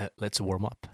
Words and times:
Eh, 0.00 0.08
let's 0.20 0.40
warm 0.40 0.64
up. 0.64 0.86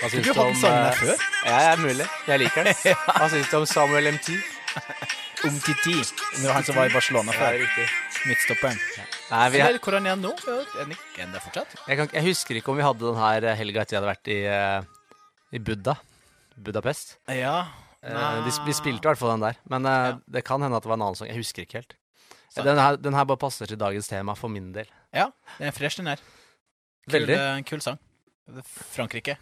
Hva 0.00 0.08
syns 0.08 0.24
du 0.24 0.30
du 0.32 0.38
om 0.40 0.54
sangen 0.56 0.86
eh, 0.86 0.94
før? 0.96 1.24
Ja, 1.44 1.56
det 1.56 1.66
er 1.72 1.80
mulig. 1.82 2.06
Jeg 2.30 2.40
liker 2.40 2.68
den. 2.70 2.78
Hva 3.18 3.26
syns 3.32 3.50
du 3.50 3.56
om 3.58 3.66
Samuel 3.68 4.12
MT? 4.14 4.38
Om 5.40 5.56
Det 5.64 6.46
var 6.46 6.54
han 6.54 6.64
som 6.64 6.76
var 6.76 6.88
i 6.88 6.94
Barcelona 6.94 7.34
før. 7.36 7.58
Ja, 7.60 7.84
Midtstopperen. 8.28 8.80
Nei, 9.30 9.44
vi 9.54 9.60
er, 9.64 9.78
Hvor 9.80 9.96
er 9.96 10.04
han 10.04 10.20
nå? 10.20 10.32
Er 10.46 10.64
han 10.82 10.92
ikke 10.94 11.24
er 11.24 11.40
fortsatt? 11.40 11.76
jeg, 11.88 11.96
kan, 11.96 12.10
jeg 12.12 12.26
husker 12.28 12.60
ikke 12.60 12.72
om 12.72 12.80
vi 12.80 12.84
hadde 12.84 13.06
den 13.06 13.20
her 13.20 13.48
eh, 13.50 13.58
helga 13.60 13.84
etter 13.84 13.96
jeg 13.96 14.02
hadde 14.02 14.12
vært 14.14 14.32
i, 14.32 14.40
i 15.56 15.62
Buddha. 15.64 15.96
Budapest. 16.60 17.16
Ja. 17.32 17.56
Eh, 18.02 18.44
vi, 18.46 18.50
vi 18.66 18.72
spilte 18.72 19.04
i 19.04 19.10
hvert 19.10 19.18
fall 19.20 19.34
den 19.36 19.44
der. 19.48 19.58
Men 19.68 19.84
eh, 19.86 20.06
Ja. 20.10 20.18
det 20.38 20.44
kan 20.48 20.62
hende 20.64 20.76
at 20.76 20.82
det 20.86 20.88
var 20.88 20.96
en 20.96 21.02
annen 21.08 21.18
sang. 21.18 21.28
Jeg 21.28 21.36
husker 21.42 21.62
ikke 21.66 21.80
helt. 21.82 21.96
Den 22.56 22.78
her, 22.80 22.96
den 22.98 23.14
her 23.14 23.24
bare 23.28 23.38
passer 23.38 23.66
til 23.70 23.78
dagens 23.78 24.08
tema 24.10 24.34
for 24.34 24.48
min 24.50 24.72
del. 24.74 24.88
ja. 25.14 25.28
Den 25.58 25.68
er 25.68 25.74
fresh, 25.76 25.96
den 26.00 26.06
her. 26.10 26.16
Kul, 27.08 27.12
Veldig. 27.20 27.36
eh, 27.36 27.60
Kul 27.68 27.80
sang. 27.84 27.98
Frankrike. 28.94 29.36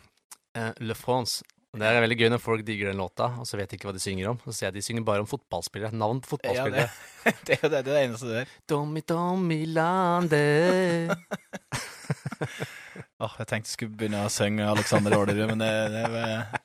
Eh, 0.55 0.73
Le 0.81 0.95
France. 0.95 1.43
Det 1.79 1.85
er 1.85 2.01
veldig 2.01 2.17
gøy 2.19 2.29
når 2.33 2.41
folk 2.41 2.63
digger 2.67 2.89
den 2.91 2.97
låta, 2.99 3.27
og 3.39 3.45
så 3.47 3.59
vet 3.61 3.69
de 3.71 3.77
ikke 3.77 3.87
hva 3.91 3.93
de 3.95 4.01
synger 4.01 4.31
om. 4.31 4.39
Så 4.47 4.53
sier 4.57 4.69
jeg 4.71 4.79
de 4.79 4.83
synger 4.83 5.05
bare 5.05 5.21
om 5.23 5.29
fotballspillere. 5.29 5.93
Navn 5.93 6.21
på 6.25 6.39
Ja, 6.43 6.65
fotballspillere. 6.65 6.89
det, 7.25 7.35
det 7.47 7.55
er 7.55 7.61
jo 7.63 7.69
det, 7.69 7.83
det 7.85 7.93
er 7.93 7.95
det 7.95 8.05
eneste 8.09 8.31
der. 8.33 8.55
Tommy 8.67 9.03
Tommy 9.07 9.61
Lande. 9.69 10.43
Åh, 13.19 13.33
jeg 13.41 13.49
tenkte 13.51 13.67
jeg 13.67 13.75
skulle 13.75 13.97
begynne 13.99 14.21
å 14.23 14.31
synge 14.31 14.63
Alexander 14.71 15.17
Aalerud, 15.17 15.49
men 15.51 15.59
det, 15.59 15.71
det 15.91 16.03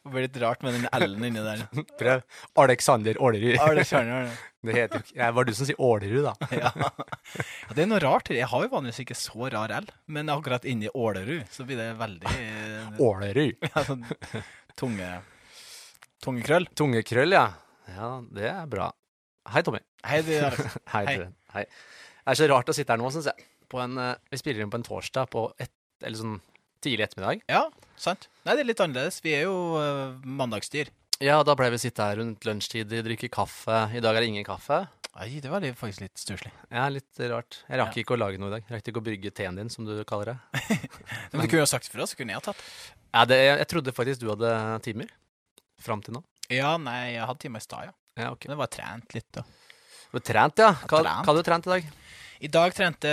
ble 0.06 0.22
litt 0.28 0.36
rart 0.44 0.62
med 0.62 0.76
den 0.78 0.84
L-en 0.94 1.26
inni 1.26 1.42
der. 1.42 1.64
Prøv. 2.02 2.22
Alexander 2.62 3.18
Ålerud. 3.26 3.56
Alexander 3.70 4.28
det. 4.28 4.36
Det 4.64 4.76
heter 4.78 5.02
jo 5.02 5.18
Det 5.18 5.26
var 5.36 5.44
du 5.44 5.50
som 5.58 5.68
sier 5.68 5.80
Ålerud, 5.82 6.24
da. 6.24 6.48
Ja. 6.56 6.70
ja, 6.78 7.74
det 7.76 7.84
er 7.84 7.90
noe 7.90 8.00
rart. 8.00 8.30
Jeg 8.32 8.48
har 8.48 8.62
jo 8.64 8.70
vanligvis 8.72 9.02
ikke 9.04 9.18
så 9.18 9.50
rar 9.52 9.74
L, 9.76 9.90
men 10.08 10.32
akkurat 10.32 10.64
inni 10.70 10.88
Ålerud 10.94 11.50
så 11.52 11.66
blir 11.68 11.82
det 11.82 11.90
veldig 12.00 12.32
eh, 12.32 13.02
Ålerud. 13.04 13.58
ja, 13.66 13.84
sånn 13.84 14.06
tunge 14.80 15.10
tungekrøll. 16.24 16.70
Tungekrøll, 16.80 17.36
ja. 17.36 17.48
Ja, 17.92 18.14
det 18.32 18.48
er 18.54 18.70
bra. 18.72 18.88
Hei, 19.52 19.66
Tommy. 19.68 19.82
Hei, 20.08 20.22
du. 20.24 20.32
Hei. 20.40 21.04
Hei. 21.10 21.18
Hei. 21.58 21.66
Det 21.68 22.32
er 22.38 22.40
så 22.40 22.48
rart 22.54 22.72
å 22.72 22.76
sitte 22.78 22.96
her 22.96 23.02
nå, 23.02 23.12
syns 23.12 23.28
jeg. 23.34 23.50
På 23.68 23.82
en, 23.84 23.98
eh, 24.00 24.16
vi 24.32 24.40
spiller 24.40 24.64
inn 24.64 24.72
på 24.72 24.80
en 24.80 24.88
torsdag 24.88 25.28
på 25.34 25.50
et, 25.60 25.72
eller 26.04 26.20
sånn 26.20 26.42
tidlig 26.84 27.08
ettermiddag. 27.08 27.46
Ja, 27.50 27.68
sant. 28.00 28.28
Nei, 28.44 28.58
det 28.58 28.66
er 28.66 28.70
litt 28.74 28.84
annerledes. 28.84 29.22
Vi 29.24 29.36
er 29.38 29.48
jo 29.48 29.56
uh, 29.80 30.20
mandagsdyr. 30.24 30.92
Ja, 31.24 31.38
da 31.46 31.56
pleier 31.56 31.72
vi 31.72 31.80
sitte 31.80 32.04
her 32.04 32.20
rundt 32.20 32.44
lunsjtid, 32.44 32.92
drikke 33.06 33.30
kaffe. 33.32 33.86
I 33.96 34.02
dag 34.04 34.18
er 34.18 34.26
det 34.26 34.34
ingen 34.34 34.48
kaffe. 34.48 34.84
Nei, 35.14 35.38
det 35.44 35.50
var 35.52 35.62
litt, 35.62 35.78
faktisk 35.78 36.02
litt 36.02 36.18
stusslig. 36.18 36.50
Ja, 36.74 36.88
litt 36.90 37.22
rart. 37.30 37.60
Jeg 37.70 37.80
rakk 37.80 37.98
ikke 38.02 38.16
å 38.16 38.20
lage 38.20 38.42
noe 38.42 38.50
i 38.50 38.56
dag. 38.56 38.66
Jeg 38.66 38.76
rakk 38.76 38.90
ikke 38.90 39.04
å 39.04 39.06
brygge 39.06 39.32
teen 39.36 39.60
din, 39.60 39.70
som 39.70 39.86
du 39.86 39.94
kaller 40.10 40.34
det. 40.34 40.64
Men 41.32 41.44
du 41.44 41.52
kunne 41.52 41.62
jo 41.62 41.70
sagt 41.70 41.88
ifra, 41.88 42.08
så 42.10 42.18
kunne 42.18 42.34
jeg 42.34 42.42
ha 42.42 42.46
tatt. 42.50 42.64
Ja, 43.14 43.26
det 43.30 43.38
jeg 43.44 43.68
trodde 43.70 43.94
faktisk 43.94 44.24
du 44.24 44.32
hadde 44.34 44.54
timer. 44.86 45.12
Fram 45.84 46.02
til 46.02 46.18
nå. 46.18 46.24
Ja, 46.50 46.74
nei, 46.82 47.14
jeg 47.14 47.28
hadde 47.30 47.44
timer 47.46 47.62
i 47.62 47.68
stad, 47.68 47.92
ja. 47.92 47.96
Ja, 48.18 48.32
okay. 48.34 48.50
Men 48.50 48.58
det 48.58 48.64
var 48.64 48.74
trent 48.74 49.16
litt, 49.16 49.30
da. 49.38 49.46
Du 49.46 50.18
var 50.18 50.26
trent, 50.26 50.64
ja. 50.66 50.72
Hva, 50.82 51.04
hva 51.06 51.14
hadde 51.22 51.40
du 51.40 51.48
trent 51.48 51.70
i 51.70 51.76
dag? 51.76 51.94
I 52.44 52.50
dag 52.52 52.74
trente 52.76 53.12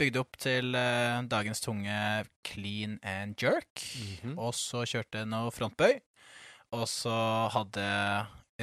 bygde 0.00 0.20
opp 0.22 0.38
til 0.40 0.72
eh, 0.78 1.18
dagens 1.28 1.60
tunge 1.60 1.96
clean 2.48 2.96
and 3.04 3.36
jerk. 3.40 3.82
Mhm. 4.22 4.38
Og 4.40 4.54
så 4.56 4.84
kjørte 4.88 5.26
noe 5.28 5.52
frontbøy. 5.52 5.98
Og 6.74 6.86
så 6.90 7.12
hadde 7.54 7.84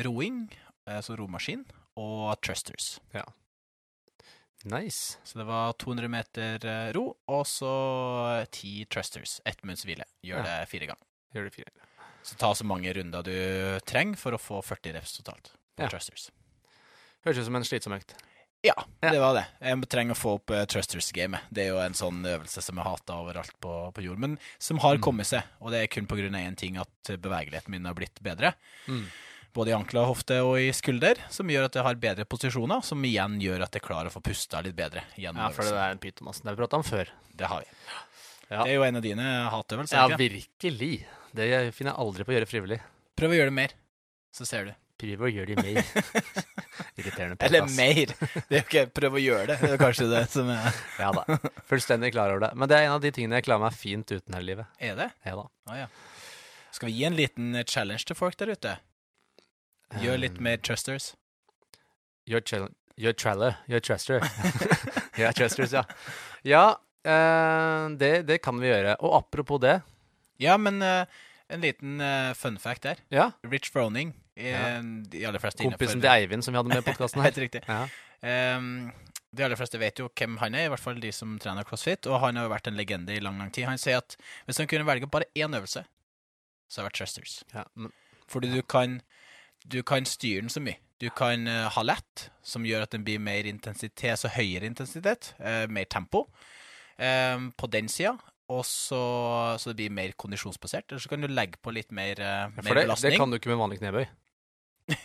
roing, 0.03 0.47
altså 0.89 1.15
romaskin, 1.19 1.61
og 2.01 2.33
trusters. 2.43 2.95
Ja. 3.13 3.23
Nice. 4.65 5.17
Så 5.25 5.39
det 5.39 5.45
var 5.47 5.73
200 5.81 6.09
meter 6.11 6.65
eh, 6.65 6.89
ro, 6.97 7.05
og 7.29 7.45
så 7.49 7.71
ti 8.53 8.83
trusters. 8.91 9.37
Ett 9.45 9.61
minutts 9.63 9.85
hvile. 9.85 10.05
Gjør 10.25 10.41
Ja. 10.41 10.47
det 10.49 10.69
fire 10.73 10.89
ganger. 10.89 11.05
Gjør 11.35 11.47
det 11.47 11.53
fire. 11.55 11.71
Så 12.25 12.35
ta 12.37 12.51
så 12.53 12.65
mange 12.65 12.91
runder 12.93 13.23
du 13.25 13.79
trenger 13.85 14.17
for 14.17 14.33
å 14.33 14.41
få 14.41 14.59
40 14.65 14.93
reps 14.97 15.15
totalt 15.17 15.53
på 15.77 15.85
Ja. 15.85 15.89
trusters. 15.89 16.29
Høres 17.25 17.37
ut 17.37 17.45
som 17.45 17.55
en 17.55 17.63
slitsom 17.63 17.93
økt. 17.93 18.13
Ja, 18.63 18.75
det 19.01 19.17
var 19.17 19.33
det. 19.33 19.45
Jeg 19.65 19.87
trenger 19.89 20.13
å 20.13 20.19
få 20.19 20.35
opp 20.37 20.51
uh, 20.53 20.61
Trusters-gamet. 20.69 21.47
Det 21.49 21.63
er 21.65 21.71
jo 21.71 21.79
en 21.81 21.95
sånn 21.97 22.19
øvelse 22.29 22.61
som 22.61 22.77
jeg 22.77 22.85
hater 22.85 23.17
overalt 23.17 23.55
på, 23.63 23.71
på 23.95 24.03
jord, 24.05 24.19
men 24.21 24.35
som 24.61 24.77
har 24.83 24.99
Mm. 24.99 25.01
kommet 25.01 25.25
seg. 25.31 25.41
Og 25.65 25.71
det 25.73 25.79
er 25.81 25.87
kun 25.89 26.05
på 26.05 26.19
grunn 26.19 26.35
av 26.37 26.45
én 26.45 26.55
ting, 26.59 26.77
at 26.77 27.09
bevegeligheten 27.17 27.73
min 27.73 27.85
har 27.89 27.97
blitt 27.97 28.21
bedre. 28.21 28.53
Mm. 28.87 29.07
Både 29.51 29.73
i 29.73 29.75
ankler, 29.75 30.05
hofte 30.07 30.37
og 30.45 30.59
i 30.61 30.69
skulder, 30.71 31.17
som 31.33 31.49
gjør 31.51 31.65
at 31.67 31.73
jeg 31.75 31.83
har 31.83 31.95
bedre 31.99 32.23
posisjoner, 32.29 32.85
som 32.85 33.01
igjen 33.03 33.39
gjør 33.41 33.65
at 33.65 33.73
jeg 33.75 33.81
klarer 33.83 34.07
å 34.07 34.13
få 34.13 34.21
pusta 34.23 34.61
litt 34.63 34.77
bedre 34.77 35.03
gjennom 35.17 35.41
Ja, 35.41 35.49
for 35.57 35.65
det 35.67 35.73
er 35.75 35.91
en 35.97 35.99
pytomass. 35.99 36.39
Det 36.39 36.47
har 36.47 36.55
vi 36.55 36.61
prata 36.61 36.77
om 36.79 36.85
før. 36.87 37.09
Det 37.35 37.49
har 37.51 37.65
vi. 37.65 37.73
Ja. 38.51 38.61
Det 38.61 38.69
er 38.69 38.77
jo 38.77 38.83
en 38.85 38.95
av 39.01 39.03
dine 39.03 39.25
hatøvelser. 39.51 39.97
Ja, 39.97 40.05
ikke 40.07 40.21
virkelig. 40.37 40.93
Det 41.33 41.49
finner 41.73 41.91
jeg 41.95 41.99
aldri 42.05 42.23
på 42.27 42.31
å 42.31 42.37
gjøre 42.37 42.47
frivillig. 42.53 42.79
Prøv 43.17 43.33
å 43.33 43.37
gjøre 43.41 43.51
det 43.51 43.57
mer, 43.57 43.75
så 44.35 44.45
ser 44.47 44.69
du. 44.69 44.73
Prøv 45.01 45.23
å 45.25 45.29
gjøre 45.33 45.55
det 45.55 45.63
mer. 45.65 45.83
Irriterende 46.99 47.37
podcast. 47.39 47.53
Eller 47.53 47.67
mer. 47.77 48.13
Det 48.49 48.57
er 48.57 48.59
jo 48.59 48.65
ikke 48.65 48.85
prøv 48.99 49.15
å 49.15 49.21
gjøre 49.23 49.45
det. 49.53 49.57
Det 49.61 49.71
er 49.75 49.81
kanskje 49.81 50.07
det 50.11 50.23
som 50.33 50.49
er 50.51 50.79
Ja 50.99 51.11
da. 51.15 51.37
Fullstendig 51.69 52.11
klar 52.15 52.33
over 52.33 52.43
det. 52.47 52.51
Men 52.59 52.71
det 52.71 52.77
er 52.77 52.87
en 52.89 52.97
av 52.97 53.03
de 53.03 53.11
tingene 53.15 53.39
jeg 53.39 53.47
klarer 53.47 53.63
meg 53.63 53.77
fint 53.77 54.11
uten 54.11 54.35
her 54.35 54.43
i 54.43 54.49
livet. 54.49 54.67
Er 54.83 54.99
det? 54.99 55.09
Ja 55.27 55.37
da. 55.39 55.47
Ah, 55.71 55.79
ja. 55.85 55.87
Skal 56.75 56.91
vi 56.91 56.97
gi 56.99 57.07
en 57.07 57.17
liten 57.17 57.55
eh, 57.55 57.67
challenge 57.67 58.07
til 58.09 58.19
folk 58.19 58.37
der 58.39 58.53
ute? 58.55 58.77
Gjør 60.01 60.21
litt 60.23 60.37
Um, 60.39 60.45
mer 60.47 60.61
trusters. 60.63 61.13
Gjør 62.29 62.45
challenge. 62.47 62.75
Gjør 63.01 63.15
traller. 63.17 63.57
Gjør 63.71 63.83
truster. 63.87 64.25
ja, 65.21 65.31
trusters, 65.35 65.73
ja. 65.73 65.83
Ja, 66.47 66.63
eh, 67.07 67.87
det, 67.99 68.13
det 68.29 68.41
kan 68.43 68.59
vi 68.61 68.69
gjøre. 68.69 68.97
Og 69.01 69.15
apropos 69.23 69.61
det 69.63 69.79
Ja, 70.41 70.57
men 70.57 70.81
eh, 70.85 71.05
en 71.51 71.63
liten 71.65 72.01
eh, 72.01 72.33
fun 72.37 72.59
fact 72.61 72.83
der. 72.87 73.01
Ja, 73.11 73.31
Rich 73.43 73.71
Froning. 73.73 74.13
Ja. 74.39 74.81
De 74.81 75.25
aller 75.27 75.41
fleste 75.43 75.63
kompisen 75.65 75.99
innenfor- 75.99 76.01
til 76.01 76.11
Eivind 76.11 76.45
som 76.45 76.53
vi 76.53 76.59
hadde 76.61 76.71
med 76.71 76.83
i 76.83 76.85
podkasten. 76.87 77.21
Helt 77.27 77.39
riktig. 77.41 77.61
Ja. 77.67 77.83
Um, 78.57 78.91
de 79.31 79.43
aller 79.45 79.55
fleste 79.59 79.79
vet 79.79 79.99
jo 79.99 80.09
hvem 80.11 80.37
han 80.41 80.55
er, 80.55 80.67
i 80.67 80.71
hvert 80.71 80.83
fall 80.83 80.99
de 80.99 81.11
som 81.15 81.37
trener 81.39 81.67
crossfit. 81.67 82.07
Og 82.11 82.19
han 82.23 82.35
har 82.39 82.47
jo 82.47 82.53
vært 82.53 82.67
en 82.71 82.79
legende 82.79 83.15
i 83.15 83.23
lang 83.23 83.39
lang 83.39 83.51
tid. 83.51 83.67
Han 83.69 83.79
sier 83.79 84.01
at 84.01 84.17
hvis 84.47 84.59
han 84.59 84.69
kunne 84.71 84.87
velge 84.87 85.07
bare 85.11 85.29
én 85.35 85.55
øvelse, 85.55 85.85
så 86.67 86.79
har 86.81 86.87
det 86.87 86.91
vært 86.91 86.99
thrusters. 87.01 87.35
Ja, 87.55 87.65
men, 87.75 87.91
Fordi 88.31 88.51
du 88.51 88.61
kan, 88.63 88.99
du 89.67 89.81
kan 89.83 90.07
styre 90.07 90.43
den 90.45 90.51
så 90.51 90.63
mye. 90.63 90.79
Du 91.01 91.09
kan 91.09 91.47
eh, 91.49 91.67
ha 91.73 91.83
lett, 91.83 92.27
som 92.45 92.63
gjør 92.67 92.83
at 92.85 92.91
den 92.93 93.03
blir 93.07 93.19
mer 93.23 93.47
intensitet, 93.49 94.19
så 94.21 94.29
høyere 94.29 94.67
intensitet, 94.69 95.31
eh, 95.39 95.63
mer 95.67 95.87
tempo, 95.89 96.27
ehm, 97.01 97.49
på 97.57 97.69
den 97.73 97.89
sida. 97.89 98.13
Og 98.51 98.65
så, 98.67 98.99
så 99.61 99.71
det 99.71 99.77
blir 99.79 99.93
mer 99.95 100.11
kondisjonsbasert. 100.19 100.89
Eller 100.91 101.03
så 101.03 101.11
kan 101.11 101.23
du 101.23 101.29
legge 101.31 101.59
på 101.63 101.71
litt 101.75 101.91
mer, 101.95 102.19
for 102.55 102.65
mer 102.67 102.75
det, 102.81 102.83
belastning. 102.87 103.13
det 103.15 103.21
kan 103.21 103.31
du 103.31 103.37
ikke 103.39 103.51
med 103.53 103.61
vanlig 103.63 103.79
knebøy. 103.83 104.05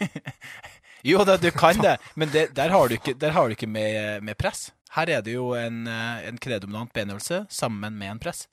Jo, 1.06 1.20
da, 1.22 1.36
du 1.38 1.50
kan 1.54 1.78
det, 1.78 1.92
men 2.18 2.30
det, 2.32 2.48
der 2.56 2.72
har 2.74 2.88
du 2.90 2.96
ikke, 2.96 3.12
har 3.30 3.46
du 3.46 3.54
ikke 3.54 3.68
med, 3.70 4.24
med 4.26 4.34
press. 4.40 4.72
Her 4.96 5.10
er 5.18 5.20
det 5.22 5.36
jo 5.36 5.52
en, 5.54 5.84
eh, 5.86 6.24
en 6.26 6.38
knedominant 6.42 6.90
benøvelse 6.96 7.44
sammen 7.52 7.94
med 8.00 8.10
en 8.16 8.18
press. 8.22 8.46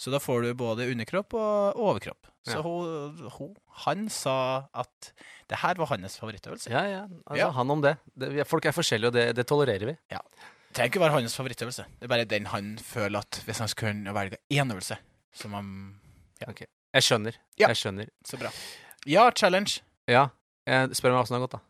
Så 0.00 0.12
da 0.12 0.20
får 0.20 0.44
du 0.44 0.50
både 0.58 0.88
underkropp 0.92 1.32
og 1.38 1.80
overkropp. 1.80 2.28
Så 2.44 2.58
Ja. 2.58 2.62
hun, 2.64 3.16
hun, 3.38 3.54
han 3.86 4.06
sa 4.12 4.66
at 4.74 5.10
det 5.48 5.58
her 5.62 5.80
var 5.80 5.90
hans 5.94 6.18
favorittøvelse. 6.20 6.68
Ja, 6.72 6.84
ja. 6.88 7.02
Altså, 7.26 7.38
Ja. 7.40 7.50
Han 7.56 7.70
om 7.70 7.80
det. 7.84 7.96
det. 8.18 8.46
Folk 8.48 8.64
er 8.66 8.72
forskjellige, 8.76 9.08
og 9.08 9.16
det, 9.16 9.26
det 9.36 9.46
tolererer 9.48 9.86
vi. 9.92 9.96
Det 10.10 10.20
trenger 10.74 10.90
ikke 10.90 11.00
være 11.02 11.16
hans 11.18 11.36
favorittøvelse. 11.36 11.84
Det 11.98 12.06
er 12.06 12.12
bare 12.12 12.24
den 12.24 12.46
han 12.46 12.78
føler 12.78 13.18
at 13.24 13.42
hvis 13.46 13.58
han 13.58 13.68
skulle 13.68 13.92
kunne 13.92 14.14
velge 14.14 14.38
én 14.54 14.70
øvelse 14.72 14.96
som 15.34 15.52
han 15.52 16.00
Jeg 16.94 17.02
skjønner. 17.02 17.36
Ja. 17.58 17.68
Jeg 17.68 17.76
skjønner. 17.76 18.08
Så 18.26 18.38
bra. 18.40 18.50
Ja, 19.06 19.30
challenge. 19.36 19.82
Ja. 20.08 20.26
Jeg 20.66 20.96
spør 20.96 21.14
meg 21.14 21.22
åssen 21.22 21.36
det 21.36 21.40
har 21.40 21.46
gått, 21.46 21.58
da. 21.58 21.60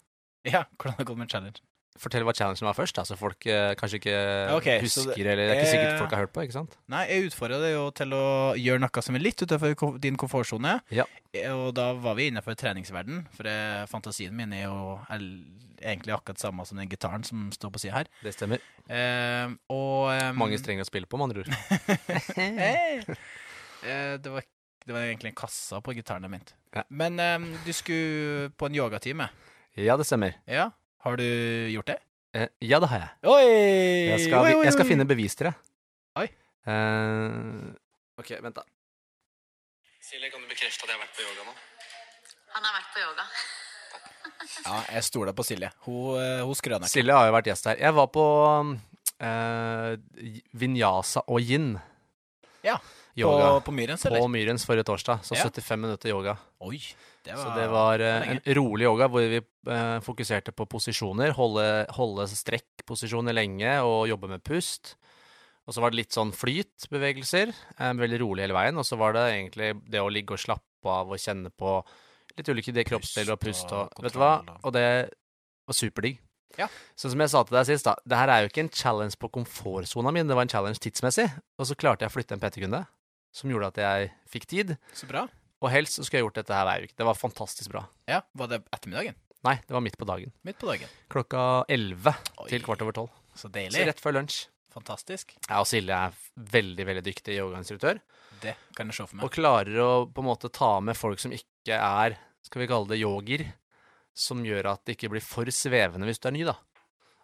Ja, 0.50 0.62
hvordan 0.76 0.94
har 0.96 1.02
det 1.04 1.06
gått 1.10 1.18
med 1.18 1.30
challenge? 1.30 1.60
Fortell 2.00 2.24
hva 2.24 2.32
challengen 2.32 2.64
var 2.64 2.76
først, 2.78 2.96
da, 2.96 3.02
så 3.04 3.16
folk 3.20 3.44
eh, 3.46 3.74
kanskje 3.76 3.98
ikke 4.00 4.14
okay, 4.56 4.78
husker, 4.80 5.10
det- 5.12 5.18
eller 5.20 5.36
det 5.36 5.46
er 5.52 5.58
ikke 5.60 5.70
sikkert 5.74 5.90
eh, 5.92 5.98
folk 6.00 6.14
har 6.16 6.22
hørt 6.24 6.32
på, 6.32 6.44
ikke 6.46 6.56
sant? 6.56 6.76
Nei, 6.88 7.02
jeg 7.10 7.26
utfordra 7.28 7.58
deg 7.60 7.74
jo 7.74 7.82
til 8.00 8.14
å 8.16 8.22
gjøre 8.56 8.80
noe 8.80 9.02
som 9.04 9.18
er 9.18 9.24
litt 9.26 9.42
utenfor 9.44 9.98
din 10.00 10.16
komfortsone. 10.20 10.78
Ja. 10.96 11.04
Eh, 11.36 11.50
Og 11.52 11.74
da 11.76 11.90
var 12.00 12.16
vi 12.16 12.30
innenfor 12.30 12.56
treningsverden, 12.56 13.26
for 13.36 13.44
det, 13.50 13.56
fantasien 13.92 14.32
min 14.36 14.52
er 14.56 14.64
jo 14.70 14.96
er 15.12 15.26
egentlig 15.80 16.12
akkurat 16.16 16.40
samme 16.40 16.64
som 16.68 16.76
den 16.80 16.88
gitaren 16.92 17.22
som 17.24 17.46
står 17.52 17.70
på 17.76 17.80
sida 17.84 17.94
her. 18.00 18.08
Det 18.24 18.32
stemmer. 18.36 18.64
Eh, 18.88 19.52
og 19.72 20.10
eh, 20.14 20.32
Mange 20.36 20.58
strenger 20.60 20.84
å 20.84 20.88
spille 20.88 21.08
på, 21.08 21.20
med 21.20 21.30
andre 21.30 21.44
ord. 21.44 23.16
Eh, 23.80 24.16
det, 24.20 24.28
var, 24.28 24.44
det 24.86 24.92
var 24.92 25.06
egentlig 25.06 25.30
en 25.30 25.38
kassa 25.40 25.78
på 25.80 25.94
gitaren 25.96 26.26
jeg 26.26 26.32
mente. 26.34 26.52
Ja. 26.76 26.82
Men 26.92 27.16
du 27.64 27.70
skulle 27.72 28.50
på 28.60 28.68
en 28.68 28.76
yogatime. 28.76 29.30
Ja, 29.80 29.96
det 29.96 30.04
stemmer. 30.04 30.34
Ja, 30.50 30.66
har 31.04 31.16
du 31.20 31.26
gjort 31.72 31.90
det? 31.90 31.98
Eh, 32.36 32.48
ja, 32.62 32.78
det 32.82 32.88
har 32.92 33.00
jeg. 33.02 33.10
Oi! 33.26 33.46
Jeg 34.10 34.20
skal, 34.26 34.44
oi, 34.44 34.52
oi, 34.60 34.64
jeg 34.68 34.74
skal 34.76 34.86
finne 34.86 35.06
bevis 35.08 35.34
til 35.38 35.48
det. 35.48 35.54
Oi. 36.20 36.26
Eh, 36.70 38.20
OK, 38.20 38.30
vent, 38.44 38.60
da. 38.60 38.66
Silje, 40.04 40.30
kan 40.32 40.42
du 40.42 40.50
bekrefte 40.50 40.84
at 40.86 40.92
jeg 40.92 40.96
har 40.98 41.02
vært 41.02 41.16
på 41.16 41.24
yoga 41.26 41.48
nå? 41.48 41.56
Han 42.54 42.68
har 42.68 42.78
vært 42.80 42.94
på 42.94 43.02
yoga. 43.06 43.26
Ja, 44.64 44.78
jeg 44.96 45.04
stoler 45.04 45.34
på 45.36 45.44
Silje. 45.44 45.68
Hun, 45.86 46.16
eh, 46.20 46.40
hun 46.44 46.56
skrøner 46.56 46.84
ikke. 46.84 46.92
Silje 46.92 47.14
har 47.16 47.28
jo 47.28 47.34
vært 47.34 47.48
gjest 47.50 47.68
her. 47.70 47.78
Jeg 47.80 47.94
var 47.96 48.08
på 48.12 48.24
eh, 49.24 49.92
vinyasa 50.60 51.22
og 51.28 51.44
yin. 51.44 51.74
Ja, 52.64 52.76
Yoga. 53.20 53.48
På, 53.60 53.68
på 53.68 53.74
Myrens, 53.76 54.02
På? 54.08 54.22
Myrens 54.32 54.64
forrige 54.68 54.86
torsdag. 54.88 55.22
Så 55.26 55.36
Ja. 55.36 55.44
75 55.48 55.80
minutter 55.80 56.10
yoga. 56.12 56.36
Oi, 56.60 56.80
det 57.24 57.34
var, 57.36 57.42
Så 57.44 57.54
det 57.58 57.66
var 57.70 58.00
uh, 58.00 58.30
en 58.34 58.40
rolig 58.56 58.84
yoga 58.88 59.08
hvor 59.12 59.26
vi 59.28 59.40
uh, 59.42 60.00
fokuserte 60.04 60.52
på 60.56 60.66
posisjoner. 60.66 61.32
Holde, 61.36 61.66
holde 61.96 62.26
strekkposisjoner 62.32 63.36
lenge 63.36 63.76
og 63.86 64.08
jobbe 64.10 64.28
med 64.32 64.44
pust. 64.46 64.94
Og 65.68 65.74
så 65.76 65.82
var 65.84 65.92
det 65.92 66.00
litt 66.02 66.16
sånn 66.16 66.32
flytbevegelser. 66.34 67.52
Um, 67.78 68.00
veldig 68.00 68.20
rolig 68.24 68.46
hele 68.46 68.56
veien. 68.56 68.78
Og 68.80 68.86
så 68.88 68.98
var 69.00 69.14
det 69.14 69.26
egentlig 69.34 69.74
det 69.90 70.00
å 70.02 70.10
ligge 70.10 70.34
og 70.34 70.42
slappe 70.42 70.90
av 70.90 71.12
og 71.12 71.20
kjenne 71.20 71.52
på 71.52 71.78
litt 72.38 72.48
ulike 72.48 72.72
de 72.72 72.84
kroppsdeler 72.86 73.34
og 73.36 73.40
Pust 73.42 73.70
og 73.74 73.90
og 73.98 74.04
Vet 74.06 74.14
du 74.16 74.18
hva? 74.22 74.34
og- 74.62 74.72
det 74.72 75.10
var 75.66 75.74
superdigg. 75.76 76.18
Ja. 76.58 76.66
Sånn 76.98 77.12
som 77.12 77.20
jeg 77.20 77.30
sa 77.30 77.42
til 77.44 77.56
deg 77.56 77.66
sist, 77.66 77.84
da. 77.86 77.94
Det 78.06 78.16
her 78.18 78.28
er 78.28 78.42
jo 78.42 78.48
ikke 78.50 78.64
en 78.64 78.72
challenge 78.74 79.16
på 79.20 79.30
komfortsona 79.30 80.10
mi, 80.12 80.22
det 80.26 80.34
var 80.34 80.42
en 80.42 80.48
challenge 80.50 80.80
tidsmessig. 80.82 81.28
Og 81.58 81.66
så 81.66 81.76
klarte 81.78 82.02
jeg 82.02 82.10
å 82.10 82.14
flytte 82.16 82.32
en 82.34 82.40
PT-kunde 82.42 82.86
som 83.34 83.50
gjorde 83.52 83.70
at 83.72 83.80
jeg 83.82 84.10
fikk 84.30 84.46
tid. 84.50 84.76
Så 84.96 85.08
bra. 85.10 85.26
Og 85.60 85.68
helst 85.72 85.98
så 85.98 86.04
skulle 86.06 86.22
jeg 86.22 86.26
gjort 86.28 86.38
dette 86.40 86.56
her 86.56 86.68
hver 86.68 86.86
uke. 86.86 86.96
Det 86.96 87.06
var 87.06 87.18
fantastisk 87.18 87.72
bra. 87.72 87.84
Ja, 88.08 88.22
Var 88.32 88.48
det 88.52 88.62
ettermiddagen? 88.72 89.18
Nei, 89.44 89.56
det 89.64 89.72
var 89.72 89.80
midt 89.84 89.96
på 89.96 90.08
dagen. 90.08 90.32
Midt 90.44 90.58
på 90.60 90.68
dagen. 90.68 90.88
Klokka 91.12 91.64
11 91.72 92.16
til 92.50 92.64
kvart 92.64 92.82
over 92.84 92.96
12. 93.06 93.20
Så 93.40 93.48
deilig. 93.52 93.76
Så 93.78 93.86
rett 93.88 94.02
før 94.04 94.16
lunsj. 94.18 94.40
Fantastisk. 94.70 95.32
Ja, 95.48 95.60
og 95.62 95.66
Silje 95.68 95.96
er 95.96 96.16
veldig, 96.54 96.84
veldig 96.86 97.04
dyktig 97.06 97.38
yogainstruktør. 97.40 97.98
Det 98.40 98.54
kan 98.76 98.88
jeg 98.90 98.96
se 99.00 99.06
for 99.08 99.18
meg. 99.18 99.24
Og 99.26 99.34
klarer 99.34 99.80
å 99.82 99.88
på 100.12 100.22
en 100.22 100.28
måte 100.28 100.50
ta 100.54 100.74
med 100.84 100.96
folk 100.98 101.20
som 101.22 101.32
ikke 101.34 101.76
er, 101.76 102.16
skal 102.46 102.62
vi 102.62 102.68
kalle 102.70 102.88
det 102.92 103.00
yogier, 103.00 103.46
som 104.16 104.44
gjør 104.46 104.70
at 104.74 104.84
det 104.86 104.96
ikke 104.96 105.10
blir 105.14 105.24
for 105.24 105.48
svevende 105.54 106.06
hvis 106.08 106.20
du 106.22 106.28
er 106.30 106.36
ny, 106.36 106.44
da. 106.48 106.56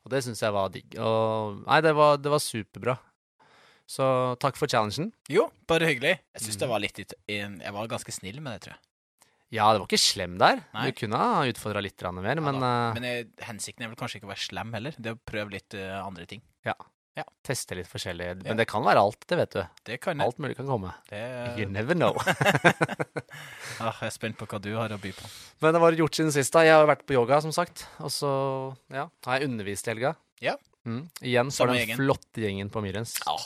Og 0.04 0.12
det 0.12 0.22
syns 0.26 0.42
jeg 0.42 0.54
var 0.54 0.72
digg. 0.74 0.96
Og 1.02 1.62
nei, 1.64 1.80
det 1.84 1.92
var, 1.98 2.18
det 2.22 2.32
var 2.32 2.42
superbra. 2.42 2.96
Så 3.86 4.06
takk 4.42 4.58
for 4.58 4.70
challengen. 4.70 5.12
Jo, 5.30 5.46
bare 5.70 5.86
hyggelig. 5.86 6.16
Jeg 6.34 6.42
syns 6.42 6.56
Mm. 6.56 6.60
det 6.60 6.68
var 6.68 6.82
litt 6.82 6.98
Jeg 7.62 7.72
var 7.72 7.86
ganske 7.88 8.12
snill 8.12 8.40
med 8.40 8.56
det, 8.56 8.60
tror 8.66 8.74
jeg. 8.74 8.82
Ja, 9.54 9.70
det 9.72 9.78
var 9.78 9.86
ikke 9.86 10.02
slem 10.02 10.38
der. 10.42 10.64
Nei. 10.74 10.88
Du 10.90 10.98
kunne 10.98 11.20
ha 11.22 11.44
utfordra 11.46 11.80
litt 11.80 12.02
mer, 12.18 12.40
Ja 12.40 12.42
men 12.42 12.56
eh, 12.56 12.94
Men 12.98 13.06
jeg, 13.06 13.28
hensikten 13.46 13.86
er 13.86 13.88
vel 13.92 13.96
kanskje 14.00 14.18
ikke 14.18 14.26
å 14.26 14.34
være 14.34 14.42
slem 14.42 14.74
heller. 14.74 14.98
Det 14.98 15.12
er 15.12 15.14
å 15.14 15.22
prøve 15.22 15.54
litt 15.54 15.78
uh, 15.78 16.02
andre 16.02 16.26
ting. 16.26 16.42
Ja, 17.16 17.24
teste 17.46 17.76
litt 17.78 17.88
forskjellig. 17.88 18.26
Ja. 18.28 18.34
Men 18.44 18.58
det 18.60 18.66
kan 18.68 18.84
være 18.84 19.00
alt, 19.00 19.22
det 19.30 19.38
vet 19.38 19.54
du. 19.54 19.62
Det 19.88 19.96
kan 20.04 20.18
jeg. 20.18 20.26
Alt 20.26 20.40
mulig 20.42 20.56
kan 20.58 20.66
komme. 20.68 20.90
Det, 21.08 21.22
You 21.56 21.68
never 21.72 21.96
know. 21.96 22.12
ah, 23.80 23.94
jeg 24.02 24.10
er 24.10 24.12
spent 24.12 24.36
på 24.36 24.48
hva 24.50 24.60
du 24.60 24.74
har 24.76 24.92
å 24.92 24.98
by 25.00 25.14
på. 25.16 25.30
Men 25.64 25.76
det 25.78 25.80
var 25.80 25.96
gjort 25.96 26.18
siden 26.18 26.34
sist. 26.34 26.52
da. 26.52 26.66
Jeg 26.66 26.76
har 26.76 26.84
vært 26.90 27.06
på 27.08 27.16
yoga, 27.16 27.38
som 27.40 27.54
sagt. 27.56 27.86
Og 28.04 28.12
så 28.12 28.30
ja, 28.92 29.06
har 29.24 29.38
jeg 29.38 29.48
undervist 29.48 29.88
i 29.88 29.94
helga. 29.94 30.12
Ja. 30.44 30.58
Mm. 30.84 31.06
Igjen 31.24 31.54
for 31.54 31.72
den 31.72 31.80
gjengen. 31.80 32.02
flotte 32.02 32.44
gjengen 32.44 32.72
på 32.74 32.84
Myrens. 32.84 33.16
Ja. 33.24 33.38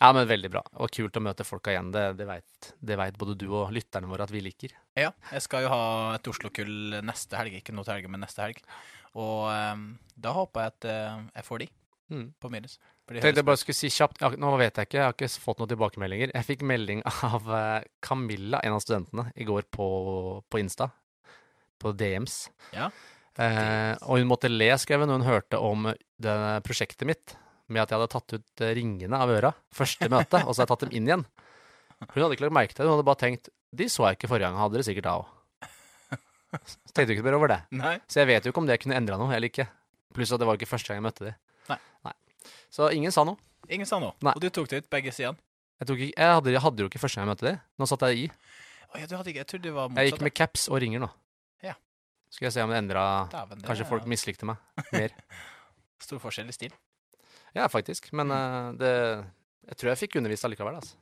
Ja, 0.00 0.10
men 0.12 0.26
veldig 0.28 0.50
bra. 0.50 0.62
Og 0.82 0.90
kult 0.92 1.16
å 1.16 1.22
møte 1.22 1.46
folka 1.46 1.72
igjen. 1.72 1.92
Det, 1.94 2.02
det 2.18 2.96
veit 2.98 3.18
både 3.20 3.36
du 3.38 3.46
og 3.52 3.70
lytterne 3.74 4.10
våre 4.10 4.26
at 4.26 4.32
vi 4.34 4.42
liker. 4.44 4.74
Ja, 4.98 5.12
jeg 5.30 5.44
skal 5.46 5.64
jo 5.66 5.70
ha 5.72 5.84
et 6.16 6.28
Oslo-kull 6.28 6.98
neste 7.06 7.38
helg. 7.38 7.60
Ikke 7.60 7.74
nå 7.76 7.86
til 7.86 7.96
helga, 7.96 8.10
men 8.10 8.24
neste 8.26 8.42
helg. 8.42 8.60
Og 9.14 9.46
um, 9.48 9.86
da 10.18 10.34
håper 10.34 10.64
jeg 10.66 10.74
at 10.74 10.88
uh, 10.90 11.24
jeg 11.38 11.50
får 11.50 11.64
de 11.64 11.70
Mm. 12.12 12.34
på 12.36 12.50
minus. 12.52 12.74
For 13.08 13.16
Tenkte 13.16 13.40
jeg 13.40 13.46
bare 13.48 13.56
skulle 13.56 13.78
si 13.78 13.88
kjapt 13.88 14.20
ja, 14.20 14.28
Nå 14.36 14.50
vet 14.60 14.76
jeg 14.76 14.88
ikke, 14.88 14.98
jeg 14.98 15.06
har 15.08 15.14
ikke 15.16 15.28
fått 15.40 15.60
noen 15.62 15.70
tilbakemeldinger. 15.70 16.32
Jeg 16.36 16.46
fikk 16.50 16.64
melding 16.68 17.00
av 17.32 17.48
eh, 17.48 17.86
Camilla, 18.04 18.60
en 18.60 18.76
av 18.76 18.82
studentene, 18.84 19.24
i 19.40 19.46
går 19.48 19.64
på, 19.72 19.86
på 20.44 20.60
Insta. 20.60 20.90
På 21.80 21.94
DMs. 21.96 22.50
Ja. 22.76 22.90
Eh, 23.40 23.96
og 24.04 24.20
hun 24.20 24.28
måtte 24.30 24.52
le, 24.52 24.68
skrev 24.78 25.00
hun, 25.04 25.14
hun 25.16 25.24
hørte 25.26 25.58
om 25.64 25.88
det 26.22 26.36
prosjektet 26.68 27.08
mitt 27.08 27.34
med 27.72 27.82
at 27.82 27.92
jeg 27.92 27.98
hadde 27.98 28.12
tatt 28.12 28.34
ut 28.36 28.64
eh, 28.64 28.74
ringene 28.76 29.20
av 29.20 29.32
øra 29.32 29.52
første 29.74 30.08
møte, 30.12 30.42
og 30.44 30.52
så 30.52 30.62
hadde 30.62 30.66
jeg 30.66 30.72
tatt 30.74 30.84
dem 30.86 30.96
inn 30.98 31.08
igjen. 31.10 31.24
Hun 32.04 32.20
hadde 32.20 32.36
ikke 32.36 32.46
lagt 32.46 32.58
merke 32.58 32.74
til 32.74 32.82
det, 32.82 32.90
hun 32.90 32.96
hadde 32.98 33.08
bare 33.08 33.22
tenkt 33.22 33.52
de 33.74 33.88
så 33.90 34.08
jeg 34.08 34.18
ikke 34.18 34.30
forrige 34.30 34.50
gang, 34.50 34.60
hadde 34.60 34.76
dere 34.76 34.86
sikkert 34.86 35.08
òg. 35.10 35.24
Så 36.54 36.92
tenkte 36.94 37.08
jeg 37.10 37.18
ikke 37.18 37.26
mer 37.26 37.38
over 37.38 37.50
det. 37.50 37.60
Nei. 37.74 37.96
Så 38.06 38.20
jeg 38.22 38.30
vet 38.30 38.44
jo 38.46 38.52
ikke 38.52 38.62
om 38.62 38.68
det 38.68 38.76
kunne 38.82 38.94
endra 38.98 39.16
noe 39.18 39.32
eller 39.34 39.50
ikke. 39.50 39.66
Pluss 40.14 40.30
at 40.34 40.38
det 40.38 40.46
var 40.46 40.60
ikke 40.60 40.70
første 40.70 40.92
gang 40.92 41.00
jeg 41.00 41.06
møtte 41.08 41.26
de. 41.26 41.32
Nei. 42.06 42.14
Så 42.70 42.90
ingen 42.94 43.14
sa 43.14 43.24
noe. 43.26 43.40
Ingen 43.72 43.88
sa 43.88 43.98
noe. 44.02 44.14
Nei. 44.22 44.36
Og 44.36 44.44
du 44.44 44.50
tok 44.54 44.70
det 44.70 44.84
ut 44.84 44.90
begge 44.92 45.10
sidene. 45.14 45.40
Jeg, 45.80 45.88
ikke, 45.90 46.10
jeg, 46.12 46.30
hadde, 46.38 46.52
jeg 46.54 46.62
hadde 46.62 46.84
jo 46.84 46.90
ikke 46.90 47.00
første 47.02 47.18
gang 47.18 47.26
jeg 47.26 47.32
møtte 47.32 47.48
de. 47.48 47.54
Nå 47.80 47.88
satt 47.90 48.06
jeg 48.06 48.20
i. 48.22 48.26
Oh, 48.92 49.00
ja, 49.00 49.08
ikke 49.08 49.34
Jeg 49.40 49.48
trodde 49.50 49.66
det 49.66 49.74
var 49.74 49.90
Jeg 49.98 50.12
gikk 50.12 50.22
med 50.22 50.34
caps 50.38 50.68
og 50.70 50.78
ringer 50.84 51.02
nå. 51.02 51.10
Ja. 51.66 51.74
Skal 52.30 52.46
jeg 52.46 52.54
se 52.54 52.62
om 52.62 52.70
det 52.70 52.78
endra 52.78 53.04
Kanskje 53.66 53.88
folk 53.88 54.06
mislikte 54.10 54.46
meg 54.46 54.62
mer. 54.94 55.16
Stor 56.04 56.22
forskjell 56.22 56.52
i 56.52 56.54
stil. 56.54 56.74
Ja, 57.54 57.68
faktisk. 57.70 58.10
Men 58.12 58.30
eh, 58.34 58.72
det 58.80 58.92
Jeg 59.64 59.78
tror 59.80 59.94
jeg 59.94 60.02
fikk 60.04 60.18
undervist 60.20 60.44
allikevel, 60.44 60.76
altså. 60.82 60.98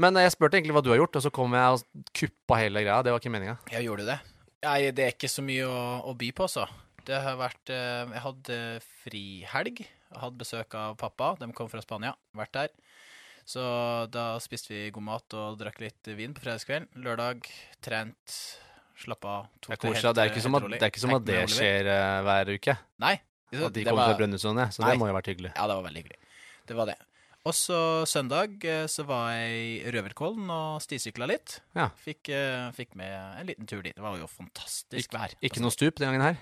Men 0.00 0.16
eh, 0.16 0.24
jeg 0.26 0.34
spurte 0.34 0.58
egentlig 0.58 0.74
hva 0.76 0.82
du 0.84 0.90
har 0.94 1.02
gjort, 1.02 1.18
og 1.20 1.24
så 1.26 1.32
kom 1.34 1.56
jeg 1.56 1.76
og 1.76 2.06
kuppa 2.16 2.60
hele 2.62 2.84
greia. 2.84 3.02
Det 3.04 3.12
var 3.12 3.22
ikke 3.22 3.34
meninga. 3.34 3.58
Ja, 3.74 3.82
gjorde 3.84 4.06
du 4.06 4.12
det? 4.12 4.20
Nei, 4.62 4.78
det 4.94 5.04
er 5.04 5.14
ikke 5.14 5.30
så 5.30 5.44
mye 5.44 5.66
å, 5.68 5.82
å 6.08 6.14
by 6.18 6.30
på, 6.38 6.48
så. 6.50 6.66
Det 7.02 7.18
har 7.18 7.34
vært 7.38 7.72
eh, 7.74 8.14
Jeg 8.14 8.24
hadde 8.24 8.58
frihelg. 9.04 9.84
Hadde 10.12 10.40
besøk 10.42 10.74
av 10.78 10.96
pappa. 11.00 11.34
De 11.40 11.48
kom 11.56 11.70
fra 11.72 11.82
Spania. 11.84 12.14
Vært 12.36 12.56
der. 12.56 12.74
Så 13.48 13.62
da 14.14 14.36
spiste 14.40 14.70
vi 14.70 14.84
god 14.94 15.02
mat 15.02 15.34
og 15.34 15.56
drakk 15.58 15.80
litt 15.82 16.12
vin 16.14 16.34
på 16.34 16.44
fredagskvelden. 16.44 16.86
Lørdag 17.02 17.48
trent, 17.82 18.36
slappa 19.02 19.40
av. 19.40 19.48
Det. 19.66 19.80
Det 19.82 20.22
er 20.22 20.30
ikke 20.30 20.44
som 20.44 20.56
at 20.60 20.68
det, 20.70 20.78
ikke 20.92 21.02
som 21.02 21.16
at 21.16 21.26
det 21.26 21.40
skjer 21.50 21.90
hver 22.22 22.52
uke. 22.54 22.76
Nei. 23.02 23.16
At 23.52 23.72
de 23.76 23.84
kom 23.84 23.98
var- 23.98 24.12
fra 24.12 24.18
Brønnøysund, 24.20 24.60
så 24.72 24.82
Nei. 24.82 24.90
det 24.90 24.98
må 25.00 25.08
jo 25.08 25.14
ha 25.14 25.20
vært 25.20 25.32
hyggelig. 25.32 25.52
Ja, 25.56 25.66
det 25.68 25.76
var 25.76 25.84
veldig 25.88 26.02
hyggelig. 26.04 26.18
Det 26.66 26.76
var 26.78 26.86
det. 26.86 26.96
Og 27.42 27.54
så 27.58 28.06
søndag 28.06 28.64
eh, 28.64 28.86
så 28.86 29.02
var 29.04 29.32
jeg 29.34 29.58
i 29.82 29.90
Røverkollen 29.90 30.46
og 30.54 30.78
stisykla 30.84 31.26
litt. 31.26 31.58
Ja. 31.74 31.88
Fikk, 32.04 32.30
eh, 32.30 32.70
fikk 32.76 32.94
med 32.94 33.10
en 33.10 33.48
liten 33.50 33.66
tur 33.66 33.82
dit. 33.82 33.96
Det 33.96 34.02
var 34.04 34.16
jo 34.16 34.28
fantastisk 34.30 35.12
vær. 35.16 35.34
Ikke 35.42 35.60
noe 35.64 35.74
stup 35.74 35.98
den 35.98 36.12
gangen 36.12 36.22
her. 36.22 36.38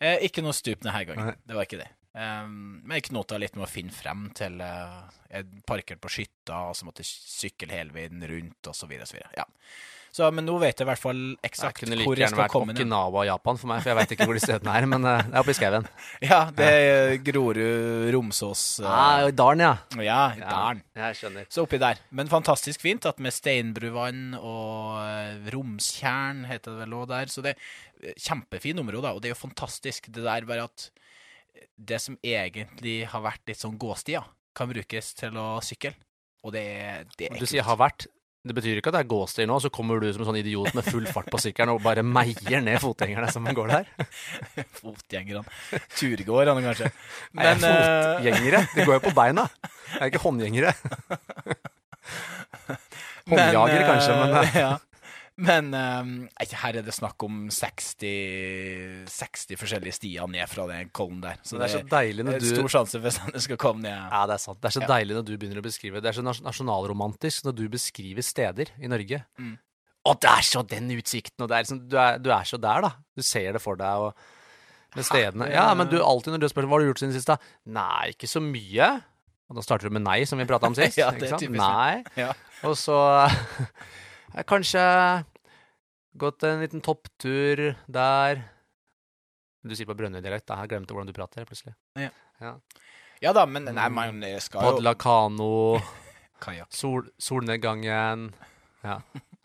Eh, 0.00 0.24
ikke 0.30 0.40
noe 0.42 0.56
stup 0.56 0.80
denne 0.80 1.04
gangen. 1.04 1.26
Nei. 1.28 1.36
Det 1.44 1.58
var 1.58 1.68
ikke 1.68 1.82
det. 1.82 1.90
Um, 2.10 2.80
men 2.82 2.96
jeg 2.96 3.10
knota 3.12 3.36
litt 3.38 3.54
med 3.54 3.68
å 3.68 3.70
finne 3.70 3.94
frem 3.94 4.24
til 4.34 4.56
uh, 4.58 5.06
Jeg 5.30 5.60
parkerte 5.62 6.02
på 6.02 6.10
skytta, 6.10 6.56
og 6.70 6.74
så 6.74 6.88
måtte 6.88 7.04
jeg 7.04 7.12
sykle 7.12 7.70
hele 7.70 7.94
veien 7.94 8.24
rundt, 8.32 8.66
og 8.66 8.74
så 8.74 8.88
videre. 8.90 9.06
Og 9.06 9.12
så, 9.12 9.20
videre. 9.20 9.30
Ja. 9.38 9.44
Så, 10.10 10.26
men 10.34 10.46
nå 10.46 10.56
vet 10.58 10.74
jeg 10.80 10.86
i 10.86 10.88
hvert 10.88 11.00
fall 11.00 11.18
Jeg 11.20 11.50
eksakt 11.50 11.80
kunne 11.84 11.96
hvor 12.00 12.02
like 12.02 12.18
jeg 12.18 12.24
gjerne 12.24 12.34
skal 12.34 12.42
vært 12.42 12.54
komme 12.54 12.74
inn. 12.74 12.80
Okinawa, 12.80 13.24
Japan 13.28 13.60
for 13.60 13.70
meg, 13.70 13.82
for 13.82 13.92
jeg 13.92 13.98
veit 14.00 14.14
ikke 14.16 14.26
hvor 14.26 14.38
de 14.38 14.42
stedene 14.42 14.74
er. 14.74 14.86
Men 14.90 15.06
eh, 15.06 15.22
det 15.26 15.34
er 15.36 15.42
oppe 15.44 15.54
i 15.54 15.58
skauen. 15.58 15.86
Ja, 16.30 16.40
det 16.56 16.70
er 16.70 17.14
Grorud, 17.26 17.60
Romsås 18.14 18.64
uh, 18.82 18.88
Ah, 18.90 19.28
dalen, 19.30 19.62
ja. 19.64 20.02
Ja, 20.02 20.20
dalen. 20.40 20.82
Jeg 20.98 21.18
skjønner. 21.20 21.46
Så 21.52 21.64
oppi 21.66 21.80
der. 21.82 22.02
Men 22.10 22.32
fantastisk 22.32 22.82
fint 22.82 23.06
at 23.08 23.22
med 23.22 23.34
Steinbruvann 23.36 24.34
og 24.38 24.98
eh, 25.04 25.50
Romstjern 25.54 26.44
heter 26.50 26.74
det 26.74 26.84
vel 26.84 26.98
òg 27.00 27.08
der. 27.14 27.30
Så 27.30 27.46
det 27.46 27.54
er 27.54 28.18
kjempefine 28.18 28.82
områder, 28.82 29.14
og 29.14 29.22
det 29.22 29.30
er 29.30 29.36
jo 29.36 29.42
fantastisk 29.46 30.10
det 30.10 30.26
der 30.26 30.48
bare 30.48 30.66
at 30.66 30.90
det 31.76 31.98
som 32.02 32.16
egentlig 32.24 33.02
har 33.10 33.22
vært 33.24 33.42
litt 33.48 33.60
sånn 33.60 33.78
gåstier, 33.80 34.24
kan 34.56 34.70
brukes 34.70 35.14
til 35.18 35.36
å 35.38 35.50
sykle. 35.64 35.94
Og 36.44 36.54
det 36.54 36.64
det 37.18 37.28
er 37.30 37.38
Du 37.38 37.46
sier 37.46 37.62
'har 37.62 37.76
vært'. 37.76 38.08
Det 38.40 38.54
betyr 38.56 38.78
ikke 38.80 38.88
at 38.88 38.94
det 38.96 39.00
er 39.02 39.08
gåstier 39.10 39.48
nå, 39.48 39.58
så 39.60 39.68
kommer 39.68 40.00
du 40.00 40.06
som 40.14 40.22
en 40.22 40.30
sånn 40.30 40.38
idiot 40.40 40.72
med 40.72 40.86
full 40.86 41.04
fart 41.12 41.28
på 41.28 41.36
sykkelen 41.42 41.74
og 41.74 41.82
bare 41.84 42.00
meier 42.00 42.62
ned 42.64 42.78
fotgjengerne 42.80 43.28
som 43.34 43.44
går 43.44 43.68
der. 43.68 43.90
fotgjengerne. 44.80 45.42
Turgåerne, 45.92 46.62
kanskje. 46.64 46.88
Men, 47.36 47.60
er 47.60 47.66
eh, 47.68 48.14
fotgjengere, 48.16 48.62
de 48.72 48.86
går 48.88 48.96
jo 48.96 49.02
på 49.10 49.12
beina. 49.18 49.44
Det 49.60 50.00
er 50.00 50.08
ikke 50.08 50.24
håndgjengere. 50.24 50.72
Håndjagere, 53.30 53.84
kanskje, 53.84 54.16
men 54.16 54.38
eh, 54.40 54.56
ja. 54.64 54.72
Men 55.40 55.70
um, 55.72 56.10
her 56.36 56.76
er 56.76 56.84
det 56.84 56.92
snakk 56.92 57.22
om 57.24 57.46
60, 57.54 59.06
60 59.08 59.56
forskjellige 59.60 59.96
stier 59.96 60.28
ned 60.30 60.44
fra 60.50 60.66
den 60.68 60.90
kollen 60.96 61.22
der. 61.24 61.38
Så 61.46 61.56
det 61.56 61.68
er 61.68 61.74
så 61.78 61.82
deilig 61.88 62.26
når 62.26 62.36
når 62.36 62.42
Det 62.44 62.50
du 62.50 62.58
stor 62.60 62.72
sjanse 62.74 63.00
for 63.00 63.08
at 63.28 63.34
det 63.38 63.42
skal 63.46 63.60
komme 63.60 63.84
ned. 63.86 63.96
Ja, 63.96 64.22
det 64.28 64.36
er 64.36 64.42
sant. 64.44 64.60
Det 64.60 64.68
er 64.70 64.76
så 64.76 64.82
Ja. 64.84 64.90
deilig 64.92 65.16
når 65.16 65.24
du 65.30 65.32
begynner 65.38 65.62
å 65.62 65.64
beskrive 65.64 66.02
Det 66.02 66.10
er 66.12 66.18
så 66.18 66.24
nasjonalromantisk 66.24 67.44
når 67.48 67.56
du 67.56 67.68
beskriver 67.72 68.22
steder 68.22 68.72
i 68.78 68.90
Norge. 68.90 69.24
Mm. 69.38 69.56
Og 70.08 70.20
det 70.20 70.30
er 70.30 70.42
så 70.42 70.62
den 70.66 70.90
utsikten, 70.96 71.42
og 71.44 71.48
det 71.48 71.56
er 71.56 71.64
liksom, 71.64 71.80
du, 71.88 71.96
er, 72.00 72.18
du 72.18 72.30
er 72.32 72.44
så 72.44 72.56
der, 72.60 72.80
da. 72.86 72.92
Du 73.16 73.22
ser 73.22 73.52
det 73.52 73.60
for 73.60 73.76
deg, 73.76 74.06
og 74.08 74.14
med 74.96 75.04
stedene. 75.06 75.50
Ja, 75.52 75.68
men 75.74 75.90
du 75.90 75.98
alltid 76.02 76.32
når 76.34 76.40
du 76.40 76.48
spør 76.48 76.66
hva 76.66 76.78
har 76.78 76.84
du 76.84 76.88
gjort 76.90 77.02
siden 77.02 77.12
sist, 77.14 77.28
da? 77.28 77.36
Nei, 77.68 78.10
ikke 78.14 78.26
så 78.30 78.40
mye. 78.42 78.88
Og 79.50 79.58
da 79.58 79.64
starter 79.66 79.90
du 79.90 79.94
med 79.94 80.02
nei, 80.06 80.22
som 80.24 80.40
vi 80.40 80.46
prata 80.48 80.66
om 80.70 80.74
sist. 80.78 80.98
Ja, 80.98 81.10
det 81.12 81.28
er 81.30 81.36
typisk, 81.36 81.60
Nei. 81.60 82.02
Ja. 82.18 82.32
Og 82.66 82.76
så 82.80 82.96
eh, 84.34 84.42
kanskje 84.48 84.82
gått 86.18 86.42
en 86.48 86.60
liten 86.62 86.82
topptur 86.84 87.76
der. 87.86 88.42
Du 89.62 89.74
sier 89.76 89.88
på 89.88 89.96
Brønnøy-dialekt. 89.98 90.48
Jeg 90.48 90.70
glemte 90.72 90.94
hvordan 90.96 91.10
du 91.10 91.16
prater 91.16 91.44
plutselig. 91.48 91.74
Ja 93.20 93.34
da, 93.36 93.44
men 93.44 93.66
nei, 93.68 93.88
man 93.92 94.22
skal 94.40 94.64
jo 94.64 94.70
Padla 94.72 94.94
kano. 94.96 95.50
Kajakk. 96.44 96.70
Sol, 96.72 97.04
solnedgangen 97.20 98.30
Ja. 98.84 99.00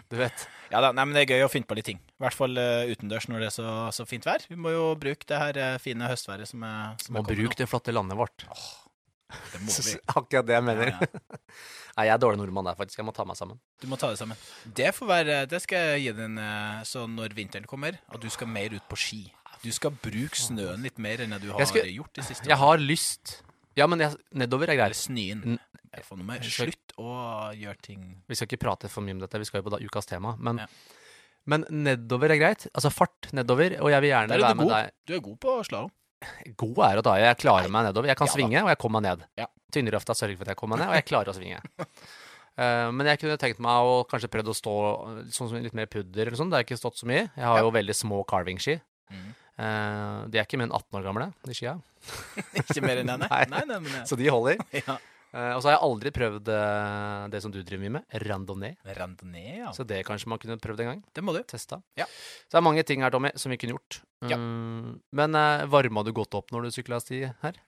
du 0.09 0.15
vet. 0.21 0.45
Ja 0.73 0.79
da, 0.81 0.89
nei, 0.95 1.03
men 1.05 1.13
det 1.13 1.21
er 1.27 1.35
gøy 1.35 1.43
å 1.45 1.49
finne 1.51 1.67
på 1.69 1.75
litt 1.77 1.85
ting. 1.85 1.99
I 2.01 2.23
hvert 2.23 2.35
fall 2.35 2.57
uh, 2.57 2.87
utendørs 2.89 3.27
når 3.29 3.43
det 3.43 3.47
er 3.51 3.53
så, 3.53 3.67
så 3.93 4.03
fint 4.09 4.25
vær. 4.25 4.41
Vi 4.49 4.57
må 4.59 4.71
jo 4.73 4.87
bruke 4.99 5.27
det 5.29 5.37
her 5.37 5.59
uh, 5.61 5.75
fine 5.79 6.07
høstværet 6.09 6.49
som 6.49 6.63
er, 6.65 6.95
som 7.03 7.13
Må 7.15 7.21
er 7.21 7.29
bruke 7.29 7.55
det 7.59 7.67
flotte 7.69 7.93
landet 7.93 8.17
vårt. 8.17 8.47
nå. 8.49 8.57
Det 9.29 9.61
må 9.61 9.73
vi. 9.87 9.95
Akkurat 10.15 10.45
det 10.45 10.53
jeg 10.57 10.63
mener. 10.63 10.91
Ja, 10.93 10.99
ja. 11.01 11.37
Nei, 11.95 12.05
jeg 12.09 12.13
er 12.13 12.19
dårlig 12.19 12.37
nordmann 12.41 12.67
der, 12.67 12.75
faktisk. 12.75 12.99
Jeg 12.99 13.05
må 13.07 13.13
ta 13.15 13.23
meg 13.25 13.37
sammen. 13.39 13.57
Du 13.79 13.87
må 13.87 13.95
ta 13.97 14.09
det 14.11 14.17
sammen. 14.19 14.35
Det 14.75 14.89
får 14.97 15.07
være, 15.07 15.37
det 15.47 15.61
skal 15.63 15.85
jeg 15.95 16.01
gi 16.03 16.11
deg 16.17 16.25
en 16.27 16.37
eh, 16.43 16.81
så 16.83 17.05
når 17.07 17.33
vinteren 17.37 17.65
kommer, 17.71 17.95
at 18.11 18.19
du 18.21 18.27
skal 18.29 18.47
mer 18.51 18.75
ut 18.75 18.83
på 18.91 18.97
ski. 18.99 19.21
Du 19.63 19.71
skal 19.71 19.95
bruke 20.03 20.35
snøen 20.37 20.83
litt 20.83 20.99
mer 21.01 21.23
enn 21.23 21.31
du 21.41 21.47
har 21.55 21.65
skal- 21.65 21.87
gjort 21.87 22.11
de 22.19 22.21
siste 22.27 22.45
Jeg 22.51 22.57
har 22.59 22.77
lyst 22.83 23.37
Ja, 23.79 23.87
men 23.87 23.99
jeg, 24.03 24.13
nedover 24.35 24.69
er 24.69 24.75
greit. 24.77 24.95
snøen. 24.99 25.57
Slutt 26.43 26.91
å 26.99 27.13
gjøre 27.55 27.79
ting 27.81 28.01
Vi 28.27 28.35
skal 28.35 28.49
ikke 28.49 28.59
prate 28.65 28.89
for 28.91 29.01
mye 29.05 29.15
om 29.15 29.21
dette, 29.23 29.39
vi 29.39 29.47
skal 29.47 29.61
jo 29.61 29.69
på 29.69 29.73
da, 29.77 29.79
ukas 29.79 30.05
tema. 30.09 30.35
Men, 30.37 30.59
Ja. 30.59 30.67
men 31.47 31.63
nedover 31.71 32.31
er 32.35 32.37
greit. 32.41 32.67
Altså 32.75 32.91
fart 32.91 33.31
nedover. 33.31 33.77
Og 33.79 33.89
jeg 33.89 34.01
vil 34.03 34.11
gjerne 34.11 34.35
er 34.35 34.43
være 34.43 34.55
med 34.59 34.67
god. 34.67 34.75
deg. 34.75 34.91
Du 35.07 35.13
er 35.15 35.19
god 35.21 35.39
på 35.39 35.55
slalåm. 35.69 35.91
God 36.57 36.79
er 36.87 36.99
å 36.99 37.03
ta 37.05 37.15
i. 37.19 37.23
Jeg 37.25 37.37
klarer 37.43 37.69
meg 37.71 37.85
nedover. 37.89 38.09
Jeg 38.09 38.17
kan 38.19 38.27
Ja 38.29 38.33
svinge, 38.33 38.61
og 38.63 38.69
jeg 38.71 38.79
kommer 38.81 39.01
meg 39.03 39.09
ned. 39.19 39.25
Ja. 39.41 39.47
Tynnrøfta 39.75 40.15
sørger 40.17 40.37
for 40.39 40.47
at 40.47 40.53
jeg 40.55 40.59
kommer 40.61 40.77
meg 40.79 40.85
ned, 40.85 40.93
og 40.93 40.99
jeg 40.99 41.07
klarer 41.09 41.31
å 41.31 41.35
svinge. 41.37 41.59
uh, 41.79 42.89
men 42.95 43.09
jeg 43.11 43.19
kunne 43.21 43.37
tenkt 43.41 43.59
meg 43.63 43.89
å 43.89 44.03
kanskje 44.09 44.31
prøvd 44.33 44.51
å 44.53 44.55
stå 44.57 44.75
sånn 45.35 45.57
litt 45.65 45.75
mer 45.77 45.89
pudder 45.91 46.25
eller 46.27 46.39
sånn. 46.39 46.49
Det 46.53 46.59
har 46.61 46.67
ikke 46.67 46.79
stått 46.79 46.97
så 47.01 47.09
mye. 47.09 47.25
Jeg 47.35 47.45
har 47.45 47.59
Ja. 47.59 47.65
jo 47.67 47.73
veldig 47.75 47.95
små 47.97 48.23
carving-ski. 48.29 48.79
Mm. 49.11 49.25
Uh, 49.55 50.25
de 50.31 50.39
er 50.39 50.43
ikke 50.47 50.57
mer 50.59 50.67
enn 50.67 50.75
18 50.75 50.97
år 50.99 51.03
gamle, 51.05 51.27
de 51.47 51.53
skia. 51.55 51.77
Ikke 52.59 52.81
mer 52.83 52.99
enn 53.01 53.07
det, 53.07 53.15
nei. 53.29 53.43
Nei. 53.49 53.61
nei, 53.69 53.77
nei 53.79 54.01
Så 54.05 54.17
de 54.19 54.27
holder. 54.29 54.59
ja. 54.75 54.97
Eh, 55.35 55.51
og 55.51 55.59
så 55.59 55.67
har 55.67 55.75
jeg 55.75 55.83
aldri 55.83 56.11
prøvd 56.15 56.49
eh, 56.53 57.23
det 57.33 57.41
som 57.43 57.51
du 57.51 57.57
driver 57.59 57.83
mye 57.83 57.93
med, 57.97 58.17
randonee. 58.23 58.77
Randonee, 58.95 59.57
ja. 59.65 59.71
Så 59.75 59.83
det 59.87 60.05
kanskje 60.07 60.29
man 60.31 60.39
kunne 60.39 60.55
prøvd 60.63 60.83
en 60.83 60.91
gang. 60.93 61.01
Det 61.11 61.23
må 61.25 61.33
du. 61.35 61.41
Testa. 61.43 61.81
Ja. 61.99 62.07
Så 62.07 62.55
det 62.55 62.59
er 62.61 62.63
mange 62.63 62.85
ting 62.87 63.03
her, 63.03 63.11
Tommy, 63.11 63.33
som 63.35 63.51
vi 63.51 63.57
kunne 63.59 63.75
gjort. 63.75 63.99
Ja. 64.23 64.37
Mm, 64.39 64.93
men 65.19 65.35
uh, 65.35 65.65
varma 65.67 66.05
du 66.07 66.13
godt 66.15 66.37
opp 66.39 66.53
når 66.55 66.65
du 66.67 66.75
sykla 66.77 67.01
sti 67.03 67.25
her? 67.41 67.59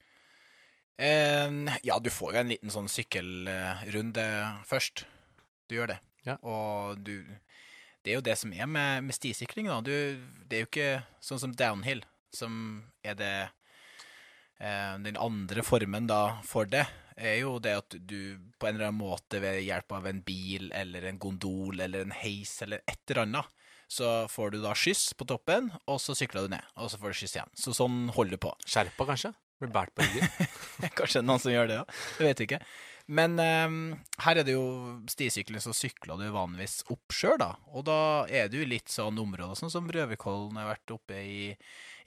Uh, 0.97 1.73
ja, 1.83 1.97
du 1.99 2.07
får 2.13 2.37
jo 2.37 2.39
en 2.39 2.53
liten 2.53 2.71
sånn 2.73 2.87
sykkelrunde 2.89 4.27
først. 4.69 5.03
Du 5.67 5.75
gjør 5.75 5.91
det. 5.91 5.99
Ja. 6.27 6.37
Og 6.47 7.03
du 7.03 7.19
Det 8.05 8.13
er 8.13 8.21
jo 8.21 8.23
det 8.23 8.37
som 8.39 8.53
er 8.55 8.69
med, 8.71 9.03
med 9.03 9.15
stisykling, 9.15 9.67
da. 9.67 9.81
Du, 9.83 9.91
det 10.47 10.55
er 10.55 10.63
jo 10.63 10.69
ikke 10.69 10.91
sånn 11.19 11.43
som 11.43 11.51
downhill, 11.51 12.05
som 12.31 12.85
er 13.03 13.19
det 13.19 13.35
Den 14.57 15.19
andre 15.21 15.61
formen 15.61 16.07
da 16.09 16.39
for 16.47 16.65
det, 16.65 16.87
er 17.17 17.39
jo 17.41 17.57
det 17.63 17.73
at 17.79 17.97
du 17.97 18.37
på 18.59 18.67
en 18.67 18.75
eller 18.77 18.91
annen 18.91 19.01
måte 19.01 19.41
ved 19.43 19.63
hjelp 19.65 19.97
av 19.97 20.07
en 20.09 20.21
bil 20.25 20.69
eller 20.75 21.09
en 21.09 21.19
gondol 21.21 21.81
eller 21.83 22.05
en 22.05 22.15
heis 22.15 22.53
eller 22.65 22.83
et 22.85 23.01
eller 23.09 23.23
annet, 23.25 23.57
så 23.87 24.27
får 24.31 24.51
du 24.53 24.59
da 24.61 24.73
skyss 24.75 25.13
på 25.17 25.27
toppen, 25.29 25.69
og 25.87 25.99
så 26.03 26.15
sykler 26.17 26.47
du 26.47 26.55
ned, 26.57 26.71
og 26.75 26.91
så 26.91 26.99
får 26.99 27.13
du 27.13 27.19
skyss 27.21 27.37
igjen. 27.37 27.53
Så 27.55 27.73
sånn 27.75 28.07
holder 28.15 28.35
du 28.35 28.43
på. 28.47 28.51
Skjerpa, 28.67 29.07
kanskje? 29.07 29.31
Blir 29.61 29.71
båret 29.73 29.93
på 29.95 30.05
ryggen? 30.05 30.49
Kanskje 30.99 31.23
noen 31.25 31.41
som 31.41 31.53
gjør 31.53 31.69
det, 31.71 31.79
ja. 31.79 31.85
Det 32.19 32.27
vet 32.27 32.41
jeg 32.43 32.49
ikke. 32.49 32.59
Men 33.07 33.39
um, 33.39 33.75
her 34.25 34.39
er 34.41 34.43
det 34.47 34.57
jo 34.57 34.67
stisykler, 35.07 35.61
så 35.63 35.71
sykler 35.75 36.19
du 36.19 36.25
vanligvis 36.33 36.81
opp 36.91 37.15
sjøl, 37.15 37.37
da. 37.39 37.53
Og 37.71 37.85
da 37.87 37.99
er 38.27 38.49
det 38.51 38.59
jo 38.59 38.67
litt 38.67 38.91
sånn 38.91 39.19
områder 39.21 39.55
sånn 39.55 39.71
som 39.71 39.87
Røverkollen 39.91 40.59
har 40.59 40.73
vært 40.73 40.95
oppe 40.97 41.21
i, 41.23 41.43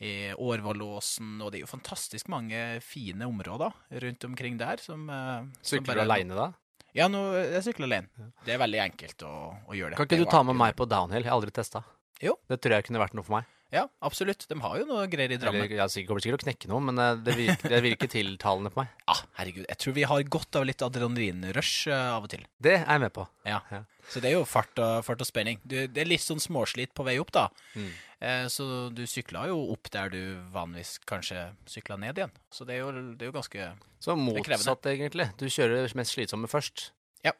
i 0.04 0.12
Årvallåsen, 0.36 1.38
og 1.40 1.52
det 1.52 1.60
er 1.60 1.64
jo 1.64 1.70
fantastisk 1.72 2.28
mange 2.32 2.82
fine 2.84 3.28
områder 3.28 3.72
rundt 4.04 4.28
omkring 4.28 4.60
der 4.60 4.82
som, 4.84 5.08
som 5.08 5.78
Sykler 5.78 6.02
du 6.02 6.04
aleine 6.04 6.36
da? 6.36 6.50
Ja, 6.96 7.06
nå, 7.06 7.20
jeg 7.38 7.62
sykler 7.62 7.86
alene. 7.86 8.30
Det 8.44 8.54
er 8.56 8.60
veldig 8.60 8.80
enkelt 8.82 9.22
å, 9.22 9.32
å 9.70 9.76
gjøre 9.78 9.94
det. 9.94 10.00
Kan 10.00 10.08
ikke 10.08 10.24
du 10.24 10.30
ta 10.30 10.42
med 10.46 10.58
meg 10.58 10.74
på 10.78 10.88
downhill? 10.90 11.22
Jeg 11.22 11.30
har 11.30 11.38
aldri 11.38 11.54
testa. 11.54 11.84
Jo. 12.20 12.34
Det 12.50 12.58
tror 12.60 12.76
jeg 12.76 12.88
kunne 12.88 13.02
vært 13.02 13.14
noe 13.16 13.26
for 13.26 13.38
meg. 13.38 13.48
Ja, 13.70 13.84
absolutt. 14.02 14.48
De 14.50 14.56
har 14.60 14.78
jo 14.80 14.86
noe 14.88 15.04
greier 15.10 15.30
i 15.30 15.38
Drammen. 15.38 15.62
Eller, 15.62 15.86
jeg 15.94 16.06
kommer 16.08 16.22
sikkert 16.22 16.42
til 16.42 16.50
å 16.50 16.50
knekke 16.50 16.70
noe, 16.72 16.82
men 16.88 16.98
eh, 16.98 17.20
det 17.22 17.36
virker, 17.38 17.70
det 17.70 17.80
virker 17.84 18.10
tiltalende 18.10 18.72
på 18.74 18.82
meg. 18.82 18.90
Ja, 19.06 19.16
herregud. 19.38 19.64
Jeg 19.68 19.80
tror 19.84 19.96
vi 19.96 20.06
har 20.10 20.26
godt 20.36 20.58
av 20.58 20.66
litt 20.66 20.82
adrenalinrush 20.82 21.86
eh, 21.90 22.06
av 22.16 22.26
og 22.26 22.32
til. 22.34 22.42
Det 22.58 22.74
er 22.80 22.84
jeg 22.84 23.04
med 23.04 23.14
på. 23.14 23.26
Ja. 23.46 23.60
Ja. 23.70 23.84
Så 24.10 24.22
det 24.22 24.32
er 24.32 24.40
jo 24.40 24.44
fart 24.48 24.80
og, 24.82 25.04
fart 25.06 25.22
og 25.22 25.28
spenning. 25.28 25.60
Du, 25.62 25.76
det 25.86 26.02
er 26.02 26.10
litt 26.10 26.24
sånn 26.24 26.42
småslit 26.42 26.94
på 26.98 27.06
vei 27.06 27.14
opp, 27.22 27.30
da. 27.36 27.46
Mm. 27.78 27.90
Eh, 28.20 28.44
så 28.52 28.66
du 28.92 29.04
sykla 29.08 29.46
jo 29.52 29.62
opp 29.72 29.92
der 29.94 30.10
du 30.12 30.20
vanligvis 30.52 30.98
kanskje 31.08 31.46
sykla 31.70 32.00
ned 32.00 32.18
igjen. 32.18 32.34
Så 32.50 32.66
det 32.66 32.76
er 32.76 32.82
jo, 32.82 32.90
det 33.14 33.22
er 33.22 33.30
jo 33.30 33.38
ganske 33.38 33.70
Så 34.02 34.18
motsatt, 34.18 34.90
egentlig. 34.90 35.30
Du 35.38 35.46
kjører 35.46 35.84
det 35.84 35.94
mest 36.00 36.18
slitsomme 36.18 36.50
først. 36.50 36.90
Ja, 37.24 37.36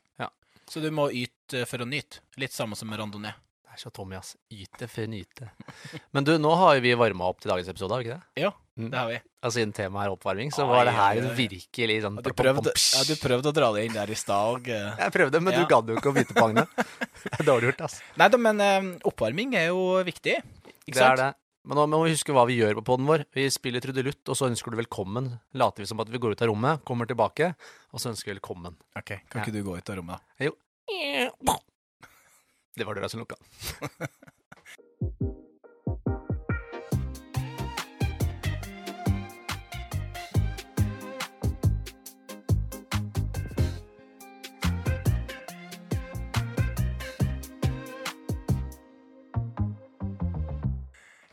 Så 0.70 0.78
du 0.78 0.92
må 0.94 1.08
yte 1.10 1.64
for 1.66 1.82
å 1.82 1.88
nyte. 1.88 2.22
Litt 2.38 2.54
samme 2.54 2.78
som 2.78 2.86
med 2.86 3.00
randonee. 3.02 3.34
Det 3.70 3.76
er 3.78 3.82
så 3.86 3.90
Tommy, 3.94 4.16
ass. 4.18 4.32
Yte 4.50 4.88
for 4.90 5.06
nyte. 5.06 5.46
Men 6.14 6.24
du, 6.26 6.32
nå 6.42 6.50
har 6.58 6.74
jo 6.76 6.82
vi 6.82 6.90
varma 6.98 7.28
opp 7.30 7.38
til 7.40 7.52
dagens 7.52 7.68
episode, 7.70 7.94
har 7.94 8.02
vi 8.02 8.08
ikke 8.10 8.18
det? 8.18 8.42
Ja, 8.46 8.50
Mm. 8.80 8.86
det 8.88 8.96
har 8.96 9.08
vi. 9.10 9.16
Altså 9.44 9.58
Siden 9.60 9.72
temaet 9.76 10.06
er 10.08 10.12
oppvarming, 10.14 10.50
så 10.54 10.64
var 10.64 10.86
det 10.88 10.94
her 10.96 11.18
ai. 11.20 11.32
virkelig 11.36 11.96
sånn 12.00 12.14
Ja, 12.16 12.22
du, 12.24 12.30
prøvde, 12.32 12.72
ja, 12.72 13.02
du 13.04 13.14
prøvde 13.20 13.50
å 13.50 13.52
dra 13.52 13.68
det 13.74 13.82
inn 13.84 13.92
der 13.92 14.08
i 14.08 14.16
stad 14.16 14.54
òg. 14.54 14.70
Jeg 15.02 15.12
prøvde, 15.12 15.40
men 15.44 15.52
Ja. 15.52 15.60
du 15.60 15.68
gadd 15.68 15.90
jo 15.90 15.96
ikke 15.98 16.08
å 16.08 16.14
bite 16.16 16.32
på 16.38 16.46
agnet. 16.48 16.70
Det 17.26 17.42
er 17.42 17.44
dårlig 17.50 17.68
gjort, 17.74 17.82
ass. 17.90 17.98
Nei 18.16 18.28
da, 18.32 18.40
men 18.40 18.62
eh, 18.64 18.88
oppvarming 19.10 19.52
er 19.60 19.66
jo 19.68 19.82
viktig. 20.06 20.38
Ikke 20.88 20.96
sant? 20.96 20.96
Det 20.96 21.10
er 21.12 21.20
det. 21.26 21.30
Men 21.68 21.76
nå 21.82 21.84
må 21.92 22.00
vi 22.06 22.14
huske 22.14 22.32
hva 22.32 22.46
vi 22.48 22.56
gjør 22.56 22.78
på 22.80 22.86
poden 22.88 23.04
vår. 23.10 23.26
Vi 23.36 23.44
spiller 23.52 23.84
trudelutt, 23.84 24.22
og 24.32 24.38
så 24.38 24.48
ønsker 24.48 24.72
du 24.72 24.80
velkommen. 24.80 25.28
Later 25.60 25.84
vi 25.84 25.90
som 25.92 26.00
at 26.00 26.08
vi 26.08 26.22
går 26.22 26.32
ut 26.38 26.40
av 26.46 26.48
rommet, 26.48 26.80
kommer 26.88 27.04
tilbake, 27.10 27.52
og 27.92 28.00
så 28.00 28.14
ønsker 28.14 28.32
vi 28.32 28.38
velkommen. 28.38 28.78
Ok, 28.96 29.18
Kan 29.28 29.44
ikke 29.44 29.52
du 29.52 29.60
gå 29.66 29.76
ut 29.76 29.92
av 29.92 30.00
rommet, 30.00 30.24
da? 30.40 31.60
Det 32.80 32.86
var 32.88 32.96
døra 32.96 33.08
som 33.12 33.20
lukka. 33.20 33.36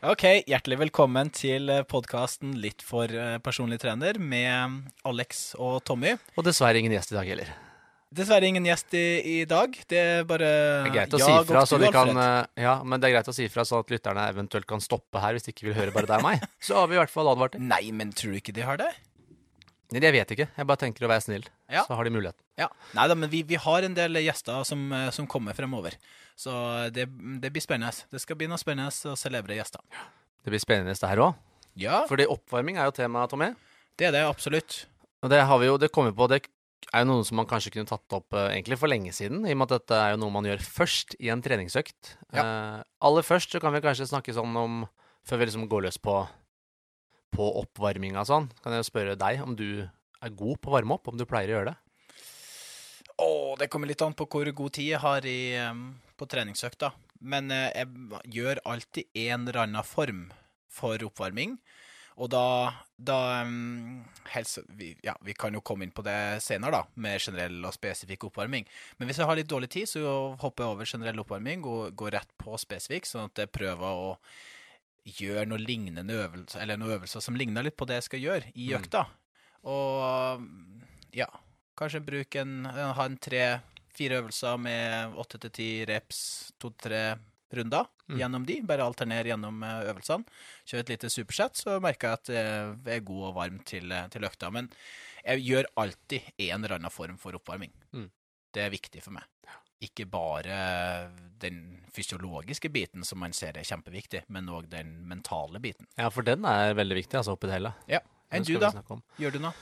Ok, 0.08 0.24
hjertelig 0.44 0.78
velkommen 0.82 1.30
til 1.32 1.72
podkasten 1.88 2.58
Litt 2.60 2.84
for 2.84 3.08
eh, 3.08 3.38
personlig 3.40 3.80
trener 3.80 4.20
med 4.20 4.92
Alex 5.08 5.54
og 5.56 5.80
Tommy. 5.88 6.12
Og 6.36 6.44
dessverre 6.44 6.76
ingen 6.80 6.92
gjest 6.92 7.16
i 7.16 7.18
dag 7.18 7.32
heller. 7.32 7.56
Dessverre 8.08 8.48
ingen 8.48 8.64
gjest 8.64 8.94
i, 8.96 9.04
i 9.20 9.44
dag. 9.48 9.74
Det 9.90 9.98
er 10.00 10.22
bare 10.28 10.46
Det 10.48 10.88
er 10.88 10.94
greit 10.94 11.16
å 11.16 11.18
jeg 11.20 11.28
si 11.28 11.48
fra, 11.50 11.64
så 11.68 11.76
vi 11.80 11.90
kan 11.92 12.08
eh, 12.16 12.46
Ja, 12.64 12.78
men 12.80 13.02
det 13.02 13.10
er 13.10 13.18
greit 13.18 13.28
å 13.28 13.34
si 13.36 13.48
fra 13.52 13.66
sånn 13.68 13.82
at 13.84 13.92
lytterne 13.92 14.24
eventuelt 14.32 14.64
kan 14.70 14.80
stoppe 14.80 15.20
her 15.20 15.36
hvis 15.36 15.44
de 15.44 15.52
ikke 15.52 15.68
vil 15.68 15.76
høre 15.76 15.92
bare 15.92 16.08
deg 16.08 16.22
og 16.22 16.28
meg. 16.30 16.46
Så 16.64 16.78
har 16.78 16.88
vi 16.88 16.96
i 16.96 17.00
hvert 17.02 17.12
fall 17.12 17.28
advart 17.28 17.58
dem. 17.58 17.66
Nei, 17.68 17.82
men 17.92 18.14
tror 18.16 18.32
du 18.32 18.40
ikke 18.40 18.54
de 18.56 18.64
har 18.64 18.80
det? 18.80 18.88
Nei, 19.92 20.00
Jeg 20.04 20.16
vet 20.16 20.32
ikke. 20.36 20.48
Jeg 20.56 20.68
bare 20.70 20.80
tenker 20.80 21.04
å 21.04 21.12
være 21.12 21.26
snill. 21.26 21.44
Ja. 21.68 21.84
Så 21.84 21.96
har 22.00 22.08
de 22.08 22.14
muligheten. 22.16 22.40
Ja. 22.60 22.70
Nei 22.96 23.06
da, 23.12 23.16
men 23.20 23.32
vi, 23.32 23.42
vi 23.48 23.60
har 23.60 23.84
en 23.84 23.96
del 23.96 24.22
gjester 24.24 24.64
som, 24.68 24.88
eh, 24.92 25.10
som 25.12 25.28
kommer 25.28 25.56
fremover. 25.56 26.00
Så 26.38 26.52
det, 26.94 27.10
det 27.44 27.52
blir 27.52 27.64
spennende. 27.64 27.92
Det 28.08 28.24
skal 28.24 28.40
bli 28.40 28.48
noe 28.48 28.60
spennende 28.60 29.12
og 29.12 29.20
celebre 29.20 29.56
gjester. 29.60 29.84
Det 30.44 30.52
blir 30.54 30.64
spennende 30.64 30.96
det 30.96 31.12
her 31.12 31.26
òg. 31.28 31.36
Ja, 31.78 32.06
Fordi 32.08 32.24
oppvarming 32.26 32.80
er 32.80 32.88
jo 32.88 32.94
temaet, 32.96 33.30
Tommy. 33.30 33.52
det 34.00 34.08
er 34.08 34.16
det 34.16 34.24
absolutt. 34.26 34.86
Og 35.22 35.30
det 35.30 35.44
har 35.46 35.58
vi 35.60 35.68
jo, 35.68 35.76
det 35.78 35.92
kommer 35.94 36.14
på, 36.16 36.26
det 36.30 36.46
er 36.88 37.02
jo 37.02 37.08
noe 37.10 37.24
som 37.26 37.38
man 37.40 37.48
kanskje 37.48 37.72
kunne 37.74 37.88
tatt 37.88 38.16
opp 38.16 38.34
uh, 38.36 38.48
egentlig 38.48 38.78
for 38.80 38.90
lenge 38.90 39.12
siden, 39.16 39.44
i 39.46 39.54
og 39.54 39.60
med 39.60 39.68
at 39.68 39.82
dette 39.82 39.98
er 39.98 40.14
jo 40.14 40.20
noe 40.22 40.34
man 40.34 40.48
gjør 40.48 40.62
først 40.64 41.16
i 41.20 41.30
en 41.32 41.42
treningsøkt. 41.44 42.14
Eh, 42.32 42.78
aller 43.04 43.26
først 43.26 43.54
så 43.54 43.60
kan 43.62 43.74
vi 43.74 43.82
kanskje 43.84 44.08
snakke 44.10 44.34
sånn 44.36 44.56
om, 44.56 44.80
før 45.28 45.40
vi 45.40 45.48
liksom 45.50 45.66
går 45.70 45.88
løs 45.88 46.00
på, 46.00 46.16
på 47.34 47.50
oppvarminga 47.62 48.22
og 48.24 48.30
sånn, 48.30 48.48
kan 48.64 48.76
jeg 48.76 48.88
spørre 48.88 49.18
deg 49.20 49.42
om 49.44 49.56
du 49.58 49.84
er 49.84 50.34
god 50.38 50.62
på 50.62 50.70
å 50.70 50.76
varme 50.78 50.96
opp, 50.96 51.10
om 51.10 51.18
du 51.18 51.26
pleier 51.28 51.52
å 51.52 51.58
gjøre 51.58 51.72
det. 51.72 51.78
Å, 53.18 53.30
det 53.58 53.68
kommer 53.70 53.90
litt 53.90 54.02
an 54.04 54.14
på 54.14 54.28
hvor 54.30 54.48
god 54.60 54.74
tid 54.78 54.92
jeg 54.92 55.02
har 55.02 55.26
i, 55.26 55.40
um, 55.66 55.90
på 56.18 56.28
treningsøkta. 56.30 56.92
Men 57.18 57.50
uh, 57.50 57.66
jeg 57.74 58.38
gjør 58.38 58.62
alltid 58.70 59.10
en 59.26 59.48
eller 59.48 59.64
annen 59.64 59.86
form 59.86 60.28
for 60.70 61.02
oppvarming. 61.02 61.56
Og 62.18 62.26
da, 62.32 62.72
da 62.98 63.16
um, 63.46 64.00
helse, 64.32 64.64
vi, 64.74 64.90
ja, 65.06 65.12
vi 65.22 65.34
kan 65.38 65.54
jo 65.54 65.60
komme 65.62 65.86
inn 65.86 65.92
på 65.94 66.02
det 66.02 66.42
senere, 66.42 66.80
da, 66.80 66.98
med 66.98 67.20
generell 67.22 67.60
og 67.68 67.74
spesifikk 67.76 68.26
oppvarming. 68.26 68.66
Men 68.98 69.06
hvis 69.06 69.20
jeg 69.22 69.28
har 69.30 69.38
litt 69.38 69.50
dårlig 69.50 69.68
tid, 69.70 69.86
så 69.86 70.02
hopper 70.42 70.64
jeg 70.64 70.74
over 70.74 70.90
generell 70.90 71.22
oppvarming 71.22 71.62
og 71.70 71.94
går 71.98 72.16
rett 72.18 72.32
på 72.42 72.58
spesifikk, 72.58 73.06
sånn 73.06 73.30
at 73.30 73.44
jeg 73.44 73.52
prøver 73.54 73.86
å 73.86 74.16
gjøre 75.08 75.46
noe 75.48 75.62
lignende 75.62 76.18
øvelser, 76.24 76.60
eller 76.64 76.76
noen 76.76 76.96
øvelser 76.98 77.22
som 77.24 77.38
ligner 77.38 77.64
litt 77.64 77.78
på 77.78 77.86
det 77.88 78.00
jeg 78.00 78.08
skal 78.10 78.24
gjøre 78.26 78.50
i 78.54 78.66
Mm. 78.72 78.82
økta. 78.82 79.06
Og 79.64 80.42
ja, 81.14 81.30
kanskje 81.78 82.02
bruke 82.04 82.42
en, 82.42 82.64
ha 82.66 83.04
en 83.06 83.16
tre-fire 83.16 84.18
øvelser 84.20 84.58
med 84.58 85.14
åtte 85.16 85.38
til 85.46 85.50
ti 85.54 85.70
reps, 85.88 86.52
to-tre 86.58 87.18
runder 87.54 87.86
Mm. 88.08 88.18
gjennom 88.22 88.44
de. 88.48 88.54
Bare 88.64 88.80
alternere 88.88 89.28
gjennom 89.28 89.62
eh, 89.62 89.90
øvelsene. 89.92 90.24
Kjøre 90.64 90.80
et 90.80 90.88
lite 90.94 91.10
supersett, 91.12 91.56
så 91.60 91.74
merker 91.80 92.08
jeg 92.08 92.18
at 92.18 92.30
jeg 92.32 92.94
er 92.96 93.00
god 93.04 93.24
og 93.28 93.34
varm 93.36 93.58
til, 93.68 93.92
eh, 93.92 94.06
til 94.08 94.24
økta. 94.24 94.48
Men 94.50 94.70
jeg 95.24 95.42
gjør 95.44 95.68
alltid 95.76 96.22
en 96.38 96.64
eller 96.64 96.78
annen 96.78 96.90
form 96.90 97.18
for 97.20 97.32
oppvarming. 97.36 97.70
Mm. 97.92 98.06
Det 98.54 98.62
er 98.64 98.70
viktig 98.72 99.02
for 99.02 99.12
meg. 99.12 99.24
ikke 99.80 100.08
bare 100.10 100.56
den 101.38 101.84
fysiologiske 101.94 102.66
biten 102.72 103.04
som 103.06 103.20
man 103.22 103.30
ser 103.32 103.54
er 103.56 103.62
kjempeviktig, 103.62 104.24
men 104.34 104.48
òg 104.50 104.66
den 104.72 105.06
mentale 105.06 105.60
biten. 105.62 105.86
Ja, 105.96 106.08
for 106.10 106.22
den 106.26 106.42
er 106.44 106.74
veldig 106.74 106.96
viktig, 106.98 107.14
altså, 107.20 107.36
oppi 107.36 107.46
det 107.46 107.60
hele. 107.60 107.70
Ja. 107.86 108.00
Enn 108.32 108.42
du, 108.42 108.56
da? 108.58 108.72
Gjør 109.22 109.36
du 109.36 109.38
noe? 109.38 109.52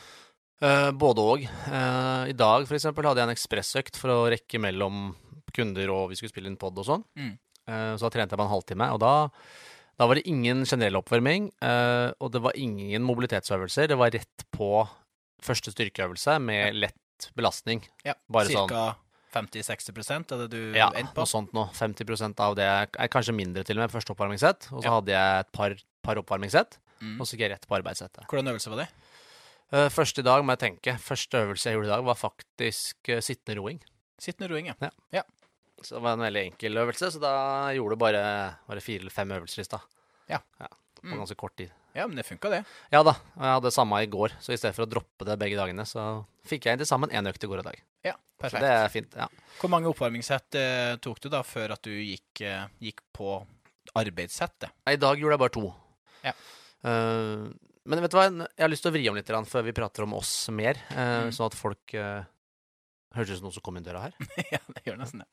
Uh, 0.63 0.89
både 0.97 1.21
og. 1.21 1.45
Uh, 1.69 2.25
I 2.31 2.33
dag 2.33 2.65
for 2.67 2.79
eksempel, 2.79 3.05
hadde 3.05 3.21
jeg 3.21 3.29
en 3.29 3.35
ekspressøkt 3.37 3.97
for 4.01 4.09
å 4.15 4.31
rekke 4.33 4.59
mellom 4.59 5.11
kunder 5.53 5.93
og 5.93 6.09
vi 6.09 6.17
skulle 6.17 6.33
spille 6.33 6.49
inn 6.49 6.57
pod 6.57 6.79
og 6.81 6.89
sånn. 6.89 7.05
Mm. 7.21 7.35
Eh, 7.67 7.95
så 7.97 8.07
da 8.07 8.11
trente 8.15 8.33
jeg 8.35 8.39
på 8.39 8.47
en 8.47 8.53
halvtime, 8.55 8.91
og 8.95 9.01
da, 9.03 9.13
da 9.99 10.07
var 10.07 10.15
det 10.19 10.27
ingen 10.31 10.65
generell 10.65 11.01
oppvarming. 11.01 11.51
eh, 11.63 12.13
og 12.21 12.31
det 12.33 12.43
var 12.43 12.53
ingen 12.57 13.03
mobilitetsøvelser. 13.03 13.89
Det 13.89 13.99
var 13.99 14.11
rett 14.15 14.47
på 14.55 14.71
første 15.43 15.73
styrkeøvelse 15.75 16.39
med 16.41 16.75
lett 16.75 17.31
belastning. 17.37 17.83
Ja, 18.05 18.15
Bare 18.29 18.47
sånn. 18.49 18.69
Cirka 18.69 18.97
50-60 19.37 20.33
er 20.33 20.39
det 20.47 20.51
du 20.51 20.73
Ja, 20.77 20.89
endte 20.97 21.13
på? 21.13 21.21
Ja, 21.21 21.25
noe 21.25 21.27
sånt 21.29 21.53
noe. 21.53 21.69
50% 21.77 22.41
av 22.41 22.55
det 22.57 22.65
er 22.65 23.09
kanskje 23.13 23.35
mindre 23.37 23.65
til 23.65 23.77
og 23.77 23.85
med 23.85 23.93
første 23.93 24.15
oppvarmingssett. 24.15 24.71
Og 24.73 24.81
så 24.83 24.87
Ja. 24.87 24.95
hadde 25.01 25.13
jeg 25.13 25.41
et 25.41 25.53
par, 25.53 25.75
par 26.03 26.17
oppvarmingssett, 26.17 26.79
Mm. 27.03 27.21
og 27.21 27.27
så 27.27 27.37
gikk 27.37 27.41
jeg 27.41 27.51
rett 27.51 27.67
på 27.69 27.77
arbeidssettet. 27.77 28.25
Hvordan 28.27 28.49
øvelse 28.49 28.71
var 28.71 28.77
det? 28.85 28.89
Uh, 29.73 29.89
første 29.91 30.21
i 30.21 30.23
dag 30.23 30.43
må 30.45 30.57
jeg 30.57 30.61
tenke. 30.71 30.97
Første 30.99 31.37
øvelse 31.45 31.65
jeg 31.69 31.75
gjorde 31.77 31.89
i 31.91 31.95
dag, 31.97 32.05
var 32.05 32.15
faktisk 32.15 32.97
uh, 33.11 33.21
sittende 33.21 33.59
roing. 33.61 33.81
Sittende 34.19 34.49
roing, 34.49 34.67
ja. 34.71 34.75
ja. 34.81 34.91
ja. 35.13 35.23
Så 35.83 35.97
det 35.99 36.03
var 36.03 36.13
en 36.17 36.25
veldig 36.25 36.43
enkel 36.53 36.79
øvelse, 36.81 37.11
så 37.13 37.21
da 37.21 37.33
gjorde 37.77 37.97
du 37.97 38.01
bare, 38.01 38.23
bare 38.67 38.81
fire 38.81 39.01
eller 39.05 39.13
fem 39.13 39.33
øvelser 39.37 39.61
i 39.61 39.65
stad. 39.69 39.81
Ja. 40.33 40.39
På 40.97 41.13
Mm. 41.13 41.19
ganske 41.21 41.37
kort 41.37 41.55
tid. 41.57 41.71
Ja, 41.95 42.07
men 42.07 42.17
det 42.17 42.25
funka, 42.27 42.49
det. 42.51 42.65
Ja 42.91 43.03
da, 43.05 43.13
og 43.37 43.43
jeg 43.45 43.53
hadde 43.57 43.71
samme 43.71 44.01
i 44.03 44.07
går, 44.11 44.33
så 44.41 44.53
i 44.53 44.57
stedet 44.57 44.75
for 44.75 44.87
å 44.87 44.91
droppe 44.91 45.25
det 45.29 45.37
begge 45.39 45.57
dagene, 45.57 45.85
så 45.87 46.25
fikk 46.45 46.65
jeg 46.67 46.73
inn 46.75 46.79
til 46.83 46.87
sammen 46.89 47.11
én 47.11 47.29
økt 47.29 47.45
i 47.45 47.47
går 47.47 47.61
i 47.61 47.63
dag. 47.63 47.83
Ja, 48.05 48.15
perfekt. 48.41 48.59
Så 48.59 48.65
det 48.65 48.73
er 48.73 48.89
fint. 48.89 49.15
ja. 49.15 49.29
Hvor 49.61 49.71
mange 49.71 49.87
oppvarmingssett 49.93 50.55
eh, 50.59 50.97
tok 50.97 51.21
du 51.21 51.29
da 51.29 51.43
før 51.43 51.73
at 51.77 51.83
du 51.83 51.91
gikk, 51.93 52.41
eh, 52.41 52.67
gikk 52.83 53.01
på 53.15 53.47
arbeidssettet? 53.95 54.71
I 54.89 54.97
dag 54.97 55.19
gjorde 55.21 55.37
jeg 55.37 55.43
bare 55.45 55.55
to. 55.57 55.75
Ja. 56.27 56.33
Uh, 56.85 57.53
men 57.87 58.03
vet 58.03 58.11
du 58.13 58.17
hva, 58.19 58.27
jeg 58.31 58.65
har 58.65 58.71
lyst 58.73 58.83
til 58.83 58.91
å 58.93 58.97
vri 58.97 59.09
om 59.11 59.15
litt 59.19 59.31
før 59.31 59.65
vi 59.67 59.73
prater 59.77 60.03
om 60.07 60.15
oss 60.19 60.49
mer, 60.51 60.75
uh, 60.91 61.27
Mm. 61.27 61.33
sånn 61.33 61.47
at 61.47 61.55
folk 61.55 61.95
uh, 61.95 62.25
Hørtes 63.17 63.37
ut 63.37 63.41
som 63.41 63.49
noen 63.49 63.57
som 63.57 63.65
kom 63.65 63.79
inn 63.81 63.87
døra 63.87 64.05
her. 64.07 64.17
ja, 64.55 64.61
det 64.77 64.85
gjør 64.87 65.01
nesten 65.01 65.25
det. 65.25 65.31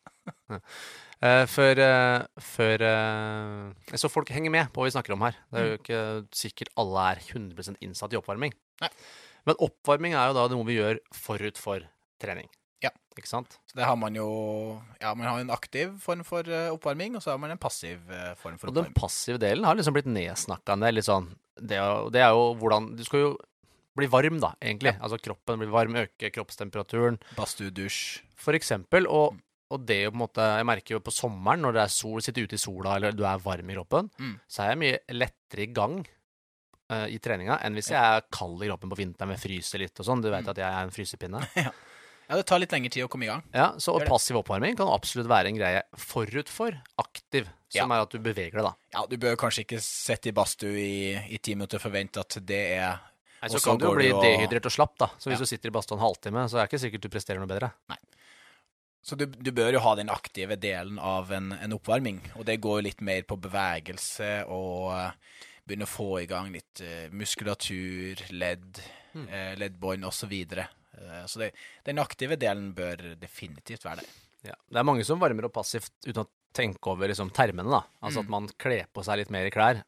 uh, 0.54 1.44
før 1.50 1.84
uh, 1.84 2.44
før 2.44 2.86
uh, 2.88 3.94
Så 4.00 4.12
folk 4.12 4.32
henger 4.34 4.54
med 4.54 4.72
på 4.74 4.82
hva 4.82 4.90
vi 4.90 4.96
snakker 4.96 5.16
om 5.16 5.28
her. 5.28 5.38
Det 5.52 5.62
er 5.62 5.70
jo 5.70 5.78
ikke 5.82 6.02
sikkert 6.44 6.74
alle 6.80 7.06
er 7.14 7.24
100 7.28 7.78
innsatt 7.84 8.16
i 8.16 8.20
oppvarming. 8.20 8.56
Nei. 8.84 8.92
Men 9.48 9.60
oppvarming 9.64 10.16
er 10.16 10.32
jo 10.32 10.38
da 10.40 10.50
noe 10.52 10.68
vi 10.68 10.80
gjør 10.80 11.00
forut 11.16 11.60
for 11.60 11.84
trening. 12.24 12.50
Ja. 12.84 12.92
Ikke 13.16 13.30
sant? 13.30 13.60
Så 13.70 13.78
det 13.78 13.86
har 13.86 13.96
man 14.00 14.16
jo 14.18 14.28
Ja, 15.00 15.14
man 15.14 15.28
har 15.28 15.40
en 15.40 15.54
aktiv 15.54 15.94
form 16.04 16.24
for 16.28 16.48
eh, 16.50 16.72
oppvarming, 16.74 17.16
og 17.18 17.24
så 17.24 17.34
har 17.34 17.42
man 17.42 17.54
en 17.54 17.62
passiv 17.62 18.00
eh, 18.10 18.34
form 18.40 18.58
for 18.58 18.70
oppvarming. 18.70 18.74
Og 18.74 18.80
den 18.80 18.98
passive 18.98 19.40
delen 19.42 19.68
har 19.68 19.78
liksom 19.78 19.96
blitt 19.96 20.10
nedsnakka 20.10 20.78
ned. 20.80 20.98
Litt 20.98 21.08
sånn 21.08 21.30
det, 21.60 21.78
er 21.78 22.10
det 22.10 22.24
er 22.26 22.34
jo 22.34 22.48
hvordan 22.58 22.94
Du 22.98 23.04
skal 23.06 23.22
jo 23.22 23.34
bli 23.96 24.08
varm, 24.10 24.40
da, 24.42 24.54
egentlig. 24.62 24.96
Altså 25.00 25.20
kroppen 25.22 25.60
blir 25.62 25.70
varm, 25.74 25.96
øker 25.96 26.32
kroppstemperaturen. 26.34 27.20
Badstue, 27.38 27.70
dusj. 27.72 28.22
For 28.36 28.54
eksempel. 28.58 29.06
Og, 29.08 29.38
og 29.74 29.86
det 29.86 30.04
jo 30.04 30.12
på 30.12 30.18
en 30.18 30.24
måte 30.26 30.48
Jeg 30.58 30.66
merker 30.70 30.96
jo 30.98 31.00
på 31.06 31.14
sommeren, 31.14 31.62
når 31.66 31.74
det 31.78 31.84
er 31.86 31.94
sol, 31.94 32.20
sitter 32.22 32.44
ute 32.48 32.58
i 32.58 32.62
sola, 32.62 32.96
eller 32.98 33.12
du 33.16 33.24
er 33.26 33.38
varm 33.44 33.70
i 33.70 33.78
kroppen, 33.78 34.10
Mm. 34.20 34.36
så 34.50 34.64
er 34.66 34.70
jeg 34.74 34.82
mye 34.84 35.00
lettere 35.14 35.64
i 35.68 35.72
gang 35.74 36.00
uh, 36.92 37.08
i 37.10 37.18
treninga 37.24 37.60
enn 37.64 37.74
hvis 37.78 37.90
jeg 37.94 37.98
er 38.02 38.26
kald 38.34 38.62
i 38.62 38.68
kroppen 38.70 38.90
på 38.92 38.98
vinteren 39.00 39.30
med 39.34 39.40
fryser 39.42 39.80
litt 39.82 39.98
og 40.00 40.06
sånn. 40.06 40.22
Du 40.22 40.30
Mm. 40.30 40.38
vet 40.40 40.48
at 40.54 40.58
jeg 40.58 40.70
er 40.70 40.84
en 40.84 40.92
frysepinne. 40.94 41.42
Ja, 42.24 42.38
det 42.40 42.46
tar 42.48 42.58
litt 42.58 42.72
lengre 42.72 42.90
tid 42.90 43.04
å 43.04 43.10
komme 43.12 43.26
i 43.26 43.28
gang. 43.28 43.42
Ja, 43.54 43.74
Så 43.78 43.94
passiv 44.08 44.38
oppvarming 44.40 44.78
kan 44.80 44.88
absolutt 44.88 45.28
være 45.28 45.50
en 45.52 45.58
greie 45.58 45.82
forut 46.00 46.48
for 46.50 46.72
aktiv, 46.98 47.50
som 47.70 47.92
er 47.92 48.00
at 48.06 48.14
du 48.16 48.18
beveger 48.24 48.56
deg, 48.56 48.64
da. 48.64 48.72
Ja, 48.96 49.02
du 49.12 49.18
bør 49.20 49.36
kanskje 49.36 49.66
ikke 49.66 49.82
sitte 49.84 50.32
i 50.32 50.34
badstue 50.34 50.72
i, 50.72 51.12
i 51.36 51.38
ti 51.44 51.54
minutter 51.54 51.82
og 51.82 51.84
forvente 51.84 52.24
at 52.24 52.38
det 52.48 52.62
er 52.80 52.96
Nei, 53.44 53.50
så 53.52 53.60
kan 53.64 53.78
du 53.82 53.86
jo 53.90 53.94
bli 53.98 54.10
og- 54.16 54.24
dehydrert 54.24 54.66
og 54.70 54.72
slapp, 54.72 54.98
da. 55.04 55.08
Så 55.20 55.28
hvis 55.30 55.36
Ja. 55.38 55.44
du 55.44 55.50
sitter 55.52 55.68
i 55.70 55.76
badstua 55.76 55.98
en 56.00 56.06
halvtime, 56.08 56.46
så 56.48 56.58
er 56.58 56.64
det 56.66 56.72
ikke 56.72 56.84
sikkert 56.86 57.02
du 57.04 57.10
presterer 57.12 57.40
noe 57.44 57.52
bedre. 57.52 57.72
Så 59.04 59.18
du, 59.20 59.26
du 59.28 59.52
bør 59.52 59.74
jo 59.76 59.82
ha 59.84 59.96
den 60.00 60.08
aktive 60.14 60.56
delen 60.56 60.98
av 60.98 61.32
en, 61.36 61.52
en 61.52 61.74
oppvarming, 61.76 62.22
og 62.40 62.46
det 62.48 62.62
går 62.64 62.80
jo 62.80 62.86
litt 62.88 63.02
mer 63.04 63.26
på 63.28 63.36
bevegelse 63.44 64.46
og 64.48 64.94
eh, 64.96 65.12
begynne 65.68 65.84
å 65.84 65.92
få 65.92 66.22
i 66.22 66.28
gang 66.30 66.54
litt 66.56 66.80
uh, 66.84 67.10
muskulatur, 67.12 68.24
ledd, 68.32 68.80
Mm. 69.14 69.28
uh, 69.30 69.52
leddbånd 69.62 70.06
osv. 70.08 70.24
Så, 70.24 70.28
videre. 70.32 70.64
Eh, 70.98 71.26
så 71.30 71.38
det, 71.38 71.52
den 71.86 72.00
aktive 72.02 72.34
delen 72.42 72.72
bør 72.74 73.14
definitivt 73.22 73.84
være 73.86 74.02
der. 74.02 74.08
Ja. 74.50 74.56
Det 74.72 74.80
er 74.82 74.88
mange 74.90 75.06
som 75.06 75.20
varmer 75.22 75.46
opp 75.46 75.54
passivt 75.54 75.92
uten 76.08 76.24
å 76.24 76.28
tenke 76.52 76.90
over 76.90 77.08
liksom, 77.12 77.30
termene, 77.30 77.70
da. 77.70 77.84
Altså 78.02 78.24
Mm. 78.24 78.26
at 78.26 78.30
man 78.34 78.48
kler 78.58 78.88
på 78.90 79.04
seg 79.06 79.18
litt 79.22 79.30
mer 79.30 79.46
i 79.46 79.52
klær. 79.54 79.84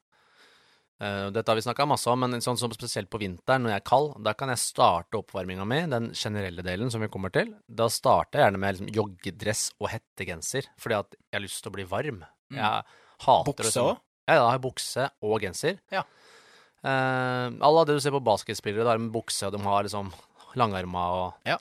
Eh, 1.03 1.27
dette 1.36 1.51
har 1.51 1.58
vi 1.60 1.63
snakka 1.65 1.88
masse 1.89 2.08
om, 2.08 2.21
men 2.23 2.43
sånn 2.43 2.58
som 2.60 2.71
spesielt 2.71 3.10
på 3.12 3.19
vinteren 3.19 3.65
når 3.65 3.73
jeg 3.73 3.81
er 3.81 3.88
kald, 3.89 4.13
da 4.23 4.31
kan 4.38 4.51
jeg 4.53 4.62
starte 4.63 5.19
oppvarminga 5.19 5.65
mi, 5.67 5.81
den 5.91 6.12
generelle 6.15 6.63
delen 6.63 6.91
som 6.93 7.03
vi 7.03 7.10
kommer 7.12 7.34
til. 7.36 7.51
Da 7.67 7.89
starter 7.91 8.39
jeg 8.39 8.47
gjerne 8.47 8.62
med 8.63 8.77
liksom, 8.77 8.91
joggedress 8.95 9.65
og 9.81 9.89
hettegenser, 9.91 10.69
fordi 10.79 10.99
at 11.01 11.17
jeg 11.17 11.36
har 11.39 11.43
lyst 11.43 11.62
til 11.65 11.73
å 11.73 11.75
bli 11.75 11.88
varm. 11.91 12.21
Mm. 12.53 12.62
Jeg 12.62 13.01
hater 13.27 13.51
Bukse 13.51 13.84
òg? 13.84 13.97
Ja, 14.25 14.39
da 14.39 14.45
har 14.47 14.55
jeg 14.55 14.63
bukse 14.63 15.10
og 15.21 15.43
genser. 15.43 15.75
Ja. 15.93 16.05
Eh, 16.86 17.47
alle 17.67 17.84
det 17.86 17.97
du 17.97 18.01
ser 18.01 18.15
på 18.15 18.23
basketspillere, 18.25 18.88
da 18.88 18.95
har 18.95 19.01
de 19.01 19.12
bukse, 19.13 19.45
og 19.45 19.53
de 19.53 19.62
har 19.67 19.86
liksom 19.86 20.13
langarma 20.55 21.05
og 21.19 21.49
Ja. 21.49 21.60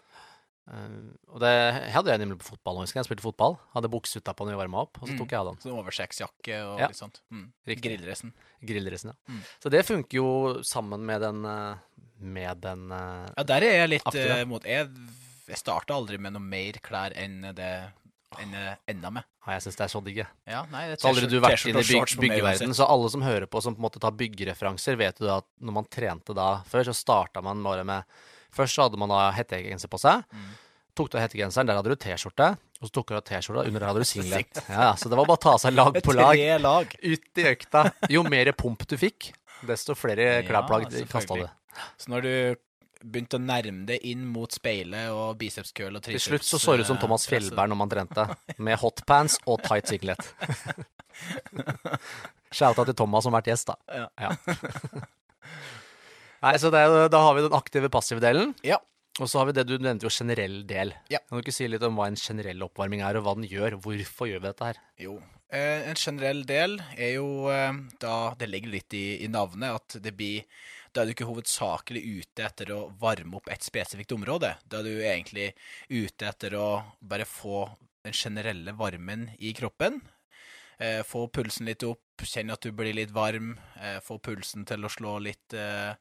Eh, 0.65 1.13
og 1.29 1.41
det 1.45 1.51
hadde 1.93 2.09
jeg 2.15 2.21
nemlig 2.23 2.39
på 2.41 2.55
fotball. 2.55 2.79
Jeg 2.87 2.95
Jeg 2.95 3.05
spilte 3.09 3.21
fotball. 3.27 3.59
Hadde 3.75 3.91
bukse 3.93 4.17
utapå 4.21 4.47
når 4.47 4.55
vi 4.57 4.61
varma 4.63 4.81
opp, 4.87 4.97
og 5.03 5.09
så 5.09 5.13
Mm. 5.13 5.19
tok 5.19 5.29
jeg 5.31 5.39
av 5.41 5.47
den. 5.47 5.57
Så 5.61 5.75
Overseksjakke 5.77 6.57
og 6.65 6.79
Ja. 6.81 6.87
litt 6.89 6.97
sånt. 6.97 7.21
Mm. 7.31 7.53
grillresen 7.67 7.83
Grilldressen. 7.83 8.33
Grilldressen, 8.65 9.13
ja. 9.13 9.33
Mm. 9.35 9.41
Så 9.63 9.71
det 9.71 9.85
funker 9.87 10.15
jo 10.15 10.63
sammen 10.63 11.01
med 11.05 11.21
den 11.21 11.45
eh, 11.45 11.75
Med 12.21 12.61
den 12.63 12.91
eh, 12.93 13.29
Ja, 13.37 13.43
der 13.43 13.57
er 13.63 13.73
jeg 13.85 13.89
litt 13.91 14.07
Aktive. 14.07 14.47
mot 14.47 14.63
Jeg, 14.65 14.89
jeg 15.49 15.57
starta 15.57 15.91
aldri 15.95 16.17
med 16.19 16.33
noe 16.33 16.41
mer 16.41 16.73
klær 16.81 17.13
enn 17.15 17.43
det 17.55 17.93
enn 18.39 18.77
enda 18.89 19.11
med. 19.13 19.25
ja, 19.47 19.53
Jeg 19.53 19.63
syns 19.63 19.77
det 19.77 19.85
er 19.85 19.89
så 19.89 20.03
digg. 20.03 20.17
jeg. 20.17 20.27
Ja, 20.49 20.65
nei, 20.71 20.89
det 20.89 21.01
Så 21.01 21.09
aldri 21.09 21.29
du 21.29 21.39
vært 21.41 21.59
T-skjorte 21.61 22.17
i 22.17 22.17
byg 22.19 22.31
byggeverden, 22.31 22.75
så 22.75 22.89
alle 22.89 23.09
som 23.11 23.21
hører 23.23 23.47
på 23.47 23.63
som 23.63 23.75
på 23.77 23.79
en 23.79 23.85
måte 23.91 24.01
tar 24.01 24.11
byggereferanser, 24.13 24.97
vet 24.97 25.19
jo 25.21 25.29
at 25.37 25.45
når 25.61 25.73
man 25.73 25.85
trente 25.85 26.35
da 26.35 26.63
før, 26.67 26.83
så 26.87 26.95
starta 26.95 27.43
man 27.43 27.63
bare 27.63 27.85
med 27.85 28.05
Først 28.55 28.77
så 28.77 28.87
hadde 28.87 29.01
man 29.01 29.11
da 29.13 29.27
hettegenser 29.35 29.91
på 29.91 30.01
seg. 30.03 30.25
Mm. 30.33 30.53
Tok 30.95 31.11
du 31.11 31.17
hettegenseren, 31.19 31.67
der 31.67 31.79
hadde 31.81 31.91
du 31.91 31.99
T-skjorte. 31.99 32.53
Og 32.79 32.89
så 32.89 32.93
tok 32.95 33.11
du 33.11 33.17
av 33.19 33.25
T-skjorta, 33.27 33.65
under 33.67 33.83
der 33.83 33.91
hadde 33.91 34.05
du 34.05 34.09
singlet. 34.09 34.61
Ja, 34.69 34.93
Så 34.95 35.11
det 35.11 35.19
var 35.19 35.27
bare 35.27 35.41
å 35.41 35.45
ta 35.47 35.55
seg 35.59 35.75
lag 35.75 35.97
på 36.05 36.15
lag. 36.15 36.39
Lag. 36.63 36.95
Ut 37.03 37.41
i 37.43 37.49
økta. 37.51 37.89
Jo 38.13 38.23
mer 38.27 38.53
pump 38.55 38.87
du 38.91 38.95
fikk, 39.01 39.33
desto 39.67 39.97
flere 39.99 40.45
klærplagg 40.47 40.87
ja, 40.93 41.03
kasta 41.11 41.41
du. 41.41 41.49
Så 41.99 42.13
når 42.13 42.29
du 42.29 42.35
begynte 43.05 43.41
å 43.41 43.43
nærme 43.43 43.85
deg 43.89 44.05
inn 44.07 44.23
mot 44.31 44.53
speilet 44.55 45.11
og 45.13 45.35
bicepskøl 45.41 45.99
og 45.99 46.05
Til 46.05 46.15
triceps 46.15 46.29
slutt 46.31 46.47
så 46.49 46.61
så 46.63 46.77
du 46.77 46.85
ut 46.85 46.89
som 46.89 46.97
eh, 46.97 47.03
Thomas 47.03 47.27
Fjellberg 47.29 47.73
når 47.73 47.81
man 47.81 47.91
trente, 47.93 48.29
med 48.57 48.79
hotpants 48.81 49.37
og 49.45 49.61
tight 49.67 49.91
singlet. 49.91 50.23
Shouta 52.55 52.87
til 52.87 52.97
Thomas 52.97 53.27
som 53.27 53.35
har 53.35 53.43
vært 53.43 53.53
gjest, 53.53 53.75
da. 53.75 54.07
Ja. 54.17 54.31
Nei, 56.45 56.59
så 56.61 56.69
det 56.73 56.83
da 57.13 57.21
har 57.25 57.37
vi 57.39 57.47
den 57.47 57.57
aktive 57.57 57.89
passive 57.93 58.21
delen. 58.21 58.53
Ja. 58.67 58.77
Og 59.23 59.31
så 59.31 59.39
har 59.39 59.47
vi 59.49 59.55
det 59.57 59.65
du 59.69 59.77
nevnte 59.79 60.09
jo 60.09 60.13
generell 60.13 60.65
del. 60.67 60.91
Ja. 61.13 61.21
Kan 61.23 61.39
du 61.39 61.45
ikke 61.45 61.55
si 61.55 61.69
litt 61.71 61.85
om 61.87 61.97
hva 61.97 62.09
en 62.11 62.19
generell 62.19 62.65
oppvarming 62.67 63.05
er, 63.07 63.17
og 63.17 63.25
hva 63.25 63.37
den 63.39 63.47
gjør? 63.47 63.79
Hvorfor 63.85 64.29
gjør 64.29 64.43
vi 64.43 64.51
dette 64.51 64.71
her? 64.73 64.81
Jo. 65.01 65.15
Eh, 65.55 65.87
en 65.89 66.01
generell 66.01 66.43
del 66.49 66.81
er 66.97 67.13
jo 67.15 67.47
eh, 67.53 67.77
da 68.03 68.15
Det 68.41 68.49
ligger 68.49 68.73
litt 68.73 68.97
i, 68.97 69.05
i 69.23 69.29
navnet 69.31 69.77
at 69.77 69.97
det 70.03 70.15
blir 70.17 70.47
Da 70.91 71.03
er 71.03 71.07
du 71.07 71.13
ikke 71.13 71.29
hovedsakelig 71.29 72.01
ute 72.01 72.47
etter 72.47 72.73
å 72.75 72.81
varme 72.99 73.39
opp 73.39 73.51
et 73.53 73.63
spesifikt 73.63 74.17
område. 74.17 74.55
Da 74.67 74.81
er 74.81 74.89
du 74.89 74.99
egentlig 74.99 75.53
ute 75.93 76.29
etter 76.33 76.59
å 76.59 76.69
bare 77.01 77.29
få 77.29 77.69
den 78.05 78.17
generelle 78.17 78.75
varmen 78.77 79.29
i 79.39 79.55
kroppen. 79.57 80.03
Eh, 80.79 81.03
få 81.07 81.29
pulsen 81.29 81.69
litt 81.69 81.85
opp, 81.87 82.25
kjenne 82.25 82.55
at 82.57 82.65
du 82.65 82.73
blir 82.75 82.95
litt 82.97 83.13
varm. 83.15 83.55
Eh, 83.81 84.01
få 84.03 84.19
pulsen 84.19 84.67
til 84.67 84.85
å 84.85 84.91
slå 84.91 85.19
litt, 85.23 85.55
eh, 85.55 85.95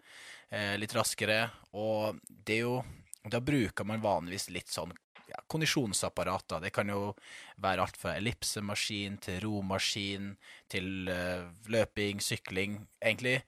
eh, 0.49 0.77
litt 0.77 0.93
raskere. 0.93 1.51
Og 1.73 2.19
det 2.27 2.59
er 2.59 2.61
jo 2.67 2.83
Da 3.25 3.39
bruker 3.39 3.85
man 3.85 4.01
vanligvis 4.01 4.49
litt 4.49 4.67
sånn 4.67 4.91
ja, 5.29 5.37
kondisjonsapparater. 5.47 6.59
Det 6.59 6.73
kan 6.73 6.89
jo 6.89 7.15
være 7.57 7.79
alt 7.79 7.95
fra 7.95 8.17
ellipsemaskin 8.17 9.17
til 9.21 9.39
romaskin 9.39 10.35
til 10.67 11.07
eh, 11.07 11.47
løping, 11.69 12.19
sykling. 12.19 12.85
Egentlig 13.01 13.41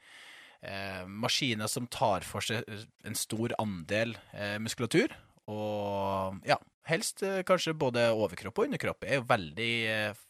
maskiner 1.08 1.68
som 1.68 1.86
tar 1.88 2.22
for 2.22 2.40
seg 2.40 2.64
en 3.04 3.14
stor 3.14 3.52
andel 3.60 4.16
muskulatur. 4.58 5.12
Og 5.52 6.40
ja, 6.48 6.56
helst 6.90 7.24
eh, 7.26 7.42
kanskje 7.48 7.74
både 7.78 8.08
overkropp 8.14 8.62
og 8.62 8.70
underkropp. 8.70 9.06
Jeg 9.06 9.18
er 9.18 9.22
jo 9.22 9.28
veldig 9.30 9.72
eh, 9.92 10.22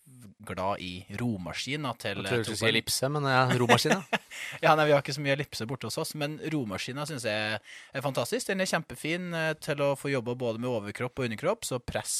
glad 0.45 0.83
i 0.85 0.93
romaskiner 1.19 1.99
til 2.01 2.21
Jeg 2.21 2.29
tror 2.29 2.43
du 2.43 2.49
skulle 2.49 2.61
si 2.61 2.69
ellipse, 2.69 3.09
men 3.11 3.27
ja, 3.29 3.43
romaskin, 3.59 4.01
ja. 4.65 4.75
Nei, 4.77 4.87
Vi 4.87 4.95
har 4.95 5.03
ikke 5.03 5.17
så 5.17 5.25
mye 5.25 5.35
ellipse 5.35 5.67
borte 5.69 5.89
hos 5.89 5.99
oss, 6.01 6.15
men 6.19 6.37
romaskina 6.53 7.07
syns 7.09 7.27
jeg 7.27 7.59
er 7.59 8.05
fantastisk. 8.05 8.47
Den 8.51 8.63
er 8.63 8.71
kjempefin 8.71 9.31
eh, 9.33 9.53
til 9.61 9.83
å 9.85 9.93
få 9.99 10.13
jobba 10.13 10.37
både 10.39 10.63
med 10.63 10.71
overkropp 10.71 11.21
og 11.23 11.29
underkropp, 11.29 11.67
så 11.67 11.81
press 11.83 12.17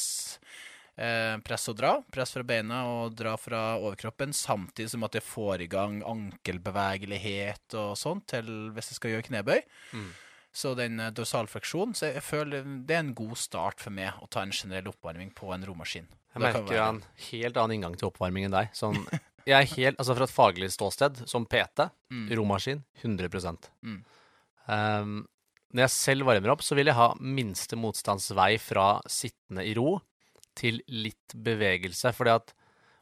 Eh, 0.96 1.38
press 1.44 1.68
og 1.68 1.76
dra. 1.76 1.90
Press 2.12 2.32
fra 2.32 2.42
beina 2.46 2.78
og 2.88 3.16
dra 3.16 3.34
fra 3.36 3.76
overkroppen, 3.76 4.32
samtidig 4.32 4.94
som 4.94 5.04
at 5.04 5.18
det 5.18 5.24
får 5.26 5.66
i 5.66 5.68
gang 5.68 5.98
ankelbevegelighet 6.00 7.76
og 7.76 7.98
sånt 8.00 8.24
til 8.32 8.48
hvis 8.72 8.94
jeg 8.94 9.00
skal 9.00 9.12
gjøre 9.12 9.26
knebøy. 9.28 9.60
Mm. 9.92 10.08
Så 10.56 10.72
den 10.78 11.00
eh, 11.02 11.10
dorsalfleksjonen 11.12 11.92
Så 11.98 12.08
jeg 12.14 12.22
føler 12.24 12.64
det 12.88 12.94
er 12.96 13.02
en 13.04 13.14
god 13.18 13.36
start 13.36 13.82
for 13.82 13.92
meg 13.92 14.16
å 14.24 14.28
ta 14.32 14.40
en 14.46 14.54
generell 14.56 14.88
oppvarming 14.88 15.34
på 15.36 15.50
en 15.52 15.66
romaskin. 15.68 16.06
Jeg 16.32 16.42
merker 16.42 16.72
jo 16.76 16.82
en 16.84 17.02
helt 17.30 17.56
annen 17.60 17.76
inngang 17.78 17.96
til 18.00 18.08
oppvarming 18.10 18.46
enn 18.48 18.54
deg. 18.56 18.72
Sånn, 18.76 18.96
jeg 19.48 19.56
er 19.56 19.68
helt, 19.76 20.00
altså 20.00 20.16
Fra 20.16 20.28
et 20.28 20.34
faglig 20.34 20.70
ståsted, 20.74 21.22
som 21.28 21.46
PT, 21.48 21.90
Mm. 22.12 22.28
romaskin, 22.38 22.84
100 23.02 23.70
Mm. 23.82 24.04
um, 24.68 25.14
Når 25.74 25.82
jeg 25.82 25.90
selv 25.90 26.26
varmer 26.28 26.52
opp, 26.54 26.62
så 26.62 26.76
vil 26.78 26.86
jeg 26.86 26.94
ha 26.96 27.08
minste 27.20 27.76
motstandsvei 27.76 28.56
fra 28.62 29.00
sittende 29.10 29.64
i 29.66 29.74
ro 29.74 29.98
til 30.56 30.80
litt 30.88 31.34
bevegelse. 31.34 32.14
Fordi 32.16 32.30
at, 32.36 32.54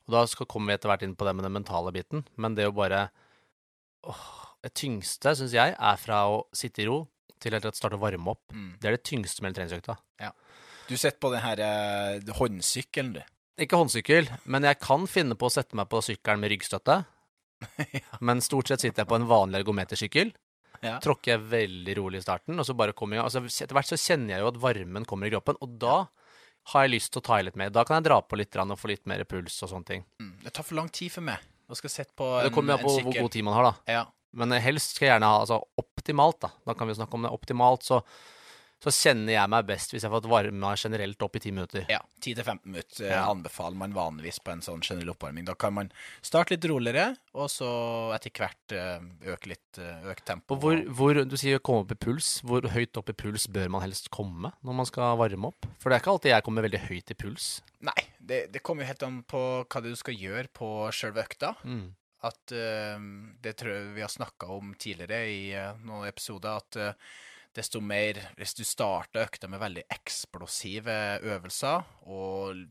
og 0.09 0.15
Da 0.17 0.25
skal, 0.27 0.47
kommer 0.51 0.73
vi 0.73 0.79
etter 0.79 0.89
hvert 0.91 1.03
inn 1.07 1.15
på 1.15 1.25
det 1.29 1.35
med 1.37 1.45
den 1.45 1.53
mentale 1.55 1.93
biten, 1.95 2.25
men 2.37 2.55
det 2.57 2.67
å 2.67 2.75
bare 2.75 3.11
åh, 4.09 4.25
Det 4.65 4.73
tyngste, 4.75 5.35
syns 5.37 5.53
jeg, 5.53 5.77
er 5.79 5.97
fra 6.01 6.25
å 6.33 6.47
sitte 6.57 6.83
i 6.83 6.87
ro 6.89 7.03
til 7.45 7.57
helt 7.57 7.69
å 7.69 7.75
starte 7.77 7.99
å 7.99 8.03
varme 8.03 8.35
opp. 8.35 8.43
Mm. 8.53 8.75
Det 8.81 8.91
er 8.91 8.97
det 8.97 9.05
tyngste 9.07 9.45
med 9.45 9.53
hele 9.53 9.61
treningsøkta. 9.61 9.99
Du 10.85 10.97
sitter 10.97 11.17
på 11.21 11.31
den 11.33 11.41
her 11.41 11.61
eh, 11.65 12.35
håndsykkelen, 12.37 13.15
du. 13.17 13.23
Ikke 13.65 13.79
håndsykkel, 13.79 14.29
men 14.51 14.67
jeg 14.67 14.81
kan 14.83 15.07
finne 15.09 15.37
på 15.39 15.49
å 15.49 15.53
sette 15.53 15.79
meg 15.79 15.87
på 15.89 16.03
sykkelen 16.05 16.43
med 16.43 16.51
ryggstøtte. 16.53 17.05
Men 18.27 18.43
stort 18.45 18.69
sett 18.69 18.83
sitter 18.83 19.05
jeg 19.05 19.09
på 19.09 19.17
en 19.17 19.29
vanlig 19.31 19.63
ergometersykkel. 19.63 20.33
Ja. 20.85 20.99
Tråkker 21.01 21.31
jeg 21.33 21.45
veldig 21.49 21.95
rolig 21.97 22.21
i 22.21 22.25
starten, 22.25 22.59
og 22.61 22.67
så 22.67 22.75
bare 22.77 22.93
kommer 22.97 23.17
jeg 23.17 23.25
altså, 23.25 23.41
Etter 23.47 23.77
hvert 23.79 23.89
så 23.89 23.97
kjenner 23.97 24.35
jeg 24.35 24.45
jo 24.45 24.51
at 24.51 24.59
varmen 24.61 25.07
kommer 25.09 25.31
i 25.31 25.33
kroppen, 25.33 25.57
og 25.65 25.79
da 25.81 25.95
har 26.73 26.85
jeg 26.85 26.95
lyst 26.97 27.13
til 27.15 27.23
å 27.23 27.25
ta 27.25 27.39
i 27.41 27.47
litt 27.47 27.57
mer. 27.61 27.73
Da 27.73 27.85
kan 27.87 28.01
jeg 28.01 28.09
dra 28.09 28.19
på 28.25 28.37
litt 28.41 28.57
og 28.61 28.77
få 28.81 28.91
litt 28.91 29.05
mer 29.09 29.25
puls 29.29 29.57
og 29.65 29.71
sånne 29.71 29.89
ting. 29.89 30.05
Mm. 30.21 30.35
Det 30.45 30.53
tar 30.57 30.67
for 30.67 30.81
lang 30.81 30.91
tid 30.93 31.13
for 31.15 31.25
meg 31.25 31.41
å 31.69 31.79
skal 31.79 31.93
sette 31.93 32.17
på 32.17 32.27
en, 32.39 32.47
Det 32.49 32.53
kommer 32.57 32.75
jo 32.75 32.79
an 32.79 32.85
på 32.85 32.95
hvor 32.99 33.19
god 33.23 33.33
tid 33.33 33.47
man 33.47 33.57
har, 33.57 33.71
da. 33.71 33.95
Ja. 34.01 34.05
Men 34.35 34.55
helst 34.63 34.97
skal 34.97 35.09
jeg 35.09 35.15
gjerne 35.17 35.31
ha 35.31 35.43
altså 35.45 35.61
optimalt, 35.81 36.41
da. 36.45 36.55
Da 36.67 36.75
kan 36.79 36.91
vi 36.91 36.97
snakke 36.99 37.19
om 37.19 37.27
det. 37.27 37.33
Optimalt 37.35 37.87
så, 37.87 38.01
så 38.83 38.93
kjenner 38.93 39.37
jeg 39.37 39.51
meg 39.53 39.67
best 39.69 39.95
hvis 39.95 40.03
jeg 40.03 40.11
har 40.11 40.17
fått 40.19 40.29
varma 40.31 40.73
generelt 40.81 41.23
opp 41.25 41.39
i 41.39 41.43
ti 41.45 41.53
minutter. 41.55 41.87
Ja, 41.89 42.01
10-15 42.21 42.59
minutter 42.67 43.07
eh, 43.07 43.15
Ja. 43.15 43.23
anbefaler 43.31 43.79
man 43.81 43.95
vanligvis 43.97 44.41
på 44.45 44.53
en 44.53 44.65
sånn 44.65 44.83
generell 44.85 45.15
oppvarming. 45.15 45.47
Da 45.49 45.55
kan 45.59 45.77
man 45.77 45.93
starte 46.19 46.57
litt 46.57 46.67
roligere, 46.69 47.15
og 47.33 47.49
så 47.53 47.71
etter 48.17 48.35
hvert 48.35 48.77
eh, 48.77 49.07
øke 49.33 49.55
litt 49.55 49.81
eh, 49.81 50.11
øke 50.11 50.27
tempo. 50.27 50.59
Hvor, 50.61 50.83
hvor, 50.91 51.23
du 51.25 51.39
sier 51.41 51.63
komme 51.65 51.87
opp 51.87 51.95
i 51.95 52.01
puls. 52.07 52.37
Hvor 52.45 52.67
høyt 52.75 53.01
opp 53.01 53.15
i 53.15 53.19
puls 53.25 53.47
bør 53.49 53.71
man 53.77 53.87
helst 53.87 54.11
komme 54.15 54.53
når 54.67 54.81
man 54.83 54.91
skal 54.91 55.19
varme 55.23 55.55
opp? 55.55 55.71
For 55.79 55.89
det 55.89 55.99
er 56.01 56.05
ikke 56.05 56.17
alltid 56.19 56.35
jeg 56.35 56.49
kommer 56.49 56.67
veldig 56.67 56.85
høyt 56.89 57.15
i 57.15 57.19
puls. 57.25 57.51
Nei, 57.85 58.01
det, 58.19 58.47
det 58.53 58.65
kommer 58.65 58.85
jo 58.85 58.91
helt 58.91 59.07
an 59.07 59.21
på 59.29 59.45
hva 59.63 59.85
du 59.85 59.93
skal 60.01 60.17
gjøre 60.19 60.51
på 60.57 60.71
sjølve 60.97 61.25
økta. 61.25 61.55
Mm. 61.65 61.93
At 62.25 62.53
eh, 62.57 62.99
Det 63.45 63.53
tror 63.61 63.75
jeg 63.75 63.95
vi 63.99 64.05
har 64.05 64.13
snakka 64.13 64.49
om 64.55 64.73
tidligere 64.81 65.23
i 65.29 65.53
eh, 65.53 65.75
noen 65.85 66.09
episoder, 66.09 66.57
at 66.63 66.79
eh, 66.81 66.95
desto 67.55 67.81
mer 67.85 68.19
Hvis 68.39 68.55
du 68.59 68.65
starter 68.67 69.27
økta 69.29 69.49
med 69.53 69.61
veldig 69.63 69.85
eksplosive 69.93 70.97
øvelser, 71.23 71.85
og 72.11 72.65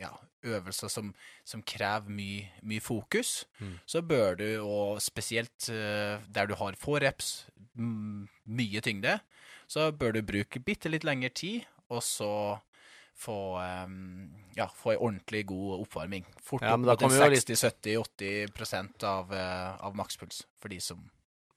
ja, 0.00 0.08
øvelser 0.42 0.88
som, 0.90 1.10
som 1.44 1.60
krever 1.62 2.08
mye, 2.10 2.48
mye 2.62 2.80
fokus, 2.82 3.44
Mm. 3.60 3.74
så 3.86 4.00
bør 4.02 4.34
du, 4.40 4.46
og 4.64 5.02
spesielt 5.04 5.68
der 5.68 6.46
du 6.48 6.54
har 6.58 6.74
få 6.80 6.96
reps, 6.98 7.46
mye 7.76 8.80
tyngde, 8.82 9.20
så 9.70 9.90
bør 9.92 10.16
du 10.16 10.22
bruke 10.26 10.58
bitte 10.64 10.90
litt 10.90 11.04
lengre 11.06 11.30
tid, 11.30 11.68
og 11.92 12.02
så 12.02 12.58
få, 13.16 13.34
um, 13.84 14.30
ja, 14.56 14.66
få 14.66 14.92
ei 14.94 14.98
ordentlig 14.98 15.44
god 15.46 15.80
oppvarming. 15.86 16.24
Fort 16.42 16.62
Ja, 16.62 16.74
opp 16.74 16.80
mot 16.80 16.90
en 16.90 16.96
kommer 17.08 17.18
jo 17.26 17.30
litt- 17.34 17.46
60-70-80 17.46 19.04
av, 19.04 19.32
eh, 19.32 19.76
av 19.84 19.94
makspuls 19.94 20.44
for 20.60 20.68
de 20.68 20.80
som 20.80 21.10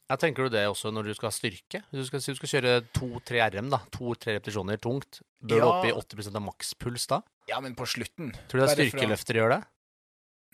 Jeg 0.08 0.20
tenker 0.20 0.44
du 0.44 0.50
det 0.54 0.68
også 0.70 0.92
når 0.94 1.04
du 1.08 1.14
skal 1.16 1.32
ha 1.32 1.34
styrke? 1.34 1.80
Hvis 1.90 2.04
du 2.04 2.06
skal, 2.06 2.20
du 2.20 2.36
skal 2.38 2.52
kjøre 2.62 2.74
to-tre 2.94 3.40
RM, 3.50 3.72
da, 3.72 3.80
to-tre 3.90 4.36
repetisjoner 4.38 4.78
tungt, 4.78 5.22
bør 5.42 5.50
du 5.50 5.66
Ja. 5.66 5.72
opp 5.72 5.86
i 5.86 5.92
80% 5.92 6.36
av 6.36 6.44
makspuls 6.46 7.08
da? 7.08 7.22
Ja, 7.50 7.60
men 7.60 7.74
på 7.74 7.88
slutten 7.90 8.32
Tror 8.48 8.60
du 8.60 8.66
det 8.66 8.70
er 8.70 8.76
styrkeløfter 8.92 9.34
å 9.34 9.42
gjør 9.42 9.50
det? 9.58 9.68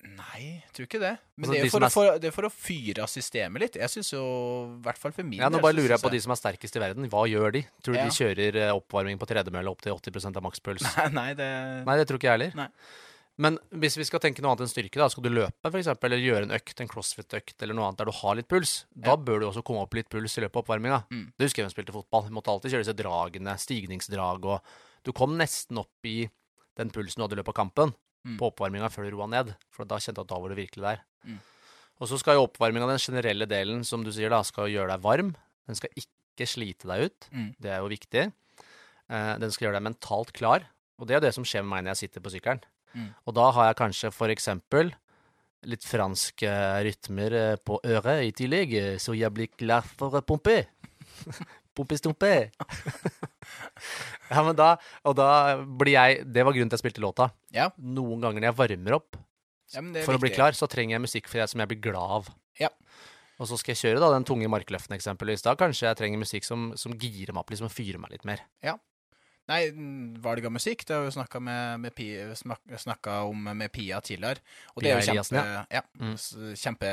Nei, 0.01 0.39
jeg 0.63 0.71
tror 0.73 0.87
ikke 0.87 0.99
det. 1.01 1.11
Men 1.37 1.45
Altså, 1.45 1.53
det, 1.53 1.59
er 1.59 1.65
de 1.65 1.71
for, 1.73 1.85
er... 1.85 1.93
for, 1.93 2.19
det 2.23 2.29
er 2.31 2.33
for 2.35 2.47
å 2.47 2.51
fyre 2.53 3.03
av 3.05 3.09
systemet 3.11 3.61
litt. 3.61 3.77
Jeg 3.81 3.93
syns 3.93 4.09
jo, 4.15 4.23
i 4.79 4.81
hvert 4.87 4.97
fall 5.01 5.13
for 5.13 5.27
min 5.27 5.41
Ja, 5.43 5.49
Nå 5.53 5.61
bare 5.61 5.77
lurer 5.77 5.93
jeg 5.95 6.01
på 6.03 6.11
de 6.13 6.21
som 6.23 6.33
er 6.33 6.39
sterkest 6.39 6.77
i 6.77 6.81
verden. 6.81 7.05
Hva 7.11 7.27
gjør 7.29 7.53
de? 7.57 7.61
Tror 7.85 7.95
du 7.95 7.99
Ja. 7.99 8.07
de 8.09 8.15
kjører 8.17 8.57
eh, 8.63 8.73
oppvarming 8.73 9.21
på 9.21 9.29
tredemølle 9.29 9.69
opp 9.69 9.83
til 9.85 9.93
80% 9.93 10.41
av 10.41 10.45
makspuls? 10.47 10.85
Nei, 11.19 11.31
det 11.37 11.49
Nei, 11.85 11.97
det 12.01 12.07
tror 12.09 12.21
ikke 12.21 12.31
jeg 12.31 12.37
heller. 12.39 12.57
Nei. 12.63 12.67
Men 13.41 13.57
hvis 13.81 13.95
vi 13.97 14.05
skal 14.05 14.21
tenke 14.21 14.43
noe 14.43 14.51
annet 14.51 14.65
enn 14.67 14.73
styrke, 14.73 14.99
da, 14.99 15.07
skal 15.09 15.23
du 15.25 15.31
løpe 15.31 15.69
for 15.71 15.79
eksempel, 15.79 16.11
eller 16.11 16.21
gjøre 16.25 16.45
en 16.49 16.55
økt, 16.57 16.81
en 16.83 16.89
crossfit-økt 16.91 17.63
eller 17.63 17.77
noe 17.77 17.87
annet 17.87 18.01
der 18.01 18.09
du 18.11 18.15
har 18.19 18.35
litt 18.37 18.49
puls, 18.51 18.73
da 18.93 19.15
bør 19.17 19.41
du 19.41 19.47
også 19.49 19.63
komme 19.65 19.85
opp 19.85 19.95
litt 19.97 20.09
puls 20.11 20.35
i 20.37 20.43
løpet 20.43 20.59
av 20.59 20.65
oppvarminga. 20.65 20.99
Mm. 21.09 21.23
Det 21.37 21.47
husker 21.47 21.61
jeg 21.61 21.65
da 21.65 21.71
jeg 21.71 21.77
spilte 21.77 21.95
fotball. 21.95 22.27
Vi 22.27 22.35
måtte 22.35 22.53
alltid 22.53 22.75
kjøre 22.75 22.85
disse 22.85 22.97
dragene, 22.99 23.55
stigningsdrag, 23.63 24.45
og 24.45 25.07
du 25.07 25.13
kom 25.17 25.33
nesten 25.39 25.79
opp 25.81 26.09
i 26.09 26.19
den 26.77 26.91
pulsen 26.93 27.21
du 27.21 27.25
hadde 27.25 27.37
i 27.39 27.41
løpet 27.41 27.55
av 27.55 27.61
kampen 27.63 27.95
Mm. 28.21 28.35
på 28.37 28.51
oppvarminga 28.51 28.89
før 28.93 29.07
du 29.07 29.15
roa 29.15 29.25
ned, 29.31 29.55
for 29.73 29.87
da 29.89 29.97
kjente 29.97 30.19
du 30.19 30.25
at 30.27 30.29
da 30.29 30.37
var 30.41 30.51
du 30.51 30.59
virkelig 30.59 30.83
der. 30.85 30.99
Mm. 31.25 31.39
Og 32.01 32.09
så 32.09 32.19
skal 32.21 32.37
jo 32.37 32.45
oppvarminga, 32.47 32.89
den 32.89 33.01
generelle 33.01 33.47
delen, 33.49 33.81
som 33.85 34.03
du 34.05 34.11
sier, 34.13 34.29
da, 34.33 34.43
skal 34.45 34.69
gjøre 34.69 34.93
deg 34.93 35.05
varm. 35.05 35.31
Den 35.69 35.77
skal 35.77 35.93
ikke 35.97 36.47
slite 36.49 36.89
deg 36.89 37.07
ut. 37.09 37.27
Mm. 37.33 37.49
Det 37.61 37.71
er 37.73 37.81
jo 37.81 37.89
viktig. 37.89 38.27
Eh, 39.11 39.33
den 39.41 39.53
skal 39.53 39.67
gjøre 39.67 39.79
deg 39.79 39.87
mentalt 39.89 40.33
klar, 40.37 40.65
og 40.97 41.07
det 41.07 41.15
er 41.15 41.21
jo 41.21 41.27
det 41.27 41.35
som 41.37 41.47
skjer 41.47 41.65
med 41.65 41.73
meg 41.75 41.85
når 41.85 41.95
jeg 41.95 42.03
sitter 42.05 42.23
på 42.25 42.33
sykkelen. 42.33 42.61
Mm. 42.93 43.09
Og 43.25 43.35
da 43.37 43.47
har 43.55 43.69
jeg 43.69 43.79
kanskje 43.79 44.11
for 44.13 44.33
eksempel 44.33 44.91
litt 45.69 45.85
franske 45.85 46.51
rytmer 46.87 47.37
eh, 47.37 47.57
på 47.61 47.77
øret 47.85 48.25
i 48.25 48.33
tillegg, 48.37 48.73
eh, 48.77 48.99
så 49.01 49.13
jeg 49.17 49.33
blir 49.35 49.51
klar 49.53 49.85
for 49.85 50.17
å 50.17 50.23
pumpe. 50.25 50.63
Pumpe-stumpe. 51.77 52.51
ja, 54.31 54.43
men 54.43 54.55
da 54.57 54.73
Og 55.07 55.15
da 55.17 55.29
blir 55.63 55.95
jeg 55.95 56.25
Det 56.27 56.43
var 56.45 56.55
grunnen 56.55 56.69
til 56.71 56.77
jeg 56.77 56.83
spilte 56.85 57.03
låta. 57.03 57.29
Ja. 57.55 57.69
Noen 57.77 58.21
ganger 58.23 58.43
når 58.43 58.51
jeg 58.51 58.59
varmer 58.59 58.97
opp 58.99 59.19
Ja, 59.71 59.79
for 59.79 60.03
for 60.09 60.19
å 60.19 60.21
bli 60.21 60.33
klar, 60.35 60.51
så 60.57 60.67
trenger 60.67 60.97
jeg 60.97 61.05
musikk 61.05 61.31
jeg, 61.31 61.47
som 61.47 61.61
jeg 61.63 61.69
blir 61.71 61.79
glad 61.79 62.15
av. 62.19 62.29
Ja. 62.59 62.67
Og 63.39 63.47
så 63.47 63.55
skal 63.57 63.71
jeg 63.71 63.79
kjøre 63.79 64.01
da 64.03 64.09
den 64.11 64.25
tunge 64.27 64.49
markløften 64.51 64.97
eksempelvis. 64.97 65.41
Da 65.45 65.55
kanskje 65.55 65.87
jeg 65.87 65.97
trenger 66.01 66.19
musikk 66.19 66.43
som, 66.43 66.73
som 66.75 66.91
girer 66.99 67.31
meg 67.31 67.45
opp, 67.45 67.53
liksom 67.55 67.71
fyrer 67.71 67.97
meg 68.03 68.11
litt 68.11 68.27
mer. 68.27 68.43
Nei, 69.49 69.61
mm, 69.73 70.19
valg 70.23 70.45
av 70.45 70.53
musikk, 70.53 70.83
det 70.87 70.95
har 70.95 71.07
vi 71.07 71.13
snakka 71.15 71.39
med, 71.43 71.79
med 71.81 71.95
snakket 72.37 73.31
om 73.31 73.47
med 73.57 73.71
Pia 73.73 73.99
tidligere. 74.03 74.43
Og 74.75 74.83
det 74.83 74.91
er 74.91 75.01
jo 75.01 75.15
kjempe, 75.17 75.65
ja, 75.71 75.81
Mm. 75.99 76.13
kjempe, 76.61 76.91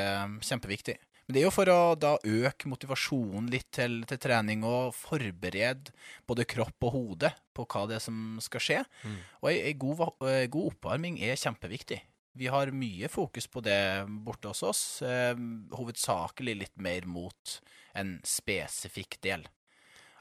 kjempeviktig. 0.49 0.95
Men 1.29 1.35
det 1.35 1.41
er 1.43 1.45
jo 1.45 1.51
for 1.53 1.69
å 1.69 1.93
da 1.93 2.15
øke 2.25 2.65
motivasjonen 2.71 3.51
litt 3.53 3.67
til, 3.77 3.99
til 4.09 4.17
trening 4.17 4.63
og 4.65 4.95
forberede 4.97 5.91
både 6.25 6.47
kropp 6.49 6.87
og 6.89 6.95
hode 6.95 7.29
på 7.53 7.67
hva 7.69 7.83
det 7.85 7.99
er 7.99 8.01
som 8.01 8.39
skal 8.41 8.63
skje. 8.65 8.79
Mm. 9.05 9.19
Og 9.43 9.49
ei, 9.51 9.59
ei 9.69 9.75
god, 9.77 10.01
eh, 10.25 10.47
god 10.49 10.71
oppvarming 10.71 11.19
er 11.21 11.37
kjempeviktig. 11.37 11.99
Vi 12.39 12.49
har 12.49 12.71
mye 12.73 13.05
fokus 13.13 13.45
på 13.45 13.61
det 13.61 13.77
borte 14.25 14.49
hos 14.49 14.63
oss, 14.65 14.81
eh, 15.05 15.37
hovedsakelig 15.77 16.55
litt 16.63 16.75
mer 16.81 17.05
mot 17.05 17.59
en 17.93 18.15
spesifikk 18.25 19.19
del. 19.21 19.45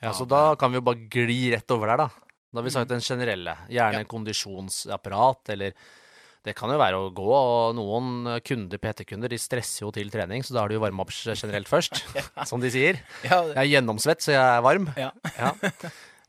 Ja, 0.05 0.13
så 0.13 0.29
da 0.29 0.53
kan 0.61 0.75
vi 0.75 0.77
jo 0.83 0.85
bare 0.91 1.09
gli 1.09 1.41
rett 1.57 1.73
over 1.73 1.89
der, 1.89 2.05
da. 2.05 2.09
Da 2.53 2.61
har 2.61 2.69
vi 2.69 2.69
Mm. 2.69 2.77
sagt 2.77 2.93
den 2.93 3.01
generelle. 3.01 3.57
Gjerne 3.73 4.05
kondisjonsapparat, 4.05 5.49
eller 5.57 5.73
det 6.47 6.55
kan 6.57 6.71
jo 6.71 6.79
være 6.81 6.97
å 7.03 7.09
gå, 7.13 7.27
og 7.35 7.75
noen 7.77 8.39
kunder, 8.47 8.79
PT-kunder, 8.81 9.29
de 9.33 9.39
stresser 9.41 9.85
jo 9.85 9.91
til 9.93 10.09
trening, 10.13 10.43
så 10.47 10.55
da 10.55 10.63
har 10.63 10.69
de 10.71 10.79
jo 10.79 10.83
varma 10.85 11.05
generelt 11.11 11.69
først, 11.69 11.99
som 12.49 12.61
de 12.63 12.71
sier. 12.73 13.01
Ja, 13.27 13.43
Jeg 13.51 13.59
er 13.65 13.71
gjennomsvett, 13.75 14.23
så 14.25 14.33
jeg 14.33 14.43
er 14.43 14.63
varm. 14.65 14.89
ja. 14.97 15.11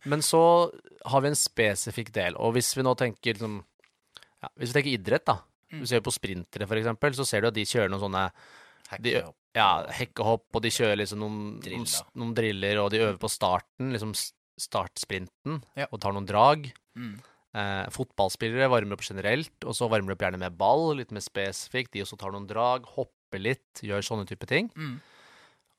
Men 0.10 0.22
så 0.24 0.42
har 1.12 1.22
vi 1.22 1.28
en 1.32 1.36
spesifikk 1.40 2.12
del, 2.16 2.36
og 2.40 2.54
hvis 2.56 2.72
vi 2.78 2.84
nå 2.88 2.94
tenker 3.00 3.36
liksom 3.36 3.60
ja, 4.40 4.48
Hvis 4.56 4.72
vi 4.72 4.78
tenker 4.80 4.94
idrett, 4.96 5.26
da. 5.28 5.38
Mm. 5.74 5.82
Du 5.84 5.88
ser 5.92 6.00
på 6.02 6.14
sprintere, 6.16 6.66
for 6.70 6.80
eksempel, 6.80 7.14
så 7.18 7.26
ser 7.28 7.44
du 7.44 7.50
at 7.52 7.58
de 7.58 7.66
kjører 7.68 7.92
noen 7.92 8.06
sånne 8.08 8.22
de, 9.04 9.12
ja, 9.54 9.68
hekkehopp, 9.94 10.48
og 10.56 10.64
de 10.64 10.72
kjører 10.74 10.98
liksom 11.02 11.20
noen, 11.22 11.40
Driller. 11.62 12.06
noen 12.18 12.32
driller, 12.38 12.80
og 12.82 12.90
de 12.94 13.02
øver 13.04 13.20
på 13.22 13.30
starten, 13.30 13.92
liksom 13.94 14.16
startsprinten, 14.60 15.60
Ja. 15.78 15.86
og 15.92 16.00
tar 16.02 16.16
noen 16.16 16.26
drag. 16.28 16.72
Mm. 16.98 17.20
Eh, 17.50 17.86
fotballspillere 17.90 18.70
varmer 18.70 18.94
opp 18.94 19.06
generelt, 19.08 19.56
og 19.66 19.74
så 19.74 19.88
varmer 19.90 20.12
de 20.12 20.18
opp 20.18 20.26
gjerne 20.26 20.42
med 20.42 20.58
ball, 20.58 20.92
litt 21.00 21.14
mer 21.16 21.24
spesifikt. 21.26 21.94
De 21.96 22.04
også 22.04 22.20
tar 22.20 22.34
noen 22.36 22.50
drag, 22.50 22.86
hopper 22.98 23.42
litt, 23.42 23.82
gjør 23.86 24.06
sånne 24.06 24.28
type 24.30 24.46
ting. 24.50 24.70
Mm. 24.78 25.00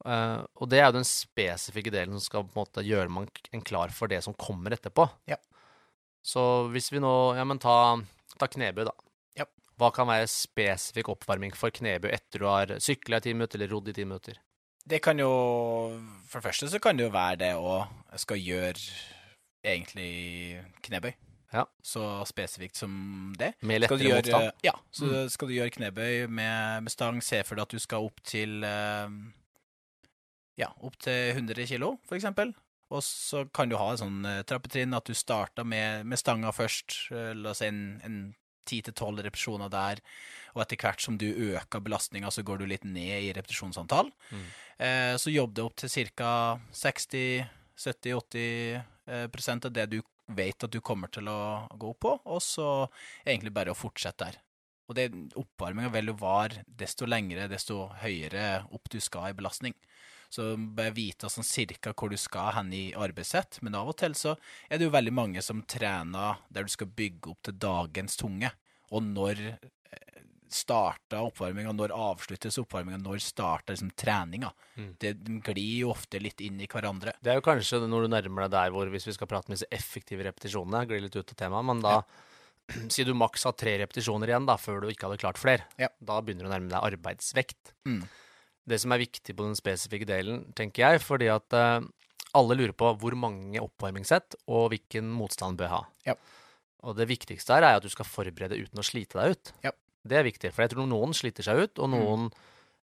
Eh, 0.00 0.40
og 0.56 0.70
det 0.72 0.80
er 0.80 0.88
jo 0.88 0.96
den 0.98 1.06
spesifikke 1.06 1.92
delen 1.94 2.16
som 2.16 2.24
skal 2.24 2.46
på 2.46 2.54
en 2.54 2.62
måte 2.62 2.86
gjøre 2.86 3.12
man 3.12 3.28
en 3.52 3.62
klar 3.62 3.94
for 3.94 4.10
det 4.10 4.22
som 4.26 4.34
kommer 4.34 4.74
etterpå. 4.74 5.06
Ja. 5.30 5.38
Så 6.20 6.66
hvis 6.72 6.90
vi 6.92 7.00
nå 7.00 7.36
Ja, 7.36 7.46
men 7.48 7.60
ta, 7.62 7.96
ta 8.36 8.48
knebøy, 8.50 8.84
da. 8.88 8.96
Ja. 9.38 9.46
Hva 9.80 9.92
kan 9.94 10.10
være 10.10 10.28
spesifikk 10.28 11.12
oppvarming 11.14 11.54
for 11.56 11.72
knebøy 11.72 12.10
etter 12.12 12.42
du 12.42 12.48
har 12.48 12.74
sykla 12.82 13.20
i 13.20 13.28
ti 13.28 13.36
minutter 13.36 13.60
eller 13.60 13.72
rodd 13.72 13.88
i 13.92 13.96
ti 13.96 14.04
minutter? 14.04 14.40
Det 14.90 14.98
kan 15.04 15.20
jo 15.20 15.30
For 16.26 16.40
det 16.40 16.48
første 16.48 16.68
så 16.72 16.80
kan 16.82 16.98
det 16.98 17.06
jo 17.06 17.14
være 17.14 17.40
det 17.44 17.54
å 17.60 17.84
skal 18.18 18.40
gjøre 18.40 18.80
egentlig 19.62 20.64
knebøy. 20.82 21.12
Ja. 21.52 21.64
Så 21.82 22.00
spesifikt 22.30 22.76
som 22.78 23.34
det. 23.38 23.52
Med 23.66 23.82
Skal 23.84 23.98
du 23.98 24.04
lettere 24.04 24.08
gjøre, 24.08 24.22
motstand. 24.22 24.52
ja, 24.62 24.74
så 24.94 25.24
skal 25.34 25.48
du 25.50 25.54
gjøre 25.56 25.70
knebøy 25.74 26.26
med, 26.30 26.82
med 26.86 26.92
stang, 26.94 27.18
se 27.24 27.42
for 27.46 27.54
deg 27.58 27.62
at 27.66 27.74
du 27.74 27.78
skal 27.82 28.06
opp 28.06 28.18
til 28.26 28.62
eh, 28.66 29.08
Ja, 30.60 30.68
opp 30.84 30.96
til 31.00 31.32
100 31.34 31.66
kilo, 31.66 31.96
for 32.06 32.14
eksempel. 32.18 32.54
Og 32.90 33.02
så 33.06 33.44
kan 33.54 33.68
du 33.70 33.76
ha 33.78 33.92
et 33.92 34.00
sånn 34.02 34.24
eh, 34.26 34.42
trappetrinn 34.46 34.94
at 34.94 35.06
du 35.06 35.14
starter 35.14 35.64
med, 35.66 36.06
med 36.10 36.18
stanga 36.18 36.50
først. 36.54 36.88
eh, 37.14 37.32
La 37.38 37.50
oss 37.54 37.58
si 37.62 37.66
en, 37.70 37.82
en 38.06 38.16
10-12 38.70 39.22
repetisjoner 39.26 39.68
der. 39.72 40.00
Og 40.54 40.62
etter 40.64 40.76
hvert 40.80 41.02
som 41.02 41.16
du 41.18 41.26
øker 41.30 41.80
belastninga, 41.82 42.30
så 42.34 42.42
går 42.46 42.56
du 42.60 42.66
litt 42.70 42.84
ned 42.86 43.22
i 43.28 43.32
repetisjonsantall. 43.36 44.08
Mm. 44.30 44.46
Eh, 44.86 45.14
så 45.22 45.28
jobb 45.32 45.52
det 45.56 45.64
opp 45.66 45.76
til 45.80 45.90
ca. 46.18 46.32
60-70-80 46.82 48.80
eh, 49.06 49.26
av 49.54 49.72
det 49.74 49.86
du 49.94 49.98
vet 50.36 50.66
at 50.66 50.72
du 50.72 50.80
kommer 50.84 51.10
til 51.12 51.28
å 51.30 51.66
gå 51.80 51.92
på, 52.00 52.14
og 52.24 52.40
så 52.44 52.68
egentlig 53.24 53.54
bare 53.56 53.74
å 53.74 53.78
fortsette 53.78 54.26
der. 54.26 54.40
Og 54.90 54.96
det 54.98 55.10
oppvarminga 55.38 56.02
jo 56.02 56.16
vare 56.18 56.64
desto 56.66 57.06
lengre, 57.06 57.46
desto 57.48 57.84
høyere 58.02 58.64
opp 58.74 58.90
du 58.90 58.98
skal 59.00 59.30
i 59.30 59.36
belastning. 59.38 59.76
Så 60.30 60.54
bare 60.58 60.94
vite 60.94 61.30
sånn 61.30 61.46
cirka 61.46 61.92
hvor 61.94 62.10
du 62.10 62.16
skal 62.18 62.54
hen 62.56 62.72
i 62.74 62.82
arbeidssett. 62.94 63.60
Men 63.62 63.78
av 63.78 63.90
og 63.90 63.96
til 64.02 64.14
så 64.18 64.36
er 64.68 64.78
det 64.78 64.86
jo 64.86 64.94
veldig 64.94 65.14
mange 65.14 65.42
som 65.42 65.62
trener 65.62 66.42
der 66.50 66.66
du 66.66 66.74
skal 66.74 66.90
bygge 66.90 67.32
opp 67.32 67.42
til 67.46 67.58
dagens 67.62 68.18
tunge. 68.18 68.50
Og 68.90 69.06
når 69.06 69.42
starter 70.54 71.22
oppvarminga, 71.22 71.72
når 71.76 71.92
avsluttes 71.94 72.58
oppvarminga, 72.62 72.98
når 73.02 73.22
starter 73.24 73.74
liksom 73.76 73.92
treninga. 73.98 74.50
Mm. 74.76 74.88
Det 75.00 75.12
de 75.20 75.38
glir 75.46 75.84
jo 75.84 75.92
ofte 75.94 76.20
litt 76.22 76.42
inn 76.44 76.60
i 76.62 76.68
hverandre. 76.70 77.14
Det 77.22 77.32
er 77.32 77.38
jo 77.38 77.46
kanskje 77.46 77.82
når 77.84 78.06
du 78.06 78.12
nærmer 78.14 78.46
deg 78.46 78.56
der 78.56 78.74
hvor, 78.74 78.90
hvis 78.92 79.06
vi 79.08 79.14
skal 79.16 79.30
prate 79.30 79.50
om 79.50 79.56
disse 79.56 79.68
effektive 79.74 80.26
repetisjonene, 80.26 80.86
glir 80.90 81.04
litt 81.04 81.16
ut 81.16 81.34
av 81.34 81.38
temaet, 81.44 81.70
men 81.70 81.84
da 81.86 82.00
Si 82.94 83.02
du 83.02 83.10
maks 83.18 83.42
har 83.48 83.54
tre 83.58 83.72
repetisjoner 83.80 84.30
igjen 84.30 84.44
da, 84.46 84.54
før 84.60 84.84
du 84.84 84.92
ikke 84.92 85.08
hadde 85.08 85.18
klart 85.18 85.40
flere. 85.42 85.64
Ja. 85.80 85.88
Da 85.98 86.20
begynner 86.22 86.46
du 86.46 86.50
å 86.50 86.52
nærme 86.52 86.70
deg 86.70 86.84
arbeidsvekt. 86.92 87.72
Mm. 87.88 88.04
Det 88.70 88.78
som 88.78 88.94
er 88.94 89.02
viktig 89.02 89.34
på 89.34 89.46
den 89.46 89.56
spesifikke 89.58 90.06
delen, 90.06 90.44
tenker 90.54 90.84
jeg, 90.84 91.02
fordi 91.02 91.30
at 91.32 91.56
uh, 91.56 91.82
alle 92.38 92.56
lurer 92.58 92.74
på 92.76 92.92
hvor 93.00 93.16
mange 93.18 93.58
oppvarmingssett 93.62 94.38
og 94.46 94.70
hvilken 94.74 95.10
motstand 95.10 95.58
bør 95.58 95.74
ha. 95.74 95.80
Ja. 96.06 96.16
Og 96.86 96.96
det 96.96 97.08
viktigste 97.10 97.56
her 97.56 97.66
er 97.66 97.78
at 97.78 97.84
du 97.84 97.90
skal 97.92 98.08
forberede 98.08 98.58
uten 98.60 98.80
å 98.80 98.86
slite 98.86 99.18
deg 99.18 99.34
ut. 99.34 99.52
Ja. 99.66 99.74
Det 100.06 100.16
er 100.16 100.24
viktig, 100.26 100.52
for 100.54 100.64
jeg 100.64 100.72
tror 100.74 100.88
noen 100.88 101.12
sliter 101.16 101.44
seg 101.44 101.60
ut, 101.60 101.82
og 101.82 101.90
noen 101.92 102.28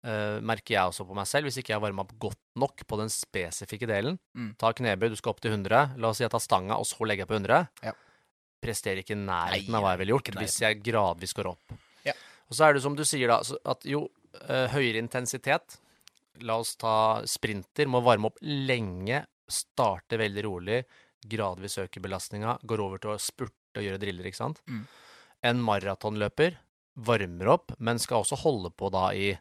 eh, 0.06 0.38
merker 0.40 0.76
jeg 0.76 0.92
også 0.92 1.06
på 1.08 1.16
meg 1.16 1.28
selv, 1.28 1.48
hvis 1.48 1.58
ikke 1.60 1.74
jeg 1.74 1.78
har 1.78 1.84
varma 1.84 2.06
opp 2.06 2.14
godt 2.22 2.40
nok 2.62 2.86
på 2.88 2.98
den 3.02 3.12
spesifikke 3.12 3.88
delen. 3.90 4.16
Mm. 4.38 4.54
Ta 4.60 4.72
knebøy, 4.76 5.10
du 5.12 5.18
skal 5.20 5.34
opp 5.34 5.42
til 5.44 5.52
100. 5.52 5.98
La 6.00 6.12
oss 6.12 6.20
si 6.20 6.26
jeg 6.26 6.32
tar 6.32 6.42
stanga, 6.42 6.80
og 6.80 6.88
så 6.88 7.04
legger 7.08 7.26
jeg 7.26 7.32
på 7.32 7.38
100. 7.38 7.68
Ja. 7.84 7.94
Presterer 8.62 9.02
ikke 9.02 9.16
i 9.16 9.20
nærheten 9.20 9.76
av 9.76 9.84
hva 9.84 9.94
jeg 9.94 10.02
ville 10.04 10.16
gjort 10.16 10.34
hvis 10.40 10.58
jeg 10.62 10.82
gradvis 10.86 11.36
går 11.36 11.52
opp. 11.52 11.76
Ja. 12.06 12.16
Og 12.48 12.56
så 12.56 12.66
er 12.66 12.76
det 12.76 12.84
som 12.84 12.96
du 12.96 13.04
sier, 13.08 13.32
da, 13.32 13.40
at 13.72 13.86
jo 13.88 14.06
uh, 14.06 14.66
høyere 14.72 15.02
intensitet 15.02 15.78
La 16.40 16.56
oss 16.56 16.76
ta 16.80 17.22
sprinter, 17.28 17.88
må 17.92 18.00
varme 18.00 18.30
opp 18.30 18.38
lenge, 18.40 19.18
starte 19.52 20.16
veldig 20.16 20.44
rolig, 20.46 20.78
gradvis 21.28 21.76
øke 21.82 22.00
belastninga, 22.02 22.56
går 22.64 22.82
over 22.82 23.02
til 23.02 23.12
å 23.12 23.20
spurte 23.20 23.80
og 23.80 23.84
gjøre 23.84 24.00
driller, 24.00 24.28
ikke 24.28 24.40
sant. 24.40 24.62
Mm. 24.64 24.86
En 25.50 25.60
maratonløper 25.66 26.56
varmer 26.94 27.48
opp, 27.54 27.72
men 27.78 28.00
skal 28.02 28.22
også 28.22 28.38
holde 28.42 28.70
på 28.76 28.90
da 28.92 29.08
i 29.16 29.32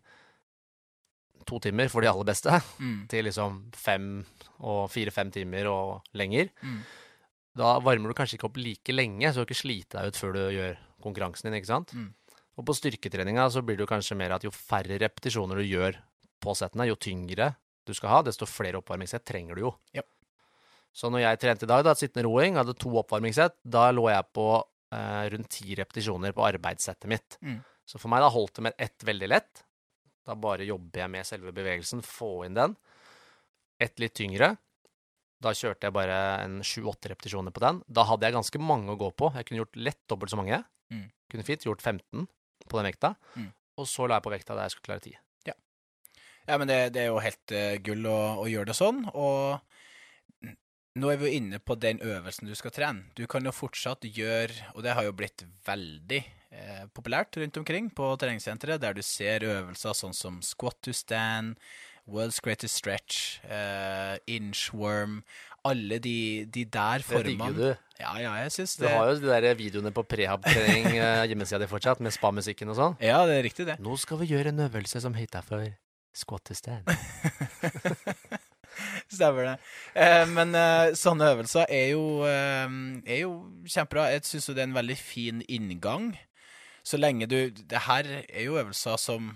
to 1.47 1.57
timer 1.59 1.89
for 1.91 2.03
de 2.03 2.09
aller 2.11 2.27
beste, 2.27 2.53
Mm. 2.79 3.07
til 3.11 3.25
liksom 3.27 3.59
fem 3.75 4.25
og 4.61 4.89
fire-fem 4.93 5.31
timer 5.33 5.67
og 5.71 6.01
lenger. 6.13 6.51
Mm. 6.61 6.79
Da 7.57 7.73
varmer 7.83 8.11
du 8.11 8.15
kanskje 8.15 8.37
ikke 8.37 8.47
opp 8.47 8.61
like 8.61 8.93
lenge, 8.95 9.27
så 9.33 9.41
du 9.41 9.49
ikke 9.49 9.63
sliter 9.63 9.99
deg 9.99 10.13
ut 10.13 10.19
før 10.21 10.37
du 10.37 10.43
gjør 10.55 10.77
konkurransen 11.03 11.49
din, 11.49 11.57
ikke 11.59 11.71
sant? 11.73 11.91
Mm. 11.97 12.13
Og 12.59 12.67
på 12.67 12.75
styrketreninga 12.77 13.49
så 13.51 13.63
blir 13.65 13.79
det 13.79 13.85
jo 13.87 13.91
kanskje 13.91 14.15
mer 14.19 14.35
at 14.35 14.45
jo 14.45 14.51
færre 14.53 14.99
repetisjoner 15.01 15.59
du 15.59 15.65
gjør 15.65 15.97
på 16.41 16.55
settene, 16.57 16.87
jo 16.87 16.95
tyngre 16.99 17.55
du 17.87 17.93
skal 17.97 18.13
ha, 18.13 18.19
desto 18.23 18.45
flere 18.45 18.77
oppvarmingssett 18.79 19.25
trenger 19.25 19.57
du 19.57 19.65
jo. 19.65 19.71
Yep. 19.97 20.07
Så 20.93 21.09
når 21.09 21.23
jeg 21.23 21.39
trente 21.41 21.65
i 21.65 21.69
dag, 21.71 21.83
da, 21.87 21.95
sittende 21.97 22.27
roing, 22.27 22.57
hadde 22.59 22.75
to 22.77 22.91
oppvarmingssett, 23.01 23.55
da 23.63 23.87
lå 23.95 24.09
jeg 24.11 24.27
på 24.35 24.45
eh, 24.95 25.25
rundt 25.33 25.51
ti 25.57 25.75
repetisjoner 25.77 26.33
på 26.35 26.45
arbeidssettet 26.47 27.09
mitt. 27.11 27.37
Mm. 27.41 27.59
Så 27.85 27.99
for 27.99 28.11
meg 28.13 28.23
da 28.23 28.31
holdt 28.31 28.59
det 28.59 28.65
med 28.69 28.81
ett 28.81 29.05
veldig 29.07 29.29
lett. 29.29 29.63
Da 30.27 30.35
bare 30.37 30.67
jobber 30.67 31.03
jeg 31.03 31.13
med 31.13 31.27
selve 31.27 31.53
bevegelsen, 31.55 32.03
få 32.05 32.43
inn 32.45 32.57
den. 32.57 32.75
Ett 33.81 33.99
litt 33.99 34.15
tyngre. 34.17 34.53
Da 35.41 35.55
kjørte 35.57 35.89
jeg 35.89 35.95
bare 35.95 36.19
en 36.43 36.59
sju-åtte 36.65 37.09
repetisjoner 37.11 37.53
på 37.55 37.63
den. 37.63 37.81
Da 37.89 38.05
hadde 38.05 38.27
jeg 38.27 38.37
ganske 38.37 38.61
mange 38.61 38.93
å 38.93 38.99
gå 38.99 39.09
på. 39.17 39.31
Jeg 39.35 39.47
kunne 39.47 39.63
gjort 39.63 39.81
lett 39.89 40.03
dobbelt 40.11 40.33
så 40.33 40.37
mange. 40.37 40.61
Mm. 40.93 41.07
Kunne 41.33 41.47
fint 41.47 41.65
gjort 41.65 41.81
15 41.81 42.29
på 42.69 42.77
den 42.77 42.91
vekta. 42.91 43.15
Mm. 43.33 43.49
Og 43.81 43.89
så 43.89 44.05
la 44.05 44.19
jeg 44.19 44.27
på 44.27 44.35
vekta 44.35 44.55
der 44.55 44.69
jeg 44.69 44.75
skulle 44.75 44.91
klare 44.91 45.05
10. 45.09 45.19
Ja, 46.49 46.57
men 46.57 46.69
det, 46.69 46.79
det 46.95 47.03
er 47.03 47.11
jo 47.11 47.21
helt 47.21 47.53
uh, 47.53 47.75
gull 47.85 48.07
å, 48.09 48.19
å 48.41 48.47
gjøre 48.49 48.71
det 48.71 48.77
sånn. 48.77 49.03
Og 49.13 49.70
nå 50.99 51.11
er 51.11 51.19
vi 51.21 51.29
jo 51.29 51.37
inne 51.39 51.59
på 51.63 51.77
den 51.79 52.01
øvelsen 52.03 52.49
du 52.49 52.55
skal 52.57 52.73
trene. 52.75 53.05
Du 53.15 53.23
kan 53.31 53.45
jo 53.47 53.53
fortsatt 53.55 54.03
gjøre, 54.03 54.71
og 54.75 54.83
det 54.83 54.95
har 54.97 55.07
jo 55.07 55.13
blitt 55.15 55.45
veldig 55.67 56.19
eh, 56.51 56.81
populært 56.95 57.37
rundt 57.39 57.61
omkring 57.61 57.87
på 57.95 58.09
treningssenteret, 58.19 58.81
der 58.83 58.97
du 58.97 59.01
ser 59.05 59.45
øvelser 59.47 59.95
sånn 59.95 60.15
som 60.17 60.41
squat 60.43 60.81
to 60.83 60.91
stand, 60.95 61.55
world's 62.11 62.41
greatest 62.43 62.81
stretch, 62.81 63.39
eh, 63.45 64.17
inchworm 64.27 65.21
Alle 65.63 65.99
de, 66.01 66.43
de 66.49 66.63
der 66.65 67.03
Det 67.05 67.19
digger 67.23 67.37
formene. 67.37 67.53
du. 67.53 67.99
Ja, 68.01 68.15
ja, 68.17 68.31
jeg 68.41 68.51
syns 68.55 68.71
Du 68.81 68.87
har 68.89 69.11
jo 69.11 69.19
de 69.21 69.29
der 69.29 69.53
videoene 69.55 69.91
på 69.93 70.01
prehab-trening 70.09 70.97
eh, 70.97 71.27
hjemmesida 71.29 71.59
di 71.61 71.67
fortsatt, 71.69 72.01
med 72.01 72.11
spa-musikken 72.15 72.73
og 72.73 72.79
sånn. 72.79 72.97
Ja, 72.99 73.21
det 73.29 73.37
er 73.37 73.45
riktig, 73.45 73.67
det. 73.69 73.77
Nå 73.79 73.93
skal 74.01 74.17
vi 74.23 74.31
gjøre 74.33 74.49
en 74.49 74.65
øvelse 74.65 74.99
som 75.05 75.13
heter 75.13 75.45
for 75.45 75.69
squat 76.11 76.43
to 76.49 76.57
stand. 76.57 76.89
Stemmer 79.11 79.43
det. 79.49 79.53
Eh, 79.95 80.25
men 80.31 80.55
eh, 80.55 80.93
sånne 80.95 81.27
øvelser 81.33 81.65
er 81.69 81.89
jo, 81.91 82.03
eh, 82.23 82.73
er 83.05 83.21
jo 83.25 83.33
kjempebra. 83.67 84.09
Jeg 84.13 84.23
syns 84.29 84.47
jo 84.49 84.55
det 84.55 84.63
er 84.63 84.69
en 84.69 84.77
veldig 84.79 84.97
fin 84.97 85.41
inngang. 85.51 86.13
Så 86.83 86.97
lenge 86.97 87.27
du 87.29 87.51
Det 87.51 87.81
her 87.85 88.07
er 88.23 88.43
jo 88.45 88.55
øvelser 88.57 88.97
som 88.97 89.33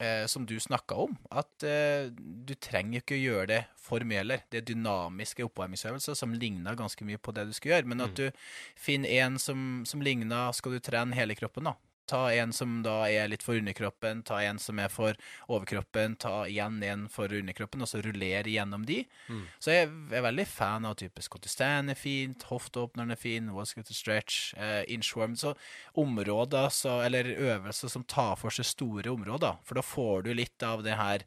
eh, 0.00 0.24
som 0.26 0.46
du 0.48 0.54
snakka 0.58 0.94
om. 1.04 1.16
At 1.30 1.62
eh, 1.68 2.08
du 2.14 2.54
trenger 2.54 3.02
ikke 3.02 3.14
å 3.18 3.20
gjøre 3.22 3.46
det 3.50 3.60
for 3.82 4.00
mye 4.08 4.22
heller. 4.22 4.40
Det 4.50 4.62
er 4.62 4.64
dynamiske 4.72 5.44
oppvarmingsøvelser 5.44 6.16
som 6.16 6.32
ligner 6.32 6.74
ganske 6.78 7.04
mye 7.04 7.18
på 7.22 7.34
det 7.36 7.44
du 7.50 7.52
skal 7.52 7.72
gjøre. 7.74 7.86
Men 7.92 8.00
at 8.06 8.10
Mm. 8.10 8.16
du 8.16 8.30
finner 8.76 9.08
en 9.26 9.38
som, 9.38 9.82
som 9.86 10.00
ligner 10.00 10.52
Skal 10.56 10.72
du 10.72 10.80
trene 10.80 11.14
hele 11.14 11.34
kroppen, 11.34 11.64
da? 11.64 11.74
Ta 12.12 12.26
en 12.36 12.52
som 12.52 12.74
da 12.84 12.98
er 13.08 13.30
litt 13.32 13.44
for 13.46 13.56
underkroppen, 13.56 14.20
ta 14.28 14.42
en 14.44 14.60
som 14.60 14.80
er 14.82 14.90
for 14.92 15.16
overkroppen, 15.48 16.18
ta 16.20 16.42
igjen 16.50 16.82
en 16.84 17.06
for 17.12 17.32
underkroppen, 17.32 17.84
og 17.84 17.88
så 17.88 18.02
rullere 18.04 18.52
gjennom 18.52 18.84
de. 18.88 19.00
Mm. 19.32 19.46
Så 19.56 19.72
jeg 19.72 19.88
er 19.88 20.26
veldig 20.26 20.46
fan 20.50 20.88
av 20.88 20.98
type 21.00 21.24
squat 21.24 21.46
to 21.48 21.70
er 21.70 21.98
fint, 21.98 22.44
hofteåpneren 22.50 23.14
er 23.14 23.20
fin, 23.20 23.48
squat 23.48 23.88
to 23.88 23.96
stretch, 23.96 24.52
eh, 24.60 24.82
inchworm. 24.92 25.38
Så 25.40 25.54
områder, 25.96 26.68
så, 26.68 27.00
eller 27.06 27.32
øvelser 27.32 27.88
som 27.88 28.04
tar 28.04 28.36
for 28.36 28.52
seg 28.52 28.68
store 28.68 29.10
områder. 29.10 29.58
For 29.64 29.80
da 29.80 29.86
får 29.86 30.28
du 30.28 30.34
litt 30.34 30.62
av 30.62 30.84
det 30.84 30.98
her 31.00 31.24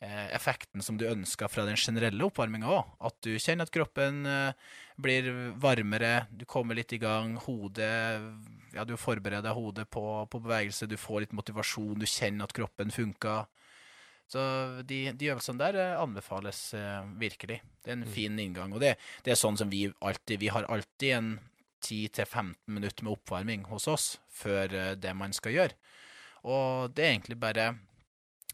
effekten 0.00 0.80
som 0.82 0.96
du 0.96 1.04
ønsker 1.04 1.48
fra 1.52 1.66
den 1.68 1.76
generelle 1.76 2.24
oppvarminga 2.24 2.70
òg. 2.72 2.92
At 3.04 3.16
du 3.26 3.34
kjenner 3.36 3.68
at 3.68 3.72
kroppen 3.74 4.24
eh, 4.26 4.52
blir 5.00 5.28
varmere, 5.60 6.26
du 6.32 6.46
kommer 6.48 6.74
litt 6.78 6.92
i 6.96 7.00
gang, 7.02 7.36
hodet 7.46 7.90
Ja, 8.72 8.84
du 8.86 8.94
forbereder 8.96 9.52
hodet 9.56 9.88
på, 9.90 10.02
på 10.30 10.40
bevegelse, 10.40 10.86
du 10.86 10.96
får 10.96 11.24
litt 11.24 11.32
motivasjon, 11.34 11.98
du 11.98 12.06
kjenner 12.06 12.46
at 12.46 12.54
kroppen 12.54 12.92
funker. 12.94 13.48
Så 14.30 14.38
de, 14.86 15.10
de 15.18 15.30
øvelsene 15.32 15.58
der 15.58 15.74
eh, 15.82 15.96
anbefales 16.00 16.60
eh, 16.78 17.02
virkelig. 17.18 17.60
Det 17.82 17.90
er 17.90 17.96
en 17.98 18.04
Mm. 18.06 18.12
fin 18.14 18.38
inngang. 18.38 18.72
Og 18.72 18.80
det, 18.80 18.92
det 19.26 19.32
er 19.34 19.40
sånn 19.40 19.58
som 19.58 19.68
vi 19.72 19.88
alltid 20.00 20.38
Vi 20.40 20.48
har 20.54 20.68
alltid 20.70 21.12
en 21.16 21.30
10-15 21.82 22.54
minutter 22.70 23.04
med 23.04 23.16
oppvarming 23.16 23.64
hos 23.72 23.88
oss 23.88 24.18
før 24.30 24.72
eh, 24.72 24.94
det 24.94 25.16
man 25.18 25.32
skal 25.34 25.52
gjøre. 25.56 25.74
Og 26.46 26.94
det 26.94 27.04
er 27.04 27.14
egentlig 27.16 27.40
bare 27.42 27.72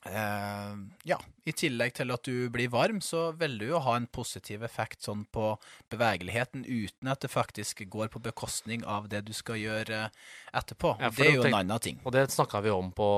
eh, 0.09 0.75
Ja, 1.05 1.19
i 1.47 1.53
tillegg 1.53 1.93
til 1.95 2.11
at 2.15 2.23
du 2.27 2.49
blir 2.51 2.69
varm, 2.73 3.01
så 3.05 3.29
vil 3.39 3.59
du 3.59 3.67
jo 3.69 3.79
ha 3.85 3.97
en 3.97 4.07
positiv 4.07 4.63
effekt 4.67 5.03
sånn 5.07 5.25
på 5.33 5.53
bevegeligheten 5.93 6.65
uten 6.67 7.09
at 7.13 7.21
det 7.25 7.31
faktisk 7.31 7.85
går 7.93 8.09
på 8.15 8.23
bekostning 8.25 8.85
av 8.85 9.09
det 9.13 9.25
du 9.29 9.33
skal 9.37 9.57
gjøre 9.61 10.11
etterpå. 10.53 10.97
Ja, 11.01 11.11
det 11.11 11.27
er 11.27 11.33
jo 11.35 11.43
jo 11.43 11.49
en 11.51 11.59
annen 11.61 11.81
ting. 11.83 12.01
Og 12.05 12.13
det 12.17 12.27
snakka 12.35 12.63
vi 12.65 12.71
om 12.75 12.93
på 12.97 13.09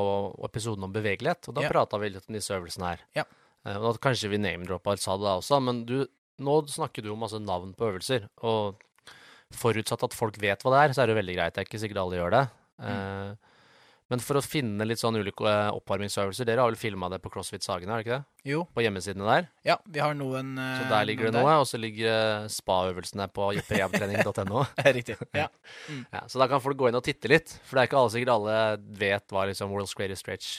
episoden 0.48 0.84
om 0.84 0.92
bevegelighet, 0.92 1.48
og 1.48 1.54
da 1.54 1.62
Ja. 1.62 1.68
prata 1.72 1.98
vi 1.98 2.10
litt 2.10 2.28
om 2.28 2.34
disse 2.34 2.54
øvelsene 2.54 2.92
her. 2.94 3.00
Ja. 3.14 3.24
Uh, 3.66 3.76
Og 3.88 4.00
kanskje 4.00 4.30
vi 4.30 4.38
name-droppa 4.38 4.96
sa 4.98 5.16
det 5.16 5.24
da 5.24 5.38
også, 5.40 5.62
men 5.62 5.84
du, 5.84 6.06
nå 6.38 6.60
snakker 6.68 7.02
du 7.02 7.10
om 7.12 7.18
masse 7.18 7.38
navn 7.40 7.74
på 7.74 7.90
øvelser, 7.92 8.28
og 8.42 8.76
forutsatt 9.52 10.02
at 10.04 10.14
folk 10.14 10.36
vet 10.40 10.62
hva 10.62 10.70
det 10.74 10.80
er, 10.90 10.92
så 10.94 11.02
er 11.02 11.06
det 11.10 11.16
veldig 11.16 11.34
greit. 11.36 11.54
Det 11.54 11.62
er 11.62 11.68
ikke 11.68 11.80
sikkert 11.80 12.02
alle 12.04 12.18
gjør 12.20 12.30
det. 12.36 12.48
Mm. 12.78 13.36
Men 14.08 14.22
for 14.24 14.38
å 14.40 14.42
finne 14.44 14.86
litt 14.88 15.00
sånn 15.02 15.18
ulike 15.20 15.44
eh, 15.44 15.68
oppvarmingsøvelser 15.76 16.46
Dere 16.48 16.62
har 16.64 16.70
vel 16.70 16.78
filma 16.80 17.10
det 17.12 17.18
på 17.20 17.28
CrossFit 17.34 17.66
Sagene, 17.66 17.92
har 17.92 18.00
dere 18.00 18.06
ikke 18.06 18.16
det? 18.22 18.48
Jo, 18.48 18.62
På 18.72 18.80
hjemmesidene 18.80 19.26
der. 19.28 19.48
ja, 19.68 19.76
vi 19.84 20.00
har 20.00 20.14
noen 20.16 20.54
Så 20.56 20.86
eh, 20.86 20.90
der 20.94 21.04
ligger 21.10 21.28
det 21.28 21.34
noe. 21.42 21.56
Og 21.60 21.66
så 21.68 21.76
ligger 21.80 22.08
eh, 22.14 22.46
spa-øvelsene 22.54 23.26
på 23.36 23.50
jeppejevtrening.no. 23.58 24.64
Riktig. 24.98 25.18
Ja. 25.36 25.48
Ja, 26.14 26.22
så 26.30 26.40
da 26.40 26.46
kan 26.48 26.62
folk 26.64 26.78
gå 26.80 26.88
inn 26.88 26.96
og 26.96 27.04
titte 27.04 27.28
litt, 27.28 27.52
for 27.68 27.76
det 27.76 27.82
er 27.84 27.90
ikke 27.90 28.00
alle 28.00 28.14
sikkert 28.14 28.32
alle 28.38 28.56
vet 29.02 29.34
hva 29.34 29.44
liksom 29.50 29.72
World's 29.74 29.92
Greatest 29.98 30.24
Stretch 30.24 30.54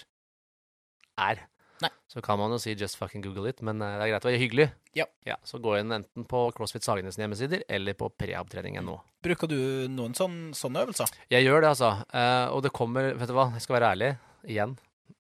er. 1.20 1.42
Nei. 1.82 1.90
Så 2.12 2.22
kan 2.26 2.40
man 2.42 2.52
jo 2.52 2.58
si 2.60 2.74
just 2.76 2.98
fucking 3.00 3.22
google 3.24 3.48
it, 3.50 3.62
men 3.64 3.80
eh, 3.82 3.94
det 4.00 4.06
er 4.08 4.12
greit 4.14 4.26
å 4.26 4.30
være 4.32 4.42
hyggelig. 4.42 4.66
Ja. 4.98 5.06
Så 5.48 5.60
gå 5.64 5.78
inn 5.80 5.94
enten 5.96 6.26
på 6.28 6.42
CrossFit 6.58 6.84
Sagenes 6.84 7.16
hjemmesider 7.20 7.62
eller 7.70 7.96
på 7.96 8.10
prehabtrening.no. 8.20 8.98
Bruker 9.24 9.48
du 9.52 9.58
noen 9.94 10.16
sånne, 10.18 10.52
sånne 10.58 10.84
øvelser? 10.84 11.14
Jeg 11.32 11.46
gjør 11.46 11.62
det, 11.64 11.70
altså. 11.76 11.92
Uh, 12.12 12.48
og 12.56 12.64
det 12.66 12.72
kommer 12.76 13.14
Vet 13.20 13.30
du 13.32 13.36
hva, 13.38 13.50
jeg 13.56 13.64
skal 13.64 13.78
være 13.78 13.92
ærlig 13.94 14.12
igjen. 14.50 14.76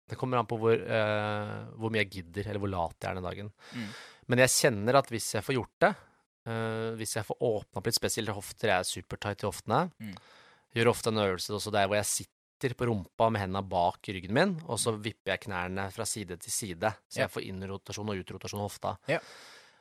Det 0.10 0.17
kommer 0.17 0.41
an 0.41 0.48
på 0.50 0.58
hvor, 0.60 0.74
uh, 0.82 1.56
hvor 1.78 1.93
mye 1.93 2.02
jeg 2.04 2.12
gidder, 2.17 2.50
eller 2.50 2.63
hvor 2.63 2.72
lat 2.74 2.98
jeg 3.00 3.12
er 3.12 3.19
den 3.19 3.28
dagen. 3.30 3.52
Mm. 3.78 3.88
Men 4.34 4.43
jeg 4.43 4.56
kjenner 4.56 5.00
at 5.00 5.10
hvis 5.13 5.30
jeg 5.38 5.45
får 5.45 5.58
gjort 5.60 5.76
det, 5.86 5.93
uh, 6.50 6.89
hvis 7.00 7.15
jeg 7.19 7.28
får 7.30 7.39
åpna 7.52 7.80
opp 7.82 7.88
litt, 7.91 8.00
spesielt 8.00 8.34
hofter, 8.34 8.74
jeg 8.74 8.82
er 8.84 8.89
supertight 8.89 9.45
i 9.45 9.50
hoftene, 9.52 9.84
Mm. 10.02 10.15
gjør 10.76 10.91
ofte 10.91 11.10
en 11.13 11.22
øvelse 11.24 11.54
også 11.56 11.72
der 11.74 11.88
hvor 11.89 11.98
jeg 12.02 12.06
sitter 12.10 12.36
på 12.78 12.89
rumpa 12.89 13.30
med 13.32 13.45
hendene 13.45 13.63
bak 13.65 14.10
ryggen 14.12 14.36
min, 14.36 14.58
og 14.67 14.80
så 14.82 14.93
vipper 14.98 15.36
jeg 15.36 15.45
knærne 15.48 15.88
fra 15.95 16.08
side 16.08 16.39
til 16.43 16.54
side, 16.54 16.91
så 17.08 17.24
jeg 17.24 17.32
får 17.34 17.48
innrotasjon 17.48 18.12
og 18.12 18.22
utrotasjon 18.24 18.62
av 18.62 18.67
hofta. 18.67 18.93
Ja. 19.12 19.22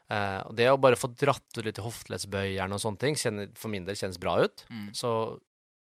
Uh, 0.09 0.41
det 0.57 0.71
å 0.73 0.79
bare 0.81 0.97
få 0.97 1.11
dratt 1.13 1.59
ut 1.59 1.65
litt 1.67 1.81
i 1.81 1.85
hofteleddsbøyeren 1.85 2.73
og 2.73 2.81
sånne 2.81 3.03
ting, 3.03 3.19
kjenner, 3.19 3.51
for 3.59 3.73
min 3.73 3.85
del 3.89 3.99
kjennes 3.99 4.21
bra 4.23 4.39
ut. 4.41 4.65
Mm. 4.73 4.89
Så 4.97 5.11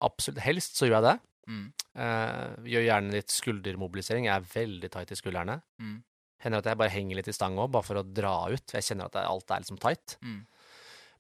absolutt, 0.05 0.41
helst 0.47 0.79
så 0.79 0.89
gjør 0.89 1.01
jeg 1.01 1.07
det. 1.11 1.17
Mm. 1.45 1.67
Uh, 1.99 2.49
gjør 2.73 2.87
gjerne 2.89 3.15
litt 3.19 3.35
skuldermobilisering. 3.35 4.31
Jeg 4.31 4.39
er 4.39 4.51
veldig 4.55 4.91
tight 4.95 5.13
i 5.13 5.19
skuldrene. 5.19 5.59
Mm. 5.83 5.99
Hender 6.45 6.63
at 6.63 6.71
jeg 6.71 6.81
bare 6.81 6.93
henger 6.93 7.21
litt 7.21 7.29
i 7.29 7.37
stang 7.37 7.59
òg, 7.61 7.71
bare 7.75 7.87
for 7.87 8.01
å 8.01 8.07
dra 8.07 8.35
ut. 8.53 8.77
Jeg 8.77 8.89
kjenner 8.89 9.11
at 9.11 9.21
alt 9.21 9.53
er 9.53 9.65
liksom 9.65 9.81
tight. 9.83 10.17
Mm. 10.25 10.41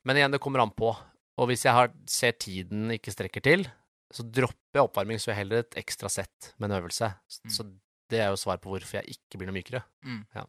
Men 0.05 0.21
igjen, 0.21 0.33
det 0.37 0.41
kommer 0.45 0.65
an 0.65 0.73
på. 0.77 0.95
Og 1.41 1.51
hvis 1.51 1.65
jeg 1.67 1.77
har, 1.77 1.93
ser 2.09 2.37
tiden 2.41 2.93
ikke 2.95 3.13
strekker 3.13 3.45
til, 3.45 3.67
så 4.13 4.27
dropper 4.27 4.81
jeg 4.81 4.89
oppvarming, 4.89 5.21
så 5.21 5.31
gjør 5.31 5.35
jeg 5.35 5.43
heller 5.43 5.65
et 5.65 5.81
ekstra 5.81 6.11
sett 6.13 6.53
med 6.59 6.71
en 6.71 6.79
øvelse. 6.81 7.11
Mm. 7.45 7.53
Så 7.57 7.67
det 8.13 8.21
er 8.21 8.33
jo 8.33 8.41
svar 8.41 8.61
på 8.63 8.73
hvorfor 8.73 9.01
jeg 9.01 9.17
ikke 9.17 9.41
blir 9.41 9.51
noe 9.51 9.57
mykere. 9.57 9.83
Mm. 10.07 10.23
Ja. 10.37 10.45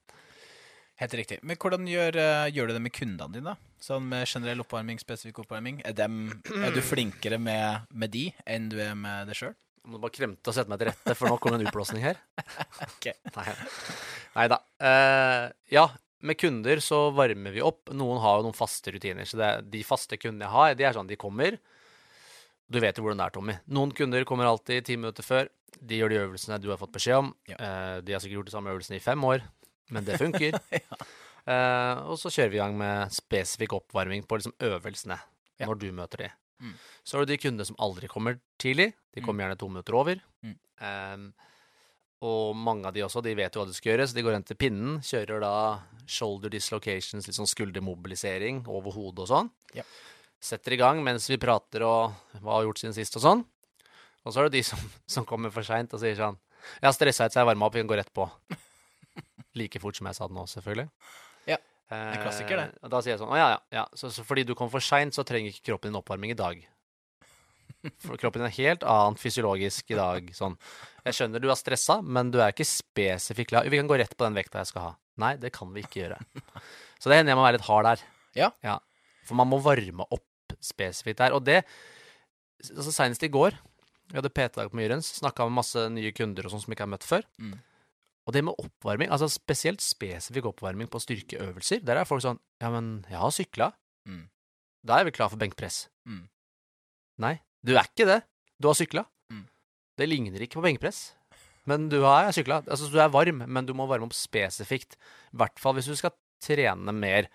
Helt 1.01 1.15
riktig. 1.19 1.41
Men 1.43 1.59
hvordan 1.59 1.87
gjør, 1.91 2.15
eh, 2.21 2.49
gjør 2.55 2.69
du 2.69 2.73
det 2.77 2.83
med 2.85 2.93
kundene 2.95 3.35
dine? 3.35 3.55
Sånn 3.83 4.07
med 4.07 4.23
generell 4.29 4.63
oppvarming, 4.63 4.99
spesifikk 5.01 5.41
oppvarming. 5.43 5.81
Er, 5.83 5.95
dem, 5.97 6.29
er 6.55 6.71
du 6.71 6.79
flinkere 6.83 7.39
med, 7.41 7.89
med 7.91 8.13
de 8.13 8.29
enn 8.47 8.69
du 8.71 8.77
er 8.79 8.95
med 8.95 9.27
deg 9.27 9.39
sjøl? 9.39 9.55
Må 9.85 9.99
bare 10.01 10.15
kremte 10.15 10.49
og 10.49 10.55
sette 10.55 10.71
meg 10.71 10.79
til 10.81 10.89
rette, 10.89 11.13
for 11.17 11.29
nå 11.29 11.37
kommer 11.37 11.59
en 11.59 11.67
utblåsning 11.67 12.05
her. 12.05 12.21
Ok. 12.85 13.11
Nei 14.35 14.47
da. 14.51 14.57
Uh, 14.81 15.51
ja, 15.71 15.83
med 16.25 16.39
kunder 16.39 16.81
så 16.83 17.09
varmer 17.15 17.53
vi 17.53 17.61
opp. 17.63 17.91
Noen 17.93 18.19
har 18.23 18.39
jo 18.39 18.47
noen 18.47 18.57
faste 18.57 18.95
rutiner. 18.95 19.27
Så 19.29 19.37
det 19.39 19.51
de 19.75 19.83
faste 19.85 20.17
kundene 20.17 20.47
jeg 20.47 20.55
har, 20.55 20.77
de 20.79 20.87
er 20.87 20.97
sånn 20.97 21.11
de 21.11 21.19
kommer. 21.19 21.59
Du 22.71 22.79
vet 22.81 22.97
jo 22.97 23.03
hvordan 23.05 23.19
det 23.21 23.25
er, 23.27 23.33
Tommy. 23.35 23.55
Noen 23.77 23.91
kunder 23.93 24.23
kommer 24.25 24.47
alltid 24.49 24.85
ti 24.87 24.95
minutter 24.97 25.23
før. 25.25 25.49
De 25.79 25.99
gjør 25.99 26.09
de 26.09 26.21
øvelsene 26.23 26.57
du 26.63 26.69
har 26.71 26.79
fått 26.81 26.93
beskjed 26.95 27.19
om. 27.19 27.33
Ja. 27.51 27.57
Eh, 27.59 27.97
de 28.01 28.15
har 28.15 28.23
sikkert 28.23 28.39
gjort 28.39 28.49
de 28.49 28.55
samme 28.55 28.71
øvelsene 28.73 28.97
i 28.97 29.03
fem 29.03 29.21
år, 29.27 29.43
men 29.93 30.05
det 30.07 30.17
funker. 30.23 30.57
eh, 30.73 31.95
og 32.09 32.17
så 32.21 32.31
kjører 32.33 32.53
vi 32.53 32.57
i 32.59 32.63
gang 32.63 32.77
med 32.79 33.13
spesifikk 33.13 33.75
oppvarming 33.77 34.25
på 34.25 34.39
liksom 34.39 34.55
øvelsene 34.65 35.19
Ja. 35.59 35.67
når 35.69 35.77
du 35.79 35.91
møter 35.95 36.17
de. 36.25 36.29
Mm. 36.59 36.73
Så 37.05 37.15
har 37.17 37.25
du 37.25 37.31
de 37.33 37.37
kundene 37.39 37.65
som 37.67 37.77
aldri 37.79 38.07
kommer 38.11 38.39
tidlig. 38.59 38.89
De 39.13 39.21
kommer 39.23 39.45
gjerne 39.45 39.59
to 39.59 39.69
minutter 39.69 39.95
over. 39.95 40.19
Mm. 40.43 40.55
Um, 40.81 41.27
og 42.25 42.55
mange 42.57 42.87
av 42.89 42.95
de 42.95 43.03
også, 43.05 43.21
de 43.23 43.35
vet 43.37 43.53
jo 43.55 43.61
hva 43.61 43.67
de 43.69 43.75
skal 43.75 43.91
gjøre, 43.93 44.07
så 44.09 44.15
de 44.17 44.23
går 44.25 44.33
hen 44.35 44.43
til 44.47 44.57
pinnen, 44.57 44.97
kjører 45.05 45.43
da 45.43 45.53
shoulder 46.09 46.49
dislocations, 46.49 47.27
litt 47.27 47.37
sånn 47.37 47.47
skuldermobilisering 47.51 48.63
over 48.71 48.95
hodet 48.95 49.23
og 49.27 49.29
sånn. 49.29 49.49
Ja. 49.77 49.83
Setter 50.43 50.75
i 50.75 50.79
gang 50.79 51.01
mens 51.03 51.27
vi 51.29 51.39
prater 51.41 51.85
og 51.87 52.15
hva 52.41 52.57
har 52.59 52.67
gjort 52.67 52.81
siden 52.81 52.95
sist 52.97 53.17
og 53.19 53.23
sånn. 53.23 53.43
Og 54.25 54.33
så 54.33 54.41
er 54.41 54.49
det 54.49 54.59
de 54.59 54.65
som, 54.67 54.81
som 55.17 55.27
kommer 55.27 55.53
for 55.53 55.65
seint 55.67 55.93
og 55.93 56.01
sier 56.01 56.17
sånn 56.17 56.37
Jeg 56.81 56.87
har 56.87 56.95
stressa 56.97 57.27
ut, 57.27 57.33
så 57.35 57.41
jeg 57.43 57.49
varma 57.51 57.67
opp, 57.67 57.75
vi 57.77 57.83
kan 57.83 57.91
gå 57.91 57.99
rett 57.99 58.13
på. 58.13 58.25
Like 59.55 59.79
fort 59.79 59.97
som 59.97 60.09
jeg 60.09 60.17
sa 60.17 60.27
det 60.27 60.35
nå, 60.35 60.45
selvfølgelig. 60.51 60.87
Ja, 61.47 61.59
en 61.93 62.21
klassiker, 62.23 62.57
det. 62.57 62.79
Og 62.83 62.91
da 62.91 63.01
sier 63.05 63.13
jeg 63.13 63.21
sånn 63.21 63.31
Å 63.31 63.37
ja, 63.37 63.49
ja. 63.53 63.59
ja. 63.77 63.83
Så, 63.95 64.09
så 64.11 64.25
fordi 64.27 64.43
du 64.47 64.55
kom 64.57 64.71
for 64.73 64.83
seint, 64.83 65.15
så 65.15 65.23
trenger 65.27 65.53
ikke 65.53 65.69
kroppen 65.71 65.93
din 65.93 65.99
oppvarming 66.01 66.33
i 66.33 66.39
dag. 66.39 66.63
For 68.01 68.17
kroppen 68.17 68.41
din 68.41 68.49
er 68.49 68.57
helt 68.57 68.83
annet 68.89 69.21
fysiologisk 69.21 69.93
i 69.93 69.97
dag. 69.99 70.31
Sånn. 70.33 70.57
Jeg 71.05 71.17
skjønner 71.19 71.43
du 71.43 71.51
er 71.51 71.59
stressa, 71.59 71.99
men 72.01 72.31
du 72.33 72.39
er 72.41 72.53
ikke 72.53 72.65
spesifikt 72.67 73.51
klar. 73.53 73.69
Vi 73.69 73.77
kan 73.77 73.89
gå 73.89 73.99
rett 74.01 74.15
på 74.17 74.25
den 74.25 74.37
vekta 74.37 74.63
jeg 74.63 74.71
skal 74.73 74.87
ha. 74.87 74.91
Nei, 75.21 75.35
det 75.39 75.53
kan 75.55 75.69
vi 75.75 75.85
ikke 75.85 76.01
gjøre. 76.01 76.17
Så 76.99 77.11
det 77.11 77.19
hender 77.19 77.35
jeg 77.35 77.39
må 77.39 77.45
være 77.45 77.59
litt 77.59 77.67
hard 77.69 77.87
der. 77.91 78.03
Ja. 78.35 78.49
Ja. 78.65 78.79
For 79.25 79.37
man 79.37 79.49
må 79.51 79.59
varme 79.63 80.07
opp 80.13 80.55
spesifikt 80.63 81.21
der. 81.21 81.35
Og 81.35 81.45
det 81.45 81.63
altså 82.63 82.93
Senest 82.93 83.23
i 83.25 83.31
går, 83.31 83.57
vi 84.11 84.19
hadde 84.19 84.31
PT-dag 84.31 84.69
på 84.71 84.77
Myrens, 84.77 85.09
snakka 85.19 85.47
med 85.47 85.57
masse 85.59 85.87
nye 85.93 86.13
kunder 86.15 86.45
og 86.45 86.53
sånn 86.53 86.63
som 86.65 86.75
ikke 86.75 86.85
har 86.85 86.93
møtt 86.93 87.07
før. 87.07 87.25
Mm. 87.41 87.57
Og 88.25 88.33
det 88.33 88.41
med 88.45 88.61
oppvarming, 88.61 89.11
altså 89.13 89.29
spesielt 89.29 89.83
spesifikk 89.85 90.49
oppvarming 90.49 90.89
på 90.89 91.01
styrkeøvelser, 91.01 91.83
der 91.85 92.01
er 92.01 92.09
folk 92.09 92.23
sånn 92.25 92.41
Ja, 92.61 92.71
men 92.73 93.03
jeg 93.09 93.19
har 93.21 93.33
sykla. 93.33 93.69
Mm. 94.09 94.23
Da 94.85 94.99
er 94.99 95.07
vi 95.07 95.13
klar 95.13 95.29
for 95.33 95.41
benkpress. 95.41 95.85
Mm. 96.09 96.25
Nei, 97.21 97.35
du 97.65 97.75
er 97.75 97.85
ikke 97.85 98.07
det. 98.09 98.21
Du 98.61 98.69
har 98.69 98.77
sykla. 98.77 99.05
Mm. 99.33 99.45
Det 99.99 100.09
ligner 100.09 100.45
ikke 100.45 100.59
på 100.59 100.65
benkpress. 100.65 101.07
Men 101.69 101.87
du 101.89 101.99
har 102.05 102.29
sykla. 102.33 102.61
Altså, 102.69 102.89
du 102.93 102.99
er 103.01 103.13
varm, 103.13 103.41
men 103.45 103.65
du 103.65 103.73
må 103.77 103.87
varme 103.89 104.07
opp 104.09 104.17
spesifikt. 104.17 104.97
I 105.33 105.41
hvert 105.41 105.61
fall 105.61 105.77
hvis 105.77 105.89
du 105.89 105.95
skal 105.97 106.13
trene 106.43 106.93
mer 106.93 107.29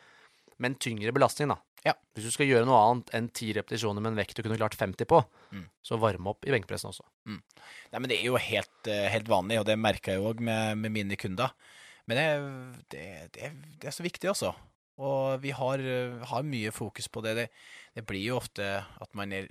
med 0.60 0.72
en 0.72 0.78
tyngre 0.78 1.14
belastning, 1.14 1.50
da. 1.50 1.58
Ja. 1.86 1.94
Hvis 2.14 2.26
du 2.28 2.30
skal 2.34 2.46
gjøre 2.50 2.66
noe 2.68 2.76
annet 2.90 3.12
enn 3.16 3.28
ti 3.32 3.52
repetisjoner 3.56 4.02
med 4.04 4.12
en 4.12 4.18
vekt 4.20 4.36
du 4.36 4.42
kunne 4.44 4.58
klart 4.60 4.76
50 4.76 5.06
på, 5.08 5.22
Mm. 5.50 5.64
så 5.82 5.96
varme 5.98 6.28
opp 6.30 6.44
i 6.46 6.52
benkpressen 6.52 6.90
også. 6.92 7.02
Nei, 7.26 7.98
men 7.98 8.06
det 8.10 8.18
er 8.20 8.26
jo 8.28 8.36
helt, 8.36 8.86
eh, 8.86 9.08
helt 9.10 9.26
vanlig, 9.26 9.58
og 9.58 9.64
det 9.66 9.78
merker 9.80 10.12
jeg 10.12 10.22
òg 10.22 10.40
med, 10.40 10.76
med 10.78 10.92
mine 10.92 11.16
kunder. 11.16 11.50
Men 12.06 12.16
det, 12.20 12.26
det, 12.92 13.32
det, 13.32 13.42
er, 13.48 13.56
det 13.80 13.88
er 13.88 13.96
så 13.96 14.04
viktig, 14.04 14.28
altså. 14.28 14.52
Og 15.00 15.40
vi 15.40 15.50
har, 15.56 15.78
eh, 15.80 16.20
har 16.28 16.42
mye 16.46 16.70
fokus 16.70 17.08
på 17.08 17.22
det. 17.24 17.34
det. 17.38 17.48
Det 17.96 18.04
blir 18.06 18.22
jo 18.28 18.36
ofte 18.36 18.62
at 19.00 19.14
man 19.16 19.32
er 19.32 19.48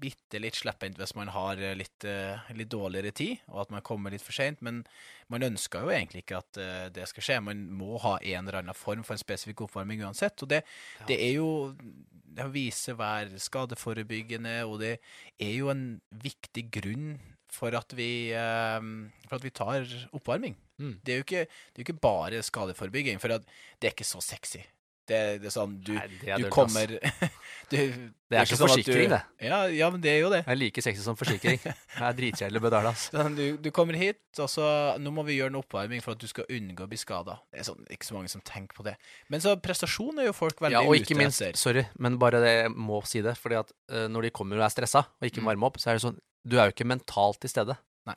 bitte 0.00 0.40
litt 0.42 0.58
slepphendt 0.58 0.98
hvis 1.00 1.14
man 1.18 1.30
har 1.34 1.60
eh, 1.60 1.76
litt, 1.78 2.04
eh, 2.08 2.50
litt 2.56 2.70
dårligere 2.72 3.12
tid, 3.16 3.42
og 3.50 3.64
at 3.64 3.74
man 3.74 3.84
kommer 3.86 4.14
litt 4.14 4.24
for 4.24 4.36
seint. 4.36 4.60
Men 4.64 4.82
man 5.32 5.46
ønsker 5.46 5.84
jo 5.84 5.92
egentlig 5.94 6.24
ikke 6.24 6.40
at 6.40 6.60
eh, 6.60 6.86
det 6.94 7.08
skal 7.10 7.26
skje. 7.26 7.40
Man 7.50 7.66
må 7.78 8.00
ha 8.04 8.16
en 8.18 8.46
eller 8.46 8.60
annen 8.62 8.76
form 8.76 9.04
for 9.06 9.16
en 9.16 9.22
spesifikk 9.22 9.66
oppvarming 9.66 10.04
uansett. 10.06 10.40
Og 10.44 10.52
det, 10.52 10.62
det 11.10 11.20
er 11.20 11.36
jo 11.38 11.50
Det 12.30 12.46
viser 12.54 12.94
hver 12.94 13.32
skadeforebyggende, 13.42 14.60
og 14.64 14.78
det 14.84 14.96
er 15.42 15.54
jo 15.56 15.70
en 15.72 16.00
viktig 16.10 16.68
grunn 16.70 17.16
for 17.50 17.74
at 17.74 17.90
vi, 17.98 18.30
for 19.26 19.34
at 19.34 19.42
vi 19.42 19.50
tar 19.50 19.82
oppvarming. 20.14 20.54
Mm. 20.78 20.92
Det 21.02 21.14
er 21.14 21.24
ikke, 21.24 21.42
det 21.50 21.74
er 21.74 21.82
jo 21.82 21.88
ikke 21.88 22.04
bare 22.06 22.44
skadeforebygging, 22.46 23.18
for 23.18 23.34
det 23.34 23.42
er 23.82 23.90
ikke 23.90 24.06
så 24.06 24.22
sexy. 24.22 24.62
Det, 25.10 25.18
det 25.42 25.48
er 25.50 25.54
sånn 25.54 25.72
du, 25.82 25.90
Nei, 25.96 26.04
det 26.20 26.28
er 26.30 26.38
du 26.38 26.44
dørt, 26.46 26.52
kommer 26.54 26.92
du, 27.70 27.76
Det 28.30 28.38
er 28.38 28.46
ikke 28.46 28.54
som 28.54 28.60
sånn 28.62 28.70
forsikring, 28.70 29.08
du, 29.10 29.14
det. 29.16 29.20
Ja, 29.48 29.58
ja, 29.74 29.88
men 29.90 30.02
det 30.04 30.10
er 30.12 30.18
jo 30.22 30.28
det. 30.30 30.40
Det 30.46 30.52
er 30.54 30.58
like 30.60 30.82
sexy 30.86 31.02
som 31.02 31.16
forsikring. 31.18 31.58
Det 32.00 32.04
er 32.06 32.14
dritkjedelig 32.20 32.60
å 32.62 32.64
betale, 32.64 32.92
ass. 32.94 33.08
Sånn, 33.10 33.34
du, 33.38 33.44
du 33.62 33.68
kommer 33.74 33.98
hit, 33.98 34.20
og 34.38 34.46
så 34.52 34.66
Nå 35.02 35.10
må 35.16 35.24
vi 35.26 35.36
gjøre 35.40 35.50
en 35.52 35.58
oppvarming 35.60 36.02
for 36.04 36.14
at 36.14 36.22
du 36.22 36.28
skal 36.30 36.46
unngå 36.54 36.86
å 36.86 36.90
bli 36.90 37.00
skada. 37.00 37.36
Det 37.50 37.62
er 37.64 37.68
sånn, 37.72 37.82
ikke 37.90 38.06
så 38.08 38.16
mange 38.16 38.30
som 38.32 38.44
tenker 38.46 38.78
på 38.78 38.86
det. 38.86 38.94
Men 39.34 39.42
så 39.42 39.56
prestasjon 39.60 40.22
er 40.22 40.30
jo 40.30 40.36
folk 40.36 40.62
veldig 40.62 40.78
Ja, 40.78 40.84
og 40.86 40.94
ikke 40.98 41.18
minst, 41.18 41.42
etter. 41.42 41.58
sorry, 41.60 41.84
men 41.98 42.18
bare 42.22 42.40
det 42.44 42.54
jeg 42.54 42.74
må 42.76 43.02
si 43.10 43.22
det, 43.26 43.34
fordi 43.42 43.58
at 43.60 43.74
uh, 43.92 44.06
når 44.12 44.28
de 44.28 44.34
kommer 44.40 44.62
og 44.62 44.68
er 44.68 44.74
stressa 44.78 45.04
og 45.10 45.26
ikke 45.28 45.42
Mm. 45.42 45.50
varmer 45.50 45.70
opp, 45.72 45.82
så 45.82 45.90
er 45.90 45.98
det 45.98 46.06
sånn 46.06 46.18
Du 46.46 46.56
er 46.56 46.70
jo 46.70 46.76
ikke 46.78 46.86
mentalt 46.88 47.42
til 47.42 47.50
stede. 47.52 47.74
Nei. 48.08 48.14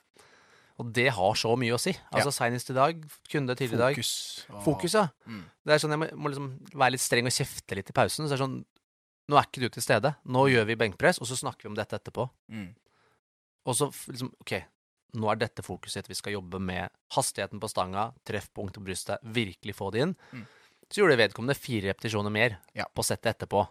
Og 0.82 0.90
det 0.96 1.10
har 1.14 1.36
så 1.38 1.52
mye 1.60 1.76
å 1.76 1.80
si. 1.82 1.92
Altså 2.12 2.32
Senest 2.34 2.72
i 2.74 2.76
dag, 2.78 3.04
kunde 3.30 3.56
tidligere 3.56 3.76
i 3.76 3.84
dag 3.84 3.98
Fokus. 4.00 4.14
Fokus, 4.66 4.96
ja. 4.98 5.04
Mm. 5.30 5.44
Det 5.64 5.74
er 5.76 5.82
sånn 5.84 5.94
Jeg 5.94 6.02
må, 6.02 6.08
må 6.18 6.32
liksom 6.34 6.48
være 6.74 6.96
litt 6.96 7.04
streng 7.04 7.30
og 7.30 7.36
kjefte 7.36 7.78
litt 7.78 7.92
i 7.92 7.96
pausen. 7.96 8.26
Så 8.26 8.34
det 8.34 8.40
er 8.40 8.46
sånn 8.46 8.62
Nå 9.32 9.38
er 9.40 9.46
ikke 9.48 9.62
du 9.64 9.70
til 9.72 9.86
stede. 9.86 10.10
Nå 10.28 10.42
gjør 10.52 10.66
vi 10.68 10.76
benkpress, 10.76 11.22
og 11.24 11.30
så 11.30 11.38
snakker 11.40 11.64
vi 11.64 11.70
om 11.72 11.78
dette 11.78 11.96
etterpå. 11.96 12.26
Mm. 12.52 12.74
Og 13.72 13.78
så 13.80 13.88
liksom 14.12 14.34
OK, 14.44 14.52
nå 15.16 15.30
er 15.32 15.40
dette 15.40 15.64
fokuset. 15.64 16.10
Vi 16.12 16.18
skal 16.20 16.36
jobbe 16.36 16.60
med 16.60 16.92
hastigheten 17.16 17.62
på 17.64 17.70
stanga, 17.72 18.10
treffpunkt 18.28 18.76
på 18.76 18.84
brystet, 18.84 19.24
virkelig 19.24 19.78
få 19.78 19.88
det 19.96 20.04
inn. 20.04 20.16
Mm. 20.34 20.44
Så 20.90 21.00
gjorde 21.00 21.16
vedkommende 21.22 21.56
fire 21.56 21.94
repetisjoner 21.94 22.34
mer 22.36 22.58
Ja. 22.76 22.86
på 22.94 23.06
settet 23.08 23.32
etterpå. 23.32 23.64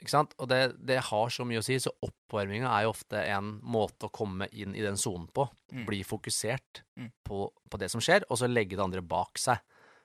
Mm. 0.00 0.04
Ikke 0.06 0.12
sant? 0.14 0.32
Og 0.40 0.48
det, 0.48 0.58
det 0.88 0.96
har 1.10 1.28
så 1.30 1.44
mye 1.44 1.60
å 1.60 1.64
si, 1.64 1.76
så 1.78 1.92
oppvarminga 2.06 2.70
er 2.72 2.86
jo 2.86 2.92
ofte 2.94 3.20
en 3.28 3.50
måte 3.62 4.08
å 4.08 4.12
komme 4.16 4.48
inn 4.52 4.72
i 4.74 4.80
den 4.84 4.96
sonen 4.96 5.26
på. 5.36 5.44
Mm. 5.72 5.84
Bli 5.88 6.00
fokusert 6.08 6.82
Mm. 6.96 7.10
på, 7.24 7.46
på 7.70 7.78
det 7.80 7.88
som 7.92 8.00
skjer, 8.00 8.24
og 8.28 8.36
så 8.40 8.48
legge 8.50 8.76
det 8.76 8.82
andre 8.84 9.00
bak 9.00 9.38
seg. 9.40 9.60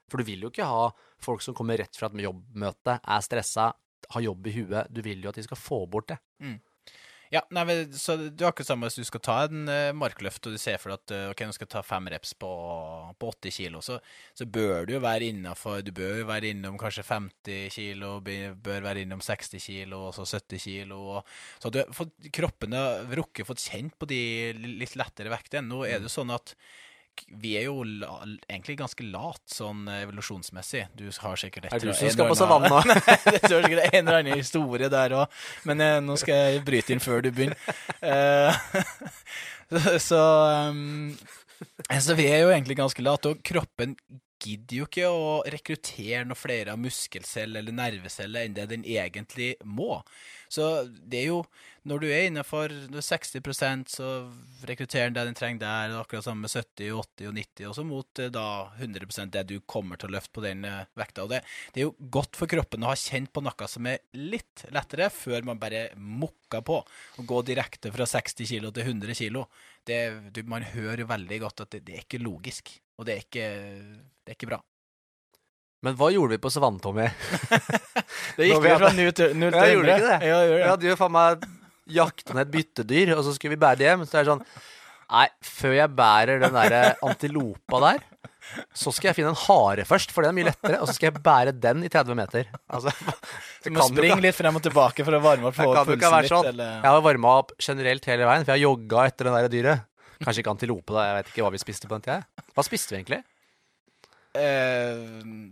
For 0.07 0.21
du 0.21 0.23
vil 0.27 0.43
jo 0.45 0.51
ikke 0.51 0.67
ha 0.69 0.89
folk 1.19 1.41
som 1.41 1.55
kommer 1.57 1.77
rett 1.81 1.95
fra 1.97 2.07
et 2.11 2.21
jobbmøte, 2.23 2.99
er 3.01 3.23
stressa, 3.25 3.71
har 4.13 4.21
jobb 4.21 4.47
i 4.47 4.53
huet. 4.59 4.91
Du 4.93 5.01
vil 5.01 5.23
jo 5.23 5.31
at 5.31 5.35
de 5.39 5.43
skal 5.47 5.57
få 5.57 5.81
bort 5.89 6.11
det. 6.13 6.19
Ja, 7.35 7.41
nei, 7.51 7.65
så 7.99 8.13
det 8.15 8.39
er 8.39 8.47
akkurat 8.47 8.69
samme 8.69 8.87
hvis 8.87 8.95
du 9.01 9.07
skal 9.07 9.21
ta 9.25 9.33
en 9.49 9.67
eh, 9.71 9.89
markløft, 9.97 10.45
og 10.47 10.53
du 10.55 10.61
ser 10.61 10.77
for 10.79 10.93
deg 10.93 11.01
at 11.01 11.13
eh, 11.15 11.23
ok, 11.33 11.41
nå 11.43 11.55
skal 11.57 11.67
jeg 11.67 11.71
ta 11.73 11.81
fem 11.83 12.07
reps 12.13 12.31
på, 12.39 12.51
på 13.19 13.31
80 13.33 13.55
kilo, 13.57 13.81
så, 13.83 13.97
så 14.37 14.47
bør 14.47 14.87
du 14.87 14.93
jo 14.95 15.01
være 15.03 15.27
innafor 15.33 15.83
Du 15.83 15.91
bør 15.95 16.21
jo 16.21 16.29
være 16.29 16.53
innom 16.53 16.77
kanskje 16.79 17.03
50 17.09 17.75
kilo, 17.75 18.13
bør 18.23 18.87
være 18.87 19.03
innom 19.03 19.23
60 19.25 19.59
kilo, 19.67 20.05
og 20.07 20.15
så 20.15 20.23
70 20.29 20.63
kilo. 20.63 21.01
Og, 21.17 21.35
så 21.59 21.73
du 21.73 21.81
har 21.81 21.91
fått, 21.97 22.15
kroppen 22.39 22.77
rukket 23.19 23.49
fått 23.49 23.67
kjent 23.67 23.97
på 23.99 24.07
de 24.09 24.21
litt 24.55 24.95
lettere 24.95 25.33
vektene. 25.33 25.67
Nå 25.67 25.83
er 25.89 25.99
det 25.99 26.07
jo 26.07 26.15
sånn 26.21 26.31
at 26.35 26.55
vi 27.41 27.55
er 27.59 27.67
jo 27.67 27.83
la, 27.85 28.17
egentlig 28.49 28.77
ganske 28.79 29.05
lat 29.07 29.41
sånn 29.51 29.85
evolusjonsmessig. 29.91 30.85
Du 30.97 31.05
har 31.07 31.39
sikkert 31.39 31.69
et 31.69 31.75
Er 31.77 31.83
du 31.83 31.91
som 31.93 32.11
skal 32.13 32.31
på? 32.31 32.81
Nei, 32.91 33.17
det 33.29 33.41
står 33.45 33.65
sikkert 33.67 33.87
en 33.91 34.01
eller 34.01 34.19
annen 34.19 34.41
historie 34.41 34.89
der 34.91 35.17
òg, 35.21 35.39
men 35.69 35.83
eh, 35.83 35.97
nå 36.03 36.17
skal 36.21 36.41
jeg 36.41 36.65
bryte 36.67 36.95
inn 36.95 37.03
før 37.03 37.25
du 37.25 37.31
begynner. 37.31 37.57
Eh, 38.01 38.61
så, 39.71 39.97
så, 40.09 40.21
um, 40.71 41.15
så 41.91 42.17
vi 42.17 42.29
er 42.31 42.45
jo 42.45 42.53
egentlig 42.53 42.79
ganske 42.79 43.05
late, 43.05 43.33
og 43.33 43.43
kroppen 43.45 43.95
gidder 44.41 44.79
jo 44.79 44.87
ikke 44.87 45.09
å 45.09 45.27
rekruttere 45.51 46.23
noe 46.27 46.37
flere 46.37 46.73
av 46.73 46.81
muskelceller 46.81 47.61
eller 47.61 47.75
nerveceller 47.75 48.45
enn 48.45 48.55
det 48.57 48.67
den 48.71 48.85
egentlig 48.87 49.53
må. 49.63 50.01
Så 50.51 50.85
det 50.85 51.23
er 51.23 51.31
jo 51.33 51.45
Når 51.85 51.99
du 52.01 52.05
er 52.09 52.23
innenfor 52.25 52.71
60% 52.89 53.91
så 53.93 54.07
rekrutterer 54.65 55.11
den 55.11 55.13
det 55.13 55.25
den 55.27 55.35
trenger 55.37 55.59
der, 55.61 55.91
akkurat 55.99 56.25
samme 56.25 56.47
med 56.47 56.49
70, 56.49 56.87
80 56.97 57.27
og 57.29 57.35
90, 57.37 57.67
og 57.69 57.75
så 57.77 57.83
mot 57.85 58.21
eh, 58.23 58.31
da 58.33 58.45
100% 58.81 59.29
det 59.35 59.43
du 59.51 59.59
kommer 59.69 60.01
til 60.01 60.09
å 60.09 60.15
løfte 60.15 60.33
på 60.33 60.41
den 60.41 60.65
eh, 60.65 60.87
vekta. 60.97 61.27
Og 61.27 61.29
det, 61.29 61.43
det 61.75 61.83
er 61.83 61.85
jo 61.85 62.09
godt 62.17 62.39
for 62.39 62.49
kroppen 62.49 62.81
å 62.81 62.89
ha 62.89 62.97
kjent 62.97 63.29
på 63.29 63.43
noe 63.45 63.69
som 63.69 63.85
er 63.85 64.01
litt 64.17 64.65
lettere, 64.73 65.11
før 65.13 65.45
man 65.45 65.61
bare 65.61 65.91
mukker 65.93 66.65
på. 66.65 66.79
Å 67.21 67.27
gå 67.29 67.43
direkte 67.45 67.93
fra 67.93 68.09
60 68.09 68.49
kilo 68.55 68.73
til 68.73 68.89
100 68.89 69.21
kilo. 69.21 69.45
Man 70.49 70.65
hører 70.73 71.05
jo 71.05 71.11
veldig 71.13 71.41
godt 71.45 71.67
at 71.67 71.77
det, 71.77 71.85
det 71.85 71.99
er 71.99 72.07
ikke 72.07 72.25
logisk, 72.25 72.73
og 72.99 73.07
det 73.07 73.15
er 73.15 73.25
ikke, 73.25 73.49
det 74.25 74.33
er 74.33 74.37
ikke 74.37 74.51
bra. 74.53 74.61
Men 75.85 75.97
hva 75.99 76.09
gjorde 76.13 76.33
vi 76.33 76.41
på 76.41 76.49
savannen, 76.53 76.81
Tommy? 76.81 77.09
Det 78.37 78.47
gikk 78.49 78.63
vi 78.63 78.77
fra 78.79 78.93
null 78.95 79.11
til 79.15 79.35
0 79.37 79.51
Ja, 79.51 79.65
gjorde 79.69 79.89
det 79.89 79.97
ikke 79.99 80.07
det? 80.07 80.15
Ja, 80.15 80.39
gjorde 80.39 80.45
gjorde 80.45 80.55
Vi 80.55 80.63
det. 80.63 80.71
hadde 80.71 80.89
jo 80.89 80.95
faen 81.01 81.15
meg 81.15 81.45
jakta 81.95 82.33
ned 82.33 82.47
et 82.47 82.53
byttedyr, 82.55 83.11
og 83.13 83.21
så 83.27 83.35
skulle 83.35 83.53
vi 83.53 83.61
bære 83.61 83.79
det 83.81 83.85
hjem. 83.91 84.05
Så 84.07 84.15
det 84.17 84.23
er 84.23 84.31
sånn 84.33 84.47
Nei, 85.05 85.27
før 85.45 85.73
jeg 85.77 85.91
bærer 85.93 86.39
den 86.41 86.55
der 86.57 86.95
antilopa 87.05 87.77
der, 87.83 87.99
så 88.73 88.89
skal 88.89 89.11
jeg 89.11 89.19
finne 89.19 89.35
en 89.35 89.37
hare 89.37 89.83
først, 89.85 90.09
for 90.13 90.25
det 90.25 90.31
er 90.31 90.37
mye 90.37 90.47
lettere. 90.47 90.79
Og 90.81 90.89
så 90.89 90.95
skal 90.97 91.11
jeg 91.11 91.21
bære 91.27 91.53
den 91.61 91.83
i 91.85 91.91
30 91.93 92.17
meter. 92.17 92.49
Altså, 92.73 92.89
Du 93.65 93.69
må 93.75 93.85
springe 93.85 94.17
litt 94.25 94.37
frem 94.37 94.57
og 94.57 94.63
tilbake 94.65 95.05
for 95.05 95.17
å 95.17 95.21
varme 95.21 95.51
opp 95.51 95.59
det 95.59 95.67
jo 95.67 95.83
pulsen 95.91 96.17
litt. 96.25 96.31
sånn. 96.33 96.49
Eller... 96.55 96.79
Jeg 96.79 96.89
har 96.89 97.05
varma 97.05 97.35
opp 97.43 97.53
generelt 97.61 98.09
hele 98.09 98.25
veien, 98.31 98.47
for 98.47 98.55
jeg 98.55 98.57
har 98.57 98.63
jogga 98.65 99.05
etter 99.11 99.29
den 99.29 99.37
der 99.37 99.53
dyret. 99.53 99.85
Kanskje 100.23 100.41
ikke 100.41 100.55
antilope, 100.55 100.95
da. 100.95 101.05
Jeg 101.05 101.19
vet 101.19 101.31
ikke 101.33 101.45
hva 101.45 101.53
vi 101.53 101.61
spiste 101.61 101.91
på 101.91 101.99
den 101.99 102.07
tida. 102.07 102.34
Hva 102.55 102.63
spiste 102.65 102.93
vi 102.95 103.01
egentlig? 103.01 103.21
Eh, 104.35 104.99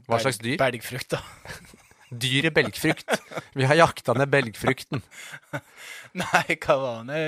Hva 0.07 0.19
slags 0.23 0.39
dyr? 0.43 0.57
Belgfrukt, 0.59 1.15
da. 1.15 1.21
Dyret 2.23 2.53
belgfrukt. 2.53 3.09
Vi 3.57 3.65
har 3.65 3.77
jakta 3.79 4.13
ned 4.13 4.29
belgfrukten. 4.29 5.01
Nei, 6.21 6.57
hva 6.61 6.75
var 6.77 7.07
det? 7.09 7.21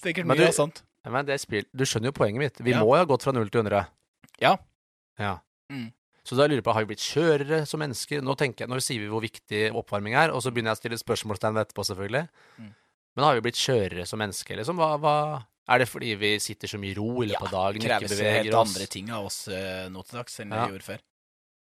Sikkert 0.00 0.26
mye 0.26 0.48
av 0.48 0.56
sånt. 0.56 0.80
Men 1.06 1.28
det 1.28 1.36
spil, 1.40 1.64
du 1.70 1.84
skjønner 1.86 2.10
jo 2.10 2.16
poenget 2.16 2.42
mitt. 2.42 2.58
Vi 2.66 2.72
Ja. 2.74 2.80
må 2.82 2.90
jo 2.96 2.98
ha 3.04 3.06
gått 3.08 3.22
fra 3.24 3.32
0 3.36 3.46
til 3.48 3.62
100. 3.62 3.84
Ja. 4.42 4.56
Ja. 5.22 5.36
Mm. 5.70 5.92
Så 6.26 6.34
da 6.36 6.48
lurer 6.48 6.58
jeg 6.58 6.66
på, 6.66 6.74
har 6.74 6.82
vi 6.84 6.90
blitt 6.92 7.04
skjørere 7.04 7.60
som 7.66 7.80
mennesker? 7.80 8.20
Nå 8.26 8.34
tenker 8.36 8.64
jeg, 8.66 8.70
nå 8.74 8.80
sier 8.82 9.00
vi 9.04 9.08
hvor 9.12 9.22
viktig 9.22 9.62
oppvarming 9.78 10.18
er, 10.18 10.34
og 10.34 10.42
så 10.44 10.50
begynner 10.52 10.74
jeg 10.74 10.80
å 10.80 10.82
stille 10.82 10.98
spørsmålstegn 11.00 11.54
ved 11.56 11.68
etterpå, 11.68 11.86
selvfølgelig. 11.88 12.26
Mm. 12.58 12.74
Men 13.16 13.24
har 13.28 13.38
vi 13.38 13.44
blitt 13.46 13.58
skjørere 13.60 14.04
som 14.06 14.18
mennesker, 14.20 14.58
liksom? 14.60 14.82
Hva, 14.82 14.90
hva 15.00 15.14
Er 15.70 15.78
det 15.84 15.86
fordi 15.88 16.14
vi 16.18 16.32
sitter 16.42 16.66
så 16.72 16.80
mye 16.82 16.90
i 16.90 16.98
ro 16.98 17.08
i 17.22 17.28
løpet 17.30 17.46
av 17.46 17.54
dagen, 17.54 17.80
ikke 17.84 18.00
kreves 18.02 18.20
helt 18.26 18.54
andre 18.58 18.86
ting 18.90 19.10
av 19.14 19.28
oss 19.30 19.44
eh, 19.48 19.86
nå 19.92 20.02
til 20.08 20.18
dags 20.18 20.40
enn 20.42 20.50
Ja. 20.52 20.66
vi 20.66 20.72
gjorde 20.74 20.88
før. 20.88 21.02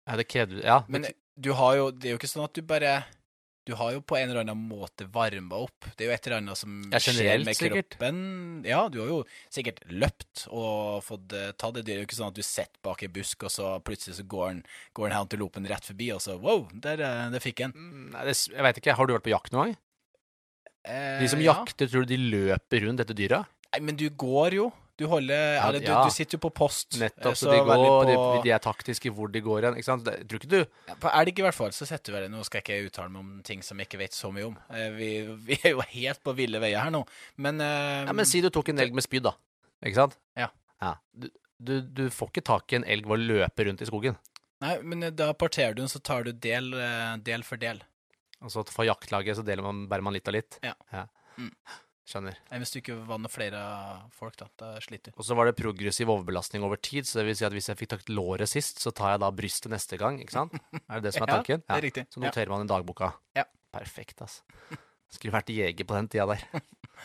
Ja, 0.09 0.17
det 0.17 0.29
krever 0.33 0.63
Ja. 0.65 0.79
Men 0.89 1.05
du 1.39 1.53
har 1.57 1.77
jo, 1.77 1.91
det 1.93 2.09
er 2.09 2.15
jo 2.17 2.19
ikke 2.21 2.31
sånn 2.33 2.45
at 2.49 2.55
du 2.57 2.63
bare 2.63 3.05
Du 3.69 3.75
har 3.77 3.93
jo 3.93 4.01
på 4.01 4.17
en 4.17 4.31
eller 4.31 4.41
annen 4.41 4.57
måte 4.71 5.05
varma 5.13 5.59
opp. 5.67 5.85
Det 5.95 6.07
er 6.07 6.09
jo 6.09 6.15
et 6.17 6.27
eller 6.27 6.39
annet 6.41 6.57
som 6.59 6.79
Ja, 6.91 6.99
skjer 6.99 7.45
med 7.45 7.55
sikkert. 7.55 7.99
Ja, 8.67 8.89
du 8.89 8.97
har 9.03 9.07
jo 9.13 9.19
sikkert 9.53 9.83
løpt 9.93 10.47
og 10.49 11.05
fått 11.05 11.31
eh, 11.37 11.53
ta 11.61 11.71
det. 11.71 11.85
Det 11.85 11.93
er 11.95 12.01
jo 12.01 12.07
ikke 12.09 12.17
sånn 12.17 12.33
at 12.33 12.39
du 12.41 12.43
sitter 12.43 12.81
bak 12.83 13.05
ei 13.05 13.11
busk, 13.13 13.45
og 13.45 13.53
så 13.53 13.77
plutselig 13.85 14.17
så 14.17 14.25
går 14.27 14.49
den, 14.49 14.63
går 14.97 15.11
den 15.13 15.19
antilopen 15.21 15.69
rett 15.71 15.85
forbi, 15.87 16.09
og 16.17 16.23
så 16.25 16.39
wow, 16.41 16.65
der, 16.73 17.05
eh, 17.05 17.29
der 17.37 17.39
fikk 17.45 17.61
en. 17.69 17.77
Mm, 17.77 18.11
nei, 18.17 18.25
det, 18.27 18.35
jeg 18.49 18.65
vet 18.65 18.81
ikke, 18.81 18.97
har 18.97 19.07
du 19.07 19.13
vært 19.15 19.29
på 19.29 19.35
jakt 19.37 19.53
noen 19.53 19.69
gang? 19.69 19.79
De 21.21 21.29
som 21.29 21.39
Eh, 21.39 21.45
ja. 21.45 21.53
jakter, 21.61 21.87
tror 21.93 22.07
du 22.09 22.17
de 22.17 22.21
løper 22.33 22.87
rundt 22.89 23.05
dette 23.05 23.15
dyret? 23.15 23.45
Nei, 23.71 23.81
men 23.87 23.99
du 23.99 24.09
går 24.11 24.57
jo. 24.59 24.71
Du 25.01 25.07
holder 25.09 25.55
Ja, 25.55 25.69
Eller 25.71 25.81
du, 25.81 25.87
ja. 25.89 26.01
du 26.05 26.13
sitter 26.13 26.37
jo 26.37 26.43
på 26.45 26.51
post. 26.53 26.99
Nettopp, 27.01 27.37
så 27.39 27.47
så 27.47 27.53
de 27.55 27.61
går, 27.65 27.85
på, 27.87 28.01
de, 28.11 28.17
de 28.45 28.51
er 28.53 28.61
taktiske 28.61 29.13
hvor 29.17 29.31
de 29.33 29.41
går 29.41 29.65
hen, 29.65 29.79
ikke 29.81 29.87
sant? 29.87 30.05
Det, 30.05 30.27
tror 30.29 30.43
ikke 30.43 30.51
du 30.53 30.59
Ja, 30.91 30.97
På 31.01 31.13
elg 31.23 31.41
i 31.41 31.45
hvert 31.47 31.57
fall, 31.57 31.73
så 31.73 31.89
sitter 31.89 32.13
vi 32.13 32.19
vel 32.19 32.27
Nå 32.35 32.43
skal 32.45 32.61
jeg 32.61 32.67
ikke 32.67 32.91
uttale 32.91 33.13
meg 33.15 33.23
om 33.23 33.31
ting 33.47 33.65
som 33.65 33.81
jeg 33.81 33.89
ikke 33.89 34.03
vet 34.03 34.17
så 34.19 34.29
mye 34.35 34.51
om. 34.51 34.59
Eh, 34.77 34.91
Vi, 34.99 35.09
vi 35.47 35.57
er 35.63 35.73
jo 35.73 35.87
helt 35.95 36.21
på 36.27 36.37
ville 36.37 36.61
veier 36.61 36.85
her 36.85 36.93
nå. 36.93 37.01
Men, 37.41 37.63
uh, 37.65 38.05
Ja, 38.11 38.13
men 38.13 38.29
si 38.29 38.43
du 38.45 38.51
tok 38.53 38.75
en 38.75 38.85
elg 38.85 38.93
med 38.99 39.07
spyd, 39.07 39.25
da. 39.31 39.33
Ikke 39.81 40.03
sant? 40.03 40.19
Ja. 40.37 40.51
Du, 41.17 41.31
du, 41.57 41.75
du 41.81 42.07
får 42.13 42.35
ikke 42.35 42.45
tak 42.53 42.73
i 42.75 42.83
en 42.83 42.85
elg 42.85 43.09
ved 43.09 43.17
å 43.17 43.29
løpe 43.41 43.71
rundt 43.71 43.81
i 43.81 43.89
skogen. 43.89 44.21
Nei, 44.61 44.75
men 44.85 45.09
eh, 45.09 45.15
da 45.17 45.31
parterer 45.33 45.73
du 45.79 45.87
den, 45.87 45.93
så 45.93 46.03
tar 46.05 46.29
du 46.29 46.35
del, 46.37 46.75
del 47.25 47.47
for 47.49 47.61
del. 47.61 47.81
Altså 48.45 48.67
for 48.69 48.85
jaktlaget 48.89 49.41
så 49.41 49.45
deler 49.45 49.65
man, 49.65 49.87
bærer 49.89 50.05
man 50.05 50.17
litt 50.17 50.29
og 50.29 50.37
litt. 50.37 50.61
Ja. 50.65 50.77
Mm. 51.41 51.55
Skjønner. 52.11 52.35
Nei, 52.51 52.59
hvis 52.59 52.73
du 52.75 52.79
ikke 52.81 52.97
var 53.07 53.21
noe 53.23 53.31
flere 53.31 53.59
folk, 54.17 54.35
da. 54.41 54.49
Da 54.59 54.71
sliter 54.83 55.13
du. 55.13 55.19
Og 55.21 55.27
så 55.29 55.37
var 55.39 55.47
det 55.47 55.55
progressiv 55.61 56.11
overbelastning 56.11 56.65
over 56.67 56.81
tid, 56.83 57.07
så 57.07 57.21
det 57.21 57.29
vil 57.29 57.37
si 57.39 57.45
at 57.47 57.55
hvis 57.55 57.69
jeg 57.71 57.79
fikk 57.79 57.93
tatt 57.93 58.11
låret 58.11 58.51
sist, 58.51 58.81
så 58.83 58.91
tar 58.91 59.13
jeg 59.15 59.23
da 59.23 59.29
brystet 59.31 59.71
neste 59.71 59.99
gang, 60.01 60.19
ikke 60.25 60.35
sant? 60.35 60.57
Er 60.81 60.99
det 60.99 61.05
det 61.07 61.13
som 61.15 61.23
er 61.29 61.33
tanken? 61.37 61.63
Ja, 61.63 61.77
det 61.77 61.79
er 61.79 61.87
riktig. 61.87 62.05
Så 62.11 62.23
noterer 62.25 62.51
man 62.51 62.67
i 62.67 62.71
dagboka. 62.73 63.13
Ja. 63.39 63.47
Perfekt, 63.71 64.19
altså. 64.27 64.43
Skulle 65.15 65.37
vært 65.37 65.53
jeger 65.55 65.87
på 65.87 65.95
den 65.95 66.11
tida 66.11 66.27
der. 66.33 66.43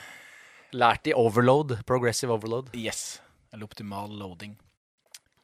Lært 0.82 1.08
i 1.08 1.14
overload. 1.14 1.78
Progressive 1.86 2.34
overload. 2.34 2.74
Yes. 2.78 3.20
Eller 3.54 3.70
optimal 3.70 4.10
loading. 4.18 4.58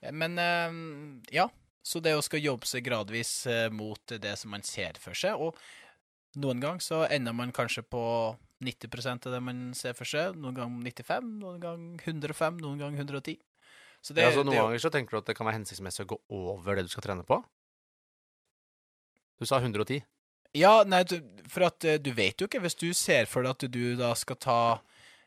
Eh, 0.01 0.12
Men 0.12 0.38
eh, 0.41 0.80
ja, 1.38 1.45
så 1.86 2.01
det 2.01 2.16
å 2.18 2.26
skal 2.26 2.41
jobbe 2.43 2.66
seg 2.70 2.86
gradvis 2.89 3.36
eh, 3.49 3.68
mot 3.74 4.18
det 4.22 4.34
som 4.41 4.51
man 4.53 4.66
ser 4.66 4.97
for 5.01 5.14
seg, 5.18 5.38
og 5.38 5.57
noen 6.41 6.62
gang 6.64 6.82
så 6.82 7.03
ender 7.12 7.34
man 7.38 7.53
kanskje 7.53 7.84
på 7.86 8.01
90 8.62 9.28
av 9.28 9.34
det 9.34 9.41
man 9.43 9.62
ser 9.78 9.95
for 9.97 10.07
seg, 10.07 10.38
noen 10.38 10.57
gang 10.57 10.76
95, 10.86 11.32
noen 11.41 11.59
gang 11.62 11.88
105, 12.05 12.62
noen 12.62 12.82
gang 12.82 12.97
110. 12.97 13.39
Så 14.01 14.16
det, 14.18 14.26
ja, 14.26 14.32
så 14.34 14.41
noen 14.41 14.53
det, 14.53 14.59
er 14.59 14.68
ganger 14.68 14.84
så 14.86 14.91
tenker 14.93 15.18
du 15.18 15.22
at 15.22 15.30
det 15.30 15.36
kan 15.38 15.47
være 15.47 15.59
hensiktsmessig 15.59 16.05
å 16.05 16.09
gå 16.14 16.18
over 16.41 16.78
det 16.78 16.88
du 16.88 16.93
skal 16.93 17.05
trene 17.05 17.26
på? 17.28 17.38
Du 19.41 19.47
sa 19.49 19.62
110. 19.62 20.01
Ja, 20.57 20.82
nei, 20.86 21.03
du, 21.07 21.18
for 21.49 21.70
at 21.70 21.86
eh, 21.88 21.99
du 22.01 22.12
vet 22.14 22.41
jo 22.41 22.49
ikke, 22.49 22.62
hvis 22.64 22.78
du 22.78 22.89
ser 22.97 23.30
for 23.30 23.45
deg 23.45 23.55
at 23.55 23.66
du 23.72 23.95
da 23.99 24.12
skal 24.20 24.38
ta 24.41 24.59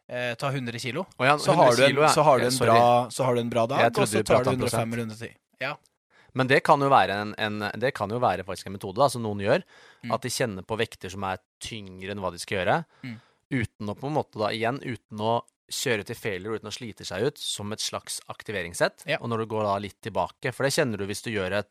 eh, 0.07 0.35
ta 0.39 0.51
100 0.51 0.82
kilo, 0.82 1.07
oh 1.16 1.26
ja, 1.26 1.39
så 1.41 1.57
har, 1.57 1.72
du 1.78 1.87
en, 1.87 1.97
ja. 2.03 2.11
så, 2.12 2.26
har 2.26 2.43
du 2.43 2.49
en 2.51 2.55
sorry. 2.55 2.74
bra, 2.74 3.11
så 3.14 3.26
har 3.26 3.35
du 3.35 3.41
en 3.41 3.51
bra 3.51 3.64
dag, 3.70 3.89
og 3.89 4.11
så 4.11 4.22
tar 4.26 4.45
du 4.45 4.53
105 4.53 4.93
eller 4.93 5.07
110. 5.07 5.35
Ja. 5.64 5.74
Men 6.35 6.51
det 6.51 6.61
kan 6.66 6.82
jo 6.82 6.91
være 6.91 7.14
en, 7.22 7.35
en 7.39 7.61
Det 7.78 7.93
kan 7.95 8.11
jo 8.11 8.18
være 8.18 8.43
faktisk 8.45 8.66
en 8.66 8.74
metode 8.74 8.99
da, 8.99 9.07
som 9.11 9.22
noen 9.22 9.43
gjør. 9.45 9.62
Mm. 10.05 10.12
At 10.14 10.22
de 10.26 10.30
kjenner 10.32 10.66
på 10.68 10.76
vekter 10.78 11.11
som 11.12 11.24
er 11.24 11.40
tyngre 11.64 12.12
enn 12.12 12.20
hva 12.20 12.30
de 12.34 12.38
skal 12.42 12.59
gjøre. 12.61 12.76
Mm. 13.07 13.16
Uten 13.55 13.88
å 13.88 13.94
på 13.96 14.09
en 14.11 14.16
måte 14.18 14.40
da 14.40 14.50
igjen 14.52 14.80
uten 14.84 15.20
å 15.24 15.34
kjøre 15.72 16.05
til 16.05 16.18
failure, 16.18 16.59
uten 16.61 16.68
å 16.68 16.74
slite 16.74 17.07
seg 17.09 17.24
ut, 17.24 17.38
som 17.40 17.72
et 17.72 17.80
slags 17.80 18.18
aktiveringssett. 18.28 19.07
Ja. 19.09 19.16
Og 19.24 19.30
når 19.32 19.44
du 19.44 19.46
går 19.55 19.64
da 19.64 19.78
litt 19.80 19.96
tilbake, 20.05 20.52
for 20.52 20.66
det 20.68 20.74
kjenner 20.76 21.00
du 21.00 21.07
hvis 21.09 21.24
du 21.24 21.30
gjør 21.32 21.57
et 21.62 21.70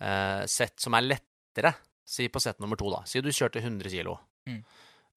eh, 0.00 0.42
sett 0.50 0.76
som 0.80 0.94
er 0.98 1.06
lettere. 1.08 1.72
Si 2.08 2.28
på 2.32 2.40
sett 2.40 2.60
nummer 2.60 2.76
to, 2.80 2.88
da. 2.92 3.02
Si 3.08 3.20
du 3.24 3.28
kjørte 3.32 3.60
100 3.64 3.90
kilo. 3.92 4.18
Mm. 4.48 4.60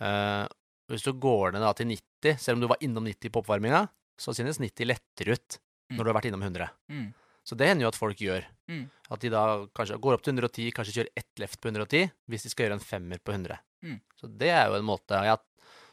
Eh, 0.07 0.45
hvis 0.91 1.03
du 1.07 1.11
går 1.23 1.53
ned 1.55 1.63
da 1.63 1.73
til 1.77 1.87
90, 1.91 2.37
selv 2.39 2.57
om 2.57 2.63
du 2.63 2.67
var 2.71 2.81
innom 2.83 3.05
90 3.07 3.31
på 3.31 3.43
oppvarminga, 3.43 3.85
så 4.19 4.33
synes 4.35 4.59
90 4.63 4.87
lettere 4.87 5.35
ut 5.37 5.59
Mm. 5.91 5.97
når 5.97 6.03
du 6.05 6.09
har 6.09 6.15
vært 6.15 6.25
innom 6.29 6.43
100. 6.45 6.67
Mm. 6.87 7.07
Så 7.43 7.57
det 7.57 7.67
hender 7.67 7.87
jo 7.87 7.91
at 7.91 7.97
folk 7.97 8.19
gjør. 8.21 8.45
Mm. 8.69 8.83
At 9.11 9.19
de 9.23 9.29
da 9.33 9.43
kanskje 9.75 9.97
går 9.99 10.13
opp 10.17 10.23
til 10.23 10.33
110, 10.37 10.71
kanskje 10.77 10.93
kjører 10.99 11.09
ett 11.17 11.39
left 11.41 11.59
på 11.61 11.71
110, 11.71 12.11
hvis 12.29 12.43
de 12.45 12.51
skal 12.53 12.67
gjøre 12.67 12.77
en 12.77 12.83
femmer 12.85 13.19
på 13.23 13.33
100. 13.33 13.57
Mm. 13.83 13.97
Så 14.21 14.29
det 14.37 14.51
er 14.53 14.67
jo 14.69 14.77
en 14.77 14.85
måte 14.87 15.17
ja, 15.25 15.35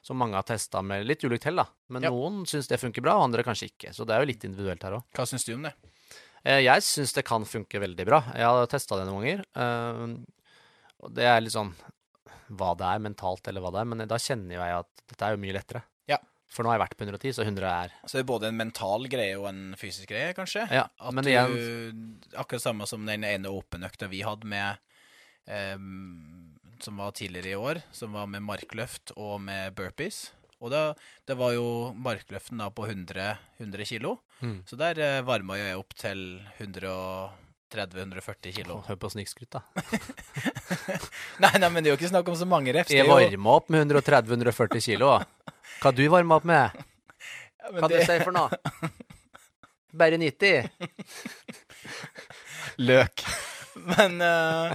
som 0.04 0.20
mange 0.20 0.36
har 0.38 0.44
testa 0.46 0.82
med 0.84 1.06
litt 1.08 1.24
ulikt 1.24 1.44
hell, 1.48 1.56
da. 1.56 1.66
Men 1.88 2.02
Ja. 2.04 2.10
noen 2.12 2.44
syns 2.46 2.68
det 2.68 2.78
funker 2.80 3.02
bra, 3.02 3.16
og 3.18 3.24
andre 3.30 3.42
kanskje 3.42 3.70
ikke. 3.72 3.94
Så 3.96 4.06
det 4.06 4.14
er 4.14 4.20
jo 4.22 4.30
litt 4.30 4.44
individuelt 4.44 4.82
her 4.84 4.98
òg. 5.00 5.04
Hva 5.16 5.26
syns 5.26 5.44
du 5.48 5.54
om 5.56 5.62
det? 5.66 5.72
Eh, 6.44 6.60
jeg 6.62 6.84
syns 6.86 7.12
det 7.16 7.24
kan 7.24 7.44
funke 7.44 7.80
veldig 7.80 8.06
bra. 8.06 8.20
Jeg 8.36 8.44
har 8.46 8.66
testa 8.70 8.96
det 9.00 9.08
noen 9.08 9.24
ganger. 9.24 9.44
eh, 9.56 10.16
og 11.02 11.14
det 11.14 11.24
er 11.24 11.40
litt 11.40 11.52
sånn 11.56 11.72
hva 12.50 12.74
det 12.76 12.86
er 12.86 12.98
mentalt, 13.02 13.46
eller 13.48 13.60
hva 13.60 13.72
det 13.72 13.80
er. 13.80 13.84
Men 13.90 14.06
da 14.08 14.16
kjenner 14.16 14.54
jeg 14.56 14.78
at 14.84 14.88
dette 15.08 15.22
er 15.26 15.30
jo 15.36 15.42
mye 15.42 15.52
lettere. 15.56 15.82
For 16.48 16.64
nå 16.64 16.72
har 16.72 16.78
jeg 16.78 16.84
vært 16.86 16.96
på 16.96 17.04
110, 17.04 17.34
så 17.36 17.44
100 17.44 17.68
er 17.68 17.94
Så 18.04 18.16
det 18.16 18.22
er 18.22 18.28
både 18.30 18.48
en 18.48 18.56
mental 18.56 19.04
greie 19.12 19.36
og 19.36 19.50
en 19.50 19.62
fysisk 19.76 20.08
greie, 20.12 20.32
kanskje? 20.36 20.64
Ja, 20.72 20.86
At 20.96 21.14
men 21.16 21.26
du, 21.26 21.32
igjen 21.32 22.06
Akkurat 22.40 22.64
samme 22.64 22.88
som 22.88 23.04
den 23.08 23.26
ene 23.28 23.52
open-økta 23.52 24.08
vi 24.08 24.22
hadde 24.24 24.48
med 24.48 24.80
um, 25.44 26.56
som 26.82 26.96
var 26.96 27.10
tidligere 27.10 27.48
i 27.48 27.56
år, 27.56 27.80
som 27.92 28.12
var 28.14 28.26
med 28.30 28.42
markløft 28.46 29.10
og 29.16 29.40
med 29.42 29.74
burpees. 29.76 30.32
Og 30.58 30.70
da, 30.72 30.94
det 31.26 31.36
var 31.38 31.52
jo 31.54 31.92
markløften 31.94 32.58
da 32.62 32.70
på 32.74 32.86
100, 32.88 33.36
100 33.58 33.84
kilo. 33.86 34.16
Mm. 34.40 34.62
Så 34.66 34.78
der 34.78 34.98
eh, 35.02 35.26
varma 35.26 35.58
jeg 35.58 35.78
opp 35.78 35.94
til 35.98 36.40
130-140 36.58 38.56
kilo. 38.56 38.80
Hør 38.88 38.98
på 38.98 39.10
snikskryt, 39.14 39.54
da. 39.54 39.60
Nei, 41.42 41.54
nei, 41.62 41.68
men 41.70 41.84
det 41.84 41.90
er 41.90 41.92
jo 41.94 41.98
ikke 42.00 42.10
snakk 42.10 42.28
om 42.30 42.36
så 42.38 42.46
mange 42.48 42.72
reps. 42.74 42.90
Jeg 42.90 43.06
varma 43.06 43.54
opp 43.60 43.68
med 43.70 43.86
130-140 43.86 44.82
kilo. 44.82 45.12
Hva 45.82 45.92
du 45.94 46.04
varmer 46.10 46.40
opp 46.40 46.46
med? 46.48 46.84
Ja, 47.62 47.72
Hva 47.74 47.88
det- 47.90 48.00
du 48.00 48.06
sier 48.08 48.24
for 48.24 48.32
noe? 48.34 48.48
Bare 49.98 50.18
90? 50.20 50.68
løk. 52.78 53.24
Men 53.96 54.20
uh, 54.20 54.72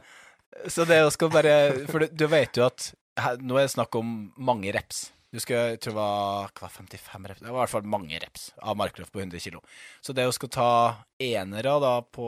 Så 0.70 0.86
det 0.88 1.02
å 1.04 1.12
skal 1.14 1.32
bare 1.34 1.56
For 1.92 2.04
du, 2.06 2.08
du 2.24 2.26
vet 2.32 2.56
jo 2.60 2.66
at 2.68 2.92
her, 3.20 3.38
nå 3.44 3.58
er 3.60 3.68
det 3.68 3.74
snakk 3.76 3.94
om 4.00 4.14
mange 4.42 4.72
reps. 4.74 5.12
Du 5.34 5.40
skal, 5.42 5.74
jeg 5.74 5.80
tror 5.82 5.94
det 5.94 5.98
var 5.98 6.52
hva, 6.60 6.68
55 6.70 7.28
reps. 7.30 7.42
Det 7.42 7.50
var 7.50 7.58
i 7.58 7.62
hvert 7.64 7.72
fall 7.74 7.88
mange 7.90 8.18
reps 8.22 8.48
av 8.62 8.78
markløft 8.78 9.14
på 9.14 9.22
100 9.22 9.42
kg. 9.42 9.60
Så 10.02 10.14
det 10.18 10.26
å 10.30 10.34
skal 10.34 10.52
ta 10.54 10.68
enere 11.22 11.74
da 11.82 11.94
på 12.06 12.26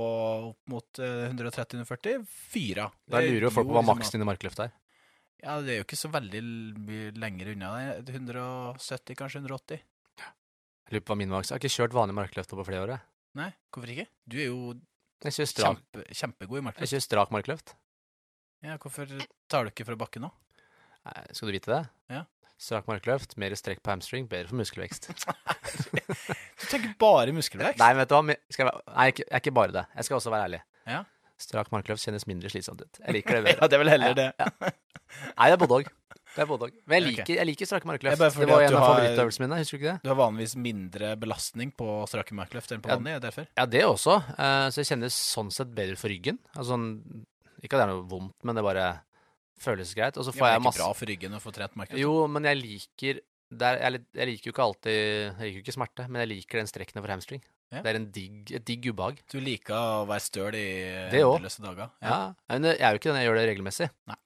opp 0.51 0.59
mot 0.73 1.01
eh, 1.01 1.27
130-140 1.33 2.23
Fyra. 2.29 2.87
Da 3.09 3.21
lurer 3.21 3.47
jo 3.47 3.53
folk 3.53 3.69
på 3.69 3.77
hva 3.77 3.83
maks 3.85 4.07
maksen 4.07 4.25
i 4.25 4.29
markløft 4.29 4.61
er. 4.65 4.73
Ja, 5.45 5.59
det 5.61 5.75
er 5.75 5.77
jo 5.79 5.85
ikke 5.85 5.99
så 5.99 6.09
veldig 6.09 6.39
mye 6.87 7.11
lenger 7.21 7.51
unna. 7.53 7.71
det 8.01 8.13
er 8.15 8.17
170, 8.17 9.17
kanskje 9.19 9.43
180. 9.43 9.83
Jeg 10.85 10.93
lurer 10.93 11.03
på 11.05 11.13
hva 11.13 11.17
min 11.17 11.31
maks 11.33 11.49
Jeg 11.49 11.55
har 11.55 11.61
ikke 11.63 11.75
kjørt 11.75 11.95
vanlig 11.97 12.15
markløft 12.17 12.53
på 12.53 12.65
flere 12.65 12.83
år. 12.85 12.93
jeg. 12.95 13.03
Nei, 13.37 13.49
hvorfor 13.73 13.91
ikke? 13.93 14.05
Du 14.29 14.37
er 14.41 14.47
jo 14.49 14.75
kjempe, 15.25 16.05
kjempegod 16.13 16.59
i 16.61 16.65
markløft. 16.65 16.85
jeg 16.85 16.93
kjører 16.95 17.05
strak 17.05 17.33
markløft. 17.33 17.75
Ja, 18.65 18.77
hvorfor 18.81 19.09
tar 19.51 19.65
du 19.65 19.71
ikke 19.73 19.85
fra 19.85 19.97
bakken 19.99 20.25
nå? 20.25 20.31
Nei, 21.05 21.25
Skal 21.33 21.49
du 21.49 21.53
vite 21.53 21.71
det? 21.73 21.81
Ja. 22.09 22.23
Strak 22.57 22.87
markløft, 22.87 23.35
mer 23.37 23.53
strekk 23.59 23.81
på 23.83 23.91
hamstring, 23.91 24.29
bedre 24.31 24.49
for 24.49 24.61
muskelvekst. 24.61 25.11
Du 26.55 26.69
tenker 26.71 26.93
bare 26.97 27.33
muskelvekst? 27.35 27.77
Nei, 27.77 27.91
vet 27.99 28.09
du 28.09 28.15
hva? 28.15 28.35
Skal 28.49 28.69
jeg, 28.69 28.83
nei, 28.95 29.05
ikke, 29.11 29.25
er 29.29 29.41
ikke 29.43 29.51
bare 29.53 29.73
det. 29.75 29.83
Jeg 29.99 30.07
skal 30.07 30.15
også 30.17 30.31
være 30.33 30.45
ærlig. 30.47 30.59
Ja. 30.87 31.01
Strak 31.37 31.67
markløft 31.73 32.05
kjennes 32.05 32.23
mindre 32.29 32.49
slitsomt 32.49 32.81
ut. 32.81 32.99
Jeg 33.05 33.13
liker 33.17 33.35
det 33.39 33.43
bedre. 33.49 33.59
Ja, 33.61 33.67
det 33.67 33.75
er 33.77 33.83
vel 33.83 33.89
heller 33.91 34.13
det. 34.15 34.27
ja. 34.39 34.47
Nei, 35.35 35.47
det 35.51 35.55
er 35.55 35.61
både 35.61 35.77
òg. 35.81 35.89
Det. 36.35 36.43
Men 36.89 36.97
jeg 36.97 37.03
liker, 37.05 37.21
liker, 37.23 37.35
jeg 37.39 37.47
liker 37.47 37.67
strake 37.69 37.85
Det 37.85 37.89
markløft. 37.93 38.23
Det 38.39 38.47
var 38.49 38.63
en 38.65 38.73
av 38.75 38.81
favorittøvelsene 38.89 39.45
mine. 39.47 39.59
Husker 39.61 39.77
du 39.77 39.83
ikke 39.85 39.91
det? 39.93 40.03
Du 40.03 40.09
har 40.11 40.17
vanligvis 40.19 40.55
mindre 40.59 41.11
belastning 41.21 41.69
på 41.79 41.85
strake 42.11 42.35
markløft 42.35 42.73
enn 42.75 42.81
på 42.83 42.89
Ja. 42.91 42.97
vanlig, 42.97 43.13
er 43.15 43.19
det 43.21 43.29
derfor? 43.29 43.47
Ja, 43.55 43.65
det 43.65 43.83
også. 43.87 44.17
Eh, 44.35 44.65
så 44.75 44.81
jeg 44.83 44.89
kjennes 44.89 45.15
sånn 45.15 45.51
sett 45.55 45.71
bedre 45.77 45.95
for 45.95 46.11
ryggen. 46.11 46.39
Altså, 46.55 46.73
sånn- 46.75 47.25
ikke 47.63 47.77
at 47.77 47.79
det 47.79 47.85
er 47.85 47.93
noe 47.93 48.03
vondt, 48.11 48.35
men 48.43 48.55
det 48.59 48.63
bare 48.67 48.87
føles 49.63 49.93
greit. 49.95 50.17
Og 50.19 50.25
så 50.27 50.35
Ja, 50.35 50.51
jeg 50.57 50.61
masse 50.65 50.75
det 50.75 50.83
er 50.83 50.83
ikke 50.83 50.83
bra 50.83 50.99
for 50.99 51.05
ryggen 51.13 51.37
å 51.37 51.41
få 51.45 51.53
trent 51.55 51.75
markløft? 51.79 52.01
Jo, 52.03 52.27
men 52.27 52.43
jeg 52.43 52.59
liker 52.59 53.21
der, 53.61 53.79
jeg, 53.81 54.01
jeg 54.19 54.27
liker 54.31 54.49
jo 54.49 54.53
ikke 54.53 54.63
alltid 54.65 54.95
Jeg 54.95 55.39
liker 55.39 55.57
jo 55.59 55.63
ikke 55.65 55.75
smerte, 55.77 56.07
men 56.09 56.21
jeg 56.23 56.31
liker 56.33 56.61
den 56.61 56.69
strekken 56.71 57.01
over 57.01 57.13
hamstring. 57.15 57.41
Ja. 57.73 57.81
Det 57.81 57.91
er 57.91 57.97
en 57.99 58.09
digg, 58.13 58.51
et 58.59 58.65
digg 58.67 58.85
ubehag. 58.91 59.17
Du 59.31 59.39
liker 59.41 59.73
å 59.75 60.05
være 60.07 60.23
støl 60.23 60.55
i 60.59 60.65
endeløse 61.09 61.63
dager? 61.65 61.89
Ja. 62.05 62.19
Men 62.51 62.69
jeg 62.71 62.79
er 62.85 62.93
jo 62.95 63.01
ikke 63.01 63.09
den. 63.11 63.19
jeg 63.23 63.27
gjør 63.29 63.39
det 63.41 63.47
regelmessig. 63.49 63.89
Nei. 64.11 64.17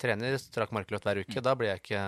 Trener 0.00 0.36
strak 0.40 0.72
markløft 0.76 1.06
hver 1.08 1.20
uke. 1.22 1.42
Da 1.44 1.54
blir 1.56 1.70
jeg 1.74 1.82
ikke 1.84 2.00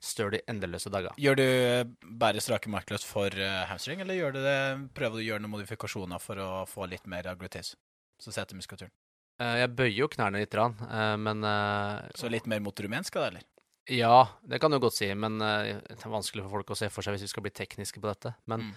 støl 0.00 0.38
i 0.38 0.40
endeløse 0.48 0.88
dager. 0.90 1.12
Gjør 1.20 1.36
du 1.36 1.44
eh, 1.44 1.82
bare 2.22 2.40
strake 2.40 2.70
markløft 2.72 3.04
for 3.04 3.34
eh, 3.36 3.66
hamstring, 3.68 4.00
eller 4.00 4.16
gjør 4.16 4.32
du 4.38 4.40
det, 4.46 4.56
prøver 4.96 5.18
du 5.18 5.22
å 5.22 5.26
gjøre 5.26 5.44
noen 5.44 5.52
modifikasjoner 5.58 6.22
for 6.24 6.40
å 6.40 6.48
få 6.70 6.88
litt 6.88 7.04
mer 7.10 7.28
agglutis? 7.30 7.74
Så 8.22 8.32
setter 8.32 8.56
muskulaturen. 8.56 8.94
Eh, 9.42 9.58
Jeg 9.60 9.74
bøyer 9.76 9.98
jo 9.98 10.08
knærne 10.14 10.40
litt, 10.40 10.56
rann, 10.56 10.74
men 11.20 11.44
Så 12.16 12.30
litt 12.32 12.48
mer 12.48 12.62
mot 12.64 12.80
rumensk, 12.80 13.18
da, 13.18 13.28
eller? 13.28 13.44
Ja, 13.88 14.28
det 14.46 14.60
kan 14.60 14.70
du 14.70 14.78
godt 14.78 14.94
si, 14.94 15.08
men 15.14 15.40
eh, 15.42 15.80
det 15.88 15.96
er 16.04 16.10
vanskelig 16.12 16.44
for 16.44 16.50
folk 16.58 16.70
å 16.70 16.76
se 16.76 16.88
for 16.92 17.02
seg 17.02 17.14
hvis 17.16 17.22
vi 17.26 17.28
skal 17.32 17.42
bli 17.42 17.50
tekniske 17.50 18.00
på 18.00 18.08
dette. 18.10 18.34
Men, 18.46 18.60
Mm. 18.60 18.74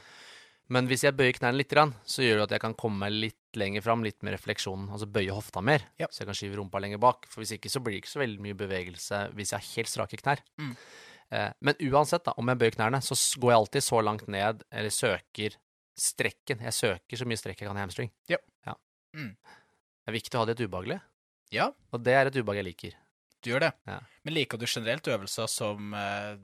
men 0.70 0.88
hvis 0.88 1.04
jeg 1.04 1.14
bøyer 1.16 1.34
knærne 1.38 1.58
litt, 1.60 1.70
så 2.08 2.24
gjør 2.24 2.38
det 2.38 2.43
at 2.43 2.51
jeg 2.51 2.62
kan 2.62 2.74
komme 2.74 3.10
litt 3.12 3.36
lenger 3.56 3.82
fram, 3.84 4.01
litt 4.04 4.24
med 4.24 4.34
refleksjonen, 4.34 4.89
altså 4.89 5.06
bøye 5.06 5.30
hofta 5.36 5.62
mer, 5.62 5.82
Ja. 5.99 6.08
så 6.10 6.20
jeg 6.24 6.28
kan 6.28 6.36
skyve 6.36 6.56
rumpa 6.58 6.80
lenger 6.82 6.97
bak. 6.99 7.28
For 7.30 7.41
hvis 7.41 7.51
ikke 7.60 7.70
så 7.70 7.84
blir 7.84 7.93
det 7.99 8.04
ikke 8.04 8.14
så 8.16 8.24
veldig 8.24 8.39
mye 8.41 8.56
bevegelse 8.58 9.34
hvis 9.36 9.51
jeg 9.51 9.60
har 9.60 9.76
helt 9.76 9.88
strake 9.91 10.18
knær. 10.24 10.39
Mm. 10.58 10.76
Eh, 11.32 11.51
men 11.62 11.76
uansett, 11.91 12.24
da, 12.24 12.34
om 12.38 12.47
jeg 12.47 12.58
bøyer 12.58 12.76
knærne, 12.78 13.01
så 13.04 13.14
går 13.39 13.51
jeg 13.51 13.60
alltid 13.60 13.84
så 13.84 14.01
langt 14.04 14.28
ned, 14.28 14.64
eller 14.72 14.89
søker 14.89 15.56
strekken. 15.97 16.60
Jeg 16.62 16.74
søker 16.74 17.18
så 17.18 17.26
mye 17.28 17.38
strekk 17.38 17.60
jeg 17.62 17.68
kan 17.68 17.78
i 17.78 17.82
hamstring. 17.86 18.10
Ja. 18.30 18.38
ja. 18.66 18.74
Mm. 19.14 19.36
Det 19.36 20.08
er 20.08 20.18
viktig 20.18 20.36
å 20.36 20.39
ha 20.39 20.45
det 20.45 20.58
litt 20.60 20.70
ubehagelig, 20.72 21.01
Ja, 21.51 21.70
og 21.93 22.01
det 22.04 22.14
er 22.18 22.26
et 22.28 22.36
ubehag 22.36 22.64
jeg 22.64 22.66
liker. 22.66 22.93
Du 23.45 23.51
gjør 23.53 23.65
det. 23.67 23.71
Ja. 23.89 23.97
Men 24.23 24.35
liker 24.37 24.59
du 24.61 24.65
generelt 24.67 25.07
øvelser 25.11 25.49
som 25.51 25.93
eh, 25.97 26.35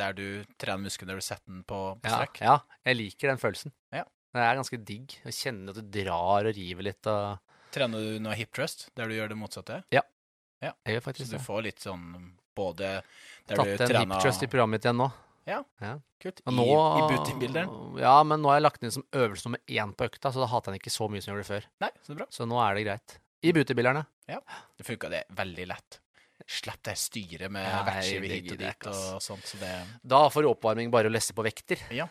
der 0.00 0.14
du 0.16 0.24
trener 0.60 0.84
musklene 0.84 1.12
når 1.14 1.22
du 1.22 1.26
setter 1.26 1.50
den 1.52 1.62
på, 1.66 1.78
på 2.02 2.12
strekk? 2.14 2.40
ja, 2.44 2.58
jeg 2.86 2.98
liker 2.98 3.32
den 3.32 3.40
følelsen. 3.42 3.74
Ja. 3.94 4.04
Det 4.30 4.42
er 4.46 4.58
ganske 4.60 4.78
digg. 4.86 5.16
Å 5.26 5.32
kjenne 5.34 5.72
at 5.72 5.80
du 5.80 5.88
drar 6.02 6.46
og 6.46 6.54
river 6.54 6.86
litt. 6.86 7.06
Og 7.10 7.72
Trener 7.74 8.02
du 8.02 8.20
noe 8.22 8.36
hip 8.38 8.52
trust, 8.54 8.88
der 8.98 9.10
du 9.10 9.14
gjør 9.16 9.32
det 9.32 9.38
motsatte? 9.38 9.80
Ja. 9.94 10.04
jeg 10.62 10.96
gjør 10.96 11.02
faktisk 11.08 11.26
Så 11.26 11.32
du 11.32 11.38
det. 11.38 11.46
får 11.46 11.66
litt 11.66 11.82
sånn 11.82 12.06
både 12.58 12.92
der 13.48 13.56
Tatt 13.56 13.66
du 13.66 13.84
en 13.86 14.00
hip 14.02 14.14
thrust 14.14 14.22
trust 14.26 14.46
i 14.46 14.50
programmet 14.50 14.78
mitt 14.78 14.86
igjen 14.86 14.98
nå. 15.00 15.10
Ja, 15.48 15.62
Kult. 16.20 16.42
I, 16.44 16.52
nå 16.52 16.66
i 16.68 17.00
bootybilderen? 17.10 17.70
Ja, 17.98 18.18
men 18.28 18.42
nå 18.42 18.50
har 18.52 18.58
jeg 18.60 18.66
lagt 18.66 18.82
den 18.82 18.90
inn 18.90 18.94
som 18.98 19.06
øvelse 19.16 19.48
nummer 19.48 19.62
én 19.66 19.94
på 19.96 20.06
økta, 20.06 20.30
så 20.30 20.42
da 20.42 20.48
hater 20.52 20.70
jeg 20.70 20.76
den 20.76 20.82
ikke 20.84 20.92
så 20.94 21.08
mye 21.10 21.22
som 21.24 21.30
jeg 21.32 21.38
gjorde 21.38 21.48
før. 21.48 21.66
Nei, 21.82 21.90
så 21.96 22.10
det 22.10 22.14
er 22.14 22.20
bra. 22.20 22.26
Så 22.36 22.46
nå 22.50 22.60
er 22.62 22.76
det 22.76 22.84
greit. 22.86 23.14
I 23.40 23.54
bootybilderne. 23.56 24.02
Det 24.78 24.86
funka 24.86 25.10
det 25.10 25.24
veldig 25.34 25.66
lett. 25.72 25.98
Slipp 26.50 26.80
deg 26.82 26.98
styre 26.98 27.48
med 27.52 27.62
Ja, 27.62 27.82
vektskive 27.86 28.26
hit 28.32 28.48
og 28.50 28.58
dit 28.58 28.86
og 28.90 29.20
sånt, 29.22 29.44
så 29.46 29.60
det 29.60 29.70
Da 30.10 30.24
får 30.34 30.48
oppvarming 30.50 30.90
bare 30.90 31.06
å 31.06 31.12
lesse 31.14 31.36
på 31.36 31.44
vekter. 31.46 31.78
Ja, 31.94 32.08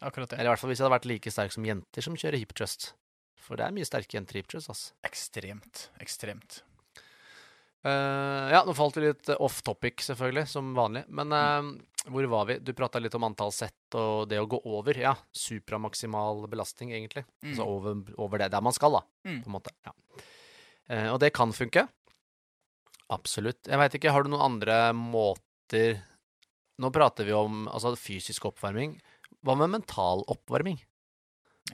Akkurat 0.00 0.30
det. 0.30 0.38
Eller 0.38 0.48
i 0.48 0.52
hvert 0.54 0.62
fall 0.62 0.70
hvis 0.70 0.78
jeg 0.80 0.86
hadde 0.86 0.94
vært 0.94 1.08
like 1.10 1.32
sterk 1.34 1.52
som 1.52 1.66
jenter 1.66 2.04
som 2.06 2.16
kjører 2.16 2.38
hip 2.40 2.54
trust. 2.56 2.92
For 3.42 3.58
det 3.58 3.66
er 3.66 3.74
mye 3.74 3.84
sterke 3.88 4.14
jenter 4.16 4.38
i 4.38 4.42
hip 4.42 4.48
trust, 4.52 4.70
altså. 4.70 4.94
Ekstremt. 5.08 5.88
Ekstremt. 6.00 6.60
Uh, 7.86 8.48
ja, 8.50 8.62
nå 8.66 8.74
falt 8.74 8.96
vi 8.98 9.04
litt 9.06 9.28
off 9.38 9.60
topic, 9.66 10.02
selvfølgelig, 10.06 10.46
som 10.50 10.72
vanlig. 10.76 11.04
Men 11.14 11.34
eh, 11.34 11.68
hvor 12.10 12.26
var 12.32 12.48
vi? 12.48 12.56
Du 12.64 12.72
prata 12.76 13.00
litt 13.02 13.14
om 13.18 13.26
antall 13.28 13.52
sett 13.54 13.94
og 13.98 14.26
det 14.30 14.40
å 14.42 14.48
gå 14.50 14.58
over. 14.66 14.98
Ja, 14.98 15.14
supramaksimal 15.34 16.46
belastning, 16.50 16.90
egentlig. 16.96 17.24
Mm. 17.42 17.52
Altså 17.52 17.68
over, 17.70 18.00
over 18.18 18.42
det 18.42 18.50
der 18.54 18.64
man 18.64 18.74
skal, 18.76 18.98
da, 18.98 19.04
Mm. 19.28 19.42
på 19.44 19.50
en 19.50 19.56
måte. 19.58 19.74
Ja. 19.86 19.92
Uh, 20.88 21.08
og 21.14 21.18
det 21.22 21.32
kan 21.36 21.52
funke. 21.52 21.86
Absolutt. 23.12 23.64
Jeg 23.68 23.80
veit 23.80 23.96
ikke, 23.96 24.12
har 24.12 24.24
du 24.24 24.32
noen 24.32 24.46
andre 24.52 24.78
måter 24.96 26.02
Nå 26.78 26.92
prater 26.94 27.26
vi 27.26 27.32
om 27.34 27.64
altså, 27.66 27.90
fysisk 27.98 28.44
oppvarming. 28.52 28.92
Hva 29.42 29.56
med 29.58 29.72
mental 29.72 30.20
oppvarming? 30.30 30.76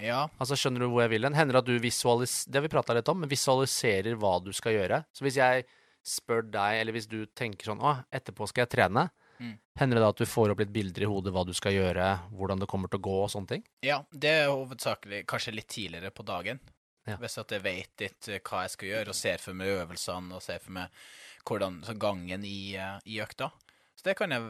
Ja. 0.01 0.25
Altså, 0.41 0.57
Skjønner 0.57 0.81
du 0.81 0.89
hvor 0.89 1.05
jeg 1.05 1.13
vil 1.13 1.27
hen? 1.29 1.37
Hender 1.37 1.59
det 1.59 1.61
at 1.61 1.69
du 1.69 1.83
visualiserer 1.83 2.51
Det 2.51 2.59
har 2.59 2.65
vi 2.65 2.73
prata 2.73 2.97
litt 2.97 3.11
om, 3.13 3.21
men 3.21 3.31
visualiserer 3.31 4.17
hva 4.21 4.39
du 4.41 4.49
skal 4.57 4.79
gjøre. 4.79 5.03
Så 5.13 5.27
hvis 5.27 5.37
jeg 5.43 5.67
spør 6.05 6.47
deg, 6.49 6.81
eller 6.81 6.97
hvis 6.97 7.09
du 7.11 7.21
tenker 7.37 7.69
sånn 7.71 7.85
Å, 7.85 7.99
etterpå 8.13 8.49
skal 8.49 8.65
jeg 8.65 8.73
trene. 8.77 9.07
Mm. 9.41 9.57
Hender 9.81 9.99
det 9.99 10.05
da 10.05 10.13
at 10.15 10.23
du 10.23 10.29
får 10.31 10.55
opp 10.55 10.63
litt 10.63 10.73
bilder 10.75 11.05
i 11.05 11.11
hodet 11.11 11.33
hva 11.35 11.43
du 11.45 11.53
skal 11.57 11.75
gjøre, 11.75 12.07
hvordan 12.39 12.63
det 12.63 12.69
kommer 12.71 12.89
til 12.89 13.01
å 13.01 13.07
gå 13.09 13.17
og 13.25 13.33
sånne 13.33 13.51
ting? 13.51 13.65
ja, 13.85 13.99
det 14.13 14.31
er 14.45 14.53
hovedsakelig 14.53 15.25
kanskje 15.29 15.57
litt 15.57 15.69
tidligere 15.75 16.15
på 16.15 16.27
dagen. 16.27 16.61
Ja. 17.05 17.19
Hvis 17.21 17.37
at 17.41 17.53
jeg 17.53 17.61
vet 17.65 18.01
litt 18.01 18.29
eh, 18.33 18.41
hva 18.41 18.63
jeg 18.65 18.73
skal 18.73 18.89
gjøre, 18.89 19.13
og 19.13 19.19
ser 19.19 19.43
for 19.43 19.59
meg 19.59 19.73
øvelsene, 19.75 20.39
og 20.39 20.45
ser 20.45 20.63
for 20.65 20.77
meg 20.79 21.03
hvordan, 21.45 21.83
så 21.85 21.95
gangen 21.99 22.45
i, 22.45 22.75
eh, 22.77 22.99
i 23.07 23.21
økta. 23.23 23.51
Så 23.95 24.09
det 24.09 24.17
kan 24.19 24.33
jeg. 24.35 24.43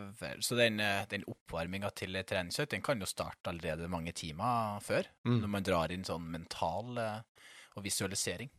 Så 0.43 0.57
den, 0.57 0.81
eh, 0.81 1.05
den 1.11 1.25
oppvarminga 1.29 1.91
til 1.95 2.17
treningsøkt, 2.25 2.71
den 2.71 2.83
kan 2.83 3.01
jo 3.01 3.07
starte 3.07 3.51
allerede 3.53 3.91
mange 3.91 4.13
timer 4.13 4.81
før. 4.81 5.05
Mm. 5.25 5.41
Når 5.43 5.49
man 5.49 5.63
drar 5.63 5.93
inn 5.93 6.05
sånn 6.05 6.31
mental 6.31 6.99
eh, 6.99 7.21
og 7.77 7.85
visualisering. 7.85 8.51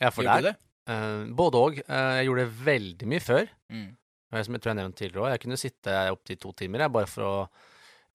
Ja, 0.00 0.10
for 0.10 0.22
der, 0.22 0.52
det? 0.52 0.56
Uh, 0.86 1.24
både 1.34 1.58
òg. 1.58 1.78
jeg 1.82 2.26
gjorde 2.26 2.42
det 2.44 2.64
veldig 2.64 3.06
mye 3.10 3.22
før. 3.24 3.48
Mm. 3.72 3.96
Som 4.44 4.54
jeg 4.54 4.62
tror 4.62 4.70
jeg 4.70 4.78
nevnte 4.78 5.00
tidligere 5.00 5.24
òg. 5.24 5.30
Jeg 5.32 5.40
kunne 5.40 5.58
sitte 5.58 5.94
opptil 6.12 6.38
to 6.38 6.52
timer 6.52 6.84
jeg, 6.84 6.92
bare 6.92 7.08
for 7.10 7.22
å 7.26 7.48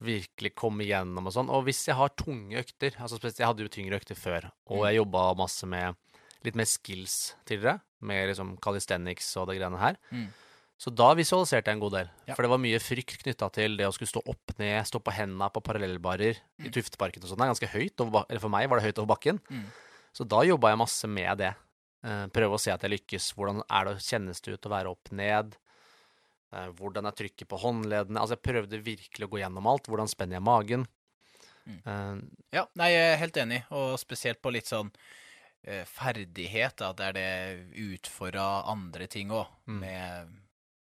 virkelig 0.02 0.54
komme 0.58 0.84
igjennom 0.86 1.26
og 1.28 1.34
sånn. 1.34 1.50
Og 1.52 1.66
hvis 1.66 1.82
jeg 1.88 1.98
har 1.98 2.14
tunge 2.18 2.58
økter 2.62 2.96
altså 2.98 3.18
spesielt, 3.18 3.38
Jeg 3.42 3.50
hadde 3.50 3.66
jo 3.66 3.72
tyngre 3.72 3.98
økter 4.00 4.16
før, 4.18 4.50
og 4.70 4.78
Mm. 4.78 4.86
jeg 4.88 4.96
jobba 5.02 5.34
masse 5.36 5.66
med 5.66 5.96
litt 6.44 6.58
mer 6.58 6.68
skills 6.68 7.34
tidligere. 7.48 7.80
Med 8.02 8.28
liksom 8.32 8.56
calisthenics 8.62 9.28
og 9.38 9.48
det 9.50 9.58
greiene 9.60 9.78
her. 9.78 9.98
Mm. 10.10 10.28
Så 10.82 10.90
da 10.90 11.12
visualiserte 11.14 11.70
jeg 11.70 11.78
en 11.78 11.82
god 11.84 11.94
del. 11.94 12.08
Ja. 12.26 12.34
For 12.34 12.42
det 12.42 12.50
var 12.50 12.58
mye 12.58 12.80
frykt 12.82 13.20
knytta 13.22 13.46
til 13.54 13.76
det 13.78 13.86
å 13.86 13.92
skulle 13.94 14.10
stå 14.10 14.22
opp 14.26 14.54
ned, 14.58 14.80
stå 14.88 14.98
på 14.98 15.14
henda 15.14 15.46
på 15.54 15.62
parallellbarer 15.62 16.34
i 16.58 16.66
Mm. 16.66 16.72
Tufteparken 16.74 17.22
og 17.22 17.30
sånn. 17.30 17.38
Det 17.38 17.46
er 17.46 17.52
ganske 17.54 17.72
høyt. 17.76 18.00
Over, 18.02 18.24
eller 18.28 18.40
for 18.42 18.50
meg 18.50 18.68
var 18.68 18.80
det 18.80 18.88
høyt 18.88 18.98
over 18.98 19.14
bakken. 19.14 19.38
Mm. 19.48 19.68
Så 20.12 20.26
da 20.26 20.42
jobba 20.42 20.72
jeg 20.72 20.80
masse 20.82 21.06
med 21.08 21.38
det. 21.38 21.54
Eh, 22.02 22.26
prøve 22.34 22.58
å 22.58 22.60
se 22.60 22.72
at 22.74 22.82
jeg 22.82 22.90
lykkes. 22.96 23.30
Hvordan 23.38 23.62
er 23.70 23.84
det, 23.84 24.02
kjennes 24.02 24.42
det 24.42 24.56
ut 24.58 24.66
å 24.66 24.74
være 24.74 24.90
opp 24.90 25.12
ned? 25.12 25.54
Eh, 26.52 26.68
hvordan 26.74 27.06
er 27.06 27.14
trykket 27.14 27.46
på 27.48 27.60
håndleddene? 27.62 28.18
Altså, 28.18 28.34
jeg 28.34 28.42
prøvde 28.42 28.82
virkelig 28.82 29.28
å 29.28 29.30
gå 29.30 29.38
gjennom 29.38 29.70
alt. 29.70 29.86
Hvordan 29.86 30.10
spenner 30.10 30.40
jeg 30.40 30.42
magen? 30.42 30.88
Mm. 31.62 31.78
Uh, 31.86 32.18
Ja, 32.52 32.66
nei, 32.74 32.90
jeg 32.90 33.12
er 33.12 33.20
helt 33.22 33.36
enig, 33.38 33.62
og 33.70 33.94
spesielt 34.02 34.42
på 34.42 34.50
litt 34.50 34.66
sånn 34.66 34.90
eh, 35.64 35.84
ferdigheter 35.84 36.94
der 36.96 37.12
det 37.12 37.74
utfordra 37.78 38.64
andre 38.70 39.06
ting 39.06 39.30
òg, 39.30 39.46
Mm. 39.68 39.78
med 39.80 40.28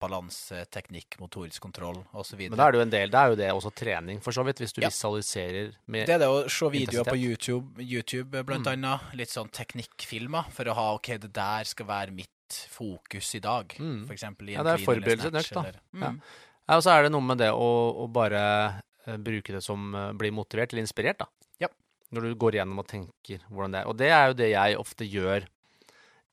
balanse, 0.02 0.66
teknikk, 0.70 1.16
motorisk 1.20 1.62
kontroll 1.64 2.04
osv. 2.14 2.38
Men 2.50 2.58
da 2.60 2.68
er 2.68 2.72
det 2.74 2.78
jo 2.80 2.84
en 2.84 2.90
del, 2.92 3.10
da 3.10 3.24
er 3.26 3.30
jo 3.32 3.36
det 3.40 3.48
også 3.56 3.72
trening, 3.74 4.20
for 4.22 4.32
så 4.36 4.44
vidt, 4.46 4.60
hvis 4.60 4.74
du 4.76 4.82
Ja. 4.82 4.90
visualiserer 4.90 5.74
med 5.88 6.06
Det 6.06 6.16
er 6.16 6.20
det 6.20 6.28
å 6.28 6.50
se 6.50 6.70
videoer 6.70 7.06
på 7.06 7.18
YouTube, 7.18 7.80
YouTube 7.80 8.44
blant 8.46 8.66
Mm. 8.68 8.74
annet. 8.74 9.16
Litt 9.16 9.30
sånn 9.30 9.50
teknikkfilmer 9.50 10.52
for 10.52 10.66
å 10.66 10.74
ha 10.76 10.94
OK, 10.96 11.18
det 11.18 11.32
der 11.34 11.64
skal 11.64 11.86
være 11.86 12.12
mitt 12.12 12.30
fokus 12.70 13.34
i 13.36 13.40
dag. 13.40 13.70
Mm. 13.80 14.06
For 14.06 14.14
eksempel 14.14 14.50
i 14.50 14.54
Ja, 14.54 14.64
det 14.64 14.82
er 14.82 14.86
forberedelse 14.86 15.32
nok, 15.32 15.50
da. 15.50 15.60
eller- 15.62 15.80
Ja. 15.94 16.10
Mm. 16.12 16.22
Ja, 16.68 16.76
og 16.78 16.84
så 16.84 16.92
er 17.00 17.04
det 17.04 17.12
noe 17.12 17.22
med 17.22 17.38
det 17.38 17.50
å, 17.52 17.96
å 17.96 18.12
bare 18.12 18.82
eh, 19.08 19.18
bruke 19.18 19.54
det 19.54 19.64
som 19.64 19.94
uh, 19.96 20.12
blir 20.14 20.32
motivert 20.32 20.74
eller 20.74 20.82
inspirert, 20.84 21.18
da. 21.20 21.26
Når 22.16 22.26
du 22.30 22.36
går 22.40 22.58
igjennom 22.58 22.80
og 22.82 22.88
tenker 22.90 23.44
hvordan 23.52 23.76
det 23.76 23.82
er. 23.84 23.88
Og 23.92 23.98
det 24.00 24.10
er 24.16 24.28
jo 24.32 24.38
det 24.40 24.50
jeg 24.54 24.80
ofte 24.80 25.08
gjør 25.08 25.48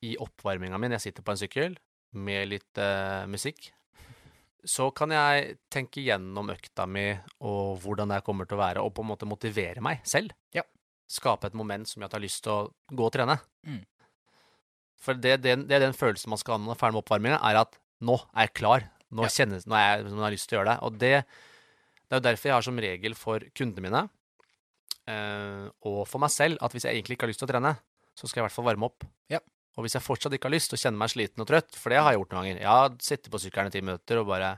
i 0.07 0.17
oppvarminga 0.23 0.79
mi. 0.83 0.91
Jeg 0.97 1.05
sitter 1.09 1.27
på 1.27 1.35
en 1.35 1.41
sykkel 1.41 1.79
med 2.19 2.51
litt 2.51 2.79
uh, 2.83 3.25
musikk. 3.31 3.71
Så 4.63 4.91
kan 4.95 5.11
jeg 5.11 5.57
tenke 5.73 6.03
gjennom 6.05 6.53
økta 6.55 6.85
mi 6.87 7.09
og 7.43 7.81
hvordan 7.83 8.13
det 8.15 8.21
kommer 8.27 8.47
til 8.47 8.59
å 8.59 8.63
være, 8.63 8.83
og 8.85 8.93
på 8.95 9.03
en 9.03 9.11
måte 9.11 9.27
motivere 9.27 9.83
meg 9.83 10.05
selv. 10.07 10.35
Ja. 10.55 10.63
Skape 11.11 11.51
et 11.51 11.57
moment 11.59 11.89
som 11.91 11.99
gjør 12.03 12.11
at 12.11 12.15
jeg 12.15 12.21
har 12.21 12.27
lyst 12.29 12.43
til 12.47 12.53
å 12.55 12.61
gå 12.95 13.09
og 13.09 13.15
trene. 13.17 13.39
Mm. 13.67 13.81
For 15.03 15.19
det, 15.19 15.41
det, 15.43 15.57
det 15.67 15.77
er 15.81 15.83
den 15.89 15.97
følelsen 15.99 16.31
man 16.31 16.39
skal 16.39 16.55
ha 16.55 16.61
når 16.63 16.69
man 16.71 16.77
er 16.77 16.83
ferdig 16.85 16.95
med 16.97 17.03
oppvarminga, 17.03 17.41
er 17.43 17.59
at 17.65 17.79
nå 18.07 18.21
er 18.31 18.47
jeg 18.47 18.55
klar. 18.61 18.87
Nå 19.13 19.27
Ja. 19.27 19.33
kjennes 19.35 19.67
nå 19.69 19.75
er 19.77 19.83
jeg 19.89 20.07
jeg 20.07 20.23
har 20.23 20.35
lyst 20.37 20.49
til 20.49 20.57
å 20.57 20.61
gjøre 20.61 20.71
det. 20.71 20.79
Og 20.87 20.99
det, 21.03 21.13
det 22.07 22.15
er 22.15 22.21
jo 22.23 22.27
derfor 22.29 22.49
jeg 22.49 22.57
har 22.57 22.67
som 22.69 22.79
regel 22.87 23.17
for 23.19 23.49
kundene 23.59 23.85
mine, 23.89 24.05
og 25.09 26.03
for 26.07 26.23
meg 26.23 26.31
selv, 26.31 26.61
at 26.63 26.75
hvis 26.75 26.87
jeg 26.87 26.95
egentlig 26.95 27.17
ikke 27.17 27.27
har 27.27 27.33
lyst 27.33 27.43
til 27.43 27.49
å 27.49 27.53
trene, 27.53 27.73
så 28.15 28.29
skal 28.29 28.41
jeg 28.41 28.45
i 28.45 28.47
hvert 28.49 28.57
fall 28.57 28.69
varme 28.69 28.89
opp. 28.89 29.07
Ja. 29.33 29.41
Og 29.77 29.87
hvis 29.87 29.97
jeg 29.97 30.05
fortsatt 30.05 30.35
ikke 30.37 30.51
har 30.51 30.55
lyst 30.55 30.75
og 30.75 30.79
å 30.79 30.83
kjenne 30.83 31.01
meg 31.01 31.13
sliten 31.13 31.43
og 31.43 31.49
trøtt, 31.49 31.79
for 31.81 31.93
det 31.93 32.03
har 32.03 32.13
jeg 32.13 32.21
gjort 32.21 32.35
noen 32.35 32.43
ganger 32.45 32.61
Jeg 32.61 32.69
har 32.69 32.91
sittet 33.01 33.31
på 33.33 33.41
sykkelen 33.41 33.71
i 33.71 33.75
ti 33.75 33.81
minutter 33.85 34.21
og 34.21 34.29
bare 34.29 34.51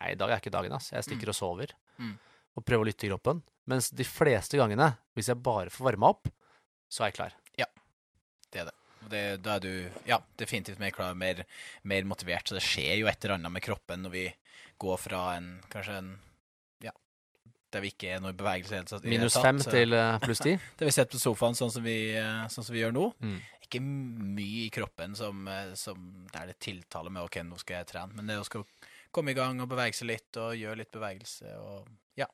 Nei, 0.00 0.14
i 0.14 0.16
dag 0.16 0.30
er 0.32 0.40
ikke 0.40 0.52
dagen, 0.52 0.72
ass. 0.72 0.86
Jeg 0.94 1.04
stikker 1.04 1.28
og 1.28 1.36
sover. 1.36 1.74
Mm. 2.00 2.14
Og 2.56 2.64
prøver 2.64 2.86
å 2.86 2.88
lytte 2.88 3.04
i 3.04 3.10
kroppen. 3.10 3.42
Mens 3.68 3.90
de 3.92 4.06
fleste 4.08 4.56
gangene, 4.56 4.94
hvis 5.12 5.28
jeg 5.28 5.42
bare 5.44 5.68
får 5.68 5.90
varma 5.90 6.08
opp, 6.14 6.30
så 6.88 7.04
er 7.04 7.10
jeg 7.10 7.16
klar. 7.18 7.34
Ja, 7.60 7.66
Det 8.48 8.62
er 8.62 8.70
det. 8.70 8.76
Det. 9.10 9.20
Da 9.44 9.58
er 9.58 9.60
du 9.60 9.72
ja, 10.08 10.18
definitivt 10.40 10.80
mer 10.80 10.94
klar, 10.96 11.12
mer, 11.12 11.44
mer 11.84 12.08
motivert. 12.08 12.48
Så 12.48 12.56
det 12.56 12.64
skjer 12.64 12.96
jo 13.02 13.10
et 13.12 13.20
eller 13.20 13.36
annet 13.36 13.52
med 13.52 13.64
kroppen 13.64 14.06
når 14.06 14.14
vi 14.14 14.24
går 14.80 14.96
fra 15.04 15.22
en 15.36 15.52
kanskje 15.68 15.98
en 16.00 16.10
der 17.72 17.80
vi 17.84 17.90
ikke 17.92 18.08
er 18.16 18.20
noe 18.24 18.32
bevegelse 18.36 18.74
helt, 18.74 18.88
det 18.90 19.02
det 19.04 19.10
Minus 19.12 19.34
tatt, 19.36 19.44
fem 19.46 19.58
så- 19.62 19.70
til 19.70 19.92
eh, 19.94 20.18
pluss 20.24 20.40
ti. 20.42 20.56
Der 20.78 20.86
vi 20.88 20.90
sitter 20.96 21.12
på 21.16 21.20
sofaen 21.22 21.54
sånn 21.54 21.70
som 21.70 21.82
vi, 21.84 21.96
eh, 22.18 22.46
sånn 22.50 22.64
som 22.66 22.74
vi 22.74 22.80
gjør 22.82 22.92
nå. 22.96 23.04
Mm. 23.22 23.36
Ikke 23.66 23.80
mye 23.84 24.64
i 24.66 24.70
kroppen 24.74 25.14
som, 25.16 25.46
eh, 25.48 25.74
som 25.78 26.26
der 26.32 26.46
det 26.50 26.58
tiltaler 26.58 27.10
med 27.14 27.22
OK, 27.22 27.36
nå 27.46 27.58
skal 27.62 27.76
jeg 27.84 27.86
trene. 27.92 28.12
Men 28.16 28.26
det 28.26 28.38
å 28.40 28.44
skal 28.44 28.64
komme 29.12 29.30
i 29.30 29.34
gang 29.38 29.60
og 29.62 29.68
bevege 29.70 29.94
seg 29.94 30.08
litt 30.10 30.36
og 30.42 30.56
gjøre 30.58 30.76
litt 30.82 30.90
bevegelse 30.90 31.54
og 31.58 31.86
ja. 32.18 32.26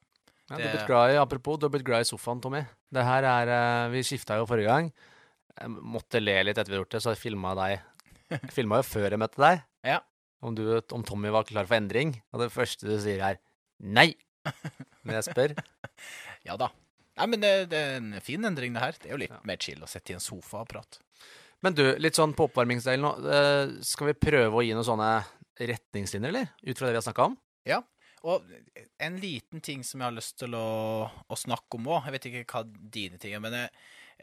Ja, 0.49 0.57
du 0.57 0.62
Det- 0.62 0.66
har 0.70 0.76
blitt 0.78 0.87
glad 0.87 1.11
i, 1.11 1.16
apropos, 1.20 1.59
du 1.59 1.66
har 1.66 1.70
blitt 1.76 1.84
glad 1.84 2.01
i 2.01 2.09
sofaen, 2.09 2.41
Tommy. 2.41 2.64
Det 2.93 3.05
her 3.05 3.24
er 3.24 3.91
Vi 3.91 4.01
skifta 4.03 4.37
jo 4.39 4.47
forrige 4.47 4.66
gang. 4.72 4.93
Jeg 5.61 5.68
måtte 5.70 6.20
le 6.22 6.43
litt 6.45 6.57
etter 6.59 6.68
vi 6.70 6.76
hadde 6.76 6.84
gjort 6.84 6.91
det, 6.97 7.03
så 7.03 7.14
jeg 7.14 7.18
filma 7.32 7.55
deg. 7.55 7.80
Jeg 8.30 8.41
filma 8.57 8.76
jo 8.80 8.82
før 8.89 9.11
jeg 9.11 9.18
møtte 9.18 9.37
deg. 9.43 9.62
Ja. 9.84 10.01
Om, 10.43 10.55
du, 10.55 10.80
om 10.93 11.03
Tommy 11.03 11.28
var 11.32 11.45
klar 11.45 11.66
for 11.66 11.76
endring. 11.76 12.14
Og 12.32 12.41
det 12.41 12.53
første 12.53 12.87
du 12.87 12.97
sier, 13.01 13.20
er 13.24 13.39
nei. 13.80 14.14
Når 15.07 15.19
jeg 15.21 15.27
spør. 15.31 15.55
Ja 16.47 16.57
da. 16.61 16.71
Nei, 17.17 17.27
men 17.33 17.41
det, 17.41 17.51
det 17.73 17.79
er 17.81 17.95
en 18.01 18.13
fin 18.21 18.45
endring, 18.45 18.75
det 18.77 18.83
her. 18.83 18.97
Det 19.01 19.09
er 19.09 19.15
jo 19.15 19.21
litt 19.23 19.33
Ja. 19.33 19.41
mer 19.49 19.57
chill 19.63 19.81
å 19.83 19.89
sitte 19.89 20.13
i 20.13 20.17
en 20.19 20.21
sofa 20.25 20.61
og 20.65 20.69
prate. 20.69 21.01
Men 21.65 21.73
du, 21.75 21.83
litt 22.03 22.19
sånn 22.19 22.35
på 22.37 22.45
oppvarmingsdelen 22.51 23.01
nå. 23.07 23.13
Eh, 23.33 23.75
skal 23.87 24.11
vi 24.11 24.17
prøve 24.27 24.59
å 24.61 24.65
gi 24.67 24.75
noen 24.77 24.85
sånne 24.85 25.11
retningslinjer, 25.57 26.29
eller? 26.35 26.51
Ut 26.67 26.77
fra 26.77 26.89
det 26.91 26.97
vi 26.97 27.01
har 27.01 27.07
snakka 27.07 27.29
om? 27.31 27.37
Ja. 27.67 27.79
Og 28.27 28.45
en 29.01 29.17
liten 29.23 29.63
ting 29.65 29.85
som 29.87 30.01
jeg 30.03 30.09
har 30.11 30.17
lyst 30.17 30.37
til 30.43 30.55
å, 30.59 30.67
å 31.09 31.39
snakke 31.39 31.79
om 31.79 31.89
òg. 31.95 32.05
Jeg 32.09 32.17
vet 32.17 32.29
ikke 32.29 32.45
hva 32.53 32.63
dine 32.99 33.21
ting 33.23 33.37
er, 33.39 33.43
men 33.45 33.55
jeg, 33.57 33.71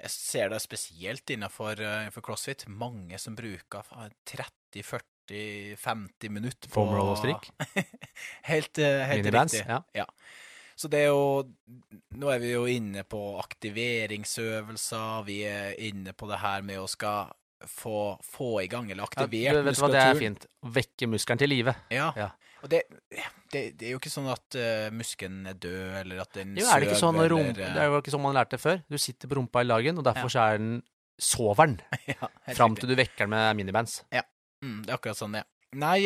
jeg 0.04 0.14
ser 0.14 0.54
det 0.54 0.60
spesielt 0.62 1.34
innenfor, 1.34 1.80
eh, 1.82 2.00
innenfor 2.06 2.26
crossfit. 2.30 2.68
Mange 2.70 3.18
som 3.22 3.34
bruker 3.40 3.90
30-40 4.30 5.02
40-50 5.30 6.34
minutter 6.34 6.70
på 6.72 6.84
Foam 6.84 7.00
og 7.02 7.18
strikk? 7.22 7.50
helt, 8.50 8.78
eh, 8.78 9.04
helt 9.10 9.30
riktig. 9.30 9.64
Ja. 9.68 9.82
ja. 9.96 10.08
Så 10.76 10.90
det 10.90 11.04
er 11.06 11.12
jo 11.14 11.44
Nå 12.18 12.32
er 12.34 12.42
vi 12.42 12.52
jo 12.52 12.66
inne 12.70 13.06
på 13.06 13.22
aktiveringsøvelser, 13.42 15.24
vi 15.28 15.44
er 15.48 15.78
inne 15.86 16.16
på 16.18 16.28
det 16.32 16.42
her 16.42 16.66
med 16.66 16.82
å 16.82 16.88
skal 16.90 17.32
få, 17.64 18.18
få 18.26 18.62
i 18.64 18.70
gang 18.72 18.90
eller 18.92 19.06
aktivert 19.08 19.34
ja, 19.34 19.54
vet 19.60 19.70
muskulaturen. 19.70 19.74
Vet 19.74 19.78
du 19.78 19.84
hva, 19.84 19.92
det 19.96 20.06
er 20.06 20.20
fint. 20.20 20.48
Vekke 20.78 21.10
muskelen 21.14 21.44
til 21.44 21.54
live. 21.54 21.76
Ja. 21.94 22.10
ja. 22.20 22.32
Og 22.64 22.72
det, 22.72 22.82
det, 23.52 23.64
det, 23.76 23.88
er 23.88 23.94
jo 23.94 24.00
ikke 24.00 24.12
sånn 24.12 24.30
at 24.32 24.56
uh, 24.56 24.88
muskelen 24.96 25.48
er 25.52 25.58
død, 25.60 25.96
eller 26.00 26.24
at 26.24 26.36
den 26.38 26.56
jo, 26.60 26.68
er 26.68 26.80
det 26.80 26.92
ikke 26.92 27.02
sånn 27.02 27.20
eller, 27.20 27.32
rom, 27.34 27.50
Det 27.56 27.68
er 27.68 27.90
jo 27.92 28.00
ikke 28.00 28.14
sånn 28.14 28.24
man 28.24 28.38
lærte 28.38 28.56
det 28.56 28.64
før. 28.64 28.84
Du 28.88 29.00
sitter 29.02 29.32
på 29.32 29.40
rumpa 29.40 29.64
i 29.64 29.68
lagen, 29.68 30.00
og 30.00 30.08
derfor 30.08 30.30
ja. 30.30 30.34
så 30.36 30.46
er 30.46 30.62
den 30.62 30.78
soveren. 31.20 31.80
ja, 32.14 32.32
Fram 32.56 32.78
til 32.80 32.92
du 32.92 32.96
vekker 33.00 33.26
den 33.26 33.36
med 33.36 33.60
minibands. 33.60 34.02
Ja. 34.16 34.24
Mm, 34.64 34.78
det 34.86 34.93
er 34.93 34.97
akkurat 34.97 35.20
sånn 35.20 35.36
er. 35.41 35.49
Nei, 35.74 36.05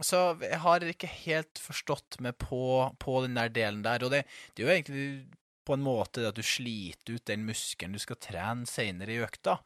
så 0.00 0.22
jeg 0.40 0.58
har 0.64 0.84
ikke 0.88 1.08
helt 1.26 1.60
forstått 1.60 2.16
meg 2.24 2.38
på, 2.40 2.62
på 2.98 3.18
den 3.26 3.36
der 3.36 3.50
delen 3.52 3.82
der. 3.84 4.02
Og 4.06 4.10
det, 4.14 4.22
det 4.56 4.62
er 4.62 4.68
jo 4.68 4.72
egentlig 4.74 5.06
på 5.62 5.76
en 5.76 5.84
måte 5.84 6.24
at 6.26 6.34
du 6.34 6.42
sliter 6.42 7.14
ut 7.18 7.26
den 7.28 7.44
muskelen 7.46 7.92
du 7.94 8.00
skal 8.02 8.18
trene 8.18 8.66
senere 8.66 9.12
i 9.14 9.20
økta. 9.22 9.58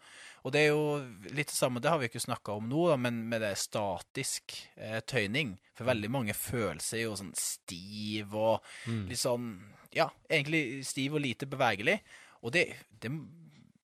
Og 0.45 0.53
det 0.53 0.65
er 0.67 0.75
jo 0.75 0.99
litt 1.31 1.49
det 1.49 1.57
samme, 1.57 1.81
det 1.81 1.89
har 1.89 2.03
vi 2.03 2.11
ikke 2.11 2.21
snakka 2.27 2.59
om 2.59 2.67
nå, 2.69 2.83
da, 2.91 2.99
men 3.01 3.23
med 3.31 3.41
det 3.47 3.55
statisk 3.63 4.59
eh, 4.77 4.99
tøyning. 5.09 5.55
For 5.79 5.89
veldig 5.89 6.11
mange 6.13 6.37
føler 6.37 6.83
seg 6.85 7.07
jo 7.07 7.17
sånn 7.19 7.33
stiv 7.39 8.35
og 8.37 8.61
Mm. 8.87 9.07
litt 9.09 9.23
sånn 9.23 9.49
Ja, 9.97 10.11
egentlig 10.29 10.85
stiv 10.85 11.15
og 11.17 11.23
lite 11.25 11.47
bevegelig. 11.49 12.01
Og 12.45 12.53
det, 12.53 12.67
det 13.01 13.11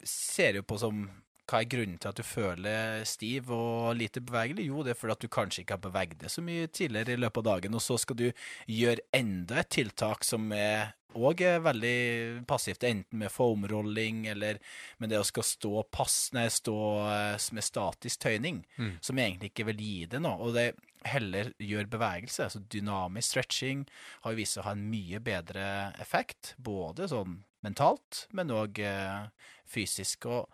ser 0.05 0.59
jo 0.59 0.63
på 0.67 0.77
som 0.79 1.07
hva 1.51 1.59
er 1.61 1.69
grunnen 1.69 1.99
til 2.01 2.09
at 2.13 2.17
du 2.17 2.23
føler 2.25 3.03
stiv 3.09 3.51
og 3.53 3.97
lite 3.99 4.23
bevegelig? 4.25 4.69
Jo, 4.71 4.83
det 4.87 4.95
er 4.95 4.99
fordi 5.01 5.13
at 5.17 5.25
du 5.25 5.29
kanskje 5.33 5.65
ikke 5.65 5.77
har 5.77 5.83
beveget 5.85 6.19
deg 6.23 6.31
så 6.33 6.45
mye 6.45 6.69
tidligere 6.71 7.17
i 7.17 7.21
løpet 7.21 7.43
av 7.43 7.49
dagen, 7.51 7.75
og 7.75 7.83
så 7.83 7.99
skal 8.01 8.17
du 8.21 8.29
gjøre 8.71 9.03
enda 9.19 9.59
et 9.63 9.71
tiltak 9.75 10.25
som 10.25 10.53
er 10.57 10.93
òg 11.13 11.43
er 11.45 11.59
veldig 11.61 12.47
passivt, 12.49 12.87
enten 12.89 13.19
med 13.21 13.29
foamrolling 13.29 14.23
eller 14.33 14.57
med 15.03 15.11
det 15.13 15.19
å 15.21 15.27
skal 15.29 15.45
stå 15.45 15.83
pass, 15.93 16.31
nei, 16.33 16.47
stå 16.49 16.77
eh, 17.05 17.49
med 17.53 17.67
statisk 17.67 18.23
tøyning, 18.25 18.63
Mm. 18.79 18.95
som 19.05 19.19
egentlig 19.21 19.51
ikke 19.53 19.67
vil 19.69 19.83
gi 19.85 20.07
det 20.09 20.23
noe. 20.25 20.39
Og 20.41 20.55
det 20.57 20.71
heller 21.05 21.53
gjør 21.61 21.91
bevegelse, 21.93 22.47
altså 22.47 22.63
dynamisk 22.73 23.29
stretching, 23.35 23.85
har 24.25 24.39
vist 24.39 24.55
seg 24.57 24.63
å 24.63 24.71
ha 24.71 24.73
en 24.73 24.89
mye 24.89 25.21
bedre 25.21 25.67
effekt, 26.01 26.55
både 26.57 27.11
sånn 27.13 27.43
mentalt, 27.63 28.27
men 28.33 28.49
òg 28.49 28.79
eh, 28.81 29.27
fysisk. 29.69 30.25
Og 30.33 30.49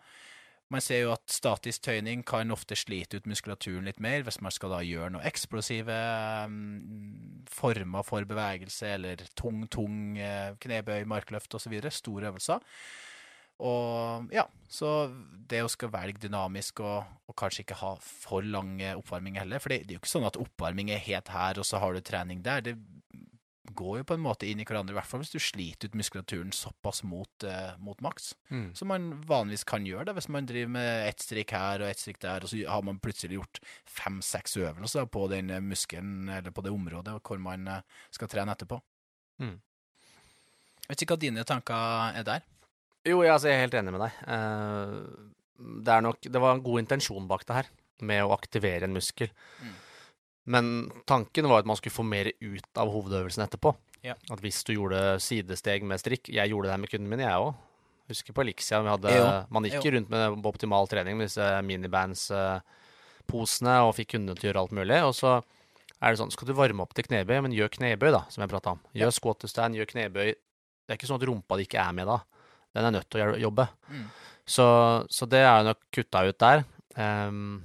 man 0.73 0.83
ser 0.85 1.03
jo 1.03 1.13
at 1.15 1.25
statisk 1.33 1.83
tøyning 1.87 2.21
kan 2.27 2.53
ofte 2.53 2.77
slite 2.77 3.19
ut 3.19 3.27
muskulaturen 3.29 3.89
litt 3.89 4.01
mer 4.03 4.23
hvis 4.25 4.39
man 4.45 4.53
skal 4.53 4.75
da 4.75 4.83
gjøre 4.85 5.11
noe 5.15 5.25
eksplosive 5.25 5.97
mm, 6.51 7.45
former 7.49 8.05
for 8.05 8.27
bevegelse, 8.29 8.95
eller 8.99 9.23
tung, 9.39 9.63
tung 9.71 10.17
eh, 10.21 10.53
knebøy, 10.61 11.03
markløft 11.09 11.57
osv. 11.57 11.75
Store 11.93 12.29
øvelser. 12.29 12.65
Og 13.59 14.29
ja, 14.31 14.45
så 14.71 15.09
det 15.51 15.63
å 15.65 15.71
skal 15.71 15.91
velge 15.91 16.21
dynamisk 16.23 16.79
og, 16.85 17.09
og 17.27 17.35
kanskje 17.39 17.65
ikke 17.65 17.81
ha 17.81 17.95
for 17.99 18.45
lang 18.45 18.77
oppvarming 18.93 19.35
heller. 19.41 19.59
For 19.59 19.73
det, 19.73 19.81
det 19.83 19.95
er 19.95 19.97
jo 19.97 20.03
ikke 20.05 20.13
sånn 20.13 20.29
at 20.29 20.39
oppvarming 20.39 20.93
er 20.93 21.03
helt 21.03 21.33
her, 21.33 21.59
og 21.59 21.67
så 21.67 21.81
har 21.83 21.97
du 21.97 22.05
trening 22.05 22.45
der. 22.45 22.63
Det 22.63 22.77
går 23.67 23.99
jo 23.99 24.05
på 24.07 24.15
en 24.15 24.23
måte 24.23 24.47
inn 24.49 24.61
i 24.61 24.65
hverandre, 24.67 24.93
i 24.93 24.97
hvert 24.97 25.07
fall 25.09 25.21
hvis 25.21 25.33
du 25.33 25.39
sliter 25.43 25.89
ut 25.89 25.97
muskulaturen 25.99 26.51
såpass 26.55 27.03
mot, 27.07 27.43
eh, 27.45 27.75
mot 27.83 27.99
maks. 28.01 28.31
Mm. 28.49 28.69
Som 28.75 28.91
man 28.91 29.09
vanligvis 29.27 29.65
kan 29.67 29.85
gjøre 29.87 30.09
det, 30.09 30.15
hvis 30.17 30.29
man 30.31 30.47
driver 30.49 30.71
med 30.77 31.07
ett 31.09 31.23
strikk 31.23 31.53
her 31.57 31.83
og 31.83 31.89
ett 31.89 32.01
strikk 32.01 32.21
der, 32.23 32.45
og 32.45 32.51
så 32.51 32.61
har 32.65 32.85
man 32.87 33.01
plutselig 33.03 33.39
gjort 33.39 33.61
fem-seks 33.85 34.57
øvelser 34.63 35.09
på 35.11 35.27
den 35.31 35.51
eh, 35.53 35.63
muskelen 35.63 36.29
eller 36.33 36.55
på 36.55 36.63
det 36.65 36.73
området 36.73 37.17
hvor 37.19 37.41
man 37.41 37.67
eh, 37.67 37.99
skal 38.15 38.31
trene 38.31 38.55
etterpå. 38.55 38.79
Mm. 39.43 39.57
Jeg 40.79 40.95
vet 40.95 41.03
ikke 41.05 41.15
hva 41.17 41.21
dine 41.21 41.45
tanker 41.45 42.15
er 42.17 42.25
der. 42.25 42.47
Jo, 43.07 43.21
jeg, 43.23 43.33
altså, 43.33 43.51
jeg 43.51 43.59
er 43.59 43.67
helt 43.67 43.77
enig 43.79 43.93
med 43.95 44.01
deg. 44.01 44.15
Uh, 44.27 45.29
det, 45.85 45.93
er 45.93 46.01
nok, 46.03 46.25
det 46.25 46.41
var 46.41 46.55
en 46.55 46.63
god 46.65 46.81
intensjon 46.81 47.29
bak 47.29 47.45
det 47.47 47.59
her, 47.61 47.69
med 48.09 48.25
å 48.25 48.33
aktivere 48.35 48.89
en 48.89 48.95
muskel. 48.97 49.29
Mm. 49.61 49.77
Men 50.49 50.89
tanken 51.09 51.45
var 51.49 51.61
at 51.61 51.67
man 51.69 51.77
skulle 51.77 51.93
få 51.93 52.03
mer 52.07 52.31
ut 52.41 52.77
av 52.79 52.89
hovedøvelsen 52.89 53.43
etterpå. 53.45 53.75
Ja. 54.05 54.15
At 54.31 54.39
hvis 54.41 54.63
du 54.65 54.73
gjorde 54.73 55.19
sidesteg 55.19 55.83
med 55.83 55.99
strikk 55.99 56.29
Jeg 56.31 56.49
gjorde 56.49 56.67
det 56.69 56.71
her 56.71 56.79
med 56.79 56.91
kundene 56.91 57.11
mine, 57.11 57.23
jeg 57.27 57.39
òg. 57.43 57.53
Husker 58.09 58.33
på 58.33 58.41
Elixia, 58.41 58.79
vi 58.81 58.89
hadde, 58.89 59.11
man 59.53 59.65
gikk 59.67 59.85
jo. 59.85 59.91
rundt 59.93 60.09
med 60.09 60.45
optimal 60.49 60.87
trening 60.89 61.13
med 61.19 61.27
disse 61.27 61.45
minibands-posene 61.67 63.75
og 63.85 63.95
fikk 63.99 64.09
kundene 64.15 64.35
til 64.39 64.45
å 64.47 64.49
gjøre 64.49 64.63
alt 64.63 64.77
mulig. 64.79 64.99
Og 65.05 65.13
så 65.13 65.31
er 65.37 66.07
det 66.09 66.19
sånn, 66.23 66.33
skal 66.33 66.49
du 66.49 66.53
varme 66.57 66.81
opp 66.81 66.93
til 66.97 67.05
knebøy, 67.05 67.37
men 67.45 67.53
gjør 67.53 67.69
knebøy, 67.75 68.09
da, 68.15 68.21
som 68.33 68.41
jeg 68.41 68.49
prata 68.49 68.73
om. 68.73 68.81
Gjør 68.97 69.13
squat 69.13 69.37
to 69.43 69.47
stand, 69.51 69.77
gjør 69.77 69.93
knebøy. 69.93 70.29
Det 70.33 70.89
er 70.89 70.97
ikke 70.97 71.05
sånn 71.11 71.21
at 71.21 71.27
rumpa 71.29 71.53
di 71.59 71.63
ikke 71.69 71.83
er 71.83 71.93
med 71.99 72.05
da. 72.09 72.17
Den 72.73 72.85
er 72.89 72.93
nødt 72.97 73.09
til 73.13 73.21
å 73.21 73.37
jobbe. 73.45 73.65
Mm. 73.93 74.09
Så, 74.49 74.65
så 75.13 75.23
det 75.29 75.45
er 75.45 75.69
nok 75.69 75.77
kutta 75.93 76.25
ut 76.25 76.41
der. 76.41 76.65
Um, 76.97 77.61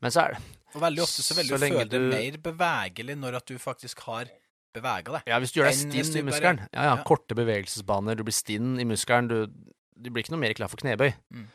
men 0.00 0.08
så 0.14 0.18
er 0.22 0.28
det 0.32 0.40
Og 0.76 0.82
veldig 0.84 1.02
ofte 1.04 1.24
så 1.24 1.36
vil 1.38 1.48
du 1.48 1.56
føle 1.56 1.86
du- 1.88 2.10
mer 2.12 2.36
bevegelig 2.44 3.16
når 3.18 3.38
at 3.40 3.46
du 3.48 3.56
faktisk 3.58 4.02
har 4.06 4.28
bevega 4.76 5.16
deg. 5.16 5.22
Ja, 5.30 5.38
hvis 5.40 5.52
du 5.54 5.60
gjør 5.60 5.70
deg 5.70 5.78
stinn 5.80 6.20
i 6.20 6.24
muskelen. 6.28 6.60
Ja, 6.72 6.82
ja. 6.90 6.96
Korte 7.08 7.34
bevegelsesbaner, 7.38 8.16
du 8.18 8.24
blir 8.26 8.36
stinn 8.36 8.74
i 8.78 8.84
muskelen. 8.84 9.30
Du, 9.32 9.46
du 9.96 10.10
blir 10.12 10.22
ikke 10.24 10.34
noe 10.36 10.42
mer 10.44 10.52
klar 10.58 10.68
for 10.68 10.76
knebøy. 10.82 11.14
Mm. 11.32 11.46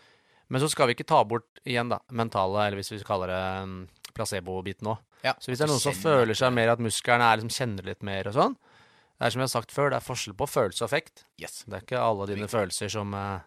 Men 0.51 0.59
så 0.63 0.67
skal 0.73 0.89
vi 0.89 0.95
ikke 0.97 1.07
ta 1.07 1.21
bort 1.23 1.61
igjen, 1.63 1.87
da, 1.93 2.01
mentale, 2.11 2.65
eller 2.67 2.81
hvis 2.81 2.91
vi 2.91 2.97
kaller 3.07 3.29
det 3.31 3.41
um, 3.63 3.75
placebo-biten 4.17 4.89
òg. 4.91 4.99
Ja, 5.23 5.35
Så 5.39 5.51
hvis 5.51 5.61
det 5.61 5.67
er 5.67 5.71
noen 5.71 5.83
som 5.83 5.93
føler 5.93 6.33
seg 6.35 6.51
mer 6.51 6.73
at 6.73 6.81
musklene 6.81 7.21
er 7.29 7.37
liksom 7.37 7.53
kjenner 7.53 7.85
litt 7.85 8.01
mer 8.01 8.25
og 8.25 8.33
sånn 8.33 8.55
Det 8.57 9.27
er 9.27 9.33
som 9.35 9.43
jeg 9.43 9.45
har 9.45 9.51
sagt 9.53 9.71
før, 9.71 9.91
det 9.93 9.99
er 9.99 10.05
forskjell 10.07 10.33
på 10.33 10.47
følelse 10.49 10.81
og 10.81 10.87
effekt. 10.89 11.23
Yes. 11.37 11.59
Det 11.69 11.77
er 11.77 11.85
ikke 11.85 12.01
alle 12.01 12.25
dine 12.31 12.49
følelser 12.49 12.89
som 12.89 13.13
uh, 13.13 13.37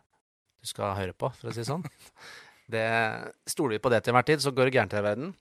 du 0.62 0.70
skal 0.70 0.94
høre 0.94 1.12
på, 1.18 1.32
for 1.34 1.50
å 1.50 1.52
si 1.52 1.64
det 1.64 1.68
sånn. 1.68 1.82
Det 2.70 2.84
Stoler 3.50 3.76
vi 3.76 3.82
på 3.84 3.90
det 3.92 3.98
til 4.04 4.14
enhver 4.14 4.24
tid, 4.24 4.40
så 4.40 4.48
går 4.54 4.70
det 4.70 4.72
gærent 4.78 4.94
i 4.96 5.02
verden. 5.04 5.34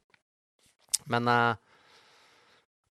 Men 1.11 1.27
eh, 1.27 1.55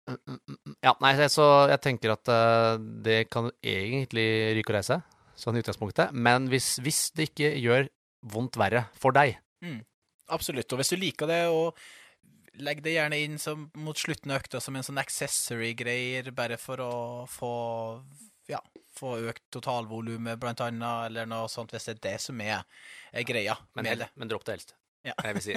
mm, 0.09 0.17
mm, 0.27 0.39
mm, 0.55 0.75
Ja, 0.83 0.95
nei, 1.01 1.13
så- 1.27 1.67
jeg 1.69 1.81
tenker 1.81 2.15
at 2.15 2.27
eh, 2.31 2.77
det 3.03 3.29
kan 3.29 3.51
egentlig 3.63 4.27
ryke 4.57 4.71
og 4.73 4.79
reise, 4.79 5.01
sånn 5.35 5.57
i 5.57 5.61
utgangspunktet. 5.63 6.13
Men 6.13 6.47
hvis, 6.49 6.77
hvis 6.79 7.11
det 7.15 7.31
ikke 7.31 7.53
gjør 7.61 7.89
vondt 8.23 8.57
verre 8.57 8.87
for 8.97 9.11
deg 9.15 9.37
Absolutt. 10.29 10.71
Og 10.73 10.81
hvis 10.81 10.89
du 10.91 10.97
liker 10.99 11.27
det, 11.29 11.43
og 11.47 11.77
legg 12.59 12.81
det 12.83 12.97
gjerne 12.97 13.19
inn 13.23 13.37
som, 13.39 13.69
mot 13.79 13.95
slutten 13.97 14.33
av 14.33 14.41
økta 14.41 14.59
som 14.59 14.75
en 14.75 14.83
sånn 14.83 14.99
accessory-greier, 14.99 16.33
bare 16.35 16.57
for 16.59 16.81
å 16.83 16.93
få 17.31 17.51
ja, 18.51 18.59
få 18.97 19.17
økt 19.29 19.43
totalvolumet, 19.53 20.39
blant 20.41 20.61
annet, 20.65 21.07
eller 21.09 21.29
noe 21.29 21.47
sånt, 21.51 21.71
hvis 21.71 21.87
det 21.89 21.95
er 21.97 22.03
det 22.09 22.15
som 22.23 22.41
er, 22.43 22.63
er 23.13 23.27
greia 23.27 23.55
Men, 23.75 23.85
med 23.87 24.03
det. 24.03 24.09
men 24.15 24.31
dropp 24.31 24.45
det 24.47 24.57
helst. 24.57 24.75
Ja. 25.05 25.13
Jeg 25.23 25.37
vil 25.37 25.45
si. 25.45 25.55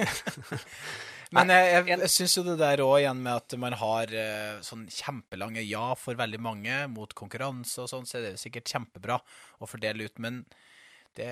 Men 1.35 1.51
jeg, 1.53 1.67
jeg, 1.71 1.99
jeg 2.03 2.11
syns 2.11 2.35
jo 2.37 2.43
det 2.43 2.57
der 2.59 2.83
òg 2.83 2.97
igjen 2.99 3.21
med 3.23 3.37
at 3.39 3.55
man 3.59 3.75
har 3.79 4.11
eh, 4.11 4.59
sånn 4.67 4.83
kjempelange 4.91 5.63
ja 5.63 5.93
for 5.95 6.19
veldig 6.19 6.41
mange 6.43 6.81
mot 6.91 7.13
konkurranse 7.15 7.85
og 7.85 7.87
sånn, 7.91 8.07
så 8.07 8.19
er 8.19 8.25
det 8.25 8.41
sikkert 8.41 8.67
kjempebra 8.67 9.15
å 9.63 9.69
fordele 9.69 10.09
ut, 10.09 10.19
men 10.23 10.43
det 11.15 11.31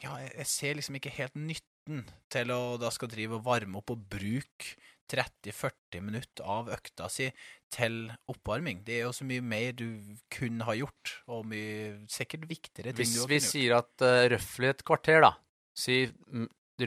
Ja, 0.00 0.16
jeg, 0.24 0.46
ser 0.48 0.78
liksom 0.78 0.96
ikke 0.98 1.12
helt 1.12 1.36
nytten 1.38 2.06
til 2.32 2.50
å 2.54 2.76
da 2.80 2.90
skal 2.94 3.10
drive 3.12 3.38
og 3.38 3.44
varme 3.46 3.78
opp 3.78 3.92
og 3.94 4.06
bruke 4.10 4.74
30-40 5.10 6.04
minutter 6.06 6.46
av 6.46 6.70
økta 6.70 7.08
si 7.10 7.26
til 7.74 8.04
oppvarming. 8.30 8.84
Det 8.86 9.00
er 9.00 9.08
jo 9.08 9.14
så 9.14 9.26
mye 9.26 9.42
mer 9.42 9.74
du 9.74 9.88
kunne 10.32 10.66
ha 10.68 10.76
gjort, 10.78 11.16
og 11.30 11.48
mye 11.50 12.06
sikkert 12.10 12.46
viktigere 12.50 12.94
ting 12.94 13.10
Hvis 13.10 13.16
du 13.18 13.24
vi 13.26 13.40
kunne 13.40 13.42
gjort. 13.42 13.50
sier 13.50 13.74
at 13.80 14.06
uh, 14.06 14.22
røftlig 14.34 14.70
et 14.70 14.84
kvarter, 14.86 15.22
da 15.26 15.34
Si 15.80 15.96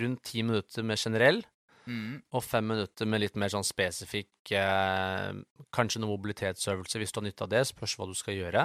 rundt 0.02 0.24
ti 0.24 0.42
minutter 0.44 0.84
med 0.84 0.98
generell, 0.98 1.44
Mm, 1.84 2.22
og 2.32 2.40
fem 2.48 2.64
minutter 2.64 3.04
med 3.12 3.20
litt 3.20 3.36
mer 3.36 3.50
sånn 3.52 3.66
spesifikk 3.68 4.54
eh, 4.56 5.34
Kanskje 5.76 6.00
noen 6.00 6.14
mobilitetsøvelse 6.14 6.96
hvis 7.02 7.12
du 7.12 7.18
har 7.20 7.26
nytte 7.26 7.44
av 7.44 7.50
det. 7.52 7.64
Spørs 7.68 7.98
hva 8.00 8.08
du 8.08 8.14
skal 8.16 8.38
gjøre. 8.38 8.62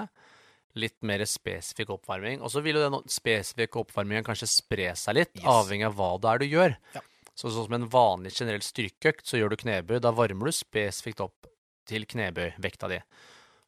Litt 0.79 1.03
mer 1.03 1.25
spesifikk 1.27 1.91
oppvarming. 1.97 2.39
Og 2.47 2.53
så 2.55 2.63
vil 2.63 2.79
jo 2.79 2.85
den 2.85 3.09
spesifikke 3.11 3.81
oppvarmingen 3.83 4.23
kanskje 4.23 4.47
spre 4.53 4.93
seg 4.95 5.19
litt, 5.19 5.35
Yes. 5.35 5.49
avhengig 5.51 5.89
av 5.89 5.97
hva 5.99 6.13
det 6.23 6.31
er 6.31 6.39
du 6.39 6.47
gjør. 6.47 6.77
Ja. 6.95 7.01
Så 7.35 7.51
sånn 7.51 7.67
som 7.67 7.75
en 7.75 7.89
vanlig 7.91 8.37
generell 8.39 8.63
styrkeøkt, 8.63 9.27
så 9.27 9.35
gjør 9.43 9.51
du 9.51 9.57
knebøy. 9.65 9.99
Da 10.01 10.13
varmer 10.15 10.47
du 10.47 10.53
spesifikt 10.55 11.21
opp 11.27 11.51
til 11.91 12.07
knebøyvekta 12.07 12.89
di. 12.89 13.01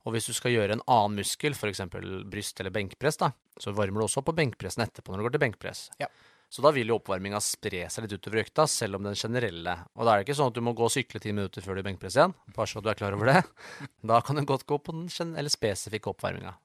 Og 0.07 0.15
hvis 0.15 0.27
du 0.31 0.33
skal 0.33 0.53
gjøre 0.55 0.79
en 0.79 0.87
annen 0.87 1.19
muskel, 1.25 1.59
f.eks. 1.59 1.83
bryst 2.31 2.61
eller 2.63 2.71
benkpress, 2.71 3.19
da, 3.19 3.33
så 3.59 3.75
varmer 3.75 3.99
du 3.99 4.07
også 4.07 4.23
opp 4.23 4.31
på 4.31 4.39
benkpressen 4.39 4.87
etterpå 4.87 5.11
når 5.11 5.19
du 5.19 5.27
går 5.27 5.35
til 5.41 5.43
benkpress. 5.49 5.89
Ja. 5.99 6.07
Så 6.51 6.65
da 6.65 6.73
vil 6.75 6.91
jo 6.91 6.97
oppvarminga 6.99 7.39
spre 7.45 7.85
seg 7.93 8.05
litt 8.05 8.17
utover 8.19 8.43
økta, 8.43 8.65
selv 8.67 8.99
om 8.99 9.05
den 9.07 9.15
generelle 9.15 9.77
Og 9.95 10.03
da 10.03 10.13
er 10.13 10.19
det 10.19 10.27
ikke 10.27 10.35
sånn 10.41 10.51
at 10.51 10.57
du 10.57 10.65
må 10.67 10.75
gå 10.75 10.89
og 10.89 10.91
sykle 10.91 11.23
ti 11.23 11.31
minutter 11.31 11.63
før 11.63 11.79
du 11.79 11.85
benkpress 11.87 12.17
igjen, 12.19 12.35
bare 12.57 12.67
så 12.67 12.83
du 12.83 12.91
er 12.91 12.99
klar 12.99 13.15
over 13.15 13.31
det. 13.31 13.45
Da 14.11 14.19
kan 14.27 14.37
du 14.41 14.43
godt 14.49 14.67
gå 14.67 14.81
på 14.83 14.97
den 14.97 15.07
spesifikke 15.07 15.39
eller 15.39 15.55
spesifikke 15.55 16.11
oppvarminga. 16.11 16.57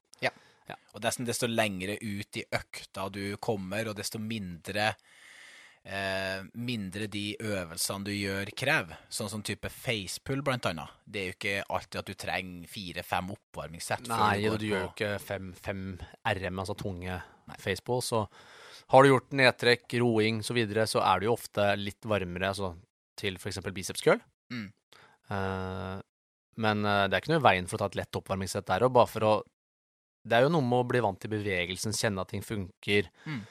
Og 0.96 1.02
desto, 1.04 1.26
desto 1.28 1.48
lengre 1.50 1.98
ut 2.00 2.40
i 2.40 2.44
økta 2.56 3.06
du 3.12 3.36
kommer, 3.42 3.90
og 3.90 3.98
desto 3.98 4.18
mindre 4.18 4.88
eh, 5.84 6.40
mindre 6.56 7.06
de 7.12 7.24
øvelsene 7.36 8.08
du 8.08 8.12
gjør, 8.14 8.50
krever. 8.56 9.02
Sånn 9.12 9.30
som 9.30 9.44
type 9.46 9.68
facepull, 9.72 10.42
blant 10.46 10.66
annet. 10.70 10.94
Det 11.04 11.22
er 11.22 11.28
jo 11.28 11.36
ikke 11.36 11.56
alltid 11.68 12.00
at 12.00 12.10
du 12.10 12.18
trenger 12.18 12.72
fire-fem 12.72 13.32
oppvarmingssett. 13.36 14.08
Nei, 14.10 14.46
du 14.46 14.56
du, 14.56 14.68
gjør 14.70 14.86
jo 14.86 14.92
ikke 14.94 15.12
fem, 15.22 15.52
fem 15.60 15.82
RM, 16.24 16.62
altså 16.64 16.78
tunge 16.80 17.20
facepulls. 17.62 18.14
så 18.14 18.24
har 18.92 19.02
du 19.02 19.10
gjort 19.10 19.32
nedtrekk, 19.34 19.86
roing 20.02 20.42
osv., 20.42 20.50
så, 20.50 20.56
videre, 20.56 20.86
så 20.90 21.02
er 21.02 21.20
du 21.20 21.28
jo 21.28 21.36
ofte 21.36 21.72
litt 21.80 22.06
varmere 22.06 22.52
altså, 22.52 22.74
til 23.18 23.38
f.eks. 23.40 23.62
biceps 23.74 24.04
curl. 24.04 24.20
Mm. 24.52 24.68
Uh, 25.26 25.98
men 26.62 26.84
eh, 26.88 27.04
det 27.06 27.16
er 27.16 27.22
ikke 27.22 27.34
noe 27.34 27.42
i 27.42 27.48
veien 27.50 27.66
for 27.68 27.76
å 27.76 27.84
ta 27.84 27.90
et 27.90 27.98
lett 28.00 28.18
oppvarmingssett 28.18 28.68
der 28.68 28.86
òg, 28.86 28.94
bare 28.96 29.10
for 29.10 29.28
å 29.28 29.32
Det 30.26 30.38
er 30.38 30.46
jo 30.46 30.50
noe 30.50 30.64
med 30.64 30.82
å 30.82 30.86
bli 30.88 31.00
vant 31.04 31.18
til 31.22 31.30
bevegelsen, 31.30 31.94
kjenne 31.94 32.22
at 32.24 32.32
ting 32.32 32.42
funker. 32.42 33.10
Mm. 33.28 33.42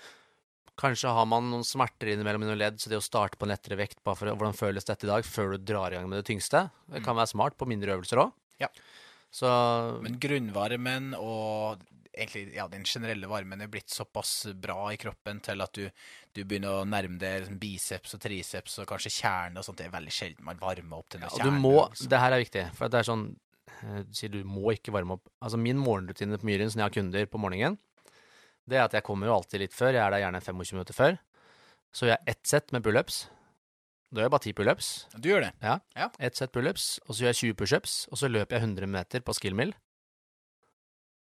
Kanskje 0.75 1.13
har 1.15 1.27
man 1.31 1.45
noen 1.47 1.63
smerter 1.63 2.09
innimellom 2.11 2.43
i 2.43 2.49
noen 2.49 2.59
ledd, 2.59 2.81
så 2.81 2.91
det 2.91 2.97
å 2.99 3.05
starte 3.05 3.39
på 3.39 3.47
en 3.47 3.53
lettere 3.53 3.77
vekt, 3.79 4.01
bare 4.03 4.19
for 4.19 4.31
hvordan 4.33 4.57
føles 4.57 4.83
dette 4.83 5.07
i 5.07 5.11
dag, 5.11 5.23
før 5.23 5.53
du 5.53 5.69
drar 5.69 5.93
i 5.93 5.95
gang 5.95 6.09
med 6.11 6.19
det 6.19 6.27
tyngste, 6.27 6.65
det 6.91 7.03
kan 7.05 7.15
være 7.15 7.31
smart 7.31 7.55
på 7.55 7.67
mindre 7.69 7.95
øvelser 7.95 8.25
òg. 8.25 8.33
Mm. 8.33 8.65
Ja. 8.65 8.71
Så 9.35 9.47
Men 10.03 10.19
grunnvarmen 10.19 11.13
og 11.15 11.85
egentlig, 12.17 12.43
ja, 12.55 12.65
den 12.71 12.83
generelle 12.87 13.27
varmen 13.29 13.61
er 13.61 13.69
blitt 13.71 13.89
såpass 13.93 14.47
bra 14.61 14.89
i 14.93 14.97
kroppen 15.01 15.39
til 15.45 15.61
at 15.65 15.73
du, 15.77 15.85
du 16.35 16.41
begynner 16.43 16.81
å 16.81 16.85
nærme 16.87 17.19
deg 17.21 17.41
liksom 17.43 17.59
biceps 17.61 18.15
og 18.17 18.21
triceps 18.23 18.77
og 18.81 18.87
kanskje 18.89 19.13
kjerne 19.17 19.61
og 19.61 19.67
sånt. 19.67 19.77
Det 19.81 19.87
er 19.89 19.93
veldig 19.95 20.13
sjelden 20.15 20.47
man 20.47 20.61
varmer 20.61 20.99
opp 21.01 21.09
til 21.13 21.25
Ja, 21.25 21.29
kjerne. 21.33 21.51
du 21.55 21.63
må, 21.65 21.75
det 22.09 22.21
her 22.23 22.35
er 22.37 22.43
viktig, 22.45 22.65
for 22.77 22.91
det 22.91 23.01
er 23.01 23.09
sånn 23.11 23.25
eh, 23.81 24.01
Du 24.07 24.13
sier 24.17 24.33
du 24.33 24.41
må 24.47 24.73
ikke 24.75 24.93
varme 24.95 25.17
opp. 25.19 25.29
Altså 25.41 25.59
Min 25.61 25.77
morgenrutine 25.81 26.39
på 26.41 26.47
Myhrens 26.49 26.73
som 26.75 26.83
jeg 26.83 26.89
har 26.89 26.95
kunder 26.97 27.25
på 27.31 27.41
morgenen, 27.41 27.79
det 28.65 28.79
er 28.79 28.87
at 28.87 28.95
jeg 28.97 29.05
kommer 29.05 29.29
jo 29.29 29.35
alltid 29.37 29.61
litt 29.61 29.75
før. 29.77 29.93
Jeg 29.93 30.01
er 30.01 30.11
der 30.15 30.23
gjerne 30.23 30.41
25 30.41 30.73
minutter 30.79 30.95
før. 30.97 31.17
Så 31.93 32.07
gjør 32.07 32.15
jeg 32.17 32.31
ett 32.33 32.47
sett 32.49 32.71
med 32.73 32.81
pullups. 32.83 33.27
Da 34.09 34.21
gjør 34.21 34.25
jeg 34.29 34.33
bare 34.33 34.45
10 34.47 34.53
pullups. 34.57 34.87
Du 35.21 35.27
gjør 35.29 35.43
det? 35.45 35.51
Ja. 35.61 35.75
Ja. 35.97 36.07
Ett 36.23 36.35
sett 36.39 36.51
pullups, 36.55 36.87
og 37.05 37.13
så 37.13 37.25
gjør 37.25 37.33
jeg 37.33 37.39
20 37.41 37.57
pushups, 37.59 37.93
og 38.09 38.17
så 38.21 38.29
løper 38.31 38.57
jeg 38.57 38.63
100 38.65 38.89
meter 38.89 39.21
på 39.25 39.35
skillmill. 39.37 39.73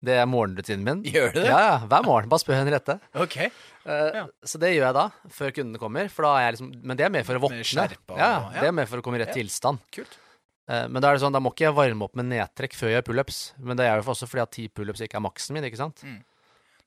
Det 0.05 0.16
er 0.20 0.26
morgenrutinen 0.30 0.84
min. 0.86 1.02
Gjør 1.09 1.32
du 1.34 1.38
det? 1.40 1.46
Ja, 1.48 1.61
ja. 1.68 1.76
Hver 1.90 2.05
morgen. 2.07 2.28
Bare 2.32 2.42
spør 2.42 2.59
Henriette. 2.61 2.98
OK. 3.14 3.36
Eh, 3.44 3.50
Ja. 3.84 4.26
Så 4.44 4.59
det 4.61 4.70
gjør 4.74 4.86
jeg 4.88 4.96
da, 4.96 5.07
før 5.36 5.55
kundene 5.57 5.80
kommer. 5.82 6.11
For 6.12 6.24
da 6.28 6.34
er 6.38 6.46
jeg 6.48 6.57
liksom, 6.59 6.70
men 6.84 6.96
det 7.00 7.07
er 7.07 7.12
mer 7.14 7.24
for 7.28 7.36
å 7.40 7.42
våkne. 7.46 7.88
Ja, 8.16 8.30
det 8.55 8.68
er 8.68 8.76
mer 8.76 8.86
for 8.90 9.00
å 9.00 9.05
komme 9.07 9.18
i 9.20 9.24
rett 9.24 9.34
tilstand. 9.36 9.80
Kult. 9.92 10.18
Eh, 10.68 10.86
Men 10.88 11.02
da 11.02 11.11
er 11.11 11.18
det 11.18 11.24
sånn, 11.26 11.34
da 11.36 11.40
må 11.44 11.50
ikke 11.52 11.66
jeg 11.68 11.76
varme 11.76 12.07
opp 12.07 12.14
med 12.16 12.30
nedtrekk 12.30 12.72
før 12.78 12.88
jeg 12.92 12.96
gjør 13.02 13.09
pullups. 13.11 13.40
Men 13.61 13.76
det 13.76 13.84
er 13.88 14.00
jo 14.00 14.07
også 14.14 14.28
fordi 14.30 14.42
at 14.46 14.55
ti 14.57 14.68
pullups 14.68 15.00
ikke 15.05 15.18
er 15.20 15.24
maksen 15.26 15.52
min, 15.59 15.64
ikke 15.68 15.80
sant? 15.82 16.00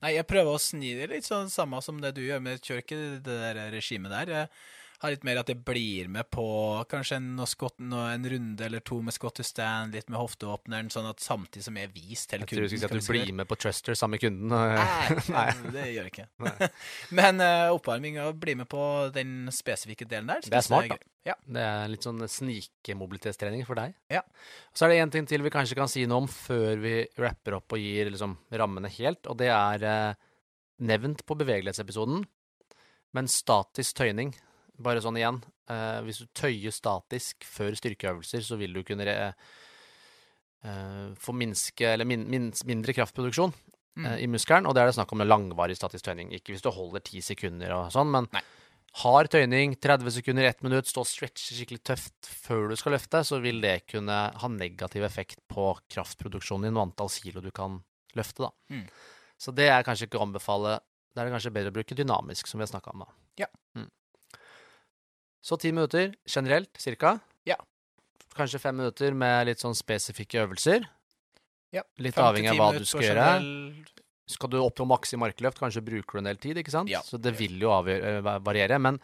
Nei, 0.02 0.12
jeg 0.14 0.26
prøver 0.30 0.54
å 0.54 0.58
sni 0.62 0.94
det 0.98 1.08
litt 1.10 1.26
sånn 1.26 1.48
samme 1.50 1.78
som 1.82 2.00
det 2.02 2.12
du 2.14 2.20
gjør, 2.22 2.40
men 2.42 2.54
jeg 2.56 2.62
kjører 2.66 2.82
ikke 2.84 2.98
det 3.26 3.38
der 3.42 3.70
regimet 3.74 4.10
der. 4.14 4.34
Jeg 4.34 4.48
har 4.98 5.12
litt 5.14 5.24
mer 5.26 5.38
at 5.38 5.50
jeg 5.52 5.60
blir 5.62 6.08
med 6.10 6.26
på 6.34 6.44
kanskje 6.90 7.20
en, 7.20 7.28
en 7.38 8.24
runde 8.32 8.64
eller 8.66 8.82
to 8.82 8.98
med 9.04 9.14
scott 9.14 9.36
to 9.38 9.44
stand, 9.46 9.94
litt 9.94 10.08
med 10.10 10.18
hofteåpneren, 10.18 10.90
sånn 10.90 11.06
at 11.06 11.22
samtidig 11.22 11.66
som 11.68 11.78
jeg 11.78 11.92
viser 11.94 12.32
til 12.32 12.42
kunden 12.42 12.48
Jeg 12.48 12.50
tror 12.50 12.64
du 12.64 12.72
skulle 12.72 12.80
si 12.82 12.88
at 12.88 13.06
du 13.06 13.12
blir 13.12 13.36
med 13.38 13.48
på 13.50 13.58
Truster 13.62 13.98
sammen 13.98 14.16
med 14.16 14.24
kunden. 14.24 14.54
Nei, 15.36 15.46
det 15.74 15.84
gjør 15.92 16.08
jeg 16.08 16.14
ikke. 16.14 16.70
Men 17.20 17.44
uh, 17.44 17.70
og 17.74 18.40
bli 18.42 18.56
med 18.58 18.66
på 18.70 18.82
den 19.14 19.52
spesifikke 19.54 20.08
delen 20.08 20.32
der. 20.32 20.42
Det 20.42 20.58
er 20.58 20.66
smart, 20.66 20.90
da. 20.90 20.98
Ja. 21.28 21.36
Det 21.44 21.62
er 21.62 21.90
litt 21.92 22.06
sånn 22.06 22.22
snikemobilitetstrening 22.24 23.62
for 23.68 23.78
deg. 23.78 23.94
Ja. 24.10 24.24
Så 24.74 24.86
er 24.86 24.94
det 24.94 25.02
én 25.02 25.12
ting 25.12 25.28
til 25.28 25.44
vi 25.44 25.52
kanskje 25.52 25.76
kan 25.78 25.90
si 25.90 26.06
noe 26.08 26.24
om 26.24 26.30
før 26.30 26.80
vi 26.82 26.94
rapper 27.20 27.58
opp 27.60 27.76
og 27.76 27.82
gir 27.82 28.10
liksom 28.10 28.34
rammene 28.50 28.90
helt, 28.98 29.28
og 29.30 29.38
det 29.38 29.52
er 29.52 29.86
uh, 29.86 30.18
nevnt 30.82 31.22
på 31.28 31.38
bevegelighetsepisoden, 31.38 32.22
men 33.16 33.30
statisk 33.30 34.02
tøyning. 34.02 34.34
Bare 34.78 35.00
sånn 35.02 35.16
igjen. 35.18 35.40
Eh, 35.68 36.00
hvis 36.06 36.20
du 36.22 36.26
tøyer 36.38 36.70
statisk 36.74 37.42
før 37.44 37.74
styrkeøvelser, 37.78 38.44
så 38.46 38.58
vil 38.60 38.72
du 38.76 38.84
kunne 38.86 39.04
re, 39.08 39.16
eh, 40.64 41.08
få 41.18 41.34
minske, 41.34 41.82
eller 41.94 42.04
min, 42.08 42.28
min, 42.30 42.52
mindre 42.68 42.94
kraftproduksjon 42.94 43.52
Mm. 43.98 44.06
eh, 44.06 44.18
i 44.22 44.26
muskelen, 44.30 44.66
og 44.68 44.74
det 44.76 44.82
er 44.82 44.86
det 44.86 44.94
snakk 44.94 45.10
om 45.12 45.18
langvarig 45.26 45.74
statisk 45.74 46.04
tøyning. 46.06 46.30
Ikke 46.30 46.52
hvis 46.54 46.62
du 46.62 46.70
holder 46.70 47.02
ti 47.02 47.18
sekunder 47.20 47.72
og 47.74 47.90
sånn, 47.90 48.06
men 48.14 48.28
Nei. 48.32 48.42
hard 49.02 49.28
tøyning, 49.32 49.74
30 49.74 50.12
sekunder, 50.14 50.44
1 50.46 50.62
minutt, 50.62 50.86
stå 50.86 51.02
og 51.02 51.08
stretche 51.10 51.56
skikkelig 51.56 51.82
tøft 51.82 52.30
før 52.46 52.68
du 52.70 52.76
skal 52.76 52.92
løfte, 52.94 53.24
så 53.26 53.40
vil 53.42 53.60
det 53.60 53.88
kunne 53.90 54.20
ha 54.30 54.48
negativ 54.48 55.02
effekt 55.02 55.40
på 55.50 55.72
kraftproduksjonen 55.90 56.68
din 56.70 56.76
og 56.78 56.92
antall 56.92 57.10
kilo 57.10 57.42
du 57.42 57.50
kan 57.50 57.82
løfte, 58.14 58.46
da. 58.46 58.50
Mm. 58.70 58.86
Så 59.36 59.52
det 59.52 59.66
er 59.68 59.82
kanskje 59.82 60.06
ikke 60.06 60.18
å 60.20 60.26
anbefale. 60.28 60.78
Da 61.14 61.22
er 61.22 61.26
det 61.26 61.34
kanskje 61.34 61.52
bedre 61.58 61.70
å 61.72 61.74
bruke 61.74 61.98
dynamisk, 61.98 62.46
som 62.46 62.58
vi 62.58 62.66
har 62.66 62.70
snakka 62.70 62.94
om, 62.94 63.00
da. 63.02 63.06
Ja. 63.42 63.46
Mm. 63.74 63.90
Så 65.44 65.58
ti 65.60 65.72
minutter 65.72 66.14
generelt, 66.26 66.70
cirka. 66.80 67.18
Ja. 67.48 67.56
Kanskje 68.36 68.60
fem 68.62 68.76
minutter 68.76 69.14
med 69.16 69.48
litt 69.48 69.62
sånn 69.62 69.76
spesifikke 69.78 70.42
øvelser. 70.44 70.86
Ja, 71.74 71.82
Litt 72.00 72.16
avhengig 72.16 72.54
av 72.54 72.60
hva 72.60 72.68
du 72.78 72.86
skal 72.88 73.04
gjøre. 73.04 73.24
generell 73.38 73.98
skal 74.28 74.50
du 74.52 74.58
opp 74.60 74.76
til 74.76 74.88
maks 74.88 75.14
i 75.16 75.20
markløft, 75.20 75.60
kanskje 75.60 75.84
bruker 75.84 76.18
du 76.18 76.22
en 76.22 76.28
del 76.28 76.40
tid, 76.40 76.60
ikke 76.60 76.72
sant? 76.74 76.90
Ja. 76.92 77.00
Så 77.04 77.20
det 77.20 77.32
vil 77.38 77.56
jo 77.62 77.72
eh, 77.88 78.20
variere. 78.44 78.76
Men 78.82 79.00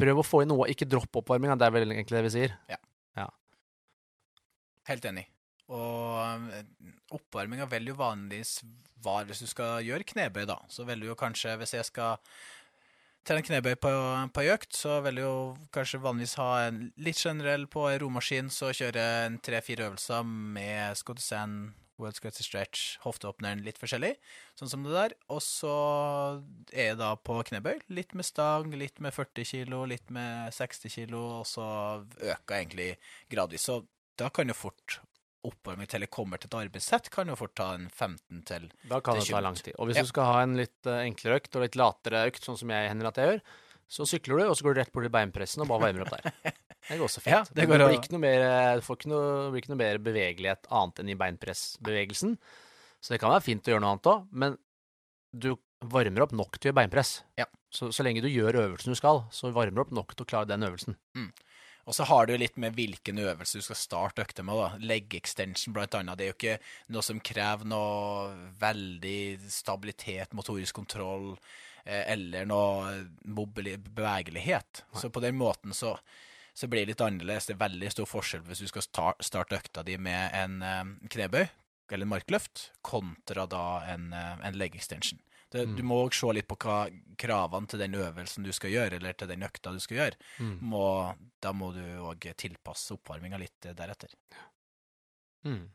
prøv 0.00 0.22
å 0.22 0.24
få 0.26 0.42
inn 0.42 0.52
noe, 0.52 0.70
ikke 0.72 0.88
dropp 0.88 1.20
oppvarminga. 1.20 1.58
Det 1.60 1.68
er 1.68 1.74
vel 1.74 1.92
egentlig 1.92 2.18
det 2.18 2.24
vi 2.28 2.32
sier. 2.36 2.56
Ja. 2.72 2.78
ja. 3.20 3.28
Helt 4.88 5.04
enig. 5.10 5.26
Og 5.72 6.48
eh, 6.56 6.64
oppvarminga 7.16 7.68
vil 7.70 7.92
jo 7.92 7.98
vanligvis 8.00 8.58
være 9.02 9.30
Hvis 9.30 9.44
du 9.44 9.48
skal 9.50 9.84
gjøre 9.86 10.06
knebøy, 10.06 10.44
da, 10.48 10.58
så 10.70 10.84
vil 10.88 11.00
du 11.02 11.08
jo 11.08 11.14
kanskje 11.18 11.54
Hvis 11.58 11.72
jeg 11.74 11.86
skal 11.88 12.20
trene 13.26 13.44
knebøy 13.46 13.76
på, 13.82 13.92
på 14.34 14.42
ei 14.42 14.50
økt, 14.54 14.72
så 14.76 14.98
vil 15.04 15.20
jeg 15.20 15.28
jo 15.28 15.36
kanskje 15.74 16.02
vanligvis 16.02 16.38
ha 16.40 16.48
en 16.68 16.80
litt 17.02 17.20
generell 17.20 17.68
på 17.70 17.86
ei 17.90 18.00
romaskin, 18.02 18.50
så 18.50 18.72
kjøre 18.74 19.04
en 19.26 19.38
tre-fire 19.44 19.88
øvelser 19.90 20.26
med 20.26 20.98
Scotty 20.98 21.24
Sand, 21.24 21.70
World 22.02 22.16
Scratchy 22.18 22.42
Stretch, 22.42 22.96
hofteåpneren, 23.04 23.62
litt 23.62 23.78
forskjellig, 23.78 24.16
sånn 24.58 24.70
som 24.72 24.86
det 24.86 24.94
der. 24.96 25.14
Og 25.32 25.42
så 25.44 25.74
er 26.72 26.92
jeg 26.92 26.98
da 27.00 27.12
på 27.14 27.38
knebøy. 27.46 27.84
Litt 27.94 28.16
med 28.18 28.26
stang, 28.26 28.74
litt 28.74 28.98
med 29.04 29.14
40 29.14 29.48
kilo, 29.52 29.84
litt 29.86 30.10
med 30.14 30.50
60 30.56 30.96
kilo, 30.96 31.22
og 31.40 31.46
så 31.48 31.66
øker 32.18 32.56
jeg 32.56 32.64
egentlig 32.64 32.90
gradvis. 33.32 33.68
Så 33.68 33.82
da 34.18 34.32
kan 34.34 34.50
jo 34.50 34.58
fort 34.58 34.98
oppvarming 35.48 35.88
til 35.90 36.04
jeg 36.04 36.10
kommer 36.14 36.38
til 36.38 36.48
et 36.52 36.56
arbeidssett, 36.60 37.10
kan 37.10 37.28
jo 37.30 37.34
fort 37.38 37.54
ta 37.58 37.72
en 37.74 37.88
15 37.90 38.42
til 38.46 38.68
Da 38.88 39.00
kan 39.00 39.18
Det 39.18 39.26
ta 39.28 39.40
lang 39.42 39.54
tid. 39.58 39.74
Og 39.78 39.88
hvis 39.88 39.96
Ja. 39.98 40.02
du 40.06 40.08
skal 40.12 40.24
ha 40.30 40.42
en 40.42 40.56
litt 40.56 40.86
eh, 40.86 41.02
enklere 41.08 41.40
økt 41.40 41.56
og 41.56 41.62
litt 41.66 41.76
latere 41.76 42.26
økt, 42.30 42.44
sånn 42.46 42.58
som 42.58 42.70
jeg 42.70 42.88
hender 42.92 43.08
at 43.10 43.16
jeg 43.20 43.28
gjør, 43.32 43.40
så 43.92 44.06
sykler 44.08 44.38
du, 44.38 44.44
og 44.48 44.56
så 44.56 44.64
går 44.64 44.74
du 44.74 44.80
rett 44.80 44.92
bort 44.92 45.04
til 45.04 45.12
beinpressen 45.12 45.60
og 45.64 45.68
bare 45.68 45.82
varmer 45.92 46.06
opp 46.06 46.14
der. 46.14 46.54
Det 46.88 46.96
går 46.98 47.04
også 47.08 47.20
fint. 47.24 47.34
Ja, 47.34 47.42
det 47.44 47.54
det, 47.54 47.68
blir 47.68 47.96
ikke 47.98 48.12
noe 48.14 48.22
mer, 48.22 48.44
eh, 48.46 48.78
ikke 48.80 49.10
noe, 49.10 49.50
blir 49.52 49.60
ikke 49.62 49.72
noe 49.74 49.82
mer 49.82 49.98
bevegelighet 49.98 50.70
annet 50.70 51.02
enn 51.02 51.10
i 51.12 51.18
beinpressbevegelsen. 51.20 52.38
Så 53.02 53.12
det 53.12 53.20
kan 53.20 53.34
være 53.34 53.42
fint 53.44 53.66
å 53.66 53.74
gjøre 53.74 53.82
noe 53.84 53.92
annet 53.96 54.08
òg, 54.14 54.26
men 54.32 54.56
du 55.34 55.56
varmer 55.82 56.22
opp 56.22 56.32
nok 56.32 56.56
til 56.58 56.68
å 56.68 56.70
gjøre 56.70 56.78
beinpress. 56.84 57.22
Ja. 57.36 57.46
Så, 57.72 57.88
så 57.90 58.04
lenge 58.06 58.22
du 58.22 58.28
gjør 58.30 58.54
øvelsen 58.62 58.92
du 58.92 58.98
skal, 58.98 59.24
så 59.34 59.50
varmer 59.52 59.74
du 59.74 59.80
opp 59.86 59.92
nok 59.96 60.14
til 60.14 60.24
å 60.24 60.28
klare 60.28 60.46
den 60.52 60.62
øvelsen. 60.62 60.94
Og 61.86 61.94
så 61.96 62.04
har 62.06 62.26
det 62.26 62.36
jo 62.36 62.40
litt 62.44 62.56
med 62.62 62.76
hvilken 62.78 63.18
øvelse 63.18 63.58
du 63.58 63.64
skal 63.66 63.76
starte 63.80 64.22
økta 64.22 64.44
med. 64.46 64.54
da. 64.54 64.68
Leg 64.86 65.14
extension, 65.18 65.74
blant 65.74 65.94
annet. 65.98 66.18
Det 66.18 66.24
er 66.24 66.30
jo 66.30 66.36
ikke 66.38 66.58
noe 66.94 67.02
som 67.02 67.18
krever 67.20 67.66
noe 67.66 68.36
veldig 68.60 69.50
stabilitet, 69.50 70.32
motorisk 70.38 70.78
kontroll, 70.78 71.32
eh, 71.84 72.04
eller 72.14 72.46
noe 72.46 72.92
bevegelighet. 73.24 74.84
Så 74.94 75.10
på 75.10 75.20
den 75.20 75.36
måten 75.36 75.74
så, 75.74 75.96
så 76.54 76.68
blir 76.70 76.84
det 76.86 76.92
litt 76.94 77.04
annerledes. 77.04 77.46
Det 77.50 77.56
er 77.56 77.64
veldig 77.66 77.90
stor 77.92 78.06
forskjell 78.06 78.44
hvis 78.46 78.62
du 78.62 78.68
skal 78.70 78.86
sta- 78.86 79.18
starte 79.22 79.58
økta 79.58 79.82
di 79.86 79.98
med 79.98 80.30
en 80.38 80.62
eh, 80.62 80.84
knebøy 81.10 81.44
eller 81.92 82.06
en 82.06 82.14
markløft, 82.14 82.70
kontra 82.80 83.44
da 83.50 83.82
en, 83.92 84.12
eh, 84.16 84.38
en 84.46 84.56
leg 84.56 84.76
extension. 84.78 85.18
Det, 85.52 85.66
Du 85.76 85.82
må 85.84 85.98
òg 86.06 86.14
se 86.16 86.30
litt 86.32 86.48
på 86.48 86.56
hva 86.64 86.78
kravene 87.20 87.68
til 87.68 87.82
den 87.82 87.96
øvelsen 88.00 88.46
du 88.46 88.52
skal 88.56 88.72
gjøre, 88.72 88.96
eller 88.98 89.16
til 89.18 89.28
den 89.28 89.44
økta 89.44 89.72
du 89.74 89.80
skal 89.84 89.98
gjøre. 89.98 90.30
Må, 90.64 90.84
da 91.44 91.52
må 91.52 91.72
du 91.76 91.82
òg 92.08 92.24
tilpasse 92.40 92.96
oppvarminga 92.96 93.40
litt 93.42 93.68
deretter. 93.76 94.14
Mm. 95.44 95.66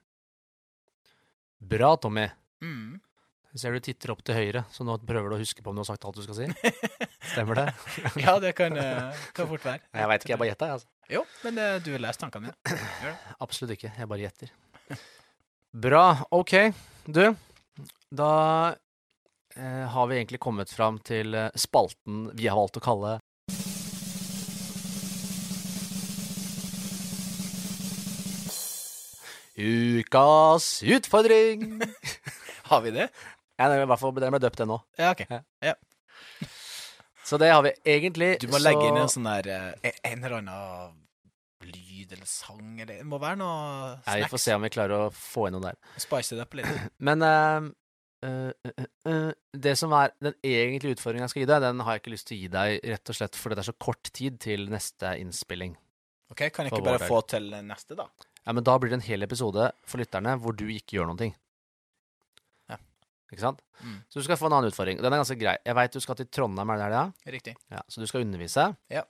Bra, 1.60 1.92
Tommy. 2.02 2.26
Mm. 2.64 2.98
Jeg 3.54 3.62
ser 3.62 3.74
du 3.74 3.82
titter 3.82 4.12
opp 4.14 4.20
til 4.28 4.36
høyre, 4.38 4.62
så 4.70 4.86
nå 4.86 4.98
prøver 5.08 5.32
du 5.32 5.36
å 5.38 5.40
huske 5.42 5.64
på 5.66 5.72
om 5.72 5.78
du 5.78 5.82
har 5.82 5.88
sagt 5.90 6.04
alt 6.06 6.18
du 6.20 6.26
skal 6.26 6.38
si. 6.38 6.74
Stemmer 7.32 7.58
det? 7.58 7.68
Ja, 8.26 8.36
det 8.44 8.52
kan, 8.58 8.76
eh, 8.78 9.22
kan 9.34 9.50
fort 9.50 9.66
være. 9.66 9.82
Jeg 9.94 10.10
veit 10.12 10.26
ikke, 10.26 10.34
jeg 10.34 10.42
bare 10.42 10.52
gjetter. 10.52 10.68
jeg, 10.68 10.82
Altså. 10.82 10.92
Jo, 11.08 11.22
men 11.46 11.62
eh, 11.64 11.78
du 11.82 11.90
har 11.96 12.04
lest 12.04 12.22
tankene 12.22 12.52
mine. 12.52 12.78
Absolutt 13.46 13.74
ikke, 13.78 13.94
jeg 13.98 14.12
bare 14.12 14.26
gjetter. 14.28 14.52
Bra. 15.88 16.04
OK, 16.36 16.54
du. 17.08 17.24
Da 18.18 18.30
har 19.92 20.08
vi 20.08 20.20
egentlig 20.20 20.40
kommet 20.44 20.72
fram 20.74 21.00
til 21.00 21.34
eh, 21.36 21.50
spalten 21.58 22.28
vi 22.38 22.48
har 22.48 22.60
valgt 22.60 22.78
å 22.78 22.84
kalle 22.84 23.18
Ukas 29.58 30.84
utfordring! 30.86 31.82
Har 32.70 32.82
vi 32.82 32.92
det? 32.92 33.08
Ja, 33.58 33.70
det 33.72 33.80
er 33.80 33.88
i 33.88 33.88
hvert 33.90 34.02
fall 34.02 34.14
den 34.20 34.36
ble 34.36 34.40
døpt, 34.44 34.60
den 34.62 34.70
nå. 34.70 34.78
Ja, 35.00 35.16
OK. 35.16 35.24
Så 37.26 37.40
det 37.42 37.50
har 37.52 37.64
vi 37.66 37.72
egentlig. 37.84 38.38
Du 38.40 38.48
må 38.54 38.60
legge 38.62 38.86
inn 38.88 39.00
en 39.02 39.10
sånn 39.12 39.26
der 39.28 39.50
eh, 39.52 39.96
En 40.06 40.22
eller 40.22 40.38
annen 40.38 40.94
lyd 41.68 42.14
eller 42.14 42.30
sang 42.30 42.78
eller 42.78 43.02
Det 43.02 43.08
må 43.10 43.18
være 43.20 43.40
noe 43.42 43.90
Nei, 44.06 44.20
Vi 44.22 44.30
får 44.32 44.42
se 44.44 44.56
om 44.56 44.64
vi 44.64 44.72
klarer 44.72 45.08
å 45.08 45.10
få 45.12 45.48
inn 45.50 45.58
noe 45.58 45.66
der. 45.66 45.80
Spice 46.00 46.38
det 46.38 46.46
opp 46.46 46.56
litt. 46.60 46.70
Men 47.10 47.26
eh, 47.26 47.68
eh, 48.26 49.32
det 49.54 49.74
som 49.80 49.94
er 49.98 50.14
den 50.24 50.36
egentlige 50.46 50.98
utfordringen 50.98 51.28
jeg 51.28 51.34
skal 51.34 51.44
gi 51.44 51.50
deg, 51.52 51.66
den 51.66 51.84
har 51.86 51.96
jeg 51.96 52.04
ikke 52.04 52.14
lyst 52.14 52.30
til 52.30 52.38
å 52.38 52.42
gi 52.42 52.52
deg 52.54 52.88
rett 52.94 53.12
og 53.12 53.20
slett 53.20 53.38
fordi 53.40 53.58
det 53.58 53.64
er 53.64 53.70
så 53.70 53.78
kort 53.88 54.12
tid 54.14 54.40
til 54.44 54.68
neste 54.74 55.14
innspilling. 55.22 55.76
OK, 56.34 56.48
kan 56.52 56.68
jeg 56.68 56.74
ikke 56.74 56.88
bare 56.90 57.08
få 57.08 57.22
til 57.30 57.52
neste, 57.64 57.96
da? 58.00 58.08
Ja, 58.44 58.54
Men 58.56 58.64
da 58.68 58.78
blir 58.80 58.92
det 58.92 59.02
en 59.02 59.08
hel 59.08 59.24
episode 59.24 59.70
for 59.88 60.02
lytterne 60.02 60.38
hvor 60.42 60.56
du 60.56 60.66
ikke 60.72 60.98
gjør 60.98 61.10
noen 61.10 61.20
ting. 61.20 61.34
Ja. 62.72 62.80
Ikke 63.32 63.44
sant? 63.44 63.64
Mm. 63.84 63.98
Så 64.08 64.20
du 64.20 64.28
skal 64.28 64.40
få 64.40 64.50
en 64.50 64.58
annen 64.58 64.72
utfordring. 64.72 65.00
Den 65.04 65.12
er 65.12 65.22
ganske 65.24 65.40
grei. 65.40 65.58
Jeg 65.64 65.78
veit 65.80 65.96
du 65.96 66.04
skal 66.04 66.20
til 66.20 66.30
Trondheim, 66.32 66.72
er 66.76 66.84
det 66.84 67.02
er? 67.02 67.12
Riktig. 67.38 67.56
Ja, 67.72 67.84
så 67.88 68.04
du 68.04 68.08
skal 68.08 68.24
undervise. 68.24 68.70
Ja. 68.92 69.04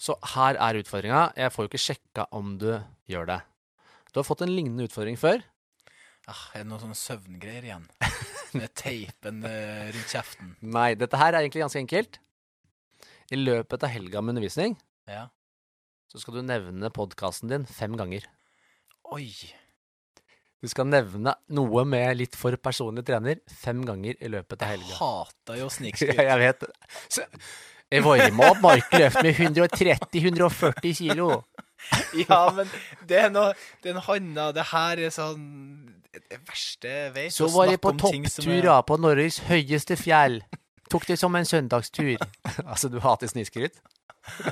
Så 0.00 0.16
her 0.34 0.58
er 0.60 0.80
utfordringa. 0.80 1.24
Jeg 1.38 1.52
får 1.54 1.66
jo 1.66 1.72
ikke 1.72 1.84
sjekka 1.84 2.28
om 2.34 2.56
du 2.60 2.70
gjør 3.10 3.28
det. 3.30 3.40
Du 4.12 4.20
har 4.20 4.26
fått 4.28 4.44
en 4.46 4.52
lignende 4.52 4.86
utfordring 4.88 5.16
før. 5.18 5.42
Ah, 6.30 6.44
er 6.56 6.62
det 6.62 6.68
noen 6.70 6.80
sånne 6.80 6.96
søvngreier 6.96 7.66
igjen? 7.68 7.82
Med 8.56 8.70
teipen 8.78 9.42
eh, 9.44 9.90
rundt 9.92 10.12
kjeften. 10.14 10.54
Nei, 10.64 10.94
dette 10.96 11.18
her 11.20 11.34
er 11.34 11.42
egentlig 11.42 11.64
ganske 11.64 11.82
enkelt. 11.82 12.20
I 13.34 13.40
løpet 13.40 13.84
av 13.84 13.92
helga 13.92 14.20
med 14.22 14.34
undervisning 14.36 14.76
Ja. 15.10 15.26
så 16.12 16.20
skal 16.22 16.38
du 16.38 16.42
nevne 16.46 16.90
podkasten 16.94 17.50
din 17.50 17.66
fem 17.68 17.96
ganger. 17.98 18.24
Oi. 19.12 19.26
Du 20.64 20.68
skal 20.72 20.86
nevne 20.88 21.34
noe 21.52 21.82
med 21.84 22.16
litt 22.22 22.36
for 22.40 22.56
personlig 22.56 23.04
trener 23.04 23.40
fem 23.52 23.82
ganger 23.84 24.16
i 24.24 24.30
løpet 24.32 24.62
av 24.64 24.70
Jeg 24.72 24.78
helga. 24.80 24.96
hater 25.02 25.58
jo 25.60 25.66
Ja, 25.68 25.74
snikskryt. 25.76 26.22
jeg 26.24 26.40
vet 26.40 26.60
det. 26.64 26.70
Så, 27.12 27.26
jeg 27.92 28.04
varma 28.06 28.46
opp 28.54 28.62
markløft 28.64 29.20
med 29.22 29.34
130-140 29.36 30.94
kilo. 31.02 31.28
Ja, 32.16 32.46
men 32.56 32.70
det 33.04 33.18
er 33.26 33.32
noe 33.34 33.50
Det 33.82 33.90
er 33.90 33.96
noe 33.98 34.14
annet. 34.14 34.54
Det 34.56 34.62
her 34.70 35.02
er 35.04 35.10
sånn 35.12 35.42
Det 36.30 36.38
verste 36.48 36.88
jeg 36.88 37.12
vet. 37.14 37.32
Så 37.34 37.48
var 37.54 37.66
jeg 37.72 37.80
på 37.82 37.92
topptura 37.98 38.78
er- 38.78 38.86
på 38.86 38.96
Norges 39.00 39.38
høyeste 39.48 39.96
fjell. 39.98 40.40
Tok 40.90 41.06
det 41.08 41.16
som 41.18 41.34
en 41.34 41.44
søndagstur. 41.48 42.16
altså, 42.70 42.88
du 42.92 43.00
hater 43.04 43.26
snikskryt? 43.30 43.80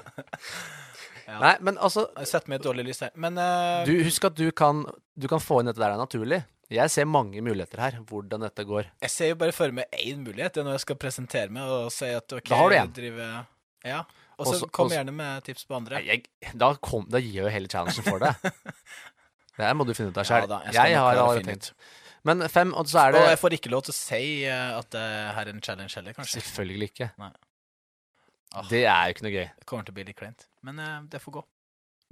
Ja. 1.23 1.39
Nei, 1.39 1.53
men 1.65 1.77
altså 1.81 2.03
Jeg 2.19 2.27
setter 2.29 2.51
meg 2.51 2.59
i 2.59 2.61
et 2.61 2.65
dårlig 2.67 2.83
lys 2.89 2.99
her. 3.05 3.13
Men 3.23 3.39
uh... 3.41 3.85
Du, 3.89 3.93
husk 4.05 4.25
at 4.27 4.35
du 4.37 4.49
kan, 4.59 4.83
du 5.17 5.29
kan 5.31 5.41
få 5.41 5.61
inn 5.63 5.71
dette 5.71 5.81
der 5.81 5.95
naturlig. 5.97 6.43
Jeg 6.73 6.91
ser 6.93 7.07
mange 7.09 7.41
muligheter 7.45 7.81
her, 7.81 7.99
hvordan 8.09 8.43
dette 8.45 8.65
går. 8.69 8.89
jeg 9.05 9.13
ser 9.15 9.31
jo 9.31 9.37
bare 9.41 9.55
for 9.55 9.73
meg 9.77 9.87
én 10.03 10.21
mulighet. 10.27 10.53
Det 10.57 10.61
er 10.61 10.67
når 10.67 10.77
jeg 10.81 10.85
skal 10.85 10.99
presentere 11.01 11.53
meg 11.55 11.71
og 11.73 11.89
si 11.95 12.11
at 12.11 12.33
OK, 12.37 12.51
Da 12.51 12.59
har 12.59 12.69
du 12.73 12.77
en. 12.81 12.93
driver 12.99 13.47
Ja. 13.87 14.03
Og 14.43 14.47
så 14.51 14.67
kom 14.69 14.89
også- 14.91 14.97
gjerne 14.99 15.13
med 15.15 15.45
tips 15.47 15.65
på 15.69 15.77
andre. 15.79 16.03
Jeg, 16.05 16.25
da, 16.59 16.73
kom, 16.83 17.07
da 17.09 17.21
gir 17.23 17.39
jeg 17.39 17.45
jo 17.47 17.55
hele 17.55 17.69
challengen 17.69 18.03
for 18.11 18.19
deg. 18.19 18.53
Det 19.59 19.67
her 19.67 19.77
må 19.77 19.87
du 19.89 19.93
finne 19.97 20.13
ut 20.13 20.21
av 20.21 20.29
sjøl. 20.29 20.49
Ja, 20.49 20.61
jeg 20.71 20.95
jeg 20.95 20.99
har 21.01 21.13
aldri 21.13 21.25
allerede 21.25 21.53
tenkt. 21.53 21.73
Men 22.29 22.45
fem, 22.49 22.71
og 22.79 22.87
så 22.87 23.01
er 23.03 23.17
Og 23.17 23.19
det 23.19 23.31
jeg 23.33 23.41
får 23.41 23.57
ikke 23.59 23.71
lov 23.73 23.83
til 23.87 23.93
å 23.93 23.97
si 23.97 24.27
eh, 24.47 24.77
at 24.79 24.93
det 24.95 25.07
her 25.37 25.49
er 25.49 25.57
en 25.57 25.65
challenge 25.65 25.97
heller, 25.99 26.15
kanskje. 26.15 26.39
Selvfølgelig 26.39 26.93
ikke. 26.93 27.09
Ah. 27.19 28.69
Det 28.69 28.85
er 28.85 29.09
jo 29.09 29.17
ikke 29.17 29.27
noe 29.27 29.35
gøy. 29.35 29.49
Det 29.59 29.67
kommer 29.69 29.89
til 29.89 29.95
å 29.95 29.97
bli 29.97 30.07
litt 30.07 30.19
kleint. 30.19 30.47
Men 30.67 30.79
uh, 30.79 31.01
det 31.11 31.19
får 31.23 31.41
gå. 31.41 31.43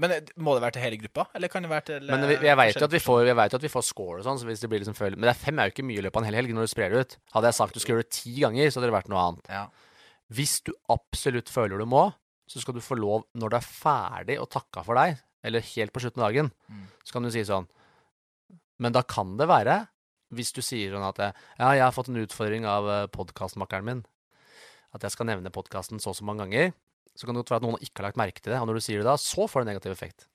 Men 0.00 0.14
eh, 0.16 0.32
må 0.40 0.54
det 0.56 0.64
være 0.64 0.76
til 0.76 0.84
hele 0.86 0.98
gruppa, 1.02 1.26
eller 1.36 1.52
kan 1.52 1.66
det 1.66 1.70
være 1.70 1.86
til 1.90 2.10
Men 2.10 2.24
vi, 2.24 2.38
jeg 2.48 2.58
veit 2.58 2.78
jo 2.78 2.86
at 2.86 2.94
vi 2.96 3.02
får, 3.04 3.30
at 3.44 3.66
vi 3.66 3.72
får 3.72 3.84
score 3.86 4.22
og 4.22 4.26
sånn, 4.26 4.40
så 4.40 4.48
hvis 4.48 4.62
det 4.64 4.70
blir 4.72 4.82
liksom 4.82 4.96
føl... 4.96 5.16
Men 5.18 5.28
det 5.28 5.34
er 5.34 5.42
fem 5.42 5.60
er 5.60 5.68
jo 5.68 5.74
ikke 5.74 5.86
mye 5.86 6.00
i 6.00 6.04
løpet 6.06 6.16
av 6.16 6.24
en 6.24 6.30
hel 6.30 6.38
helg 6.40 6.54
når 6.56 6.66
du 6.66 6.72
sprer 6.72 6.94
det 6.94 7.04
ut. 7.04 7.16
Hadde 7.36 7.52
jeg 7.52 7.58
sagt 7.58 7.76
du 7.76 7.82
skulle 7.82 8.00
gjøre 8.00 8.08
det 8.08 8.16
ti 8.16 8.34
ganger, 8.40 8.70
så 8.70 8.80
hadde 8.80 8.90
det 8.90 8.96
vært 8.96 9.10
noe 9.12 9.26
annet. 9.26 9.52
Ja. 9.52 9.66
Hvis 10.40 10.56
du 10.64 10.72
absolutt 10.94 11.52
føler 11.52 11.82
du 11.82 11.86
må, 11.90 12.06
så 12.50 12.62
skal 12.62 12.78
du 12.78 12.82
få 12.82 12.96
lov 12.98 13.26
når 13.38 13.52
du 13.52 13.58
er 13.60 13.66
ferdig 13.66 14.38
og 14.42 14.48
takka 14.50 14.82
for 14.86 14.98
deg, 14.98 15.20
eller 15.44 15.60
helt 15.74 15.92
på 15.94 16.00
slutten 16.02 16.22
av 16.22 16.30
dagen, 16.30 16.50
Mm. 16.68 16.86
så 17.04 17.12
kan 17.12 17.22
du 17.22 17.30
si 17.30 17.40
sånn 17.44 17.66
Men 18.80 18.92
da 18.92 19.02
kan 19.02 19.36
det 19.36 19.46
være, 19.48 19.88
hvis 20.32 20.52
du 20.56 20.62
sier 20.62 20.92
sånn 20.94 21.04
at 21.08 21.18
ja, 21.58 21.72
jeg 21.74 21.82
har 21.82 21.92
fått 21.92 22.08
en 22.08 22.16
utfordring 22.22 22.64
av 22.64 22.86
podkastmakeren 23.12 23.84
min, 23.84 24.04
at 24.94 25.02
jeg 25.02 25.12
skal 25.12 25.26
nevne 25.26 25.50
podkasten 25.52 26.00
så 26.00 26.10
og 26.10 26.16
så 26.16 26.24
mange 26.24 26.46
ganger, 26.46 26.72
så 27.14 27.26
kan 27.26 27.34
det 27.34 27.42
godt 27.44 27.50
være 27.50 27.60
at 27.60 27.66
noen 27.68 27.82
ikke 27.84 28.00
har 28.00 28.08
lagt 28.08 28.16
merke 28.16 28.40
til 28.40 28.52
det, 28.54 28.60
og 28.60 28.66
når 28.70 28.74
du 28.78 28.80
sier 28.80 28.98
det 29.02 29.04
da, 29.10 29.16
så 29.20 29.44
får 29.50 29.64
det 29.64 29.74
negativ 29.74 29.92
effekt. 29.92 30.26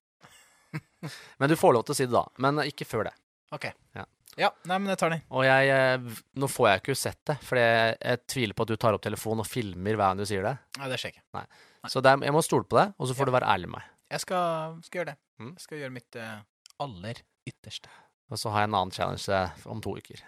Men 1.39 1.49
du 1.49 1.55
får 1.57 1.73
lov 1.73 1.85
til 1.87 1.95
å 1.95 1.97
si 1.97 2.05
det 2.05 2.13
da, 2.13 2.25
men 2.41 2.59
ikke 2.65 2.85
før 2.87 3.07
det. 3.09 3.13
OK. 3.55 3.65
Ja. 3.95 4.05
Ja, 4.35 4.49
nei, 4.67 4.77
men 4.83 4.89
jeg 4.91 4.97
tar 4.99 5.13
den. 5.13 5.21
Og 5.31 5.45
jeg, 5.47 5.69
eh, 5.71 6.15
nå 6.35 6.47
får 6.51 6.67
jeg 6.67 6.81
ikke 6.81 6.95
sett 6.99 7.21
det, 7.29 7.37
for 7.47 7.55
jeg, 7.55 7.93
jeg 8.03 8.19
tviler 8.27 8.53
på 8.57 8.65
at 8.65 8.67
du 8.73 8.75
tar 8.75 8.93
opp 8.97 9.01
telefonen 9.05 9.45
og 9.45 9.47
filmer 9.47 9.95
hver 9.95 10.09
gang 10.11 10.19
du 10.19 10.25
sier 10.27 10.43
det. 10.43 10.57
Nei, 10.81 10.89
det 10.91 10.97
skjer 10.99 11.13
ikke. 11.13 11.23
Nei. 11.37 11.45
Så 11.87 12.01
det 12.03 12.11
er, 12.11 12.25
jeg 12.27 12.35
må 12.35 12.41
stole 12.43 12.67
på 12.67 12.75
det, 12.81 12.89
og 12.99 13.07
så 13.07 13.15
får 13.15 13.23
Ja. 13.23 13.31
du 13.31 13.35
være 13.37 13.51
ærlig 13.53 13.69
med 13.71 13.79
meg. 13.79 13.87
Jeg 14.11 14.21
skal, 14.21 14.75
skal 14.85 14.99
gjøre 15.01 15.11
det. 15.13 15.17
Mm. 15.41 15.51
Jeg 15.55 15.63
skal 15.65 15.79
gjøre 15.81 15.93
mitt 15.95 16.17
uh, 16.21 16.41
aller 16.85 17.21
ytterste. 17.49 17.89
Og 18.31 18.39
så 18.41 18.49
har 18.53 18.63
jeg 18.63 18.69
en 18.71 18.77
annen 18.79 18.93
challenge 18.95 19.25
eh, 19.29 19.65
om 19.69 19.81
to 19.85 19.95
uker. 19.97 20.21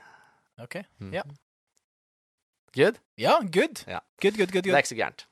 Ok. 0.61 0.75
Mm. 1.01 1.13
Ja. 1.15 1.23
Good? 2.77 2.99
Ja, 3.17 3.39
good. 3.41 3.81
Ja. 3.89 3.99
Good, 4.21 4.37
good, 4.37 4.51
good, 4.53 4.63
Det 4.67 4.73
er 4.73 4.83
ikke 4.83 4.91
så 4.93 4.99
gærent. 4.99 5.23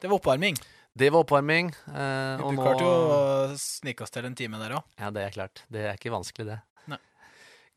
Det 0.00 0.08
var 0.08 0.16
oppvarming. 0.20 0.56
Det 0.96 1.10
var 1.12 1.24
oppvarming. 1.26 1.68
eh, 1.92 2.40
nå 2.40 2.52
klarte 2.56 2.84
jo 2.86 2.92
å 3.12 3.18
snike 3.60 4.04
oss 4.06 4.12
til 4.14 4.24
en 4.28 4.36
time 4.38 4.60
der 4.62 4.78
òg. 4.78 4.86
Ja, 5.00 5.10
det 5.12 5.26
er 5.26 5.34
klart. 5.34 5.64
Det 5.72 5.82
er 5.90 5.98
ikke 5.98 6.12
vanskelig, 6.14 6.46
det. 6.54 6.58
Nei. 6.88 6.98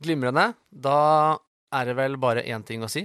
Glimrende. 0.07 0.45
Da 0.71 0.95
er 1.75 1.89
det 1.91 1.97
vel 1.99 2.15
bare 2.21 2.45
én 2.47 2.63
ting 2.67 2.83
å 2.85 2.91
si, 2.91 3.03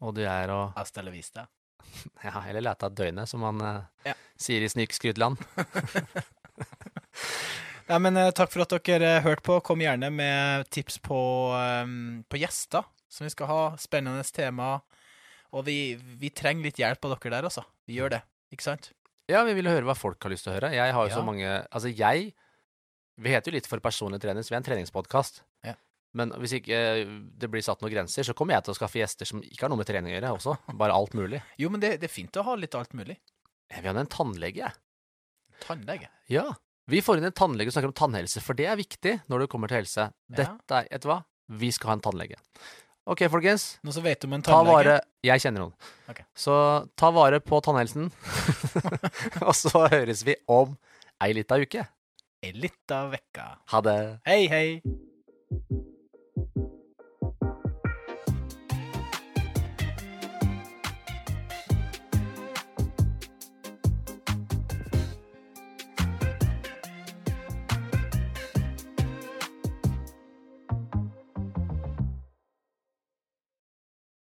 og 0.00 0.14
det 0.16 0.24
er 0.30 0.52
å 0.54 0.60
Hasta 0.76 1.04
la 1.04 1.12
vista. 1.12 1.46
Ja, 2.24 2.40
eller 2.48 2.64
lete 2.64 2.88
av 2.88 2.96
døgnet, 2.96 3.28
som 3.28 3.44
man 3.44 3.60
eh, 3.60 4.08
Ja. 4.12 4.16
Sier 4.40 4.64
i 4.64 4.68
Snikskrytland. 4.70 5.40
Nei, 7.86 7.98
men 8.02 8.16
eh, 8.18 8.32
Takk 8.34 8.50
for 8.52 8.64
at 8.64 8.74
dere 8.88 9.20
hørte 9.24 9.44
på. 9.46 9.58
Kom 9.66 9.82
gjerne 9.84 10.10
med 10.14 10.66
tips 10.74 10.98
på, 11.04 11.18
um, 11.54 12.22
på 12.28 12.40
gjester 12.42 12.86
som 13.12 13.26
vi 13.26 13.32
skal 13.32 13.50
ha. 13.50 13.60
Spennende 13.80 14.24
tema. 14.34 14.76
Og 15.54 15.64
vi, 15.68 15.94
vi 16.20 16.32
trenger 16.34 16.66
litt 16.68 16.80
hjelp 16.82 17.06
av 17.06 17.14
dere 17.16 17.36
der, 17.38 17.48
altså. 17.48 17.62
Vi 17.86 18.00
gjør 18.00 18.16
det, 18.16 18.22
ikke 18.52 18.66
sant? 18.66 18.90
Ja, 19.30 19.40
vi 19.46 19.54
vil 19.58 19.70
høre 19.70 19.86
hva 19.86 19.94
folk 19.98 20.22
har 20.22 20.30
lyst 20.34 20.46
til 20.46 20.52
å 20.52 20.56
høre. 20.58 20.72
Jeg 20.74 20.92
har 20.94 21.06
jo 21.06 21.10
Ja. 21.10 21.16
så 21.18 21.24
mange 21.26 21.46
Altså, 21.46 21.88
jeg 21.90 22.32
Vi 23.18 23.30
heter 23.32 23.50
jo 23.50 23.56
litt 23.56 23.66
for 23.66 23.80
personlig 23.80 24.20
trener, 24.20 24.42
så 24.44 24.52
vi 24.52 24.56
er 24.58 24.60
en 24.60 24.66
treningspodkast. 24.66 25.38
Ja. 25.64 25.72
Men 26.16 26.34
hvis 26.42 26.52
ikke 26.58 26.76
eh, 26.76 27.06
det 27.38 27.48
blir 27.48 27.64
satt 27.64 27.80
noen 27.80 27.94
grenser, 27.94 28.26
så 28.26 28.34
kommer 28.36 28.58
jeg 28.58 28.66
til 28.66 28.74
å 28.74 28.76
skaffe 28.76 28.98
gjester 29.00 29.24
som 29.30 29.40
ikke 29.40 29.64
har 29.64 29.72
noe 29.72 29.80
med 29.80 29.88
trening 29.88 30.12
å 30.12 30.18
gjøre, 30.18 30.34
også. 30.36 30.56
Bare 30.76 30.92
alt 30.92 31.16
mulig. 31.16 31.40
Jo, 31.56 31.70
men 31.72 31.80
det, 31.80 31.94
det 32.02 32.10
er 32.10 32.12
fint 32.12 32.36
å 32.36 32.44
ha 32.44 32.58
litt 32.60 32.76
alt 32.76 32.92
mulig. 32.98 33.16
Jeg 33.72 33.82
vil 33.82 33.92
ha 33.98 34.02
en 34.04 34.10
tannlege, 34.12 34.62
jeg. 34.62 35.60
Tannlege. 35.64 36.08
Ja. 36.30 36.46
Vi 36.90 37.00
får 37.02 37.18
inn 37.18 37.26
en 37.28 37.34
tannlege 37.34 37.70
som 37.72 37.80
snakker 37.80 37.90
om 37.90 37.98
tannhelse, 37.98 38.42
for 38.44 38.58
det 38.58 38.68
er 38.70 38.78
viktig 38.78 39.16
når 39.30 39.42
det 39.44 39.48
kommer 39.50 39.70
til 39.70 39.80
helse. 39.80 40.10
Dette 40.30 40.82
er 40.82 40.90
Vet 40.92 41.02
du 41.06 41.08
hva? 41.10 41.20
Vi 41.62 41.70
skal 41.74 41.90
ha 41.92 41.96
en 41.98 42.04
tannlege. 42.04 42.38
OK, 43.06 43.22
folkens. 43.30 43.64
Nå 43.86 43.94
så 43.94 44.02
vet 44.02 44.18
du 44.22 44.26
om 44.28 44.36
en 44.38 44.42
tannlege? 44.46 44.66
Ta 44.66 44.72
vare 44.72 44.94
Jeg 45.26 45.42
kjenner 45.44 45.62
noen. 45.62 45.90
Ok. 46.10 46.22
Så 46.34 46.54
ta 46.98 47.10
vare 47.14 47.38
på 47.42 47.60
tannhelsen. 47.62 48.08
Og 49.46 49.54
så 49.54 49.86
høres 49.92 50.24
vi 50.26 50.34
om 50.50 50.74
ei 51.22 51.32
lita 51.38 51.58
uke. 51.62 51.86
Ei 52.42 52.54
lita 52.54 53.04
vekka. 53.14 53.48
Ha 53.72 53.82
det. 53.86 53.98
Hei, 54.26 54.40
hei. 54.50 55.82